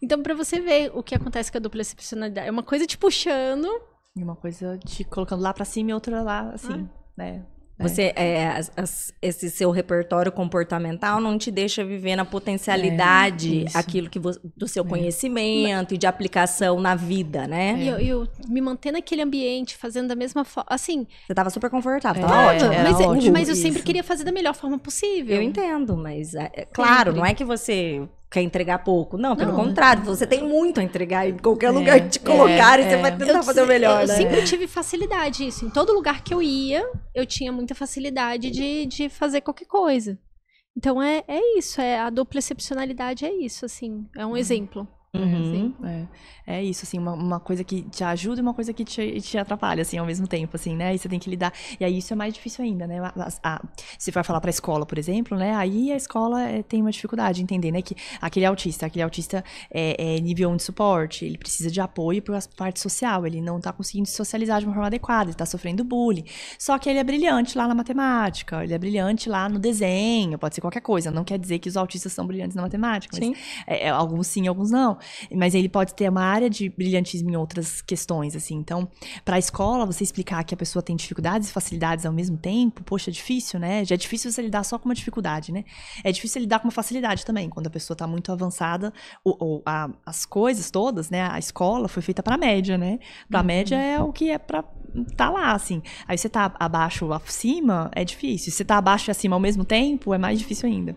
Então, 0.00 0.22
para 0.22 0.34
você 0.34 0.60
ver 0.60 0.90
o 0.94 1.02
que 1.02 1.14
acontece 1.14 1.52
com 1.52 1.58
a 1.58 1.60
dupla 1.60 1.82
excepcionalidade, 1.82 2.48
é 2.48 2.50
uma 2.50 2.62
coisa 2.62 2.86
te 2.86 2.96
puxando. 2.96 3.68
E 4.16 4.22
uma 4.22 4.36
coisa 4.36 4.78
te 4.78 5.04
colocando 5.04 5.42
lá 5.42 5.52
para 5.52 5.64
cima 5.64 5.90
e 5.90 5.94
outra 5.94 6.22
lá, 6.22 6.50
assim, 6.50 6.88
ah. 6.88 7.12
né? 7.16 7.46
Você, 7.78 8.12
é, 8.16 8.48
as, 8.48 8.72
as, 8.76 9.14
esse 9.22 9.48
seu 9.50 9.70
repertório 9.70 10.32
comportamental 10.32 11.20
não 11.20 11.38
te 11.38 11.50
deixa 11.50 11.84
viver 11.84 12.16
na 12.16 12.24
potencialidade 12.24 13.66
é, 13.66 13.78
aquilo 13.78 14.10
que 14.10 14.18
do 14.18 14.66
seu 14.66 14.84
é. 14.84 14.88
conhecimento 14.88 15.94
e 15.94 15.98
de 15.98 16.06
aplicação 16.06 16.80
na 16.80 16.96
vida, 16.96 17.46
né? 17.46 17.76
E 17.78 17.88
eu, 17.88 17.98
eu, 18.00 18.28
me 18.48 18.60
manter 18.60 18.90
naquele 18.90 19.22
ambiente, 19.22 19.76
fazendo 19.76 20.08
da 20.08 20.16
mesma 20.16 20.44
forma, 20.44 20.68
assim... 20.70 21.06
Você 21.26 21.32
estava 21.32 21.50
super 21.50 21.70
confortável, 21.70 22.20
tava 22.20 22.42
é, 22.42 22.56
ótimo. 22.56 22.70
Mas, 22.70 23.00
ótimo, 23.00 23.32
mas 23.32 23.48
eu 23.48 23.54
sempre 23.54 23.82
queria 23.82 24.02
fazer 24.02 24.24
da 24.24 24.32
melhor 24.32 24.54
forma 24.54 24.78
possível. 24.78 25.36
Eu 25.36 25.42
entendo, 25.42 25.96
mas, 25.96 26.34
é, 26.34 26.50
é 26.52 26.64
claro, 26.64 27.12
não 27.12 27.24
é 27.24 27.32
que 27.32 27.44
você 27.44 28.08
quer 28.30 28.42
entregar 28.42 28.78
pouco. 28.78 29.16
Não, 29.16 29.34
pelo 29.36 29.52
não, 29.52 29.64
contrário, 29.64 30.02
você 30.04 30.26
tem 30.26 30.42
muito 30.42 30.80
a 30.80 30.82
entregar 30.82 31.28
em 31.28 31.36
qualquer 31.36 31.68
é, 31.68 31.70
lugar 31.70 32.00
que 32.00 32.08
te 32.10 32.20
colocarem, 32.20 32.86
é, 32.86 32.90
você 32.90 32.96
vai 32.96 33.16
tentar 33.16 33.38
eu, 33.38 33.42
fazer 33.42 33.62
o 33.62 33.66
melhor, 33.66 34.02
eu 34.02 34.08
né? 34.08 34.16
sempre 34.16 34.44
tive 34.44 34.66
facilidade 34.66 35.46
isso. 35.46 35.64
Em 35.64 35.70
todo 35.70 35.92
lugar 35.92 36.22
que 36.22 36.34
eu 36.34 36.42
ia, 36.42 36.88
eu 37.14 37.24
tinha 37.26 37.50
muita 37.50 37.74
facilidade 37.74 38.50
de, 38.50 38.86
de 38.86 39.08
fazer 39.08 39.40
qualquer 39.40 39.66
coisa. 39.66 40.18
Então 40.76 41.02
é, 41.02 41.24
é 41.26 41.58
isso, 41.58 41.80
é 41.80 41.98
a 41.98 42.10
dupla 42.10 42.38
excepcionalidade 42.38 43.24
é 43.24 43.32
isso, 43.32 43.64
assim, 43.64 44.06
é 44.16 44.24
um 44.24 44.30
uhum. 44.30 44.36
exemplo. 44.36 44.86
Uhum. 45.14 45.74
É, 45.84 46.06
é, 46.46 46.62
isso, 46.62 46.84
assim, 46.84 46.98
uma, 46.98 47.12
uma, 47.12 47.40
coisa 47.40 47.64
que 47.64 47.82
te 47.82 48.04
ajuda 48.04 48.40
e 48.40 48.42
uma 48.42 48.52
coisa 48.52 48.74
que 48.74 48.84
te, 48.84 49.20
te 49.22 49.38
atrapalha, 49.38 49.80
assim, 49.80 49.96
ao 49.96 50.04
mesmo 50.04 50.28
tempo, 50.28 50.54
assim, 50.54 50.76
né? 50.76 50.94
E 50.94 50.98
você 50.98 51.08
tem 51.08 51.18
que 51.18 51.30
lidar. 51.30 51.50
E 51.80 51.84
aí 51.84 51.96
isso 51.96 52.12
é 52.12 52.16
mais 52.16 52.34
difícil 52.34 52.62
ainda, 52.62 52.86
né? 52.86 53.00
A, 53.00 53.28
a, 53.42 53.62
se 53.98 54.12
for 54.12 54.22
falar 54.22 54.40
pra 54.40 54.50
escola, 54.50 54.84
por 54.84 54.98
exemplo, 54.98 55.38
né? 55.38 55.54
Aí 55.54 55.90
a 55.92 55.96
escola 55.96 56.42
é, 56.42 56.62
tem 56.62 56.82
uma 56.82 56.90
dificuldade 56.90 57.38
de 57.38 57.42
entender, 57.42 57.72
né? 57.72 57.80
Que 57.80 57.96
aquele 58.20 58.44
autista, 58.44 58.84
aquele 58.84 59.02
autista 59.02 59.42
é, 59.70 60.16
é 60.16 60.20
nível 60.20 60.50
1 60.50 60.56
de 60.56 60.62
suporte, 60.62 61.24
ele 61.24 61.38
precisa 61.38 61.70
de 61.70 61.80
apoio 61.80 62.20
para 62.20 62.36
a 62.36 62.42
parte 62.56 62.78
social, 62.78 63.26
ele 63.26 63.40
não 63.40 63.58
tá 63.60 63.72
conseguindo 63.72 64.06
se 64.06 64.14
socializar 64.14 64.60
de 64.60 64.66
uma 64.66 64.74
forma 64.74 64.88
adequada, 64.88 65.30
ele 65.30 65.36
tá 65.36 65.46
sofrendo 65.46 65.82
bullying. 65.84 66.24
Só 66.58 66.78
que 66.78 66.88
ele 66.88 66.98
é 66.98 67.04
brilhante 67.04 67.56
lá 67.56 67.66
na 67.66 67.74
matemática, 67.74 68.62
ele 68.62 68.74
é 68.74 68.78
brilhante 68.78 69.28
lá 69.28 69.48
no 69.48 69.58
desenho, 69.58 70.38
pode 70.38 70.54
ser 70.54 70.60
qualquer 70.60 70.82
coisa. 70.82 71.10
Não 71.10 71.24
quer 71.24 71.38
dizer 71.38 71.58
que 71.60 71.68
os 71.68 71.78
autistas 71.78 72.12
são 72.12 72.26
brilhantes 72.26 72.54
na 72.54 72.60
matemática, 72.60 73.16
mas 73.18 73.24
sim. 73.26 73.34
É, 73.66 73.86
é 73.86 73.88
alguns 73.88 74.26
sim, 74.26 74.46
alguns 74.46 74.70
não. 74.98 75.38
Mas 75.38 75.54
ele 75.54 75.68
pode 75.68 75.94
ter 75.94 76.08
uma 76.08 76.22
área 76.22 76.48
de 76.48 76.68
brilhantismo 76.68 77.30
em 77.30 77.36
outras 77.36 77.80
questões, 77.82 78.34
assim. 78.34 78.56
Então, 78.56 78.88
para 79.24 79.36
a 79.36 79.38
escola, 79.38 79.86
você 79.86 80.04
explicar 80.04 80.44
que 80.44 80.54
a 80.54 80.56
pessoa 80.56 80.82
tem 80.82 80.96
dificuldades 80.96 81.48
e 81.48 81.52
facilidades 81.52 82.04
ao 82.04 82.12
mesmo 82.12 82.36
tempo, 82.36 82.82
poxa, 82.82 83.10
é 83.10 83.12
difícil, 83.12 83.60
né? 83.60 83.84
Já 83.84 83.94
é 83.94 83.98
difícil 83.98 84.30
você 84.30 84.42
lidar 84.42 84.64
só 84.64 84.78
com 84.78 84.88
uma 84.88 84.94
dificuldade, 84.94 85.52
né? 85.52 85.64
É 86.02 86.12
difícil 86.12 86.40
lidar 86.40 86.58
com 86.58 86.66
uma 86.66 86.72
facilidade 86.72 87.24
também, 87.24 87.48
quando 87.48 87.66
a 87.66 87.70
pessoa 87.70 87.94
está 87.94 88.06
muito 88.06 88.32
avançada, 88.32 88.92
ou, 89.24 89.36
ou 89.40 89.62
a, 89.64 89.90
as 90.04 90.24
coisas 90.24 90.70
todas, 90.70 91.10
né? 91.10 91.28
A 91.30 91.38
escola 91.38 91.88
foi 91.88 92.02
feita 92.02 92.22
para 92.22 92.36
média, 92.36 92.76
né? 92.76 92.98
Para 93.28 93.40
uhum. 93.40 93.46
média 93.46 93.76
é 93.76 94.00
o 94.00 94.12
que 94.12 94.30
é 94.30 94.38
para 94.38 94.64
tá 95.16 95.30
lá, 95.30 95.52
assim. 95.52 95.82
Aí 96.06 96.16
você 96.16 96.28
tá 96.28 96.52
abaixo 96.58 97.12
acima, 97.12 97.90
é 97.94 98.04
difícil. 98.04 98.50
Se 98.50 98.58
você 98.58 98.64
tá 98.64 98.78
abaixo 98.78 99.10
e 99.10 99.12
acima 99.12 99.36
ao 99.36 99.40
mesmo 99.40 99.64
tempo, 99.64 100.14
é 100.14 100.18
mais 100.18 100.38
difícil 100.38 100.68
ainda. 100.68 100.96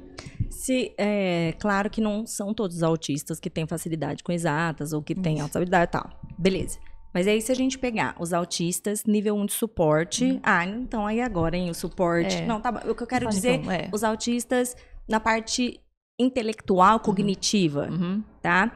Se, 0.50 0.94
é 0.98 1.54
claro 1.60 1.90
que 1.90 2.02
não 2.02 2.26
são 2.26 2.54
todos 2.54 2.78
os 2.78 2.84
autistas 2.84 3.40
que 3.40 3.50
têm 3.50 3.66
facilidade 3.66 4.24
com 4.24 4.32
exatas 4.32 4.94
ou 4.94 5.02
que 5.02 5.16
têm 5.16 5.42
alta 5.42 5.58
habilidade 5.58 5.90
e 5.90 5.92
tal. 5.92 6.10
Beleza. 6.38 6.78
Mas 7.14 7.28
aí, 7.28 7.42
se 7.42 7.52
a 7.52 7.56
gente 7.56 7.78
pegar 7.78 8.16
os 8.20 8.32
autistas, 8.32 9.04
nível 9.06 9.36
1 9.36 9.48
de 9.48 9.54
suporte. 9.54 10.26
Uhum. 10.26 10.40
Ah, 10.44 10.66
então 10.66 11.06
aí 11.06 11.20
agora, 11.20 11.58
hein? 11.58 11.70
O 11.70 11.74
suporte. 11.74 12.38
É. 12.38 12.46
Não, 12.46 12.62
tá 12.62 12.70
O 12.88 12.96
que 12.96 13.04
eu 13.04 13.08
quero 13.08 13.28
dizer, 13.28 13.56
então, 13.56 13.72
é. 13.72 13.90
os 13.92 14.04
autistas 14.04 14.76
na 15.08 15.20
parte 15.20 15.82
intelectual, 16.18 17.00
cognitiva, 17.00 17.90
uhum. 17.90 18.24
tá? 18.42 18.72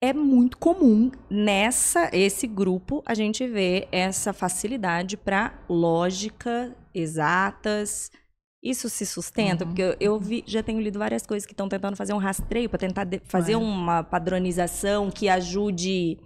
É 0.00 0.12
muito 0.12 0.58
comum 0.58 1.10
nessa 1.30 2.10
esse 2.12 2.46
grupo 2.46 3.02
a 3.06 3.14
gente 3.14 3.46
ver 3.46 3.88
essa 3.90 4.32
facilidade 4.32 5.16
para 5.16 5.58
lógica, 5.68 6.76
exatas, 6.94 8.10
isso 8.62 8.90
se 8.90 9.06
sustenta? 9.06 9.64
Uhum. 9.64 9.70
Porque 9.70 9.82
eu, 9.82 9.96
eu 10.00 10.20
vi, 10.20 10.42
já 10.46 10.62
tenho 10.62 10.80
lido 10.80 10.98
várias 10.98 11.24
coisas 11.24 11.46
que 11.46 11.52
estão 11.52 11.68
tentando 11.68 11.96
fazer 11.96 12.12
um 12.12 12.18
rastreio 12.18 12.68
para 12.68 12.78
tentar 12.78 13.04
de, 13.04 13.20
fazer 13.24 13.56
uma 13.56 14.02
padronização 14.02 15.10
que 15.10 15.28
ajude 15.28 16.18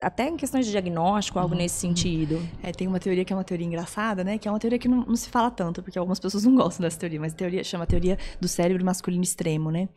até 0.00 0.28
em 0.28 0.36
questões 0.36 0.66
de 0.66 0.72
diagnóstico, 0.72 1.38
algo 1.38 1.54
uhum. 1.54 1.60
nesse 1.60 1.76
sentido. 1.76 2.40
É, 2.62 2.70
tem 2.70 2.86
uma 2.86 3.00
teoria 3.00 3.24
que 3.24 3.32
é 3.32 3.36
uma 3.36 3.44
teoria 3.44 3.66
engraçada, 3.66 4.22
né? 4.22 4.38
Que 4.38 4.46
é 4.46 4.50
uma 4.50 4.58
teoria 4.58 4.78
que 4.78 4.88
não, 4.88 5.04
não, 5.06 5.16
se 5.16 5.28
fala 5.28 5.50
tanto, 5.50 5.82
porque 5.82 5.98
algumas 5.98 6.20
pessoas 6.20 6.44
não 6.44 6.54
gostam 6.54 6.84
dessa 6.84 6.98
teoria, 6.98 7.18
mas 7.18 7.32
a 7.32 7.36
teoria 7.36 7.64
chama 7.64 7.86
teoria 7.86 8.18
do 8.40 8.46
cérebro 8.46 8.84
masculino 8.84 9.22
extremo, 9.22 9.70
né? 9.70 9.88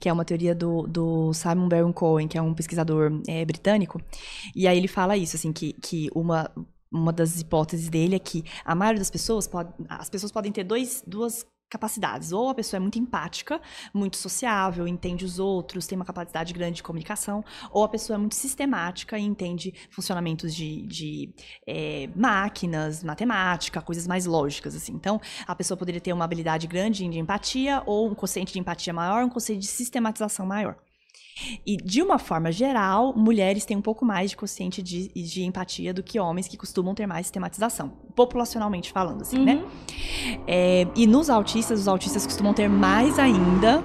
Que 0.00 0.08
é 0.08 0.12
uma 0.12 0.24
teoria 0.24 0.54
do, 0.54 0.86
do 0.86 1.32
Simon 1.32 1.68
Baron 1.68 1.92
Cohen, 1.92 2.26
que 2.26 2.36
é 2.36 2.42
um 2.42 2.52
pesquisador 2.52 3.20
é, 3.28 3.44
britânico. 3.44 4.00
E 4.54 4.66
aí 4.66 4.76
ele 4.76 4.88
fala 4.88 5.16
isso, 5.16 5.36
assim, 5.36 5.52
que, 5.52 5.72
que 5.74 6.10
uma 6.14 6.50
uma 6.94 7.12
das 7.12 7.40
hipóteses 7.40 7.88
dele 7.88 8.14
é 8.14 8.18
que 8.20 8.44
a 8.64 8.72
maioria 8.72 9.00
das 9.00 9.10
pessoas 9.10 9.48
pode, 9.48 9.72
as 9.88 10.08
pessoas 10.08 10.30
podem 10.30 10.52
ter 10.52 10.62
dois, 10.62 11.02
duas 11.04 11.44
capacidades. 11.68 12.32
Ou 12.32 12.48
a 12.48 12.54
pessoa 12.54 12.78
é 12.78 12.80
muito 12.80 12.98
empática, 12.98 13.60
muito 13.92 14.16
sociável, 14.16 14.86
entende 14.86 15.24
os 15.24 15.38
outros, 15.38 15.86
tem 15.86 15.96
uma 15.96 16.04
capacidade 16.04 16.52
grande 16.52 16.76
de 16.76 16.82
comunicação, 16.82 17.44
ou 17.70 17.84
a 17.84 17.88
pessoa 17.88 18.16
é 18.16 18.18
muito 18.18 18.34
sistemática 18.34 19.18
e 19.18 19.22
entende 19.22 19.74
funcionamentos 19.90 20.54
de, 20.54 20.82
de 20.82 21.34
é, 21.66 22.08
máquinas, 22.14 23.02
matemática, 23.02 23.80
coisas 23.80 24.06
mais 24.06 24.26
lógicas, 24.26 24.74
assim. 24.74 24.92
Então, 24.92 25.20
a 25.46 25.54
pessoa 25.54 25.76
poderia 25.76 26.00
ter 26.00 26.12
uma 26.12 26.24
habilidade 26.24 26.66
grande 26.66 27.08
de 27.08 27.18
empatia, 27.18 27.82
ou 27.86 28.10
um 28.10 28.14
consciente 28.14 28.52
de 28.52 28.58
empatia 28.58 28.92
maior, 28.92 29.24
um 29.24 29.28
consciente 29.28 29.60
de 29.60 29.66
sistematização 29.66 30.46
maior. 30.46 30.76
E, 31.66 31.76
de 31.76 32.02
uma 32.02 32.18
forma 32.18 32.52
geral, 32.52 33.14
mulheres 33.16 33.64
têm 33.64 33.76
um 33.76 33.82
pouco 33.82 34.04
mais 34.04 34.30
de 34.30 34.36
consciente 34.36 34.82
de, 34.82 35.08
de 35.08 35.42
empatia 35.42 35.92
do 35.92 36.02
que 36.02 36.18
homens 36.18 36.46
que 36.46 36.56
costumam 36.56 36.94
ter 36.94 37.06
mais 37.06 37.26
sistematização, 37.26 37.88
populacionalmente 38.14 38.92
falando, 38.92 39.22
assim, 39.22 39.38
né? 39.38 39.54
uhum. 39.56 39.62
né? 39.62 40.40
É, 40.46 40.86
e 40.94 41.06
nos 41.06 41.28
autistas, 41.28 41.80
os 41.80 41.88
autistas 41.88 42.26
costumam 42.26 42.54
ter 42.54 42.68
mais 42.68 43.18
ainda 43.18 43.82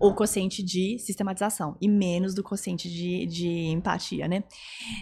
o 0.00 0.12
quociente 0.12 0.62
de 0.62 0.98
sistematização 0.98 1.76
e 1.80 1.88
menos 1.88 2.34
do 2.34 2.42
quociente 2.42 2.88
de, 2.88 3.26
de 3.26 3.48
empatia, 3.68 4.28
né? 4.28 4.44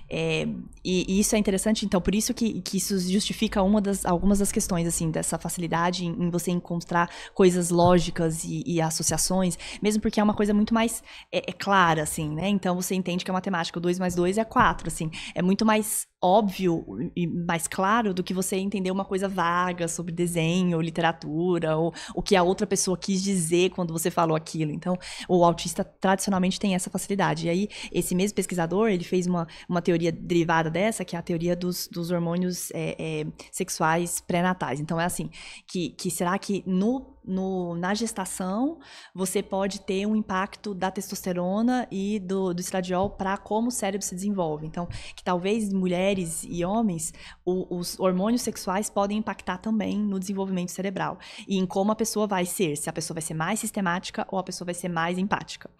É, 0.08 0.46
e, 0.84 1.06
e, 1.08 1.20
isso 1.20 1.34
é 1.34 1.38
interessante, 1.38 1.84
então, 1.84 2.00
por 2.00 2.14
isso 2.14 2.32
que, 2.34 2.60
que 2.60 2.76
isso 2.76 2.98
justifica 2.98 3.62
uma 3.62 3.80
das, 3.80 4.04
algumas 4.04 4.38
das 4.38 4.52
questões, 4.52 4.86
assim, 4.86 5.10
dessa 5.10 5.38
facilidade 5.38 6.04
em, 6.04 6.10
em 6.10 6.30
você 6.30 6.50
encontrar 6.50 7.10
coisas 7.34 7.70
lógicas 7.70 8.44
e, 8.44 8.62
e, 8.66 8.80
associações, 8.80 9.58
mesmo 9.82 10.00
porque 10.00 10.20
é 10.20 10.22
uma 10.22 10.34
coisa 10.34 10.52
muito 10.52 10.74
mais 10.74 11.02
é, 11.32 11.50
é 11.50 11.52
assim, 11.98 12.30
né? 12.30 12.48
Então, 12.48 12.74
você 12.74 12.94
entende 12.94 13.24
que 13.24 13.30
a 13.30 13.34
matemática 13.34 13.80
2 13.80 13.98
mais 13.98 14.14
2 14.14 14.38
é 14.38 14.44
4, 14.44 14.88
assim, 14.88 15.10
é 15.34 15.42
muito 15.42 15.64
mais 15.64 16.06
óbvio 16.22 16.84
e 17.16 17.26
mais 17.26 17.66
claro 17.66 18.12
do 18.12 18.22
que 18.22 18.34
você 18.34 18.56
entender 18.56 18.90
uma 18.90 19.04
coisa 19.04 19.26
vaga 19.26 19.88
sobre 19.88 20.12
desenho, 20.12 20.76
ou 20.76 20.82
literatura, 20.82 21.76
ou 21.76 21.94
o 22.14 22.22
que 22.22 22.36
a 22.36 22.42
outra 22.42 22.66
pessoa 22.66 22.96
quis 22.96 23.22
dizer 23.22 23.70
quando 23.70 23.92
você 23.92 24.10
falou 24.10 24.36
aquilo. 24.36 24.70
Então, 24.70 24.98
o 25.28 25.44
autista 25.44 25.82
tradicionalmente 25.82 26.60
tem 26.60 26.74
essa 26.74 26.90
facilidade. 26.90 27.46
E 27.46 27.50
aí, 27.50 27.68
esse 27.90 28.14
mesmo 28.14 28.34
pesquisador, 28.36 28.90
ele 28.90 29.04
fez 29.04 29.26
uma, 29.26 29.46
uma 29.68 29.80
teoria 29.80 30.12
derivada 30.12 30.70
dessa, 30.70 31.04
que 31.04 31.16
é 31.16 31.18
a 31.18 31.22
teoria 31.22 31.56
dos, 31.56 31.88
dos 31.88 32.10
hormônios 32.10 32.70
é, 32.72 32.96
é, 32.98 33.26
sexuais 33.50 34.20
pré-natais. 34.20 34.78
Então, 34.80 35.00
é 35.00 35.04
assim, 35.04 35.30
que, 35.66 35.90
que 35.90 36.10
será 36.10 36.38
que 36.38 36.62
no 36.66 37.18
no, 37.30 37.74
na 37.76 37.94
gestação, 37.94 38.78
você 39.14 39.42
pode 39.42 39.80
ter 39.80 40.06
um 40.06 40.16
impacto 40.16 40.74
da 40.74 40.90
testosterona 40.90 41.86
e 41.90 42.18
do, 42.18 42.52
do 42.52 42.60
estradiol 42.60 43.10
para 43.10 43.36
como 43.36 43.68
o 43.68 43.70
cérebro 43.70 44.04
se 44.06 44.14
desenvolve. 44.14 44.66
Então, 44.66 44.88
que 45.14 45.22
talvez 45.22 45.72
mulheres 45.72 46.44
e 46.48 46.64
homens, 46.64 47.14
o, 47.44 47.78
os 47.78 47.98
hormônios 47.98 48.42
sexuais 48.42 48.90
podem 48.90 49.18
impactar 49.18 49.58
também 49.58 49.98
no 49.98 50.18
desenvolvimento 50.18 50.70
cerebral 50.70 51.18
e 51.46 51.56
em 51.56 51.64
como 51.64 51.92
a 51.92 51.96
pessoa 51.96 52.26
vai 52.26 52.44
ser, 52.44 52.76
se 52.76 52.90
a 52.90 52.92
pessoa 52.92 53.14
vai 53.14 53.22
ser 53.22 53.34
mais 53.34 53.60
sistemática 53.60 54.26
ou 54.30 54.38
a 54.38 54.42
pessoa 54.42 54.66
vai 54.66 54.74
ser 54.74 54.88
mais 54.88 55.16
empática. 55.16 55.70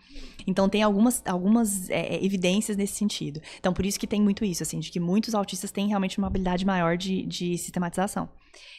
Então, 0.46 0.68
tem 0.68 0.82
algumas, 0.82 1.22
algumas 1.26 1.90
é, 1.90 2.14
é 2.14 2.24
evidências 2.24 2.76
nesse 2.76 2.94
sentido. 2.94 3.40
Então, 3.58 3.72
por 3.72 3.84
isso 3.84 3.98
que 3.98 4.06
tem 4.06 4.22
muito 4.22 4.44
isso, 4.44 4.62
assim, 4.62 4.78
de 4.78 4.90
que 4.90 5.00
muitos 5.00 5.34
autistas 5.34 5.70
têm 5.70 5.88
realmente 5.88 6.18
uma 6.18 6.28
habilidade 6.28 6.64
maior 6.64 6.96
de, 6.96 7.26
de 7.26 7.58
sistematização. 7.58 8.28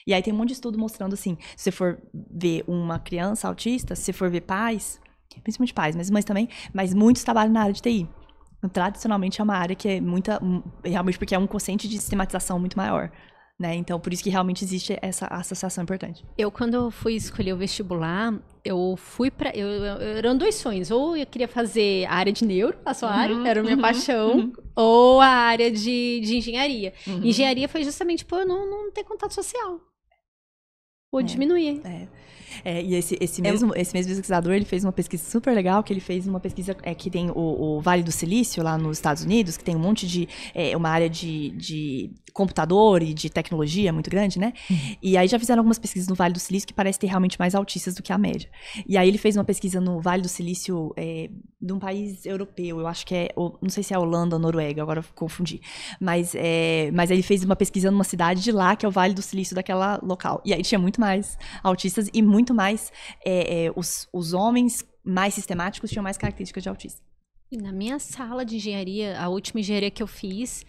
E 0.05 0.13
aí 0.13 0.21
tem 0.21 0.33
um 0.33 0.37
monte 0.37 0.49
de 0.49 0.53
estudo 0.53 0.77
mostrando 0.77 1.13
assim, 1.13 1.37
se 1.55 1.63
você 1.63 1.71
for 1.71 2.01
ver 2.13 2.63
uma 2.67 2.99
criança 2.99 3.47
autista, 3.47 3.95
se 3.95 4.03
você 4.03 4.13
for 4.13 4.29
ver 4.29 4.41
pais, 4.41 4.99
principalmente 5.43 5.73
pais, 5.73 5.95
mas 5.95 6.09
mães 6.09 6.25
também, 6.25 6.49
mas 6.73 6.93
muitos 6.93 7.23
trabalham 7.23 7.53
na 7.53 7.61
área 7.61 7.73
de 7.73 7.81
TI. 7.81 8.09
Tradicionalmente 8.73 9.41
é 9.41 9.43
uma 9.43 9.55
área 9.55 9.75
que 9.75 9.87
é 9.89 10.01
muita, 10.01 10.39
realmente 10.83 11.17
porque 11.17 11.33
é 11.33 11.39
um 11.39 11.47
consciente 11.47 11.87
de 11.87 11.97
sistematização 11.97 12.59
muito 12.59 12.77
maior. 12.77 13.11
Né? 13.61 13.75
Então, 13.75 13.99
por 13.99 14.11
isso 14.11 14.23
que 14.23 14.29
realmente 14.31 14.65
existe 14.65 14.97
essa 15.03 15.27
associação 15.27 15.83
importante. 15.83 16.25
Eu, 16.35 16.49
quando 16.51 16.89
fui 16.89 17.13
escolher 17.13 17.53
o 17.53 17.57
vestibular, 17.57 18.33
eu 18.65 18.95
fui 18.97 19.29
para 19.29 19.55
eu, 19.55 19.67
eu, 19.67 20.01
eram 20.17 20.35
dois 20.35 20.55
sonhos. 20.55 20.89
Ou 20.89 21.15
eu 21.15 21.27
queria 21.27 21.47
fazer 21.47 22.05
a 22.05 22.15
área 22.15 22.33
de 22.33 22.43
neuro, 22.43 22.75
a 22.83 22.91
sua 22.95 23.09
uhum, 23.09 23.15
área, 23.15 23.47
era 23.47 23.59
a 23.59 23.63
minha 23.63 23.75
uhum, 23.75 23.81
paixão, 23.83 24.35
uhum. 24.35 24.53
ou 24.75 25.21
a 25.21 25.27
área 25.27 25.69
de, 25.69 26.21
de 26.21 26.37
engenharia. 26.37 26.91
Uhum. 27.05 27.23
Engenharia 27.23 27.69
foi 27.69 27.83
justamente 27.83 28.25
por 28.25 28.39
eu 28.39 28.47
não, 28.47 28.67
não 28.67 28.91
ter 28.91 29.03
contato 29.03 29.35
social. 29.35 29.79
Ou 31.11 31.19
é, 31.19 31.23
diminuir. 31.23 31.81
É. 31.85 32.07
É, 32.65 32.81
e 32.81 32.95
esse, 32.95 33.17
esse, 33.19 33.41
é 33.41 33.43
mesmo, 33.43 33.73
esse 33.75 33.93
mesmo 33.93 34.13
pesquisador, 34.13 34.53
ele 34.53 34.65
fez 34.65 34.83
uma 34.83 34.91
pesquisa 34.91 35.23
super 35.23 35.53
legal, 35.53 35.83
que 35.83 35.93
ele 35.93 35.99
fez 35.99 36.27
uma 36.27 36.39
pesquisa 36.39 36.75
é, 36.83 36.93
que 36.93 37.09
tem 37.09 37.29
o, 37.31 37.77
o 37.77 37.81
Vale 37.81 38.03
do 38.03 38.11
Silício, 38.11 38.63
lá 38.63 38.77
nos 38.77 38.97
Estados 38.97 39.23
Unidos, 39.23 39.57
que 39.57 39.63
tem 39.63 39.75
um 39.75 39.79
monte 39.79 40.05
de... 40.07 40.27
É, 40.53 40.75
uma 40.75 40.89
área 40.89 41.09
de, 41.09 41.51
de 41.51 42.11
computador 42.33 43.03
e 43.03 43.13
de 43.13 43.29
tecnologia 43.29 43.91
muito 43.93 44.09
grande, 44.09 44.39
né? 44.39 44.53
Uhum. 44.69 44.95
E 45.01 45.17
aí 45.17 45.27
já 45.27 45.37
fizeram 45.37 45.59
algumas 45.59 45.77
pesquisas 45.77 46.07
no 46.07 46.15
Vale 46.15 46.33
do 46.33 46.39
Silício 46.39 46.67
que 46.67 46.73
parece 46.73 46.99
ter 46.99 47.07
realmente 47.07 47.37
mais 47.37 47.53
autistas 47.53 47.93
do 47.93 48.01
que 48.01 48.11
a 48.11 48.17
média. 48.17 48.49
E 48.87 48.97
aí 48.97 49.07
ele 49.07 49.17
fez 49.17 49.35
uma 49.35 49.43
pesquisa 49.43 49.79
no 49.79 49.99
Vale 49.99 50.21
do 50.21 50.29
Silício 50.29 50.93
é, 50.97 51.29
de 51.61 51.73
um 51.73 51.79
país 51.79 52.25
europeu, 52.25 52.79
eu 52.79 52.87
acho 52.87 53.05
que 53.05 53.13
é, 53.13 53.29
não 53.61 53.69
sei 53.69 53.83
se 53.83 53.93
é 53.93 53.99
Holanda 53.99 54.35
ou 54.35 54.41
Noruega, 54.41 54.81
agora 54.81 55.01
eu 55.01 55.05
confundi. 55.13 55.61
Mas, 55.99 56.33
é, 56.35 56.89
mas 56.93 57.11
ele 57.11 57.21
fez 57.21 57.43
uma 57.43 57.55
pesquisa 57.55 57.91
numa 57.91 58.03
cidade 58.03 58.41
de 58.41 58.51
lá, 58.51 58.75
que 58.75 58.85
é 58.85 58.89
o 58.89 58.91
Vale 58.91 59.13
do 59.13 59.21
Silício 59.21 59.55
daquela 59.55 59.99
local. 60.01 60.41
E 60.45 60.53
aí 60.53 60.63
tinha 60.63 60.79
muito 60.79 60.99
mais 60.99 61.37
autistas 61.61 62.09
e 62.13 62.21
muito 62.21 62.40
muito 62.41 62.53
mais. 62.53 62.91
É, 63.23 63.65
é, 63.65 63.71
os, 63.75 64.07
os 64.11 64.33
homens 64.33 64.83
mais 65.03 65.33
sistemáticos 65.33 65.89
tinham 65.89 66.03
mais 66.03 66.17
características 66.17 66.63
de 66.63 66.69
autista. 66.69 67.01
Na 67.51 67.71
minha 67.71 67.99
sala 67.99 68.45
de 68.45 68.55
engenharia, 68.55 69.19
a 69.19 69.27
última 69.27 69.59
engenharia 69.59 69.91
que 69.91 70.01
eu 70.01 70.07
fiz, 70.07 70.65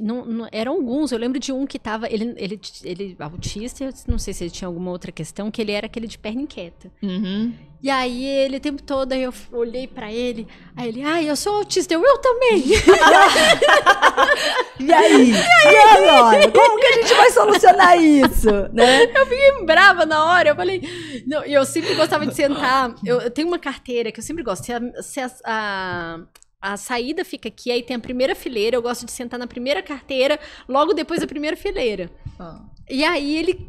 não, 0.00 0.24
não, 0.24 0.48
eram 0.52 0.74
alguns, 0.74 1.10
eu 1.10 1.18
lembro 1.18 1.40
de 1.40 1.52
um 1.52 1.66
que 1.66 1.78
tava, 1.78 2.08
ele, 2.08 2.32
ele, 2.36 2.60
ele 2.84 3.16
autista, 3.18 3.92
não 4.06 4.16
sei 4.16 4.32
se 4.32 4.44
ele 4.44 4.50
tinha 4.50 4.68
alguma 4.68 4.92
outra 4.92 5.10
questão, 5.10 5.50
que 5.50 5.60
ele 5.60 5.72
era 5.72 5.86
aquele 5.86 6.06
de 6.06 6.16
perna 6.16 6.42
inquieta. 6.42 6.88
Uhum. 7.02 7.52
E 7.82 7.90
aí 7.90 8.24
ele 8.24 8.58
o 8.58 8.60
tempo 8.60 8.80
todo, 8.80 9.12
aí 9.12 9.24
eu 9.24 9.34
olhei 9.50 9.88
para 9.88 10.12
ele, 10.12 10.46
aí 10.76 10.88
ele, 10.88 11.02
ai, 11.02 11.28
eu 11.28 11.34
sou 11.34 11.56
autista, 11.56 11.92
eu, 11.92 12.00
eu 12.00 12.18
também. 12.18 12.62
e 14.78 14.92
aí? 14.92 15.32
E, 15.32 15.32
aí? 15.32 15.32
e 15.32 15.76
agora? 15.76 16.48
Como 16.52 16.78
que 16.78 16.86
a 16.86 16.92
gente 16.92 17.14
vai 17.14 17.30
solucionar 17.32 18.00
isso, 18.00 18.52
né? 18.72 19.02
Eu 19.02 19.26
fiquei 19.26 19.64
brava 19.66 20.06
na 20.06 20.26
hora, 20.26 20.50
eu 20.50 20.54
falei, 20.54 20.80
não, 21.26 21.42
eu 21.42 21.64
sempre 21.64 21.96
gostava 21.96 22.24
de 22.24 22.36
sentar, 22.36 22.94
eu, 23.04 23.20
eu 23.20 23.32
tenho 23.32 23.48
uma 23.48 23.58
carteira 23.58 24.12
que 24.12 24.20
eu 24.20 24.24
sempre 24.24 24.44
gosto, 24.44 24.64
se 24.64 24.72
a, 24.72 24.80
se 25.02 25.20
a, 25.20 25.28
a 25.44 26.20
a 26.62 26.76
saída 26.76 27.24
fica 27.24 27.48
aqui, 27.48 27.72
aí 27.72 27.82
tem 27.82 27.96
a 27.96 27.98
primeira 27.98 28.34
fileira. 28.36 28.76
Eu 28.76 28.82
gosto 28.82 29.04
de 29.04 29.10
sentar 29.10 29.38
na 29.38 29.48
primeira 29.48 29.82
carteira, 29.82 30.38
logo 30.68 30.94
depois 30.94 31.20
da 31.20 31.26
primeira 31.26 31.56
fileira. 31.56 32.08
Ah. 32.38 32.64
E 32.88 33.04
aí 33.04 33.36
ele 33.36 33.54
que 33.54 33.68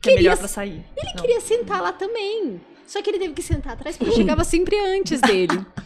queria. 0.00 0.18
É 0.18 0.22
melhor 0.22 0.38
pra 0.38 0.48
sair. 0.48 0.84
Ele 0.96 1.12
Não. 1.14 1.20
queria 1.20 1.40
sentar 1.40 1.82
lá 1.82 1.92
também. 1.92 2.60
Só 2.86 3.02
que 3.02 3.10
ele 3.10 3.18
teve 3.18 3.34
que 3.34 3.42
sentar 3.42 3.72
atrás 3.72 3.96
porque 3.96 4.12
eu 4.12 4.16
chegava 4.16 4.44
sempre 4.44 4.78
antes 4.78 5.20
dele. 5.20 5.66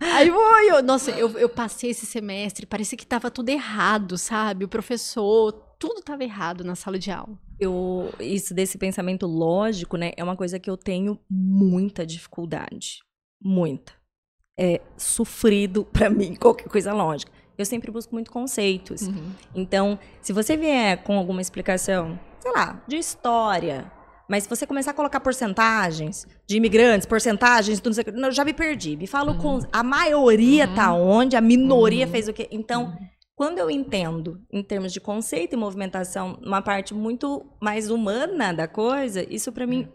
Aí 0.00 0.28
eu, 0.28 0.36
eu 0.68 0.82
nossa, 0.82 1.10
eu, 1.10 1.36
eu 1.36 1.48
passei 1.48 1.90
esse 1.90 2.06
semestre, 2.06 2.64
parecia 2.64 2.96
que 2.96 3.06
tava 3.06 3.28
tudo 3.28 3.48
errado, 3.48 4.16
sabe? 4.16 4.64
O 4.64 4.68
professor, 4.68 5.50
tudo 5.80 6.00
tava 6.00 6.22
errado 6.22 6.62
na 6.62 6.76
sala 6.76 6.96
de 6.96 7.10
aula. 7.10 7.36
Eu, 7.58 8.12
isso 8.20 8.54
desse 8.54 8.78
pensamento 8.78 9.26
lógico, 9.26 9.96
né, 9.96 10.12
é 10.16 10.22
uma 10.22 10.36
coisa 10.36 10.60
que 10.60 10.70
eu 10.70 10.76
tenho 10.76 11.18
muita 11.28 12.06
dificuldade. 12.06 12.98
Muita 13.42 13.92
é, 14.58 14.80
sofrido 14.96 15.84
para 15.92 16.10
mim 16.10 16.34
qualquer 16.34 16.68
coisa 16.68 16.92
lógica. 16.92 17.32
Eu 17.56 17.64
sempre 17.64 17.90
busco 17.90 18.12
muito 18.12 18.32
conceitos. 18.32 19.02
Uhum. 19.02 19.30
Então, 19.54 19.98
se 20.20 20.32
você 20.32 20.56
vier 20.56 21.02
com 21.04 21.16
alguma 21.16 21.40
explicação, 21.40 22.18
sei 22.40 22.50
lá, 22.50 22.82
de 22.86 22.96
história, 22.96 23.90
mas 24.28 24.44
se 24.44 24.48
você 24.48 24.66
começar 24.66 24.90
a 24.92 24.94
colocar 24.94 25.20
porcentagens 25.20 26.26
de 26.46 26.56
imigrantes, 26.56 27.06
porcentagens, 27.06 27.78
tudo 27.78 27.92
isso, 27.92 28.00
eu 28.00 28.32
já 28.32 28.44
me 28.44 28.52
perdi. 28.52 28.96
Me 28.96 29.06
falo 29.06 29.32
uhum. 29.32 29.38
com 29.38 29.60
a 29.72 29.82
maioria 29.82 30.66
uhum. 30.66 30.74
tá 30.74 30.92
onde, 30.94 31.36
a 31.36 31.40
minoria 31.40 32.06
uhum. 32.06 32.10
fez 32.10 32.28
o 32.28 32.32
quê? 32.32 32.48
Então, 32.50 32.84
uhum. 32.84 33.08
quando 33.36 33.58
eu 33.58 33.70
entendo 33.70 34.40
em 34.50 34.62
termos 34.62 34.92
de 34.92 35.00
conceito 35.00 35.52
e 35.52 35.56
movimentação, 35.56 36.38
uma 36.42 36.62
parte 36.62 36.94
muito 36.94 37.44
mais 37.60 37.90
humana 37.90 38.52
da 38.52 38.66
coisa, 38.66 39.24
isso 39.32 39.52
para 39.52 39.66
mim 39.66 39.88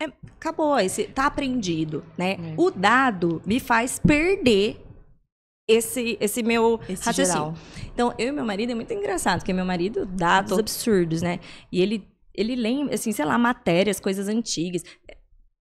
é 0.00 0.06
acabou, 0.36 0.78
esse 0.78 1.04
tá 1.04 1.26
aprendido, 1.26 2.04
né? 2.16 2.32
É. 2.32 2.54
O 2.56 2.70
dado 2.70 3.42
me 3.46 3.60
faz 3.60 3.98
perder 3.98 4.80
esse 5.68 6.18
esse 6.20 6.42
meu 6.42 6.80
esse 6.88 7.04
raciocínio. 7.04 7.54
Geral. 7.54 7.54
Então, 7.92 8.14
eu 8.18 8.28
e 8.28 8.32
meu 8.32 8.44
marido 8.44 8.72
é 8.72 8.74
muito 8.74 8.92
engraçado, 8.92 9.38
porque 9.40 9.52
meu 9.52 9.64
marido 9.64 10.04
dados 10.04 10.52
uhum. 10.52 10.58
absurdos, 10.58 11.22
né? 11.22 11.40
E 11.72 11.80
ele 11.80 12.06
ele 12.34 12.56
lembra, 12.56 12.94
assim, 12.94 13.12
sei 13.12 13.24
lá, 13.24 13.38
matérias, 13.38 14.00
coisas 14.00 14.26
antigas, 14.28 14.82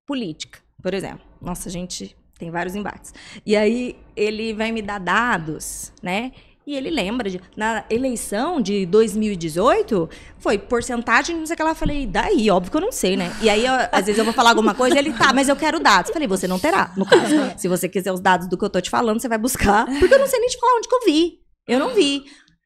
política, 0.08 0.60
por 0.82 0.94
exemplo. 0.94 1.24
Nossa, 1.40 1.70
a 1.70 1.72
gente 1.72 2.16
tem 2.38 2.50
vários 2.50 2.76
embates. 2.76 3.14
E 3.46 3.56
aí 3.56 3.96
ele 4.16 4.54
vai 4.54 4.72
me 4.72 4.82
dar 4.82 5.00
dados, 5.00 5.94
né? 6.02 6.32
E 6.66 6.76
ele 6.76 6.90
lembra 6.90 7.30
de. 7.30 7.42
Na 7.58 7.84
eleição 7.90 8.62
de 8.62 8.86
2018, 8.86 10.10
foi 10.38 10.58
porcentagem, 10.58 11.36
não 11.36 11.46
sei 11.46 11.54
o 11.54 11.58
que 11.58 11.62
ela. 11.62 11.76
Falei, 11.76 12.08
daí, 12.08 12.50
óbvio 12.50 12.72
que 12.72 12.78
eu 12.78 12.82
não 12.82 12.92
sei, 12.92 13.18
né? 13.18 13.36
E 13.42 13.50
aí, 13.50 13.66
eu, 13.66 13.74
às 13.92 14.06
vezes 14.06 14.18
eu 14.18 14.24
vou 14.24 14.34
falar 14.34 14.52
alguma 14.52 14.74
coisa 14.74 14.96
e 14.96 15.00
ele, 15.00 15.12
tá, 15.14 15.34
mas 15.34 15.50
eu 15.50 15.56
quero 15.56 15.80
dados. 15.80 16.12
Falei, 16.12 16.28
você 16.28 16.48
não 16.48 16.58
terá, 16.60 16.92
no 16.96 17.06
caso. 17.06 17.36
Se 17.58 17.68
você 17.68 17.90
quiser 17.90 18.12
os 18.14 18.22
dados 18.22 18.48
do 18.48 18.58
que 18.58 18.64
eu 18.64 18.70
tô 18.70 18.80
te 18.80 18.90
falando, 18.90 19.20
você 19.20 19.28
vai 19.28 19.38
buscar. 19.38 19.86
Porque 20.00 20.14
eu 20.14 20.20
não 20.20 20.28
sei 20.28 20.40
nem 20.40 20.50
te 20.50 20.58
falar 20.58 20.78
onde 20.78 20.88
que 20.88 20.96
eu 20.96 21.06
vi. 21.06 21.40
Eu 21.68 21.80
não 21.80 21.94
vi. 21.94 22.26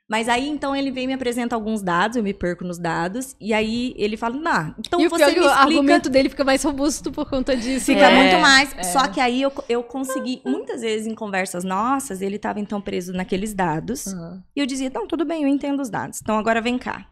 Mas 0.10 0.30
aí, 0.30 0.48
então, 0.48 0.74
ele 0.74 0.90
vem 0.90 1.04
e 1.04 1.08
me 1.08 1.14
apresenta 1.14 1.54
alguns 1.54 1.82
dados, 1.82 2.16
eu 2.16 2.24
me 2.24 2.34
perco 2.34 2.64
nos 2.64 2.78
dados, 2.80 3.36
e 3.42 3.54
aí 3.54 3.94
ele 3.98 4.16
fala, 4.16 4.40
ah, 4.46 4.74
então 4.80 5.02
e 5.02 5.10
você 5.10 5.24
o 5.24 5.28
me 5.28 5.34
explica... 5.34 5.56
argumento 5.56 6.10
dele 6.10 6.30
fica 6.30 6.46
mais 6.46 6.64
robusto 6.64 7.12
por 7.12 7.30
conta 7.30 7.56
disso. 7.58 7.88
Fica 7.88 8.10
é, 8.10 8.16
muito 8.16 8.42
mais, 8.42 8.74
é. 8.78 8.84
só 8.84 9.06
que 9.10 9.20
aí 9.20 9.42
eu, 9.42 9.52
eu 9.68 9.84
consegui, 9.84 10.42
muitas 10.46 10.80
vezes 10.80 11.08
em 11.08 11.14
conversas 11.14 11.66
nossas, 11.66 12.22
ele 12.22 12.38
estava 12.38 12.62
então 12.62 12.80
preso 12.80 13.12
naqueles 13.12 13.54
dados, 13.54 14.08
uhum. 14.08 14.42
e 14.56 14.62
eu 14.62 14.66
dizia, 14.66 14.90
não, 14.90 15.06
tudo 15.06 15.26
bem, 15.26 15.44
eu 15.44 15.50
entendo 15.50 15.82
os 15.82 15.90
dados, 15.90 16.22
então 16.22 16.38
agora 16.38 16.62
vem 16.62 16.78
cá. 16.78 17.06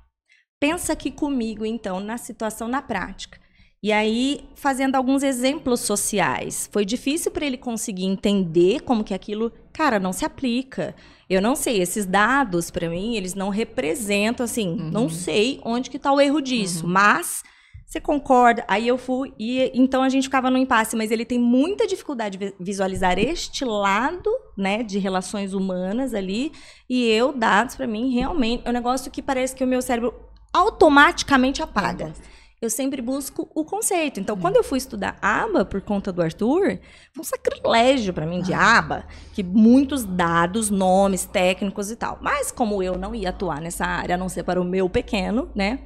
Pensa 0.57 0.93
aqui 0.93 1.11
comigo, 1.11 1.65
então, 1.65 1.99
na 1.99 2.17
situação 2.17 2.69
na 2.69 2.81
prática. 2.81 3.37
E 3.83 3.91
aí, 3.91 4.49
fazendo 4.55 4.95
alguns 4.95 5.21
exemplos 5.21 5.81
sociais. 5.81 6.67
Foi 6.71 6.83
difícil 6.83 7.29
para 7.29 7.45
ele 7.45 7.57
conseguir 7.57 8.05
entender 8.05 8.81
como 8.81 9.03
que 9.03 9.13
aquilo, 9.13 9.51
cara, 9.71 9.99
não 9.99 10.11
se 10.11 10.25
aplica. 10.25 10.95
Eu 11.29 11.41
não 11.41 11.55
sei, 11.55 11.81
esses 11.81 12.05
dados, 12.05 12.69
para 12.69 12.89
mim, 12.89 13.15
eles 13.15 13.33
não 13.33 13.49
representam, 13.49 14.43
assim, 14.43 14.69
uhum. 14.69 14.91
não 14.91 15.09
sei 15.09 15.59
onde 15.63 15.89
que 15.89 15.97
tá 15.97 16.11
o 16.11 16.21
erro 16.21 16.39
disso, 16.39 16.85
uhum. 16.85 16.91
mas 16.91 17.43
você 17.85 17.99
concorda? 17.99 18.63
Aí 18.67 18.87
eu 18.87 18.97
fui 18.97 19.33
e 19.39 19.71
então 19.73 20.03
a 20.03 20.09
gente 20.09 20.23
ficava 20.25 20.49
no 20.49 20.57
impasse, 20.57 20.95
mas 20.95 21.11
ele 21.11 21.23
tem 21.23 21.39
muita 21.39 21.87
dificuldade 21.87 22.37
de 22.37 22.53
visualizar 22.59 23.17
este 23.17 23.63
lado, 23.63 24.29
né, 24.57 24.83
de 24.83 24.99
relações 24.99 25.53
humanas 25.53 26.13
ali, 26.13 26.51
e 26.89 27.07
eu 27.09 27.31
dados 27.31 27.75
para 27.75 27.87
mim 27.87 28.13
realmente 28.13 28.63
é 28.65 28.69
um 28.69 28.73
negócio 28.73 29.11
que 29.11 29.21
parece 29.21 29.55
que 29.55 29.63
o 29.63 29.67
meu 29.67 29.81
cérebro 29.81 30.13
automaticamente 30.51 31.61
apaga 31.61 32.13
eu 32.61 32.69
sempre 32.69 33.01
busco 33.01 33.49
o 33.53 33.63
conceito. 33.63 34.19
Então, 34.19 34.37
quando 34.37 34.55
eu 34.55 34.63
fui 34.63 34.77
estudar 34.77 35.17
aba 35.21 35.65
por 35.65 35.81
conta 35.81 36.11
do 36.11 36.21
Arthur, 36.21 36.79
foi 37.13 37.21
um 37.21 37.23
sacrilégio 37.23 38.13
para 38.13 38.25
mim 38.25 38.41
de 38.41 38.53
ah. 38.53 38.77
aba, 38.77 39.05
que 39.33 39.43
muitos 39.43 40.03
dados, 40.03 40.69
nomes 40.69 41.25
técnicos 41.25 41.91
e 41.91 41.95
tal. 41.95 42.17
Mas 42.21 42.51
como 42.51 42.81
eu 42.81 42.97
não 42.97 43.13
ia 43.13 43.29
atuar 43.29 43.61
nessa 43.61 43.85
área, 43.85 44.15
a 44.15 44.17
não 44.17 44.29
ser 44.29 44.43
para 44.43 44.59
o 44.59 44.63
meu 44.63 44.89
pequeno, 44.89 45.49
né? 45.53 45.79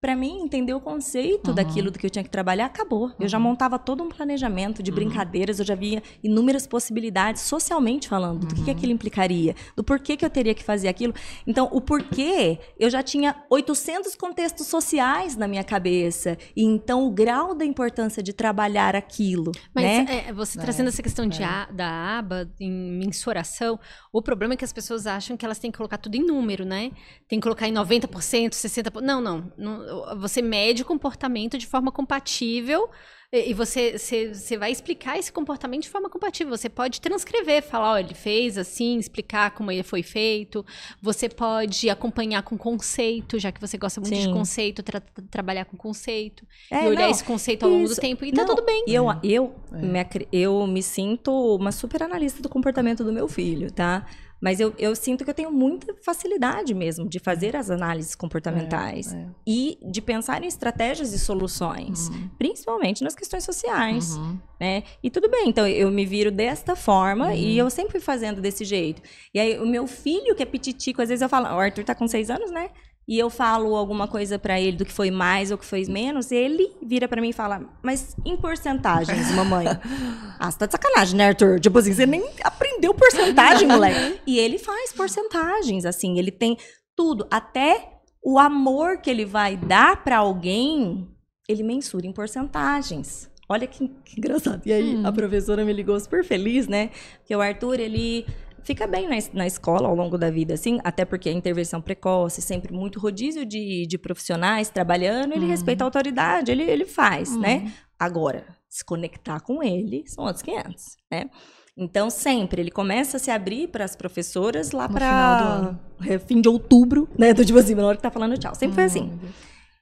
Para 0.00 0.16
mim, 0.16 0.40
entender 0.40 0.72
o 0.72 0.80
conceito 0.80 1.48
uhum. 1.48 1.54
daquilo 1.54 1.90
do 1.90 1.98
que 1.98 2.06
eu 2.06 2.10
tinha 2.10 2.24
que 2.24 2.30
trabalhar, 2.30 2.64
acabou. 2.64 3.08
Uhum. 3.08 3.14
Eu 3.20 3.28
já 3.28 3.36
uhum. 3.36 3.44
montava 3.44 3.78
todo 3.78 4.02
um 4.02 4.08
planejamento 4.08 4.82
de 4.82 4.90
uhum. 4.90 4.94
brincadeiras, 4.94 5.58
eu 5.58 5.64
já 5.64 5.74
via 5.74 6.02
inúmeras 6.24 6.66
possibilidades, 6.66 7.42
socialmente 7.42 8.08
falando, 8.08 8.46
do 8.46 8.54
que, 8.54 8.62
que 8.62 8.70
uhum. 8.70 8.76
aquilo 8.76 8.92
implicaria, 8.92 9.54
do 9.76 9.84
porquê 9.84 10.16
que 10.16 10.24
eu 10.24 10.30
teria 10.30 10.54
que 10.54 10.64
fazer 10.64 10.88
aquilo. 10.88 11.12
Então, 11.46 11.68
o 11.70 11.82
porquê, 11.82 12.58
eu 12.78 12.88
já 12.88 13.02
tinha 13.02 13.44
800 13.50 14.14
contextos 14.14 14.68
sociais 14.68 15.36
na 15.36 15.46
minha 15.46 15.62
cabeça. 15.62 16.38
E 16.56 16.64
então, 16.64 17.06
o 17.06 17.10
grau 17.10 17.54
da 17.54 17.66
importância 17.66 18.22
de 18.22 18.32
trabalhar 18.32 18.96
aquilo. 18.96 19.52
Mas 19.74 19.84
né? 19.84 20.24
é, 20.28 20.32
você 20.32 20.58
é, 20.58 20.62
trazendo 20.62 20.88
essa 20.88 21.02
questão 21.02 21.26
de 21.26 21.42
é. 21.42 21.46
a, 21.46 21.66
da 21.66 22.18
aba 22.18 22.50
em 22.58 22.72
mensuração, 22.72 23.78
o 24.10 24.22
problema 24.22 24.54
é 24.54 24.56
que 24.56 24.64
as 24.64 24.72
pessoas 24.72 25.06
acham 25.06 25.36
que 25.36 25.44
elas 25.44 25.58
têm 25.58 25.70
que 25.70 25.76
colocar 25.76 25.98
tudo 25.98 26.14
em 26.14 26.24
número, 26.24 26.64
né? 26.64 26.90
Tem 27.28 27.38
que 27.38 27.42
colocar 27.42 27.68
em 27.68 27.74
90%, 27.74 28.52
60%. 28.52 29.02
Não, 29.02 29.20
não. 29.20 29.52
não 29.58 29.89
você 30.18 30.42
mede 30.42 30.82
o 30.82 30.84
comportamento 30.84 31.58
de 31.58 31.66
forma 31.66 31.90
compatível 31.90 32.90
e 33.32 33.54
você, 33.54 33.96
você, 33.96 34.34
você, 34.34 34.58
vai 34.58 34.72
explicar 34.72 35.16
esse 35.16 35.30
comportamento 35.30 35.82
de 35.82 35.88
forma 35.88 36.10
compatível. 36.10 36.56
Você 36.56 36.68
pode 36.68 37.00
transcrever, 37.00 37.62
falar, 37.62 37.92
olha, 37.92 38.04
ele 38.04 38.14
fez 38.14 38.58
assim, 38.58 38.98
explicar 38.98 39.52
como 39.52 39.70
ele 39.70 39.84
foi 39.84 40.02
feito. 40.02 40.66
Você 41.00 41.28
pode 41.28 41.88
acompanhar 41.88 42.42
com 42.42 42.58
conceito, 42.58 43.38
já 43.38 43.52
que 43.52 43.60
você 43.60 43.78
gosta 43.78 44.00
muito 44.00 44.16
Sim. 44.16 44.26
de 44.26 44.32
conceito, 44.32 44.82
tra 44.82 45.00
trabalhar 45.30 45.64
com 45.64 45.76
conceito. 45.76 46.44
É, 46.72 46.84
e 46.84 46.88
olhar 46.88 47.02
não, 47.02 47.10
esse 47.10 47.22
conceito 47.22 47.64
ao 47.64 47.70
longo 47.70 47.88
do 47.88 47.94
tempo. 47.94 48.24
E 48.24 48.32
tá 48.32 48.44
tudo 48.44 48.64
bem. 48.64 48.82
Eu, 48.88 49.06
eu, 49.22 49.54
é. 49.72 49.76
me, 49.76 50.00
eu 50.32 50.66
me 50.66 50.82
sinto 50.82 51.30
uma 51.54 51.70
super 51.70 52.02
analista 52.02 52.42
do 52.42 52.48
comportamento 52.48 53.04
do 53.04 53.12
meu 53.12 53.28
filho, 53.28 53.70
tá? 53.70 54.08
Mas 54.40 54.58
eu, 54.58 54.72
eu 54.78 54.96
sinto 54.96 55.24
que 55.24 55.30
eu 55.30 55.34
tenho 55.34 55.52
muita 55.52 55.94
facilidade 56.02 56.72
mesmo 56.72 57.08
de 57.08 57.18
fazer 57.18 57.54
as 57.54 57.70
análises 57.70 58.14
comportamentais 58.14 59.12
é, 59.12 59.16
é. 59.16 59.26
e 59.46 59.78
de 59.82 60.00
pensar 60.00 60.42
em 60.42 60.46
estratégias 60.46 61.12
e 61.12 61.18
soluções, 61.18 62.08
uhum. 62.08 62.30
principalmente 62.38 63.04
nas 63.04 63.14
questões 63.14 63.44
sociais, 63.44 64.16
uhum. 64.16 64.38
né? 64.58 64.82
E 65.02 65.10
tudo 65.10 65.28
bem, 65.28 65.48
então 65.48 65.66
eu 65.66 65.90
me 65.90 66.06
viro 66.06 66.30
desta 66.30 66.74
forma 66.74 67.26
uhum. 67.26 67.34
e 67.34 67.58
eu 67.58 67.68
sempre 67.68 67.92
fui 67.92 68.00
fazendo 68.00 68.40
desse 68.40 68.64
jeito. 68.64 69.02
E 69.34 69.38
aí 69.38 69.58
o 69.58 69.66
meu 69.66 69.86
filho, 69.86 70.34
que 70.34 70.42
é 70.42 70.46
petitico, 70.46 71.02
às 71.02 71.08
vezes 71.08 71.22
eu 71.22 71.28
falo, 71.28 71.46
o 71.46 71.60
Arthur 71.60 71.84
tá 71.84 71.94
com 71.94 72.08
seis 72.08 72.30
anos, 72.30 72.50
né? 72.50 72.70
E 73.10 73.18
eu 73.18 73.28
falo 73.28 73.74
alguma 73.74 74.06
coisa 74.06 74.38
para 74.38 74.60
ele 74.60 74.76
do 74.76 74.84
que 74.84 74.92
foi 74.92 75.10
mais 75.10 75.50
ou 75.50 75.58
que 75.58 75.64
foi 75.64 75.84
menos, 75.86 76.30
ele 76.30 76.70
vira 76.80 77.08
para 77.08 77.20
mim 77.20 77.30
e 77.30 77.32
fala: 77.32 77.60
Mas 77.82 78.14
em 78.24 78.36
porcentagens, 78.36 79.32
mamãe? 79.34 79.66
ah, 80.38 80.48
você 80.48 80.58
tá 80.58 80.66
de 80.66 80.72
sacanagem, 80.72 81.16
né, 81.16 81.26
Arthur? 81.26 81.58
Tipo 81.58 81.80
assim, 81.80 81.92
você 81.92 82.06
nem 82.06 82.24
aprendeu 82.44 82.94
porcentagem, 82.94 83.66
moleque. 83.68 84.20
e 84.24 84.38
ele 84.38 84.58
faz 84.58 84.92
porcentagens, 84.92 85.84
assim, 85.84 86.20
ele 86.20 86.30
tem 86.30 86.56
tudo, 86.96 87.26
até 87.28 87.94
o 88.24 88.38
amor 88.38 88.98
que 88.98 89.10
ele 89.10 89.24
vai 89.24 89.56
dar 89.56 90.04
para 90.04 90.18
alguém, 90.18 91.08
ele 91.48 91.64
mensura 91.64 92.06
em 92.06 92.12
porcentagens. 92.12 93.28
Olha 93.48 93.66
que, 93.66 93.88
que 94.04 94.20
engraçado. 94.20 94.64
E 94.64 94.72
aí, 94.72 94.96
hum. 94.96 95.04
a 95.04 95.10
professora 95.10 95.64
me 95.64 95.72
ligou 95.72 95.98
super 95.98 96.22
feliz, 96.22 96.68
né? 96.68 96.90
Porque 97.18 97.34
o 97.34 97.40
Arthur, 97.40 97.80
ele 97.80 98.24
fica 98.62 98.86
bem 98.86 99.08
na, 99.08 99.16
na 99.32 99.46
escola 99.46 99.88
ao 99.88 99.94
longo 99.94 100.16
da 100.16 100.30
vida, 100.30 100.54
assim, 100.54 100.78
até 100.84 101.04
porque 101.04 101.28
a 101.28 101.32
intervenção 101.32 101.80
precoce, 101.80 102.42
sempre 102.42 102.72
muito 102.72 102.98
rodízio 102.98 103.44
de, 103.44 103.86
de 103.86 103.98
profissionais 103.98 104.70
trabalhando, 104.70 105.32
ele 105.32 105.44
uhum. 105.44 105.50
respeita 105.50 105.84
a 105.84 105.86
autoridade, 105.86 106.50
ele, 106.50 106.62
ele 106.62 106.84
faz, 106.84 107.30
uhum. 107.30 107.40
né? 107.40 107.72
Agora, 107.98 108.44
se 108.68 108.84
conectar 108.84 109.40
com 109.40 109.62
ele 109.62 110.04
são 110.06 110.24
outros 110.24 110.42
500, 110.42 110.96
né? 111.10 111.30
Então, 111.76 112.10
sempre, 112.10 112.60
ele 112.60 112.70
começa 112.70 113.16
a 113.16 113.20
se 113.20 113.30
abrir 113.30 113.68
para 113.68 113.84
as 113.84 113.96
professoras 113.96 114.72
lá 114.72 114.88
para 114.88 115.78
fim 116.26 116.40
de 116.40 116.48
outubro, 116.48 117.08
né? 117.18 117.32
Do 117.32 117.44
tipo 117.44 117.58
assim, 117.58 117.74
na 117.74 117.86
hora 117.86 117.96
que 117.96 118.02
tá 118.02 118.10
falando 118.10 118.36
tchau. 118.36 118.54
Sempre 118.54 118.74
foi 118.74 118.84
assim. 118.84 119.18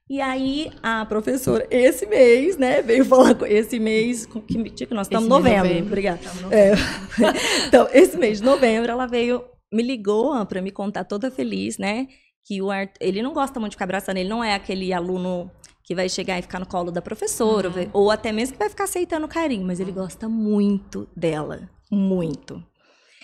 E 0.09 0.23
aí, 0.23 0.71
a 0.83 1.05
professora, 1.05 1.67
esse 1.71 2.07
mês, 2.07 2.57
né, 2.57 2.81
veio 2.81 3.05
falar 3.05 3.35
com 3.35 3.45
esse 3.45 3.79
mês, 3.79 4.25
que 4.25 4.71
dia 4.71 4.87
que 4.87 4.95
nós 4.95 5.07
estamos? 5.07 5.29
Novembro, 5.29 5.69
novembro. 5.69 5.87
Obrigada. 5.87 6.21
É. 6.51 6.73
então, 7.69 7.87
esse 7.93 8.17
mês 8.17 8.39
de 8.39 8.45
novembro, 8.45 8.91
ela 8.91 9.07
veio, 9.07 9.45
me 9.71 9.83
ligou 9.83 10.47
para 10.47 10.63
me 10.63 10.71
contar 10.71 11.05
toda 11.05 11.31
feliz, 11.31 11.77
né, 11.77 12.09
que 12.43 12.63
o 12.63 12.69
ele 12.99 13.21
não 13.21 13.35
gosta 13.35 13.61
muito 13.61 13.73
de 13.73 13.77
ficar 13.77 13.85
abraçando, 13.85 14.17
ele 14.17 14.31
não 14.31 14.43
é 14.43 14.55
aquele 14.55 14.95
aluno 14.95 15.51
que 15.85 15.95
vai 15.95 16.09
chegar 16.09 16.39
e 16.39 16.43
ficar 16.43 16.59
no 16.59 16.67
colo 16.67 16.91
da 16.91 17.03
professora, 17.03 17.69
uhum. 17.69 17.91
ou 17.93 18.11
até 18.11 18.33
mesmo 18.33 18.55
que 18.55 18.59
vai 18.59 18.71
ficar 18.71 18.85
aceitando 18.85 19.29
carinho, 19.29 19.67
mas 19.67 19.79
ele 19.79 19.93
gosta 19.93 20.27
muito 20.27 21.07
dela, 21.15 21.69
muito. 21.91 22.63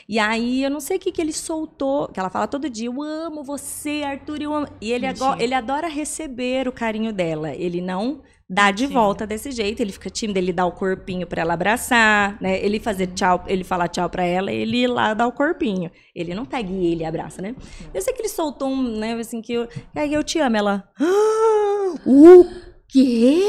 E 0.09 0.19
aí 0.19 0.63
eu 0.63 0.71
não 0.71 0.81
sei 0.81 0.97
o 0.97 1.01
que, 1.01 1.13
que 1.13 1.21
ele 1.21 1.33
soltou, 1.33 2.09
que 2.09 2.21
ela 2.21 2.31
fala 2.31 2.47
todo 2.47 2.69
dia, 2.69 2.89
eu 2.89 3.03
amo 3.03 3.43
você, 3.43 4.03
Arthur, 4.05 4.43
eu 4.43 4.55
amo. 4.55 4.69
E 4.81 4.93
ele, 4.93 5.07
agora, 5.07 5.43
ele 5.43 5.55
adora 5.55 5.89
receber 5.89 6.69
o 6.69 6.73
carinho 6.73 7.13
dela. 7.13 7.55
Ele 7.55 7.81
não 7.81 8.23
dá 8.49 8.71
de 8.71 8.87
Sim. 8.87 8.93
volta 8.93 9.27
desse 9.27 9.51
jeito, 9.51 9.81
ele 9.81 9.93
fica 9.93 10.11
tímido, 10.11 10.39
ele 10.39 10.53
dá 10.53 10.67
o 10.67 10.73
corpinho 10.73 11.27
para 11.27 11.41
ela 11.41 11.55
abraçar, 11.55 12.41
né? 12.41 12.63
Ele 12.63 12.79
fazer 12.79 13.09
tchau, 13.09 13.43
ele 13.47 13.65
falar 13.65 13.89
tchau 13.89 14.09
para 14.11 14.25
ela, 14.25 14.53
ele 14.53 14.83
ir 14.83 14.87
lá 14.87 15.15
dar 15.15 15.27
o 15.27 15.33
corpinho. 15.33 15.91
Ele 16.15 16.35
não 16.35 16.45
pega 16.45 16.71
e 16.71 16.93
ele 16.93 17.05
abraça, 17.05 17.41
né? 17.41 17.55
Eu 17.93 18.03
sei 18.03 18.13
que 18.13 18.21
ele 18.21 18.29
soltou 18.29 18.69
um, 18.69 18.99
né, 18.99 19.15
assim 19.15 19.41
que 19.41 19.55
eu, 19.55 19.69
aí 19.95 20.13
eu 20.13 20.23
te 20.23 20.39
amo, 20.39 20.57
ela. 20.57 20.89
Ah, 21.01 21.95
o 22.07 22.45
quê? 22.87 23.41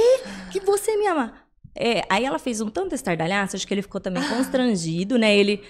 Que 0.51 0.61
você 0.61 0.95
me 0.95 1.07
ama? 1.07 1.33
É, 1.77 2.03
aí 2.09 2.23
ela 2.23 2.39
fez 2.39 2.61
um 2.61 2.69
tanto 2.69 2.95
estardalhaço, 2.95 3.57
acho 3.57 3.67
que 3.67 3.73
ele 3.73 3.81
ficou 3.81 3.99
também 3.99 4.23
constrangido, 4.29 5.17
né? 5.17 5.35
Ele 5.35 5.61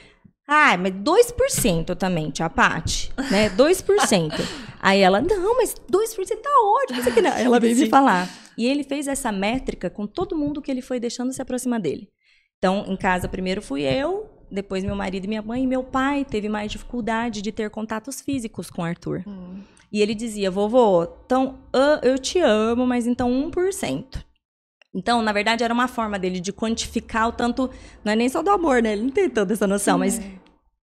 ah, 0.48 0.78
mas 0.78 0.94
2% 0.94 1.96
também, 1.96 2.30
tia 2.30 2.50
Paty, 2.50 3.12
né? 3.32 3.50
2%. 3.50 4.32
Aí 4.80 5.02
ela, 5.02 5.20
não, 5.20 5.58
mas 5.58 5.74
2% 5.74 6.42
tá 6.42 6.50
ótimo. 6.84 7.00
Isso 7.00 7.10
aqui 7.10 7.22
não. 7.22 7.32
Ela 7.32 7.60
veio 7.60 7.76
me 7.76 7.90
falar. 7.90 8.30
E 8.58 8.68
ele 8.68 8.84
fez 8.84 9.08
essa 9.08 9.32
métrica 9.32 9.90
com 9.90 10.06
todo 10.06 10.38
mundo 10.38 10.62
que 10.62 10.70
ele 10.70 10.82
foi 10.82 11.00
deixando 11.00 11.34
se 11.34 11.42
aproximar 11.42 11.80
dele. 11.80 12.10
Então, 12.58 12.86
em 12.88 12.96
casa, 12.96 13.28
primeiro 13.28 13.62
fui 13.62 13.82
eu, 13.82 14.30
depois 14.50 14.84
meu 14.84 14.96
marido 14.96 15.26
e 15.26 15.28
minha 15.28 15.42
mãe, 15.42 15.64
e 15.64 15.68
meu 15.68 15.84
pai 15.84 16.24
teve 16.24 16.48
mais 16.48 16.72
dificuldade 16.72 17.42
de 17.42 17.52
ter 17.52 17.70
contatos 17.70 18.22
físicos 18.22 18.70
com 18.70 18.82
o 18.82 18.86
Arthur. 18.86 19.24
Hum. 19.28 19.62
E 19.92 20.02
ele 20.02 20.14
dizia, 20.14 20.52
vovô, 20.52 21.08
então, 21.26 21.60
eu 22.02 22.18
te 22.20 22.40
amo, 22.40 22.86
mas 22.86 23.08
então 23.08 23.30
1%. 23.52 24.25
Então, 24.96 25.22
na 25.22 25.34
verdade, 25.34 25.62
era 25.62 25.74
uma 25.74 25.90
forma 25.90 26.18
dele 26.18 26.40
de 26.40 26.54
quantificar 26.54 27.28
o 27.28 27.32
tanto. 27.34 27.70
Não 28.04 28.14
é 28.14 28.16
nem 28.16 28.30
só 28.30 28.42
do 28.42 28.50
amor, 28.50 28.82
né? 28.82 28.94
Ele 28.94 29.04
não 29.04 29.10
tem 29.10 29.30
tanta 29.30 29.52
essa 29.52 29.68
noção, 29.68 29.98
mas 30.00 30.22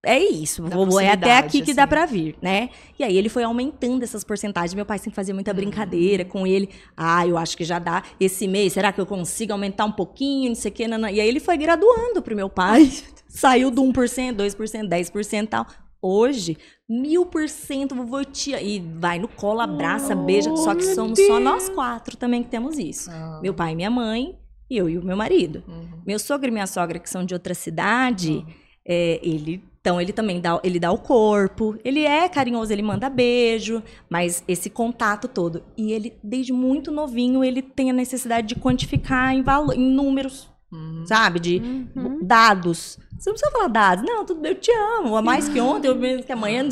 é 0.05 0.19
isso, 0.19 0.61
vou, 0.61 0.99
é 0.99 1.11
até 1.11 1.37
aqui 1.37 1.61
que 1.61 1.71
assim. 1.71 1.75
dá 1.75 1.87
para 1.87 2.05
vir, 2.05 2.35
né? 2.41 2.69
E 2.99 3.03
aí 3.05 3.17
ele 3.17 3.29
foi 3.29 3.41
aumentando 3.41 4.03
essas 4.03 4.23
porcentagens. 4.23 4.73
Meu 4.73 4.85
pai 4.85 4.99
sempre 4.99 5.15
fazia 5.15 5.33
muita 5.33 5.53
brincadeira 5.53 6.23
com 6.23 6.45
ele. 6.45 6.69
Ah, 6.95 7.25
eu 7.25 7.37
acho 7.37 7.55
que 7.55 7.63
já 7.63 7.79
dá 7.79 8.03
esse 8.19 8.45
mês. 8.45 8.73
Será 8.73 8.91
que 8.91 9.01
eu 9.01 9.05
consigo 9.05 9.53
aumentar 9.53 9.85
um 9.85 9.91
pouquinho? 9.91 10.49
Não 10.49 10.55
sei 10.55 10.71
o 10.71 10.73
quê. 10.73 10.87
Não, 10.87 10.97
não. 10.97 11.07
E 11.09 11.19
aí 11.21 11.27
ele 11.27 11.39
foi 11.39 11.57
graduando 11.57 12.21
pro 12.21 12.35
meu 12.35 12.49
pai. 12.49 12.91
Saiu 13.29 13.71
do 13.71 13.81
1%, 13.81 14.35
2%, 14.35 14.89
10% 14.89 15.43
e 15.43 15.47
tal. 15.47 15.65
Hoje, 16.05 16.57
mil 16.89 17.25
por 17.25 17.47
cento 17.47 17.95
vovô 17.95 18.23
tia. 18.25 18.61
E 18.61 18.79
vai 18.79 19.17
no 19.17 19.27
colo, 19.29 19.61
abraça, 19.61 20.13
oh, 20.13 20.23
beija. 20.25 20.53
Só 20.57 20.75
que 20.75 20.83
somos 20.83 21.17
Deus. 21.17 21.27
só 21.29 21.39
nós 21.39 21.69
quatro 21.69 22.17
também 22.17 22.43
que 22.43 22.49
temos 22.49 22.77
isso. 22.77 23.09
Ah. 23.09 23.39
Meu 23.41 23.53
pai 23.53 23.71
e 23.71 23.75
minha 23.75 23.89
mãe, 23.89 24.37
eu 24.69 24.89
e 24.89 24.97
o 24.97 25.03
meu 25.05 25.15
marido. 25.15 25.63
Uhum. 25.67 26.01
Meu 26.05 26.19
sogro 26.19 26.49
e 26.49 26.51
minha 26.51 26.67
sogra, 26.67 26.99
que 26.99 27.09
são 27.09 27.23
de 27.25 27.33
outra 27.33 27.53
cidade, 27.53 28.31
uhum. 28.31 28.45
é, 28.85 29.19
ele 29.23 29.63
Então 29.79 29.99
ele 29.99 30.13
também 30.13 30.39
dá, 30.39 30.59
ele 30.63 30.79
dá 30.79 30.91
o 30.91 30.97
corpo, 30.97 31.77
ele 31.83 32.05
é 32.05 32.29
carinhoso, 32.29 32.71
ele 32.71 32.81
manda 32.81 33.09
beijo, 33.09 33.83
mas 34.09 34.43
esse 34.47 34.69
contato 34.69 35.27
todo. 35.27 35.61
E 35.77 35.91
ele, 35.91 36.13
desde 36.23 36.53
muito 36.53 36.89
novinho, 36.91 37.43
ele 37.43 37.61
tem 37.61 37.89
a 37.89 37.93
necessidade 37.93 38.47
de 38.47 38.55
quantificar 38.55 39.33
em, 39.33 39.41
valor, 39.41 39.73
em 39.73 39.91
números, 39.91 40.49
uhum. 40.73 41.05
sabe? 41.05 41.39
De 41.39 41.61
uhum. 41.95 42.19
dados. 42.21 42.97
Você 43.17 43.29
não 43.29 43.35
precisa 43.35 43.51
falar 43.51 43.67
dados. 43.67 44.05
Não, 44.05 44.25
tudo 44.25 44.41
bem, 44.41 44.51
eu 44.51 44.59
te 44.59 44.71
amo. 44.71 45.15
A 45.15 45.21
mais 45.21 45.47
que 45.47 45.59
ontem, 45.61 45.87
eu 45.87 45.95
menos 45.95 46.25
que 46.25 46.31
amanhã, 46.31 46.67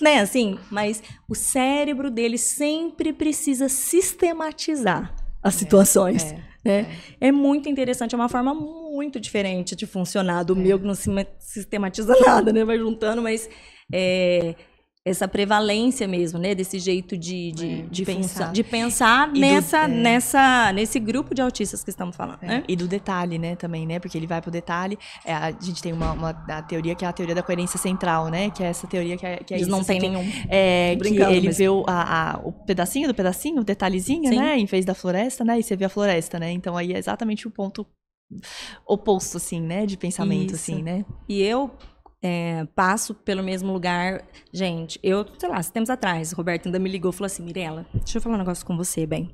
né? 0.00 0.20
Assim, 0.20 0.58
mas 0.70 1.02
o 1.28 1.34
cérebro 1.34 2.10
dele 2.10 2.38
sempre 2.38 3.12
precisa 3.12 3.68
sistematizar 3.68 5.14
as 5.42 5.54
é, 5.54 5.58
situações. 5.58 6.32
É, 6.32 6.34
né? 6.64 6.96
É. 7.20 7.28
é. 7.28 7.32
muito 7.32 7.68
interessante, 7.68 8.14
é 8.14 8.18
uma 8.18 8.28
forma 8.28 8.54
muito 8.54 9.18
diferente 9.18 9.74
de 9.74 9.84
funcionar 9.84 10.44
do 10.44 10.54
é. 10.54 10.56
meu, 10.56 10.78
que 10.78 10.86
não 10.86 10.94
se 10.94 11.10
sistematiza 11.38 12.14
nada, 12.24 12.52
né? 12.52 12.64
Vai 12.64 12.78
juntando, 12.78 13.20
mas 13.20 13.50
é, 13.92 14.54
essa 15.04 15.26
prevalência 15.26 16.06
mesmo, 16.06 16.38
né? 16.38 16.54
Desse 16.54 16.78
jeito 16.78 17.16
de, 17.16 17.50
de, 17.50 17.66
é, 17.66 17.82
de, 17.90 18.04
pensar, 18.04 18.52
de 18.52 18.62
pensar 18.62 19.28
nessa, 19.32 19.88
do, 19.88 19.94
é. 19.94 19.96
nessa, 19.96 20.72
nesse 20.72 21.00
grupo 21.00 21.34
de 21.34 21.42
autistas 21.42 21.82
que 21.82 21.90
estamos 21.90 22.14
falando, 22.14 22.38
é. 22.42 22.46
né? 22.46 22.64
E 22.68 22.76
do 22.76 22.86
detalhe, 22.86 23.36
né? 23.36 23.56
Também, 23.56 23.84
né? 23.84 23.98
Porque 23.98 24.16
ele 24.16 24.28
vai 24.28 24.40
pro 24.40 24.50
detalhe. 24.50 24.96
É, 25.24 25.34
a 25.34 25.50
gente 25.50 25.82
tem 25.82 25.92
uma, 25.92 26.12
uma 26.12 26.30
a 26.30 26.62
teoria 26.62 26.94
que 26.94 27.04
é 27.04 27.08
a 27.08 27.12
teoria 27.12 27.34
da 27.34 27.42
coerência 27.42 27.78
central, 27.78 28.28
né? 28.28 28.50
Que 28.50 28.62
é 28.62 28.66
essa 28.66 28.86
teoria 28.86 29.16
que 29.16 29.26
é, 29.26 29.38
que 29.38 29.52
é 29.52 29.56
Eles 29.56 29.66
isso, 29.66 29.76
não 29.76 29.82
tem 29.82 29.98
assim, 29.98 30.08
nenhum. 30.08 30.32
É, 30.48 30.96
que 30.96 31.08
ele 31.08 31.50
vê 31.50 31.68
o, 31.68 31.84
a, 31.88 32.34
a, 32.34 32.38
o 32.38 32.52
pedacinho 32.52 33.08
do 33.08 33.14
pedacinho, 33.14 33.60
o 33.60 33.64
detalhezinho, 33.64 34.28
Sim. 34.28 34.38
né? 34.38 34.56
Em 34.56 34.66
vez 34.66 34.84
da 34.84 34.94
floresta, 34.94 35.44
né? 35.44 35.58
E 35.58 35.64
você 35.64 35.74
vê 35.74 35.84
a 35.84 35.88
floresta, 35.88 36.38
né? 36.38 36.52
Então 36.52 36.76
aí 36.76 36.92
é 36.92 36.98
exatamente 36.98 37.48
o 37.48 37.50
ponto 37.50 37.84
oposto, 38.86 39.36
assim, 39.36 39.60
né? 39.60 39.84
De 39.84 39.96
pensamento, 39.96 40.54
isso. 40.54 40.72
assim, 40.72 40.82
né? 40.82 41.04
E 41.28 41.42
eu 41.42 41.72
é, 42.22 42.66
passo 42.74 43.14
pelo 43.14 43.42
mesmo 43.42 43.72
lugar. 43.72 44.22
Gente, 44.52 44.98
eu, 45.02 45.26
sei 45.38 45.48
lá, 45.48 45.62
tempos 45.64 45.90
atrás, 45.90 46.32
o 46.32 46.36
Roberto 46.36 46.66
ainda 46.66 46.78
me 46.78 46.88
ligou 46.88 47.10
e 47.10 47.14
falou 47.14 47.26
assim: 47.26 47.42
Mirella, 47.42 47.84
deixa 47.92 48.18
eu 48.18 48.22
falar 48.22 48.36
um 48.36 48.38
negócio 48.38 48.64
com 48.64 48.76
você, 48.76 49.04
bem. 49.04 49.30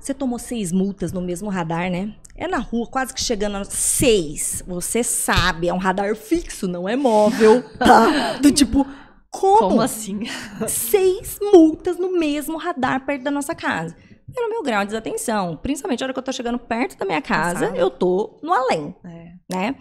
Você 0.00 0.14
tomou 0.14 0.38
seis 0.38 0.72
multas 0.72 1.12
no 1.12 1.20
mesmo 1.20 1.50
radar, 1.50 1.90
né? 1.90 2.14
É 2.34 2.48
na 2.48 2.56
rua, 2.56 2.86
quase 2.86 3.12
que 3.12 3.20
chegando 3.20 3.58
a 3.58 3.64
seis. 3.64 4.62
Você 4.66 5.04
sabe, 5.04 5.68
é 5.68 5.74
um 5.74 5.78
radar 5.78 6.16
fixo, 6.16 6.66
não 6.66 6.88
é 6.88 6.96
móvel, 6.96 7.62
tá? 7.78 8.38
Do 8.40 8.50
tipo, 8.50 8.86
como? 9.30 9.58
Como 9.58 9.80
assim? 9.82 10.20
Seis 10.66 11.38
multas 11.52 11.98
no 11.98 12.18
mesmo 12.18 12.56
radar 12.56 13.04
perto 13.04 13.22
da 13.22 13.30
nossa 13.30 13.54
casa. 13.54 13.94
Pelo 14.34 14.48
meu 14.48 14.62
grau 14.62 14.80
de 14.80 14.86
desatenção. 14.86 15.56
Principalmente 15.56 16.00
na 16.00 16.06
hora 16.06 16.12
que 16.14 16.18
eu 16.18 16.24
tô 16.24 16.32
chegando 16.32 16.58
perto 16.58 16.96
da 16.96 17.04
minha 17.04 17.20
casa, 17.20 17.66
eu 17.76 17.90
tô 17.90 18.38
no 18.42 18.52
além. 18.52 18.94
É. 19.04 19.32
Né? 19.54 19.76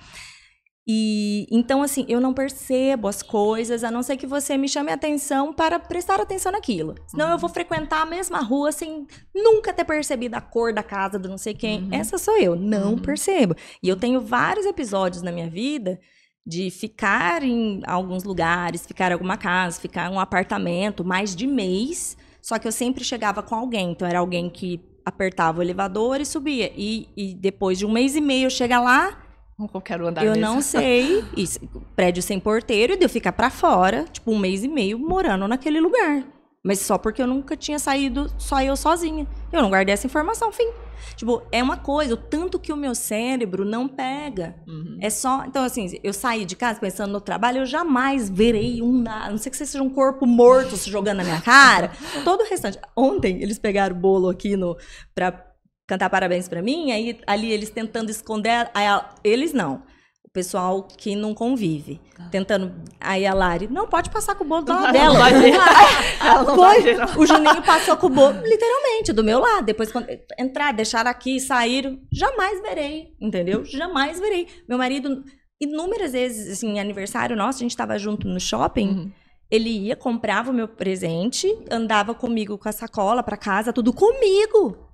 E 0.92 1.46
então, 1.52 1.84
assim, 1.84 2.04
eu 2.10 2.20
não 2.20 2.34
percebo 2.34 3.08
as 3.08 3.22
coisas, 3.22 3.84
a 3.84 3.92
não 3.92 4.02
ser 4.02 4.18
que 4.18 4.26
você 4.26 4.58
me 4.58 4.68
chame 4.68 4.90
a 4.90 4.96
atenção 4.96 5.54
para 5.54 5.78
prestar 5.78 6.20
atenção 6.20 6.52
naquilo. 6.52 6.96
Senão 7.06 7.28
uhum. 7.28 7.34
eu 7.34 7.38
vou 7.38 7.48
frequentar 7.48 8.02
a 8.02 8.06
mesma 8.08 8.40
rua 8.40 8.72
sem 8.72 9.06
nunca 9.36 9.72
ter 9.72 9.86
percebido 9.86 10.34
a 10.34 10.42
cor 10.42 10.74
da 10.74 10.82
casa 10.82 11.20
do 11.20 11.30
não 11.30 11.38
sei 11.38 11.54
quem. 11.54 11.84
Uhum. 11.84 11.90
Essa 11.92 12.18
sou 12.18 12.36
eu, 12.40 12.56
não 12.56 12.94
uhum. 12.94 12.98
percebo. 12.98 13.56
E 13.84 13.88
eu 13.88 13.96
tenho 13.96 14.20
vários 14.20 14.66
episódios 14.66 15.22
na 15.22 15.32
minha 15.32 15.48
vida 15.48 16.00
de 16.44 16.72
ficar 16.72 17.44
em 17.44 17.84
alguns 17.86 18.24
lugares, 18.24 18.88
ficar 18.88 19.12
em 19.12 19.14
alguma 19.14 19.38
casa, 19.38 19.80
ficar 19.80 20.10
em 20.10 20.16
um 20.16 20.20
apartamento 20.20 21.06
mais 21.06 21.36
de 21.36 21.46
mês, 21.46 22.18
só 22.42 22.58
que 22.58 22.68
eu 22.68 22.72
sempre 22.72 23.04
chegava 23.04 23.44
com 23.44 23.54
alguém. 23.54 23.92
Então 23.92 24.08
era 24.08 24.18
alguém 24.18 24.50
que 24.50 24.82
apertava 25.06 25.60
o 25.60 25.62
elevador 25.62 26.20
e 26.20 26.26
subia. 26.26 26.74
E, 26.76 27.08
e 27.16 27.36
depois 27.36 27.78
de 27.78 27.86
um 27.86 27.92
mês 27.92 28.16
e 28.16 28.22
meio 28.22 28.48
eu 28.48 28.50
chega 28.50 28.80
lá 28.80 29.29
qualquer 29.68 30.02
andar 30.02 30.26
Eu 30.26 30.36
não 30.36 30.62
sei. 30.62 31.24
Isso, 31.36 31.60
prédio 31.96 32.24
sem 32.24 32.40
porteiro 32.40 32.94
e 32.94 32.98
de 32.98 33.06
eu 33.06 33.10
ficar 33.10 33.32
para 33.32 33.50
fora, 33.50 34.06
tipo, 34.12 34.32
um 34.32 34.40
mês 34.40 34.64
e 34.64 34.68
meio 34.68 34.98
morando 34.98 35.48
naquele 35.48 35.80
lugar. 35.80 36.24
Mas 36.64 36.80
só 36.80 36.98
porque 36.98 37.22
eu 37.22 37.28
nunca 37.28 37.56
tinha 37.56 37.80
saído, 37.80 38.30
só 38.38 38.62
eu 38.62 38.76
sozinha. 38.76 39.26
Eu 39.52 39.62
não 39.62 39.70
guardei 39.70 39.94
essa 39.94 40.06
informação, 40.06 40.52
fim. 40.52 40.70
Tipo, 41.16 41.42
é 41.52 41.64
uma 41.64 41.78
coisa, 41.78 42.14
o 42.14 42.18
tanto 42.18 42.60
que 42.60 42.72
o 42.72 42.78
meu 42.78 42.94
cérebro 42.94 43.66
não 43.66 43.88
pega. 43.88 44.56
Uhum. 44.68 44.98
É 45.02 45.10
só. 45.10 45.46
Então, 45.46 45.64
assim, 45.64 46.00
eu 46.04 46.14
saí 46.14 46.46
de 46.46 46.56
casa 46.56 46.80
pensando 46.80 47.12
no 47.12 47.22
trabalho, 47.22 47.60
eu 47.60 47.66
jamais 47.66 48.30
verei 48.30 48.82
um. 48.82 49.04
A 49.08 49.30
não 49.30 49.38
sei 49.38 49.50
que 49.50 49.58
seja 49.58 49.82
um 49.82 49.90
corpo 49.90 50.26
morto 50.26 50.76
se 50.78 50.90
jogando 50.90 51.18
na 51.18 51.24
minha 51.24 51.42
cara. 51.42 51.92
Todo 52.24 52.42
o 52.42 52.50
restante. 52.50 52.80
Ontem, 52.96 53.42
eles 53.42 53.58
pegaram 53.58 53.96
o 53.96 54.00
bolo 54.00 54.30
aqui 54.30 54.56
no. 54.56 54.78
Pra 55.16 55.49
cantar 55.90 56.08
parabéns 56.08 56.48
para 56.48 56.62
mim, 56.62 56.92
aí 56.92 57.20
ali 57.26 57.52
eles 57.52 57.72
tentando 57.72 58.12
esconder, 58.12 58.70
aí 58.76 58.86
a, 58.86 59.10
eles 59.24 59.52
não. 59.52 59.82
O 60.24 60.30
pessoal 60.32 60.84
que 60.84 61.16
não 61.16 61.34
convive. 61.34 62.00
Tá. 62.16 62.30
Tentando. 62.30 62.72
Aí 63.00 63.26
a 63.26 63.34
Lari, 63.34 63.68
não, 63.68 63.88
pode 63.88 64.12
passar 64.12 64.36
com 64.36 64.44
o 64.44 64.48
bolo 64.48 64.62
do 64.62 64.72
lado 64.72 64.94
dela. 64.94 65.14
Não 65.14 66.56
vai 66.56 66.84
Foi, 66.86 67.20
o 67.20 67.26
Juninho 67.26 67.64
passou 67.64 67.98
com 67.98 68.06
o 68.06 68.10
bolo, 68.12 68.40
literalmente, 68.44 69.12
do 69.12 69.24
meu 69.24 69.40
lado. 69.40 69.66
Depois, 69.66 69.92
quando 69.92 70.08
entrar, 70.38 70.72
deixar 70.72 71.08
aqui, 71.08 71.40
sair, 71.40 72.00
jamais 72.14 72.62
verei, 72.62 73.16
entendeu? 73.20 73.66
Jamais 73.66 74.20
verei. 74.20 74.48
Meu 74.68 74.78
marido, 74.78 75.24
inúmeras 75.60 76.12
vezes, 76.12 76.52
assim, 76.52 76.80
aniversário 76.80 77.36
nosso, 77.36 77.58
a 77.58 77.64
gente 77.64 77.72
estava 77.72 77.98
junto 77.98 78.28
no 78.28 78.40
shopping. 78.40 78.90
Uhum. 78.90 79.12
Ele 79.50 79.88
ia, 79.88 79.96
comprava 79.96 80.52
o 80.52 80.54
meu 80.54 80.68
presente, 80.68 81.48
andava 81.72 82.14
comigo 82.14 82.56
com 82.56 82.70
a 82.70 82.72
sacola 82.72 83.24
para 83.24 83.36
casa, 83.36 83.74
tudo 83.74 83.92
comigo. 83.92 84.89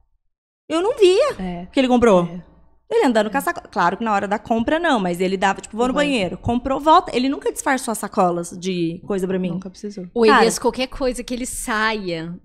Eu 0.67 0.81
não 0.81 0.97
via 0.97 1.35
é. 1.39 1.67
que 1.71 1.79
ele 1.79 1.87
comprou. 1.87 2.25
É. 2.25 2.55
Ele 2.89 3.05
andando 3.05 3.31
com 3.31 3.37
a 3.37 3.41
sacola. 3.41 3.67
Claro 3.67 3.97
que 3.97 4.03
na 4.03 4.13
hora 4.13 4.27
da 4.27 4.37
compra 4.37 4.77
não, 4.77 4.99
mas 4.99 5.19
ele 5.19 5.35
dava, 5.35 5.59
tipo, 5.59 5.75
vou 5.75 5.87
no 5.87 5.93
banheiro, 5.93 6.37
comprou, 6.37 6.79
volta. 6.79 7.15
Ele 7.15 7.27
nunca 7.27 7.51
disfarçou 7.51 7.91
as 7.91 7.97
sacolas 7.97 8.51
de 8.51 9.01
coisa 9.07 9.27
pra 9.27 9.39
mim. 9.39 9.49
Nunca 9.49 9.69
precisou. 9.71 10.05
O 10.13 10.23
Elias, 10.25 10.59
qualquer 10.59 10.87
coisa 10.87 11.23
que 11.23 11.33
ele 11.33 11.47
saia. 11.47 12.39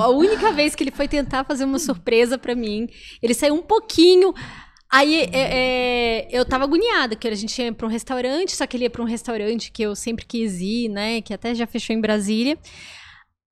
a 0.00 0.08
única 0.10 0.52
vez 0.52 0.74
que 0.74 0.84
ele 0.84 0.90
foi 0.90 1.08
tentar 1.08 1.44
fazer 1.44 1.64
uma 1.64 1.78
surpresa 1.78 2.36
pra 2.36 2.54
mim, 2.54 2.86
ele 3.22 3.32
saiu 3.32 3.54
um 3.54 3.62
pouquinho. 3.62 4.34
Aí 4.92 5.22
é, 5.22 5.30
é, 5.32 6.28
eu 6.30 6.44
tava 6.44 6.64
agoniada, 6.64 7.16
que 7.16 7.26
a 7.26 7.34
gente 7.34 7.60
ia 7.60 7.72
pra 7.72 7.86
um 7.86 7.90
restaurante, 7.90 8.54
só 8.54 8.66
que 8.66 8.76
ele 8.76 8.84
ia 8.84 8.90
pra 8.90 9.02
um 9.02 9.06
restaurante 9.06 9.72
que 9.72 9.82
eu 9.82 9.96
sempre 9.96 10.26
quis 10.26 10.60
ir, 10.60 10.88
né? 10.90 11.22
Que 11.22 11.32
até 11.32 11.54
já 11.54 11.66
fechou 11.66 11.96
em 11.96 12.00
Brasília. 12.00 12.58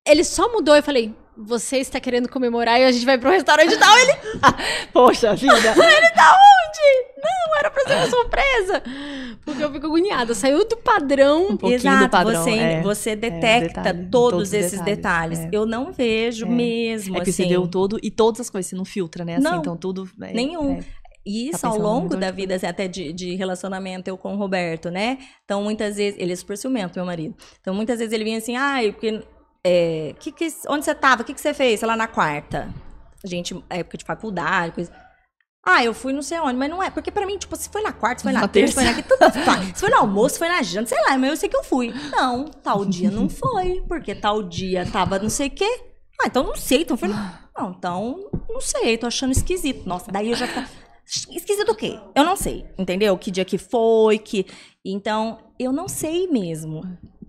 Ele 0.07 0.23
só 0.23 0.51
mudou, 0.53 0.75
eu 0.75 0.83
falei, 0.83 1.13
você 1.37 1.77
está 1.77 1.99
querendo 1.99 2.29
comemorar 2.29 2.79
e 2.79 2.85
a 2.85 2.91
gente 2.91 3.05
vai 3.05 3.17
pro 3.17 3.29
restaurante 3.29 3.73
e 3.73 3.77
tal. 3.77 3.97
Ele. 3.97 4.13
Poxa 4.93 5.35
vida. 5.35 5.55
ele 5.55 6.09
tá 6.11 6.37
onde? 6.37 7.23
Não, 7.23 7.59
era 7.59 7.69
pra 7.69 7.83
ser 7.83 7.95
uma 7.95 8.07
surpresa. 8.07 8.83
Porque 9.43 9.63
eu 9.63 9.71
fico 9.71 9.85
agoniada. 9.85 10.33
Saiu 10.33 10.67
do 10.67 10.77
padrão. 10.77 11.49
Um 11.49 11.57
pouquinho 11.57 11.75
Exato, 11.75 12.05
do 12.05 12.09
padrão. 12.09 12.43
Você, 12.43 12.51
é, 12.51 12.81
você 12.81 13.09
é, 13.11 13.15
detecta 13.15 13.79
é, 13.79 13.83
detalhe, 13.83 14.09
todos, 14.09 14.31
todos, 14.31 14.53
esses 14.53 14.81
detalhes. 14.81 15.39
detalhes. 15.39 15.53
É. 15.53 15.57
Eu 15.57 15.65
não 15.65 15.91
vejo 15.91 16.45
é. 16.45 16.49
mesmo. 16.49 17.17
É 17.17 17.21
que 17.21 17.29
assim. 17.29 17.47
você 17.47 17.57
o 17.57 17.67
todo 17.67 17.99
e 18.01 18.09
todas 18.09 18.41
as 18.41 18.49
coisas, 18.49 18.69
você 18.69 18.75
não 18.75 18.85
filtra, 18.85 19.25
né? 19.25 19.35
Assim, 19.35 19.43
não, 19.43 19.59
então 19.59 19.75
tudo. 19.75 20.09
nenhum. 20.17 20.79
E 21.25 21.49
tá 21.49 21.57
isso 21.57 21.61
tá 21.61 21.69
ao 21.69 21.79
longo 21.79 22.15
da 22.15 22.29
vida, 22.29 22.53
assim, 22.53 22.67
até 22.67 22.87
de, 22.87 23.11
de, 23.11 23.33
relacionamento 23.33 24.07
eu 24.07 24.15
com 24.15 24.35
o 24.35 24.37
Roberto, 24.37 24.91
né? 24.91 25.17
Então, 25.43 25.63
muitas 25.63 25.95
vezes, 25.95 26.19
ele 26.19 26.31
é 26.31 26.35
super 26.35 26.55
ciumento, 26.55 26.99
meu 26.99 27.05
marido. 27.05 27.35
Então, 27.59 27.73
muitas 27.73 27.97
vezes 27.97 28.13
ele 28.13 28.23
vinha 28.23 28.37
assim, 28.37 28.55
ai, 28.55 28.89
ah, 28.89 28.93
porque 28.93 29.23
é, 29.67 30.13
que, 30.19 30.31
que, 30.31 30.47
onde 30.69 30.85
você 30.85 30.91
estava? 30.91 31.23
O 31.23 31.25
que, 31.25 31.33
que 31.33 31.41
você 31.41 31.51
fez? 31.51 31.79
Sei 31.79 31.87
lá, 31.87 31.97
na 31.97 32.07
quarta. 32.07 32.71
A 33.23 33.27
gente, 33.27 33.59
época 33.67 33.97
de 33.97 34.05
faculdade, 34.05 34.73
coisa. 34.73 34.91
Ah, 35.65 35.83
eu 35.83 35.91
fui 35.91 36.13
não 36.13 36.21
sei 36.21 36.39
onde, 36.39 36.55
mas 36.55 36.69
não 36.69 36.83
é. 36.83 36.91
Porque 36.91 37.09
pra 37.09 37.25
mim, 37.25 37.35
tipo, 37.39 37.55
se 37.55 37.67
foi 37.69 37.81
na 37.81 37.91
quarta, 37.91 38.19
se 38.19 38.23
foi 38.25 38.31
na, 38.31 38.41
na 38.41 38.47
terça, 38.47 38.75
terça, 38.75 38.93
foi 38.93 39.01
na 39.01 39.33
tudo 39.33 39.43
faz. 39.43 39.65
Se 39.73 39.79
foi 39.79 39.89
no 39.89 39.97
almoço, 39.97 40.37
foi 40.37 40.47
na 40.47 40.61
janta, 40.61 40.89
sei 40.89 41.01
lá, 41.01 41.17
mas 41.17 41.31
eu 41.31 41.37
sei 41.37 41.49
que 41.49 41.57
eu 41.57 41.63
fui. 41.63 41.91
Não, 42.11 42.45
tal 42.45 42.85
dia 42.85 43.09
não 43.09 43.27
foi, 43.27 43.83
porque 43.87 44.13
tal 44.13 44.43
dia 44.43 44.85
tava 44.85 45.17
não 45.17 45.29
sei 45.29 45.47
o 45.47 45.51
quê. 45.51 45.81
Ah, 46.21 46.27
então 46.27 46.43
não 46.43 46.55
sei, 46.55 46.83
então 46.83 46.95
foi. 46.95 47.09
Não, 47.57 47.71
então 47.71 48.29
não 48.49 48.59
sei, 48.59 48.97
tô 48.97 49.07
achando 49.07 49.31
esquisito. 49.31 49.87
Nossa, 49.87 50.11
daí 50.11 50.29
eu 50.29 50.35
já 50.35 50.45
ficava. 50.45 50.67
Esquisito 51.07 51.71
o 51.71 51.75
quê? 51.75 51.97
Eu 52.13 52.25
não 52.25 52.35
sei, 52.35 52.65
entendeu? 52.77 53.17
Que 53.17 53.31
dia 53.31 53.45
que 53.45 53.57
foi, 53.57 54.17
que. 54.17 54.45
Então, 54.83 55.39
eu 55.57 55.71
não 55.71 55.87
sei 55.87 56.27
mesmo 56.27 56.83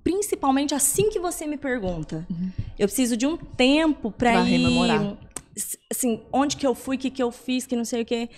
principalmente 0.07 0.73
assim 0.73 1.11
que 1.11 1.19
você 1.19 1.49
me 1.49 1.57
pergunta. 1.57 2.25
Uhum. 2.31 2.53
Eu 2.79 2.87
preciso 2.87 3.17
de 3.17 3.27
um 3.27 3.37
tempo 3.37 4.13
para 4.13 4.37
ir 4.37 4.51
rememorar. 4.51 5.17
assim, 5.91 6.23
onde 6.33 6.57
que 6.57 6.65
eu 6.65 6.77
fui, 6.77 6.95
o 6.95 6.99
que 6.99 7.11
que 7.11 7.21
eu 7.21 7.33
fiz, 7.33 7.67
que 7.67 7.75
não 7.75 7.85
sei 7.85 8.03
o 8.03 8.05
que. 8.05 8.31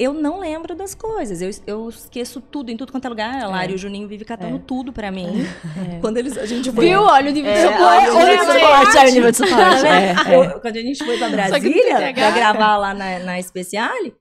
Eu 0.00 0.12
não 0.12 0.40
lembro 0.40 0.74
das 0.74 0.96
coisas. 0.96 1.40
Eu, 1.40 1.50
eu 1.64 1.88
esqueço 1.88 2.40
tudo 2.40 2.72
em 2.72 2.76
tudo 2.76 2.90
quanto 2.90 3.04
é 3.04 3.08
lugar. 3.08 3.40
A 3.40 3.46
Lari 3.46 3.68
é. 3.68 3.72
e 3.72 3.74
o 3.76 3.78
Juninho 3.78 4.08
vivem 4.08 4.26
catando 4.26 4.56
é. 4.56 4.62
tudo 4.66 4.92
pra 4.92 5.12
mim. 5.12 5.46
É. 5.94 5.98
Quando 6.02 6.16
eles, 6.16 6.36
a 6.36 6.44
gente 6.44 6.72
foi. 6.72 6.86
Viu? 6.86 7.02
Olha 7.02 7.30
o 7.30 7.32
nível 7.32 7.52
de 7.52 7.60
suporte. 7.60 8.10
Olha 8.10 8.42
o 8.42 8.44
suporte. 8.44 8.98
Olha 8.98 9.08
o 9.08 9.14
nível 9.14 9.30
de 9.30 9.36
suporte. 9.36 10.60
Quando 10.60 10.76
a 10.76 10.80
gente 10.80 11.04
foi 11.04 11.18
pra 11.18 11.28
Brasília, 11.28 12.12
pra 12.14 12.30
gravar 12.32 12.76
lá 12.78 12.92
na, 12.92 13.20
na 13.20 13.40
Speciale, 13.40 14.12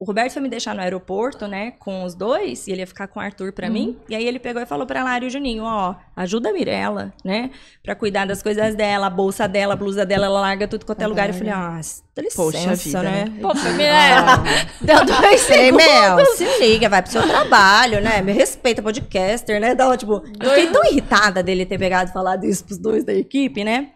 o 0.00 0.04
Roberto 0.04 0.34
foi 0.34 0.42
me 0.42 0.48
deixar 0.48 0.76
no 0.76 0.80
aeroporto, 0.80 1.48
né, 1.48 1.72
com 1.72 2.04
os 2.04 2.14
dois, 2.14 2.68
e 2.68 2.70
ele 2.70 2.82
ia 2.82 2.86
ficar 2.86 3.08
com 3.08 3.18
o 3.18 3.22
Arthur 3.22 3.52
pra 3.52 3.66
uhum. 3.66 3.72
mim. 3.72 3.98
E 4.08 4.14
aí 4.14 4.24
ele 4.24 4.38
pegou 4.38 4.62
e 4.62 4.66
falou 4.66 4.86
pra 4.86 5.02
Lara 5.02 5.24
e 5.24 5.26
o 5.26 5.30
Juninho, 5.30 5.64
ó, 5.64 5.96
ajuda 6.14 6.50
a 6.50 6.52
Mirella, 6.52 7.12
né, 7.24 7.50
pra 7.82 7.96
cuidar 7.96 8.24
das 8.24 8.40
coisas 8.40 8.76
dela, 8.76 9.08
a 9.08 9.10
bolsa 9.10 9.48
dela, 9.48 9.74
a 9.74 9.76
blusa 9.76 10.06
dela, 10.06 10.26
ela 10.26 10.40
larga 10.40 10.68
tudo 10.68 10.86
qualquer 10.86 11.04
é 11.04 11.06
lugar. 11.08 11.28
Eu 11.28 11.34
falei, 11.34 11.52
ah, 11.52 11.80
dá 12.14 12.22
licença, 12.22 12.42
Poxa 12.42 12.74
vida, 12.76 13.02
né? 13.02 13.24
né? 13.24 13.38
Pô, 13.42 13.52
Mirella, 13.72 14.34
ah. 14.34 14.84
deu 14.84 15.04
dois 15.04 15.40
segundos. 15.40 15.84
Mel, 15.84 16.26
se 16.26 16.58
liga, 16.60 16.88
vai 16.88 17.02
pro 17.02 17.10
seu 17.10 17.26
trabalho, 17.26 18.00
né, 18.00 18.22
me 18.22 18.30
respeita, 18.30 18.80
podcaster, 18.80 19.60
né, 19.60 19.74
dá, 19.74 19.96
tipo, 19.96 20.22
eu 20.40 20.50
fiquei 20.50 20.68
tão 20.68 20.84
irritada 20.84 21.42
dele 21.42 21.66
ter 21.66 21.76
pegado 21.78 22.10
e 22.10 22.12
falado 22.12 22.44
isso 22.44 22.64
pros 22.64 22.78
dois 22.78 23.02
da 23.02 23.12
equipe, 23.12 23.64
né. 23.64 23.90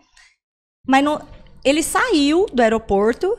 Mas 0.84 1.04
não, 1.04 1.22
ele 1.64 1.80
saiu 1.80 2.46
do 2.52 2.60
aeroporto 2.60 3.38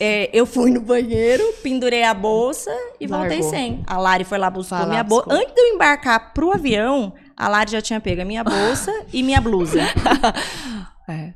é, 0.00 0.30
eu 0.32 0.46
fui 0.46 0.70
no 0.70 0.80
banheiro, 0.80 1.44
pendurei 1.62 2.02
a 2.02 2.14
bolsa 2.14 2.70
e 3.00 3.06
Largou. 3.06 3.28
voltei 3.28 3.42
sem. 3.42 3.82
A 3.86 3.98
Lari 3.98 4.24
foi 4.24 4.38
lá 4.38 4.50
buscar 4.50 4.86
minha 4.86 5.04
bolsa. 5.04 5.26
Antes 5.30 5.54
de 5.54 5.60
eu 5.60 5.74
embarcar 5.74 6.32
pro 6.32 6.52
avião, 6.52 7.12
a 7.36 7.48
Lari 7.48 7.70
já 7.70 7.80
tinha 7.82 8.00
pego 8.00 8.22
a 8.22 8.24
minha 8.24 8.42
bolsa 8.42 8.92
e 9.12 9.22
minha 9.22 9.40
blusa. 9.40 9.80
é. 11.08 11.34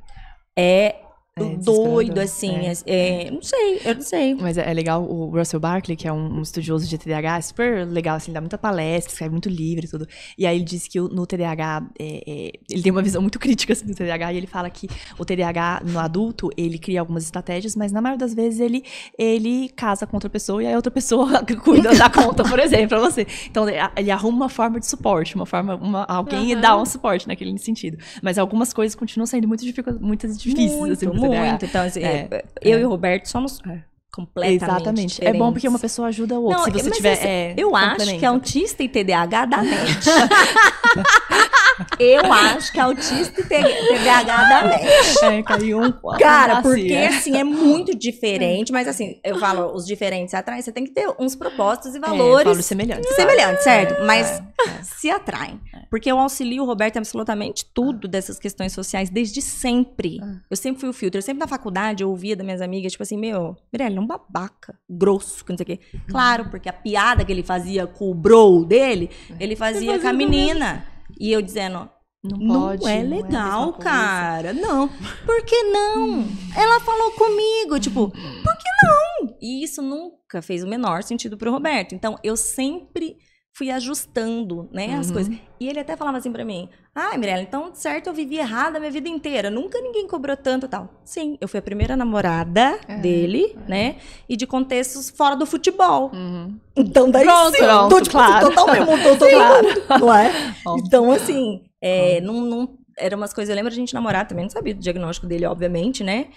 É 0.56 0.96
é, 1.34 1.56
doido, 1.56 2.18
assim. 2.18 2.52
É, 2.66 2.74
é, 2.84 3.30
não 3.30 3.40
sei, 3.40 3.80
eu 3.86 3.94
não 3.94 4.02
sei. 4.02 4.34
Mas 4.34 4.58
é, 4.58 4.70
é, 4.70 4.74
legal 4.74 5.02
o 5.02 5.30
Russell 5.30 5.58
Barkley, 5.58 5.96
que 5.96 6.06
é 6.06 6.12
um, 6.12 6.38
um, 6.38 6.42
estudioso 6.42 6.86
de 6.86 6.98
TDAH, 6.98 7.38
é 7.38 7.40
super 7.40 7.86
legal, 7.86 8.16
assim, 8.16 8.30
dá 8.32 8.40
muita 8.40 8.58
palestra, 8.58 9.10
escreve 9.10 9.32
muito 9.32 9.48
livro 9.48 9.86
e 9.86 9.88
tudo. 9.88 10.06
E 10.36 10.46
aí 10.46 10.56
ele 10.56 10.64
diz 10.64 10.86
que 10.86 11.00
no 11.00 11.26
TDAH, 11.26 11.86
é, 11.98 12.22
é, 12.26 12.52
ele 12.70 12.82
tem 12.82 12.92
uma 12.92 13.00
visão 13.00 13.22
muito 13.22 13.38
crítica 13.40 13.72
assim, 13.72 13.86
do 13.86 13.94
TDAH, 13.94 14.34
e 14.34 14.36
ele 14.36 14.46
fala 14.46 14.68
que 14.68 14.86
o 15.18 15.24
TDAH 15.24 15.82
no 15.86 15.98
adulto, 15.98 16.50
ele 16.54 16.78
cria 16.78 17.00
algumas 17.00 17.24
estratégias, 17.24 17.74
mas 17.74 17.92
na 17.92 18.02
maioria 18.02 18.18
das 18.18 18.34
vezes 18.34 18.60
ele, 18.60 18.84
ele 19.18 19.70
casa 19.70 20.06
com 20.06 20.16
outra 20.16 20.28
pessoa 20.28 20.62
e 20.62 20.66
aí 20.66 20.76
outra 20.76 20.90
pessoa 20.90 21.42
cuida 21.64 21.94
da 21.94 22.10
conta, 22.12 22.44
por 22.44 22.58
exemplo, 22.58 22.88
pra 22.88 23.00
você. 23.00 23.26
Então 23.50 23.64
ele 23.96 24.10
arruma 24.10 24.36
uma 24.36 24.48
forma 24.50 24.78
de 24.78 24.86
suporte, 24.86 25.34
uma 25.34 25.46
forma, 25.46 25.76
uma, 25.76 26.04
alguém 26.04 26.54
uhum. 26.54 26.60
dá 26.60 26.76
um 26.76 26.84
suporte 26.84 27.26
naquele 27.26 27.56
sentido. 27.56 27.96
Mas 28.22 28.36
algumas 28.36 28.74
coisas 28.74 28.94
continuam 28.94 29.24
sendo 29.26 29.48
muito, 29.48 29.64
muito 29.98 30.28
difíceis, 30.28 30.72
muito, 30.72 30.92
assim, 30.92 31.21
muito. 31.26 31.64
Então, 31.64 31.82
assim, 31.86 32.02
é, 32.02 32.28
é, 32.30 32.44
eu 32.60 32.80
e 32.80 32.84
o 32.84 32.88
Roberto 32.88 33.26
somos 33.26 33.60
é. 33.68 33.78
completamente 34.12 34.64
Exatamente. 34.64 35.08
Diferentes. 35.08 35.40
É 35.40 35.44
bom 35.44 35.52
porque 35.52 35.68
uma 35.68 35.78
pessoa 35.78 36.08
ajuda 36.08 36.38
o 36.38 36.44
outro. 36.44 36.58
Não, 36.58 36.64
se 36.64 36.70
você 36.72 36.90
tiver. 36.90 37.18
É, 37.24 37.54
eu 37.56 37.74
acho 37.76 38.18
que 38.18 38.26
autista 38.26 38.82
e 38.82 38.88
TDAH 38.88 39.46
dá 39.46 39.62
mente. 39.62 40.08
eu 41.98 42.32
acho 42.32 42.72
que 42.72 42.80
autista 42.80 43.40
e 43.40 43.44
TDAH 43.44 44.44
dá 44.44 44.64
mente. 44.64 45.24
É, 45.24 45.42
caiu 45.42 45.80
um 45.80 45.92
Cara, 46.18 46.62
porque 46.62 46.94
assim, 46.94 47.36
é 47.36 47.44
muito 47.44 47.96
diferente, 47.96 48.72
mas 48.72 48.88
assim, 48.88 49.20
eu 49.24 49.38
falo, 49.38 49.74
os 49.74 49.86
diferentes 49.86 50.34
atraem, 50.34 50.62
você 50.62 50.72
tem 50.72 50.84
que 50.84 50.92
ter 50.92 51.08
uns 51.18 51.34
propósitos 51.34 51.94
e 51.94 51.98
valores. 51.98 52.46
É, 52.46 52.58
eu 52.58 52.62
semelhantes. 52.62 53.14
Semelhantes, 53.14 53.64
certo? 53.64 54.04
mas 54.04 54.42
se 54.82 55.10
atraem. 55.10 55.60
Porque 55.90 56.10
eu 56.10 56.18
auxilio 56.18 56.62
o 56.62 56.66
Roberto 56.66 56.96
em 56.96 56.98
absolutamente 56.98 57.66
tudo 57.72 58.08
dessas 58.08 58.38
questões 58.38 58.72
sociais 58.72 59.10
desde 59.10 59.42
sempre. 59.42 60.18
Eu 60.50 60.56
sempre 60.56 60.80
fui 60.80 60.88
o 60.88 60.92
filtro. 60.92 61.18
Eu 61.18 61.22
sempre 61.22 61.40
na 61.40 61.46
faculdade 61.46 62.02
eu 62.02 62.10
ouvia 62.10 62.36
das 62.36 62.44
minhas 62.44 62.60
amigas, 62.60 62.92
tipo 62.92 63.02
assim, 63.02 63.16
meu, 63.16 63.56
Mirella, 63.72 63.96
é 63.96 64.00
um 64.00 64.06
babaca, 64.06 64.78
grosso, 64.88 65.44
que 65.44 65.50
não 65.50 65.58
sei 65.58 65.64
o 65.64 65.66
quê. 65.66 65.80
Claro, 66.08 66.48
porque 66.50 66.68
a 66.68 66.72
piada 66.72 67.24
que 67.24 67.32
ele 67.32 67.42
fazia 67.42 67.86
com 67.86 68.10
o 68.10 68.14
bro 68.14 68.64
dele, 68.64 69.10
ele 69.38 69.56
fazia 69.56 69.98
com 69.98 70.08
a 70.08 70.12
menina. 70.12 70.86
E 71.22 71.30
eu 71.30 71.40
dizendo, 71.40 71.88
não, 72.20 72.36
não 72.36 72.62
pode, 72.62 72.84
é 72.84 73.00
legal, 73.00 73.66
não 73.66 73.78
é 73.78 73.78
cara. 73.80 74.52
Não. 74.52 74.88
Por 75.24 75.44
que 75.44 75.62
não? 75.62 76.26
Ela 76.56 76.80
falou 76.80 77.12
comigo, 77.12 77.78
tipo, 77.78 78.10
por 78.10 78.56
que 78.56 78.68
não? 78.82 79.36
E 79.40 79.62
isso 79.62 79.80
nunca 79.80 80.42
fez 80.42 80.64
o 80.64 80.66
menor 80.66 81.04
sentido 81.04 81.38
pro 81.38 81.52
Roberto. 81.52 81.94
Então, 81.94 82.18
eu 82.24 82.36
sempre 82.36 83.18
fui 83.54 83.70
ajustando, 83.70 84.68
né, 84.72 84.88
uhum. 84.88 85.00
as 85.00 85.10
coisas. 85.10 85.34
E 85.60 85.68
ele 85.68 85.78
até 85.78 85.94
falava 85.96 86.18
assim 86.18 86.32
para 86.32 86.44
mim: 86.44 86.68
"Ah, 86.94 87.16
Mirella, 87.18 87.42
então 87.42 87.70
certo 87.74 88.06
eu 88.06 88.14
vivi 88.14 88.38
errado 88.38 88.76
a 88.76 88.80
minha 88.80 88.90
vida 88.90 89.08
inteira, 89.08 89.50
nunca 89.50 89.80
ninguém 89.80 90.06
cobrou 90.06 90.36
tanto 90.36 90.66
tal". 90.66 90.88
Sim, 91.04 91.36
eu 91.40 91.46
fui 91.46 91.58
a 91.58 91.62
primeira 91.62 91.94
namorada 91.94 92.78
é, 92.88 92.96
dele, 92.96 93.56
é. 93.66 93.70
né? 93.70 93.96
E 94.28 94.36
de 94.36 94.46
contextos 94.46 95.10
fora 95.10 95.36
do 95.36 95.44
futebol. 95.44 96.10
Uhum. 96.12 96.58
Então 96.74 97.10
daí 97.10 97.24
pronto, 97.24 97.56
sim, 97.56 97.62
pronto, 97.62 97.90
tô, 97.90 98.00
tipo, 98.00 98.16
claro. 98.16 98.48
totalmente 98.48 98.86
montou 98.86 99.18
todo 99.18 99.30
claro. 99.30 99.66
mundo, 99.66 99.82
não 100.00 100.14
é? 100.14 100.54
Então 100.78 101.12
assim, 101.12 101.62
é, 101.80 102.20
não, 102.22 102.40
não 102.40 102.78
era 102.98 103.16
umas 103.16 103.34
coisas, 103.34 103.50
eu 103.50 103.56
lembro 103.56 103.70
a 103.72 103.76
gente 103.76 103.92
namorar 103.92 104.26
também, 104.26 104.44
não 104.44 104.50
sabia 104.50 104.74
do 104.74 104.80
diagnóstico 104.80 105.26
dele, 105.26 105.44
obviamente, 105.44 106.02
né? 106.02 106.28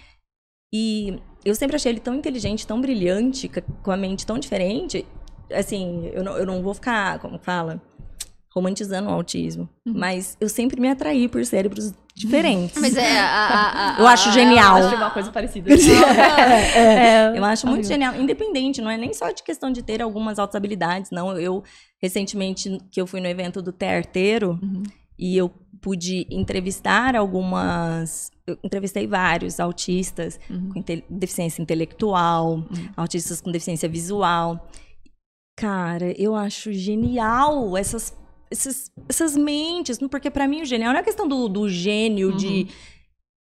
E 0.73 1.17
eu 1.45 1.55
sempre 1.55 1.77
achei 1.77 1.91
ele 1.91 1.99
tão 2.01 2.15
inteligente, 2.15 2.67
tão 2.67 2.81
brilhante, 2.81 3.49
com 3.81 3.91
a 3.91 3.95
mente 3.95 4.25
tão 4.25 4.37
diferente 4.37 5.05
assim, 5.51 6.09
eu 6.13 6.23
não, 6.23 6.37
eu 6.37 6.45
não 6.45 6.61
vou 6.61 6.73
ficar, 6.73 7.19
como 7.19 7.39
fala, 7.39 7.81
romantizando 8.55 9.09
o 9.09 9.11
autismo. 9.11 9.67
Uhum. 9.85 9.93
Mas 9.95 10.37
eu 10.39 10.47
sempre 10.47 10.79
me 10.79 10.89
atraí 10.89 11.27
por 11.27 11.45
cérebros 11.45 11.93
diferentes. 12.15 12.75
Mas 12.81 12.95
é. 12.95 13.19
A, 13.19 13.97
a, 13.97 13.99
eu 13.99 14.07
acho 14.07 14.31
genial. 14.31 14.79
Eu 14.79 14.87
acho 14.87 14.95
uma 14.95 15.11
coisa 15.11 15.31
parecida. 15.31 15.69
é, 16.75 17.33
é, 17.33 17.37
eu 17.37 17.43
acho 17.43 17.67
muito 17.67 17.85
genial. 17.85 18.15
Independente, 18.15 18.81
não 18.81 18.89
é 18.89 18.97
nem 18.97 19.13
só 19.13 19.29
de 19.31 19.43
questão 19.43 19.71
de 19.71 19.83
ter 19.83 20.01
algumas 20.01 20.39
altas 20.39 20.55
habilidades, 20.55 21.11
não. 21.11 21.37
Eu, 21.37 21.63
recentemente, 22.01 22.79
que 22.89 23.01
eu 23.01 23.05
fui 23.05 23.19
no 23.19 23.27
evento 23.27 23.61
do 23.61 23.73
Terteiro, 23.73 24.57
uhum. 24.63 24.83
e 25.19 25.35
eu 25.35 25.51
pude 25.81 26.25
entrevistar 26.31 27.15
algumas. 27.15 28.31
Eu 28.47 28.57
entrevistei 28.63 29.05
vários 29.05 29.59
autistas 29.59 30.39
uhum. 30.49 30.69
com 30.69 30.79
inte 30.79 31.03
deficiência 31.09 31.61
intelectual, 31.61 32.53
uhum. 32.53 32.89
autistas 32.95 33.41
com 33.41 33.51
deficiência 33.51 33.89
visual. 33.89 34.65
Cara, 35.55 36.13
eu 36.19 36.35
acho 36.35 36.73
genial 36.73 37.77
essas, 37.77 38.13
essas, 38.51 38.91
essas 39.07 39.37
mentes, 39.37 39.97
porque 40.09 40.29
para 40.29 40.47
mim 40.47 40.61
o 40.61 40.65
genial 40.65 40.91
não 40.91 40.99
é 40.99 41.03
questão 41.03 41.27
do, 41.27 41.47
do 41.47 41.69
gênio, 41.69 42.31
uhum. 42.31 42.37
de. 42.37 42.67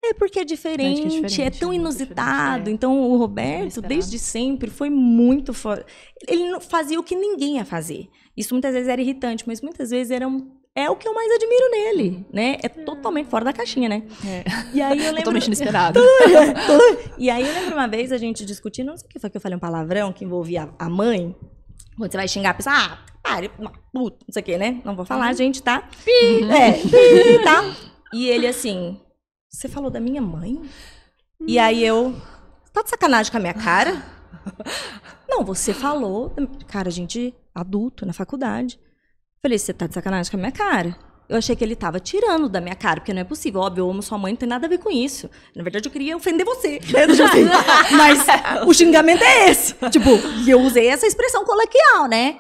É 0.05 0.15
porque 0.15 0.39
é 0.39 0.45
diferente, 0.45 1.01
é, 1.01 1.09
diferente, 1.09 1.43
é 1.43 1.51
tão 1.51 1.75
inusitado. 1.75 2.71
É. 2.71 2.73
Então, 2.73 3.01
o 3.01 3.17
Roberto, 3.17 3.83
desde 3.83 4.21
sempre, 4.21 4.71
foi 4.71 4.89
muito 4.89 5.53
fora. 5.53 5.85
Ele 6.29 6.61
fazia 6.61 7.01
o 7.01 7.03
que 7.03 7.17
ninguém 7.17 7.57
ia 7.57 7.65
fazer. 7.65 8.09
Isso 8.37 8.55
muitas 8.55 8.73
vezes 8.73 8.89
era 8.89 9.01
irritante, 9.01 9.43
mas 9.45 9.61
muitas 9.61 9.91
vezes 9.91 10.13
era 10.13 10.29
um, 10.29 10.49
é 10.77 10.91
o 10.91 10.95
que 10.95 11.09
eu 11.09 11.15
mais 11.15 11.33
admiro 11.33 11.71
nele, 11.71 12.09
uhum. 12.09 12.25
né? 12.33 12.59
É 12.63 12.69
totalmente 12.69 13.31
fora 13.31 13.47
da 13.47 13.53
caixinha, 13.53 13.89
né? 13.89 14.03
É. 14.25 14.45
E 14.75 14.83
aí 14.83 14.99
eu 14.99 15.07
lembro... 15.07 15.17
Totalmente 15.17 15.47
inesperado. 15.47 15.99
e 17.19 17.31
aí 17.31 17.49
eu 17.49 17.55
lembro 17.55 17.75
uma 17.75 17.89
vez 17.89 18.13
a 18.13 18.19
gente 18.19 18.45
discutindo, 18.45 18.89
não 18.89 18.97
sei 18.97 19.07
o 19.07 19.09
que 19.09 19.19
foi 19.19 19.31
que 19.31 19.39
eu 19.39 19.41
falei 19.41 19.57
um 19.57 19.61
palavrão 19.61 20.13
que 20.13 20.25
envolvia 20.25 20.69
a 20.79 20.89
mãe. 20.89 21.35
Quando 21.97 22.11
você 22.11 22.17
vai 22.17 22.29
xingar 22.29 22.51
a 22.51 22.55
pessoa, 22.55 22.75
ah, 22.77 22.99
pare, 23.23 23.51
puto, 23.93 24.25
não 24.27 24.33
sei 24.33 24.43
o 24.43 24.45
que, 24.45 24.59
né? 24.59 24.81
Não 24.85 24.95
vou 24.95 25.05
falar, 25.05 25.29
uhum. 25.29 25.37
gente, 25.37 25.63
tá? 25.63 25.83
Pi. 26.05 26.45
É, 26.51 26.73
pi, 26.73 27.43
tá? 27.43 27.63
E 28.13 28.29
ele 28.29 28.47
assim, 28.47 29.01
você 29.49 29.69
falou 29.69 29.91
da 29.91 30.01
minha 30.01 30.21
mãe? 30.21 30.61
E 31.47 31.59
aí 31.59 31.85
eu, 31.85 32.15
tá 32.73 32.83
de 32.83 32.91
sacanagem 32.91 33.31
com 33.31 33.39
a 33.39 33.41
minha 33.41 33.55
cara? 33.55 34.03
Não, 35.29 35.45
você 35.45 35.75
falou, 35.75 36.33
cara, 36.67 36.91
gente 36.91 37.35
adulto, 37.55 38.07
na 38.07 38.13
faculdade. 38.13 38.79
Falei, 39.43 39.59
você 39.59 39.73
tá 39.73 39.87
de 39.87 39.95
sacanagem 39.95 40.31
com 40.31 40.37
a 40.37 40.41
minha 40.41 40.53
cara? 40.53 40.97
Eu 41.29 41.37
achei 41.37 41.57
que 41.57 41.65
ele 41.65 41.75
tava 41.75 41.99
tirando 41.99 42.49
da 42.49 42.61
minha 42.61 42.75
cara, 42.75 43.01
porque 43.01 43.13
não 43.13 43.21
é 43.21 43.25
possível. 43.25 43.61
Óbvio, 43.61 43.83
eu 43.83 43.91
amo 43.91 44.03
sua 44.03 44.17
mãe, 44.19 44.33
não 44.33 44.39
tem 44.39 44.49
nada 44.49 44.67
a 44.67 44.69
ver 44.69 44.79
com 44.79 44.91
isso. 44.91 45.29
Na 45.55 45.63
verdade, 45.63 45.89
eu 45.89 45.93
queria 45.93 46.17
ofender 46.17 46.45
você. 46.47 46.81
Né? 46.93 47.51
Mas 47.97 48.25
o 48.67 48.73
xingamento 48.73 49.23
é 49.23 49.51
esse. 49.51 49.75
Tipo, 49.91 50.11
e 50.47 50.51
eu 50.51 50.61
usei 50.61 50.87
essa 50.89 51.07
expressão 51.07 51.45
coloquial, 51.45 52.07
né? 52.09 52.39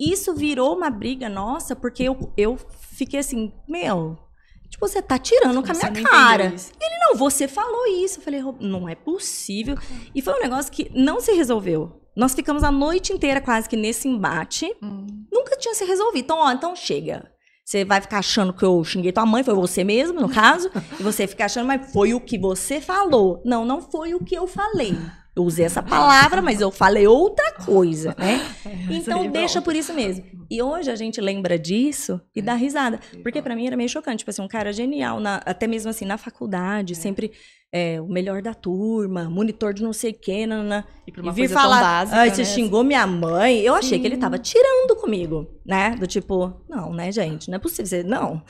Isso 0.00 0.34
virou 0.34 0.76
uma 0.76 0.90
briga 0.90 1.28
nossa, 1.28 1.74
porque 1.74 2.04
eu, 2.04 2.32
eu 2.36 2.56
fiquei 2.92 3.20
assim, 3.20 3.52
meu, 3.68 4.16
Tipo, 4.68 4.86
você 4.86 5.00
tá 5.00 5.18
tirando 5.18 5.62
com 5.62 5.72
a 5.72 5.90
minha 5.90 6.04
cara. 6.04 6.44
Ele, 6.44 6.98
não, 7.00 7.16
você 7.16 7.48
falou 7.48 7.86
isso. 7.86 8.18
Eu 8.18 8.22
falei, 8.22 8.42
não 8.60 8.88
é 8.88 8.94
possível. 8.94 9.76
E 10.14 10.20
foi 10.20 10.34
um 10.34 10.42
negócio 10.42 10.70
que 10.70 10.90
não 10.94 11.20
se 11.20 11.32
resolveu. 11.32 12.00
Nós 12.14 12.34
ficamos 12.34 12.62
a 12.62 12.70
noite 12.70 13.12
inteira 13.12 13.40
quase 13.40 13.68
que 13.68 13.76
nesse 13.76 14.08
embate. 14.08 14.70
Hum. 14.82 15.06
Nunca 15.32 15.56
tinha 15.56 15.74
se 15.74 15.84
resolvido. 15.84 16.24
Então, 16.24 16.38
ó, 16.38 16.52
então 16.52 16.76
chega. 16.76 17.30
Você 17.68 17.84
vai 17.84 18.00
ficar 18.00 18.20
achando 18.20 18.50
que 18.50 18.64
eu 18.64 18.82
xinguei 18.82 19.12
tua 19.12 19.26
mãe, 19.26 19.44
foi 19.44 19.52
você 19.52 19.84
mesmo, 19.84 20.18
no 20.18 20.30
caso. 20.30 20.70
e 20.98 21.02
você 21.02 21.26
fica 21.26 21.44
achando, 21.44 21.66
mas 21.66 21.92
foi 21.92 22.14
o 22.14 22.20
que 22.20 22.38
você 22.38 22.80
falou. 22.80 23.42
Não, 23.44 23.62
não 23.62 23.82
foi 23.82 24.14
o 24.14 24.24
que 24.24 24.34
eu 24.34 24.46
falei. 24.46 24.96
Eu 25.38 25.44
usei 25.44 25.64
essa 25.64 25.80
palavra, 25.80 26.42
mas 26.42 26.60
eu 26.60 26.68
falei 26.68 27.06
outra 27.06 27.52
coisa, 27.52 28.14
né? 28.18 28.44
É, 28.68 28.94
então 28.94 29.26
deixa 29.30 29.62
por 29.62 29.74
isso 29.74 29.94
mesmo. 29.94 30.24
E 30.50 30.62
hoje 30.62 30.90
a 30.90 30.96
gente 30.96 31.20
lembra 31.20 31.58
disso 31.58 32.20
e 32.34 32.42
dá 32.42 32.54
risada. 32.54 32.98
Porque 33.22 33.40
para 33.40 33.54
mim 33.54 33.66
era 33.66 33.76
meio 33.76 33.88
chocante. 33.88 34.18
Tipo 34.18 34.30
assim, 34.30 34.42
um 34.42 34.48
cara 34.48 34.72
genial, 34.72 35.20
na, 35.20 35.36
até 35.44 35.66
mesmo 35.66 35.90
assim, 35.90 36.04
na 36.04 36.18
faculdade, 36.18 36.94
é. 36.94 36.96
sempre 36.96 37.32
é, 37.72 38.00
o 38.00 38.06
melhor 38.06 38.42
da 38.42 38.54
turma, 38.54 39.28
monitor 39.28 39.72
de 39.72 39.82
não 39.82 39.92
sei 39.92 40.12
o 40.12 40.46
nanana. 40.46 40.86
E 41.06 41.12
pra 41.12 41.22
uma 41.22 41.32
e 41.32 41.34
vir 41.34 41.48
falar, 41.48 41.80
básica, 41.80 42.22
ah, 42.22 42.28
você 42.28 42.42
né? 42.42 42.44
xingou 42.44 42.82
minha 42.82 43.06
mãe. 43.06 43.60
Eu 43.60 43.74
achei 43.74 43.96
Sim. 43.96 44.00
que 44.00 44.06
ele 44.06 44.16
tava 44.16 44.38
tirando 44.38 44.96
comigo, 44.96 45.46
né? 45.64 45.94
Do 45.96 46.06
tipo, 46.06 46.62
não, 46.68 46.92
né, 46.92 47.12
gente? 47.12 47.48
Não 47.48 47.56
é 47.56 47.58
possível. 47.58 48.04
Não. 48.04 48.42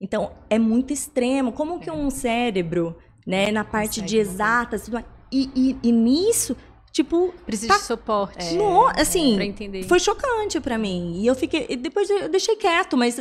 Então, 0.00 0.32
é 0.50 0.58
muito 0.58 0.92
extremo. 0.92 1.52
Como 1.52 1.80
que 1.80 1.90
um 1.90 2.10
cérebro, 2.10 2.96
né, 3.26 3.50
na 3.50 3.64
parte 3.64 4.02
de 4.02 4.18
exatas, 4.18 4.88
e, 5.30 5.50
e, 5.54 5.88
e 5.88 5.92
nisso 5.92 6.56
Tipo. 6.96 7.34
Precisa 7.44 7.74
tá, 7.74 7.78
de 7.78 7.84
suporte. 7.84 8.42
É, 8.42 8.52
no, 8.54 8.86
assim, 8.86 9.36
é, 9.38 9.82
foi 9.82 10.00
chocante 10.00 10.58
para 10.60 10.78
mim. 10.78 11.20
E 11.20 11.26
eu 11.26 11.34
fiquei. 11.34 11.76
Depois 11.76 12.08
eu 12.08 12.26
deixei 12.26 12.56
quieto, 12.56 12.96
mas. 12.96 13.20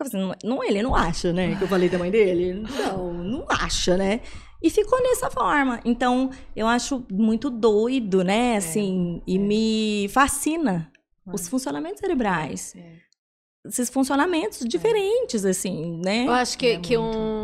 Assim, 0.00 0.32
não, 0.44 0.62
ele 0.62 0.80
não 0.80 0.94
acha, 0.94 1.32
né? 1.32 1.56
Que 1.56 1.64
eu 1.64 1.66
falei 1.66 1.88
da 1.88 1.98
mãe 1.98 2.12
dele. 2.12 2.62
Não, 2.78 3.12
não 3.12 3.44
acha, 3.48 3.96
né? 3.96 4.20
E 4.62 4.70
ficou 4.70 5.02
nessa 5.02 5.28
forma. 5.32 5.80
Então, 5.84 6.30
eu 6.54 6.68
acho 6.68 7.04
muito 7.10 7.50
doido, 7.50 8.22
né? 8.22 8.54
É, 8.54 8.56
assim, 8.58 9.16
é, 9.26 9.32
e 9.32 9.36
me 9.36 10.08
fascina 10.10 10.88
os 11.26 11.48
funcionamentos 11.48 11.98
cerebrais. 11.98 12.72
É. 12.76 12.98
Esses 13.66 13.90
funcionamentos 13.90 14.62
é. 14.62 14.68
diferentes, 14.68 15.44
assim, 15.44 16.00
né? 16.04 16.26
Eu 16.26 16.32
acho 16.32 16.56
que, 16.56 16.66
é 16.66 16.78
que 16.78 16.96
um, 16.96 17.37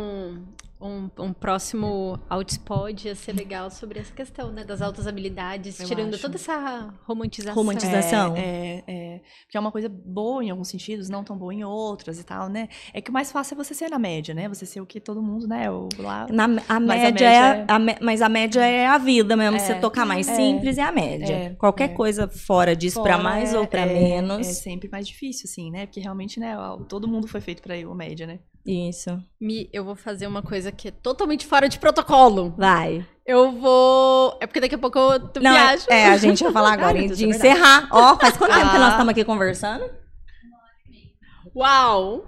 um, 0.85 1.09
um, 1.19 1.33
próximo 1.33 2.19
Outspod 2.29 3.07
ia 3.07 3.15
ser 3.15 3.33
legal 3.33 3.69
sobre 3.69 3.99
essa 3.99 4.13
questão, 4.13 4.51
né? 4.51 4.63
Das 4.63 4.81
altas 4.81 5.07
habilidades, 5.07 5.79
eu 5.79 5.87
tirando 5.87 6.13
acho. 6.13 6.21
toda 6.21 6.35
essa 6.35 6.93
romantização. 7.03 7.55
Romantização. 7.55 8.35
É, 8.35 8.39
é, 8.41 8.83
é, 8.87 9.21
Porque 9.43 9.57
é 9.57 9.59
uma 9.59 9.71
coisa 9.71 9.89
boa 9.89 10.43
em 10.43 10.49
alguns 10.49 10.67
sentidos, 10.67 11.09
não 11.09 11.23
tão 11.23 11.37
boa 11.37 11.53
em 11.53 11.63
outras 11.63 12.19
e 12.19 12.23
tal, 12.23 12.47
né? 12.47 12.69
É 12.93 13.01
que 13.01 13.09
o 13.09 13.13
mais 13.13 13.31
fácil 13.31 13.55
é 13.55 13.57
você 13.57 13.73
ser 13.73 13.89
na 13.89 13.99
média, 13.99 14.33
né? 14.33 14.47
Você 14.47 14.65
ser 14.65 14.81
o 14.81 14.85
que 14.85 14.99
todo 14.99 15.21
mundo, 15.21 15.47
né? 15.47 15.69
O, 15.69 15.89
lá, 15.97 16.27
na, 16.29 16.45
a, 16.67 16.79
média 16.79 17.03
é 17.03 17.07
a 17.07 17.11
média 17.11 17.27
é... 17.27 17.65
A, 17.67 17.79
mas 18.01 18.21
a 18.21 18.29
média 18.29 18.61
é 18.61 18.87
a 18.87 18.97
vida 18.97 19.35
mesmo. 19.35 19.57
É, 19.57 19.59
você 19.59 19.75
tocar 19.75 20.05
mais 20.05 20.27
é, 20.27 20.35
simples 20.35 20.77
é 20.77 20.83
a 20.83 20.91
média. 20.91 21.33
É, 21.33 21.49
Qualquer 21.55 21.89
coisa 21.89 22.27
fora 22.27 22.75
disso, 22.75 23.01
para 23.01 23.17
mais 23.17 23.53
ou 23.53 23.65
para 23.65 23.85
menos. 23.85 24.47
É 24.47 24.53
sempre 24.53 24.89
mais 24.89 25.07
difícil, 25.07 25.49
assim, 25.49 25.71
né? 25.71 25.85
Porque 25.85 25.99
realmente, 25.99 26.39
né? 26.39 26.55
Todo 26.87 27.07
mundo 27.07 27.27
foi 27.27 27.41
feito 27.41 27.61
para 27.61 27.75
a 27.75 27.95
média, 27.95 28.27
né? 28.27 28.39
Isso. 28.65 29.21
Mi, 29.39 29.69
eu 29.71 29.85
vou 29.85 29.95
fazer 29.95 30.25
uma 30.25 30.41
coisa 30.41 30.71
que 30.71 30.87
é 30.87 30.91
totalmente 30.91 31.45
fora 31.45 31.69
de 31.69 31.77
protocolo. 31.77 32.55
Vai. 32.57 33.05
Eu 33.25 33.51
vou. 33.51 34.37
É 34.41 34.47
porque 34.47 34.59
daqui 34.59 34.73
a 34.73 34.77
pouco 34.79 34.97
eu 34.97 35.19
Não, 35.41 35.51
viajo. 35.51 35.85
É, 35.87 36.07
a 36.07 36.17
gente 36.17 36.43
vai 36.43 36.51
falar 36.51 36.73
agora 36.73 36.97
Ai, 36.97 37.07
de 37.07 37.27
encerrar. 37.27 37.87
Ó, 37.91 38.13
oh, 38.13 38.17
faz 38.17 38.35
quanto 38.35 38.53
ah. 38.53 38.59
tempo 38.59 38.71
que 38.71 38.77
nós 38.79 38.91
estamos 38.91 39.11
aqui 39.11 39.23
conversando? 39.23 39.85
Uau! 41.55 42.25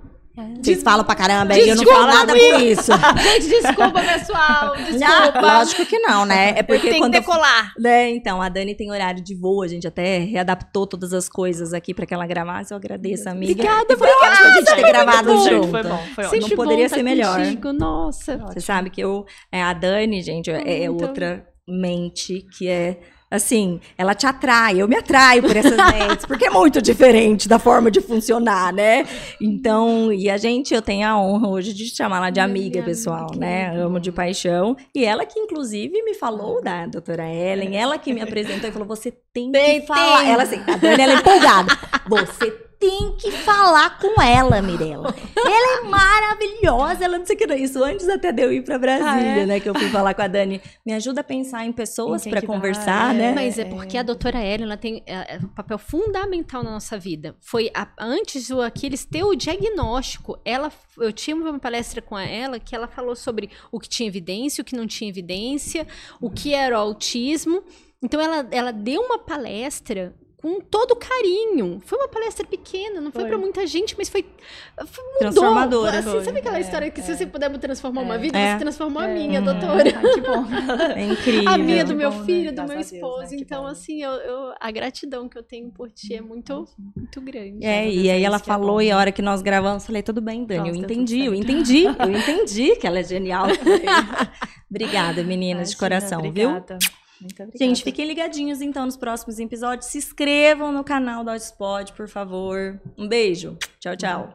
Vocês 0.62 0.84
falam 0.84 1.04
pra 1.04 1.16
caramba, 1.16 1.56
aí 1.56 1.68
eu 1.68 1.76
não 1.76 1.84
falo 1.84 2.06
nada 2.06 2.34
por 2.34 2.62
isso. 2.62 2.92
Gente, 3.24 3.50
desculpa, 3.50 4.02
pessoal. 4.02 4.76
Desculpa. 4.76 5.42
Não, 5.42 5.42
lógico 5.42 5.86
que 5.86 6.00
não, 6.00 6.26
né? 6.26 6.54
É 6.58 6.64
porque 6.64 6.90
tem 6.90 7.00
quando 7.00 7.14
que 7.14 7.20
decolar. 7.20 7.74
Eu, 7.76 7.82
né? 7.82 8.10
Então, 8.12 8.40
a 8.40 8.48
Dani 8.48 8.76
tem 8.76 8.92
horário 8.92 9.24
de 9.24 9.36
voo, 9.36 9.64
a 9.64 9.68
gente 9.68 9.88
até 9.88 10.20
readaptou 10.20 10.86
todas 10.86 11.12
as 11.12 11.28
coisas 11.28 11.74
aqui 11.74 11.94
pra 11.94 12.06
que 12.06 12.14
ela 12.14 12.28
gravasse. 12.28 12.72
Eu 12.72 12.78
agradeço, 12.78 13.28
amiga. 13.28 13.54
Obrigada, 13.54 13.98
foi 13.98 14.10
ótimo 14.10 14.48
a 14.48 14.52
gente 14.52 14.76
ter 14.76 14.88
gravado 14.88 15.34
bom. 15.34 15.50
junto. 15.50 15.68
Foi 15.70 15.84
bom, 15.84 16.04
foi 16.14 16.26
ótimo. 16.26 16.48
Não 16.50 16.56
poderia 16.56 16.90
ser 16.90 17.02
melhor. 17.02 17.40
Contigo. 17.40 17.74
Nossa. 17.74 18.38
Você 18.38 18.62
sabe 18.62 18.92
que 18.92 19.02
eu, 19.02 19.26
é, 19.52 19.64
a 19.64 19.74
Dani, 19.74 20.22
gente, 20.22 20.52
é, 20.52 20.84
é 20.84 20.90
outra 20.90 21.48
mente 21.68 22.46
que 22.58 22.68
é 22.68 23.00
assim, 23.30 23.80
ela 23.98 24.16
te 24.16 24.26
atrai, 24.26 24.82
eu 24.82 24.88
me 24.88 24.96
atraio 24.96 25.44
por 25.44 25.56
essas 25.56 25.78
mentes, 25.94 26.26
porque 26.26 26.46
é 26.46 26.50
muito 26.50 26.82
diferente 26.82 27.48
da 27.48 27.60
forma 27.60 27.92
de 27.92 28.02
funcionar, 28.02 28.74
né? 28.74 29.06
Então, 29.42 30.12
e 30.12 30.30
a 30.30 30.38
gente, 30.38 30.74
eu 30.74 30.82
tenho 30.82 31.08
a 31.08 31.20
honra 31.20 31.50
hoje 31.50 31.74
de 31.74 31.86
chamar 31.88 32.18
ela 32.18 32.30
de 32.30 32.40
amiga, 32.40 32.82
pessoal, 32.82 33.32
né? 33.36 33.76
Amo 33.78 34.00
de 34.00 34.12
paixão. 34.12 34.76
E 34.96 35.04
ela 35.04 35.26
que, 35.26 35.40
inclusive, 35.40 36.02
me 36.04 36.14
falou 36.14 36.62
da 36.62 36.86
doutora 36.86 37.28
Ellen, 37.28 37.76
ela 37.78 37.98
que 37.98 38.14
me 38.14 38.22
apresentou 38.22 38.70
e 38.70 38.72
falou, 38.72 38.88
você 38.88 39.14
tem 39.34 39.52
que 39.52 39.82
falar. 39.82 40.26
Ela 40.26 40.44
assim, 40.44 40.62
a 40.66 40.78
Dani, 40.78 41.02
ela 41.02 41.14
é 41.14 41.16
empolgada. 41.16 41.78
Você 42.08 42.67
tem 42.80 43.16
que 43.18 43.32
falar 43.32 43.98
com 44.00 44.22
ela, 44.22 44.62
Mirella. 44.62 45.14
Ela 45.36 45.80
é 45.80 45.84
maravilhosa, 45.84 47.06
ela 47.06 47.18
não 47.18 47.26
sei 47.26 47.36
o 47.36 47.40
que. 47.40 47.56
Isso 47.56 47.84
antes 47.84 48.08
até 48.08 48.32
de 48.32 48.44
eu 48.44 48.54
ir 48.54 48.64
pra 48.64 48.78
Brasília, 48.78 49.12
ah, 49.12 49.38
é? 49.40 49.46
né? 49.46 49.60
Que 49.60 49.70
eu 49.70 49.74
fui 49.74 49.90
falar 49.90 50.14
com 50.14 50.22
a 50.22 50.28
Dani. 50.28 50.62
Me 50.86 50.94
ajuda 50.94 51.22
a 51.22 51.24
pensar 51.24 51.66
em 51.66 51.72
pessoas 51.72 52.26
para 52.26 52.42
conversar, 52.42 53.16
é, 53.16 53.18
né? 53.18 53.34
Mas 53.34 53.58
é 53.58 53.66
porque 53.66 53.98
a 53.98 54.04
doutora 54.04 54.44
Ellen 54.44 54.78
tem 54.78 55.04
é, 55.06 55.36
é, 55.36 55.38
um 55.38 55.48
papel 55.48 55.78
fundamental 55.78 56.64
na 56.64 56.72
nossa 56.72 56.98
vida. 56.98 57.36
Foi 57.42 57.72
a, 57.74 57.88
antes 58.00 58.48
do 58.50 58.62
Aquiles 58.62 59.06
ter 59.06 59.24
o 59.24 59.36
diagnóstico. 59.36 60.40
Ela, 60.46 60.72
eu 61.00 61.12
tinha 61.12 61.36
uma 61.36 61.60
palestra 61.60 62.02
com 62.02 62.18
ela 62.18 62.60
que 62.60 62.76
ela 62.76 62.88
falou 62.88 63.16
sobre 63.16 63.50
o 63.72 63.80
que 63.80 63.90
tinha 63.90 64.08
evidência, 64.08 64.62
o 64.62 64.66
que 64.66 64.76
não 64.76 64.86
tinha 64.86 65.10
evidência, 65.10 65.88
o 66.22 66.30
que 66.30 66.54
era 66.54 66.78
o 66.78 66.82
autismo. 66.82 67.64
Então 68.02 68.22
ela, 68.22 68.48
ela 68.52 68.72
deu 68.72 69.02
uma 69.02 69.18
palestra 69.18 70.16
com 70.38 70.62
todo 70.62 70.96
carinho. 70.96 71.82
Foi 71.84 71.98
uma 71.98 72.08
palestra 72.08 72.46
pequena, 72.46 73.02
não 73.02 73.12
foi, 73.12 73.22
foi 73.22 73.30
para 73.30 73.40
muita 73.40 73.66
gente, 73.66 73.96
mas 73.98 74.08
foi, 74.08 74.24
foi 74.86 75.04
mudou. 75.04 75.20
transformadora. 75.20 76.00
Assim, 76.00 76.24
sabe 76.24 76.40
aquela 76.40 76.58
é, 76.58 76.62
história 76.62 76.92
que 76.92 77.02
é, 77.02 77.04
se 77.04 77.16
você 77.16 77.26
puder 77.26 77.50
transformar 77.58 78.02
é, 78.02 78.04
uma 78.04 78.18
vida, 78.20 78.38
é, 78.38 78.54
você 78.54 78.60
transformou 78.60 79.02
a 79.02 79.08
minha, 79.08 79.42
doutora. 79.42 79.84
Ai, 79.84 80.14
que 80.14 80.22
bom. 80.22 80.46
É 80.96 81.04
incrível. 81.04 81.50
A 81.50 81.58
minha 81.58 81.84
do 81.84 81.96
meu 81.96 82.12
bom, 82.12 82.20
né? 82.20 82.26
filho, 82.26 82.52
né? 82.52 82.52
do 82.52 82.68
meu 82.68 82.80
esposo. 82.80 83.18
Deus, 83.18 83.32
né? 83.32 83.38
então, 83.42 83.64
bom. 83.64 83.68
assim, 83.68 84.04
eu, 84.04 84.12
eu, 84.12 84.54
a 84.60 84.70
gratidão 84.70 85.28
que 85.28 85.38
eu 85.38 85.44
tenho 85.44 85.72
por 85.72 85.90
ti 85.90 86.14
é 86.14 86.22
muito, 86.22 86.68
muito 86.96 87.20
grande. 87.20 87.66
É, 87.66 87.90
e 87.90 88.10
aí 88.10 88.24
ela 88.24 88.38
falou, 88.38 88.80
e 88.80 88.92
a 88.92 88.98
hora 88.98 89.12
que 89.12 89.24
nós 89.24 89.42
gravamos, 89.42 89.88
falei, 89.88 90.04
tudo 90.04 90.22
bem, 90.22 90.46
Dani, 90.46 90.60
Nossa, 90.60 90.72
eu 90.72 90.76
entendi, 90.84 91.26
eu 91.26 91.34
entendi, 91.34 91.84
eu 91.98 92.12
entendi 92.12 92.76
que 92.76 92.86
ela 92.86 93.00
é 93.00 93.04
genial. 93.04 93.48
obrigada, 94.70 95.24
meninas, 95.24 95.72
de 95.72 95.78
coração, 95.78 96.20
obrigada. 96.20 96.78
viu? 96.80 97.07
Muito. 97.22 97.58
Gente, 97.58 97.84
fiquem 97.84 98.06
ligadinhos 98.06 98.62
então 98.62 98.86
nos 98.86 98.98
próximos 98.98 99.40
episódios. 99.40 99.88
Se 99.88 99.98
inscrevam 99.98 100.72
no 100.72 100.84
canal 100.84 101.24
do 101.24 101.32
Audispod, 101.32 101.94
por 101.94 102.08
favor. 102.08 102.80
Um 102.98 103.08
beijo. 103.08 103.58
Tchau, 103.80 103.96
tchau. 103.96 104.26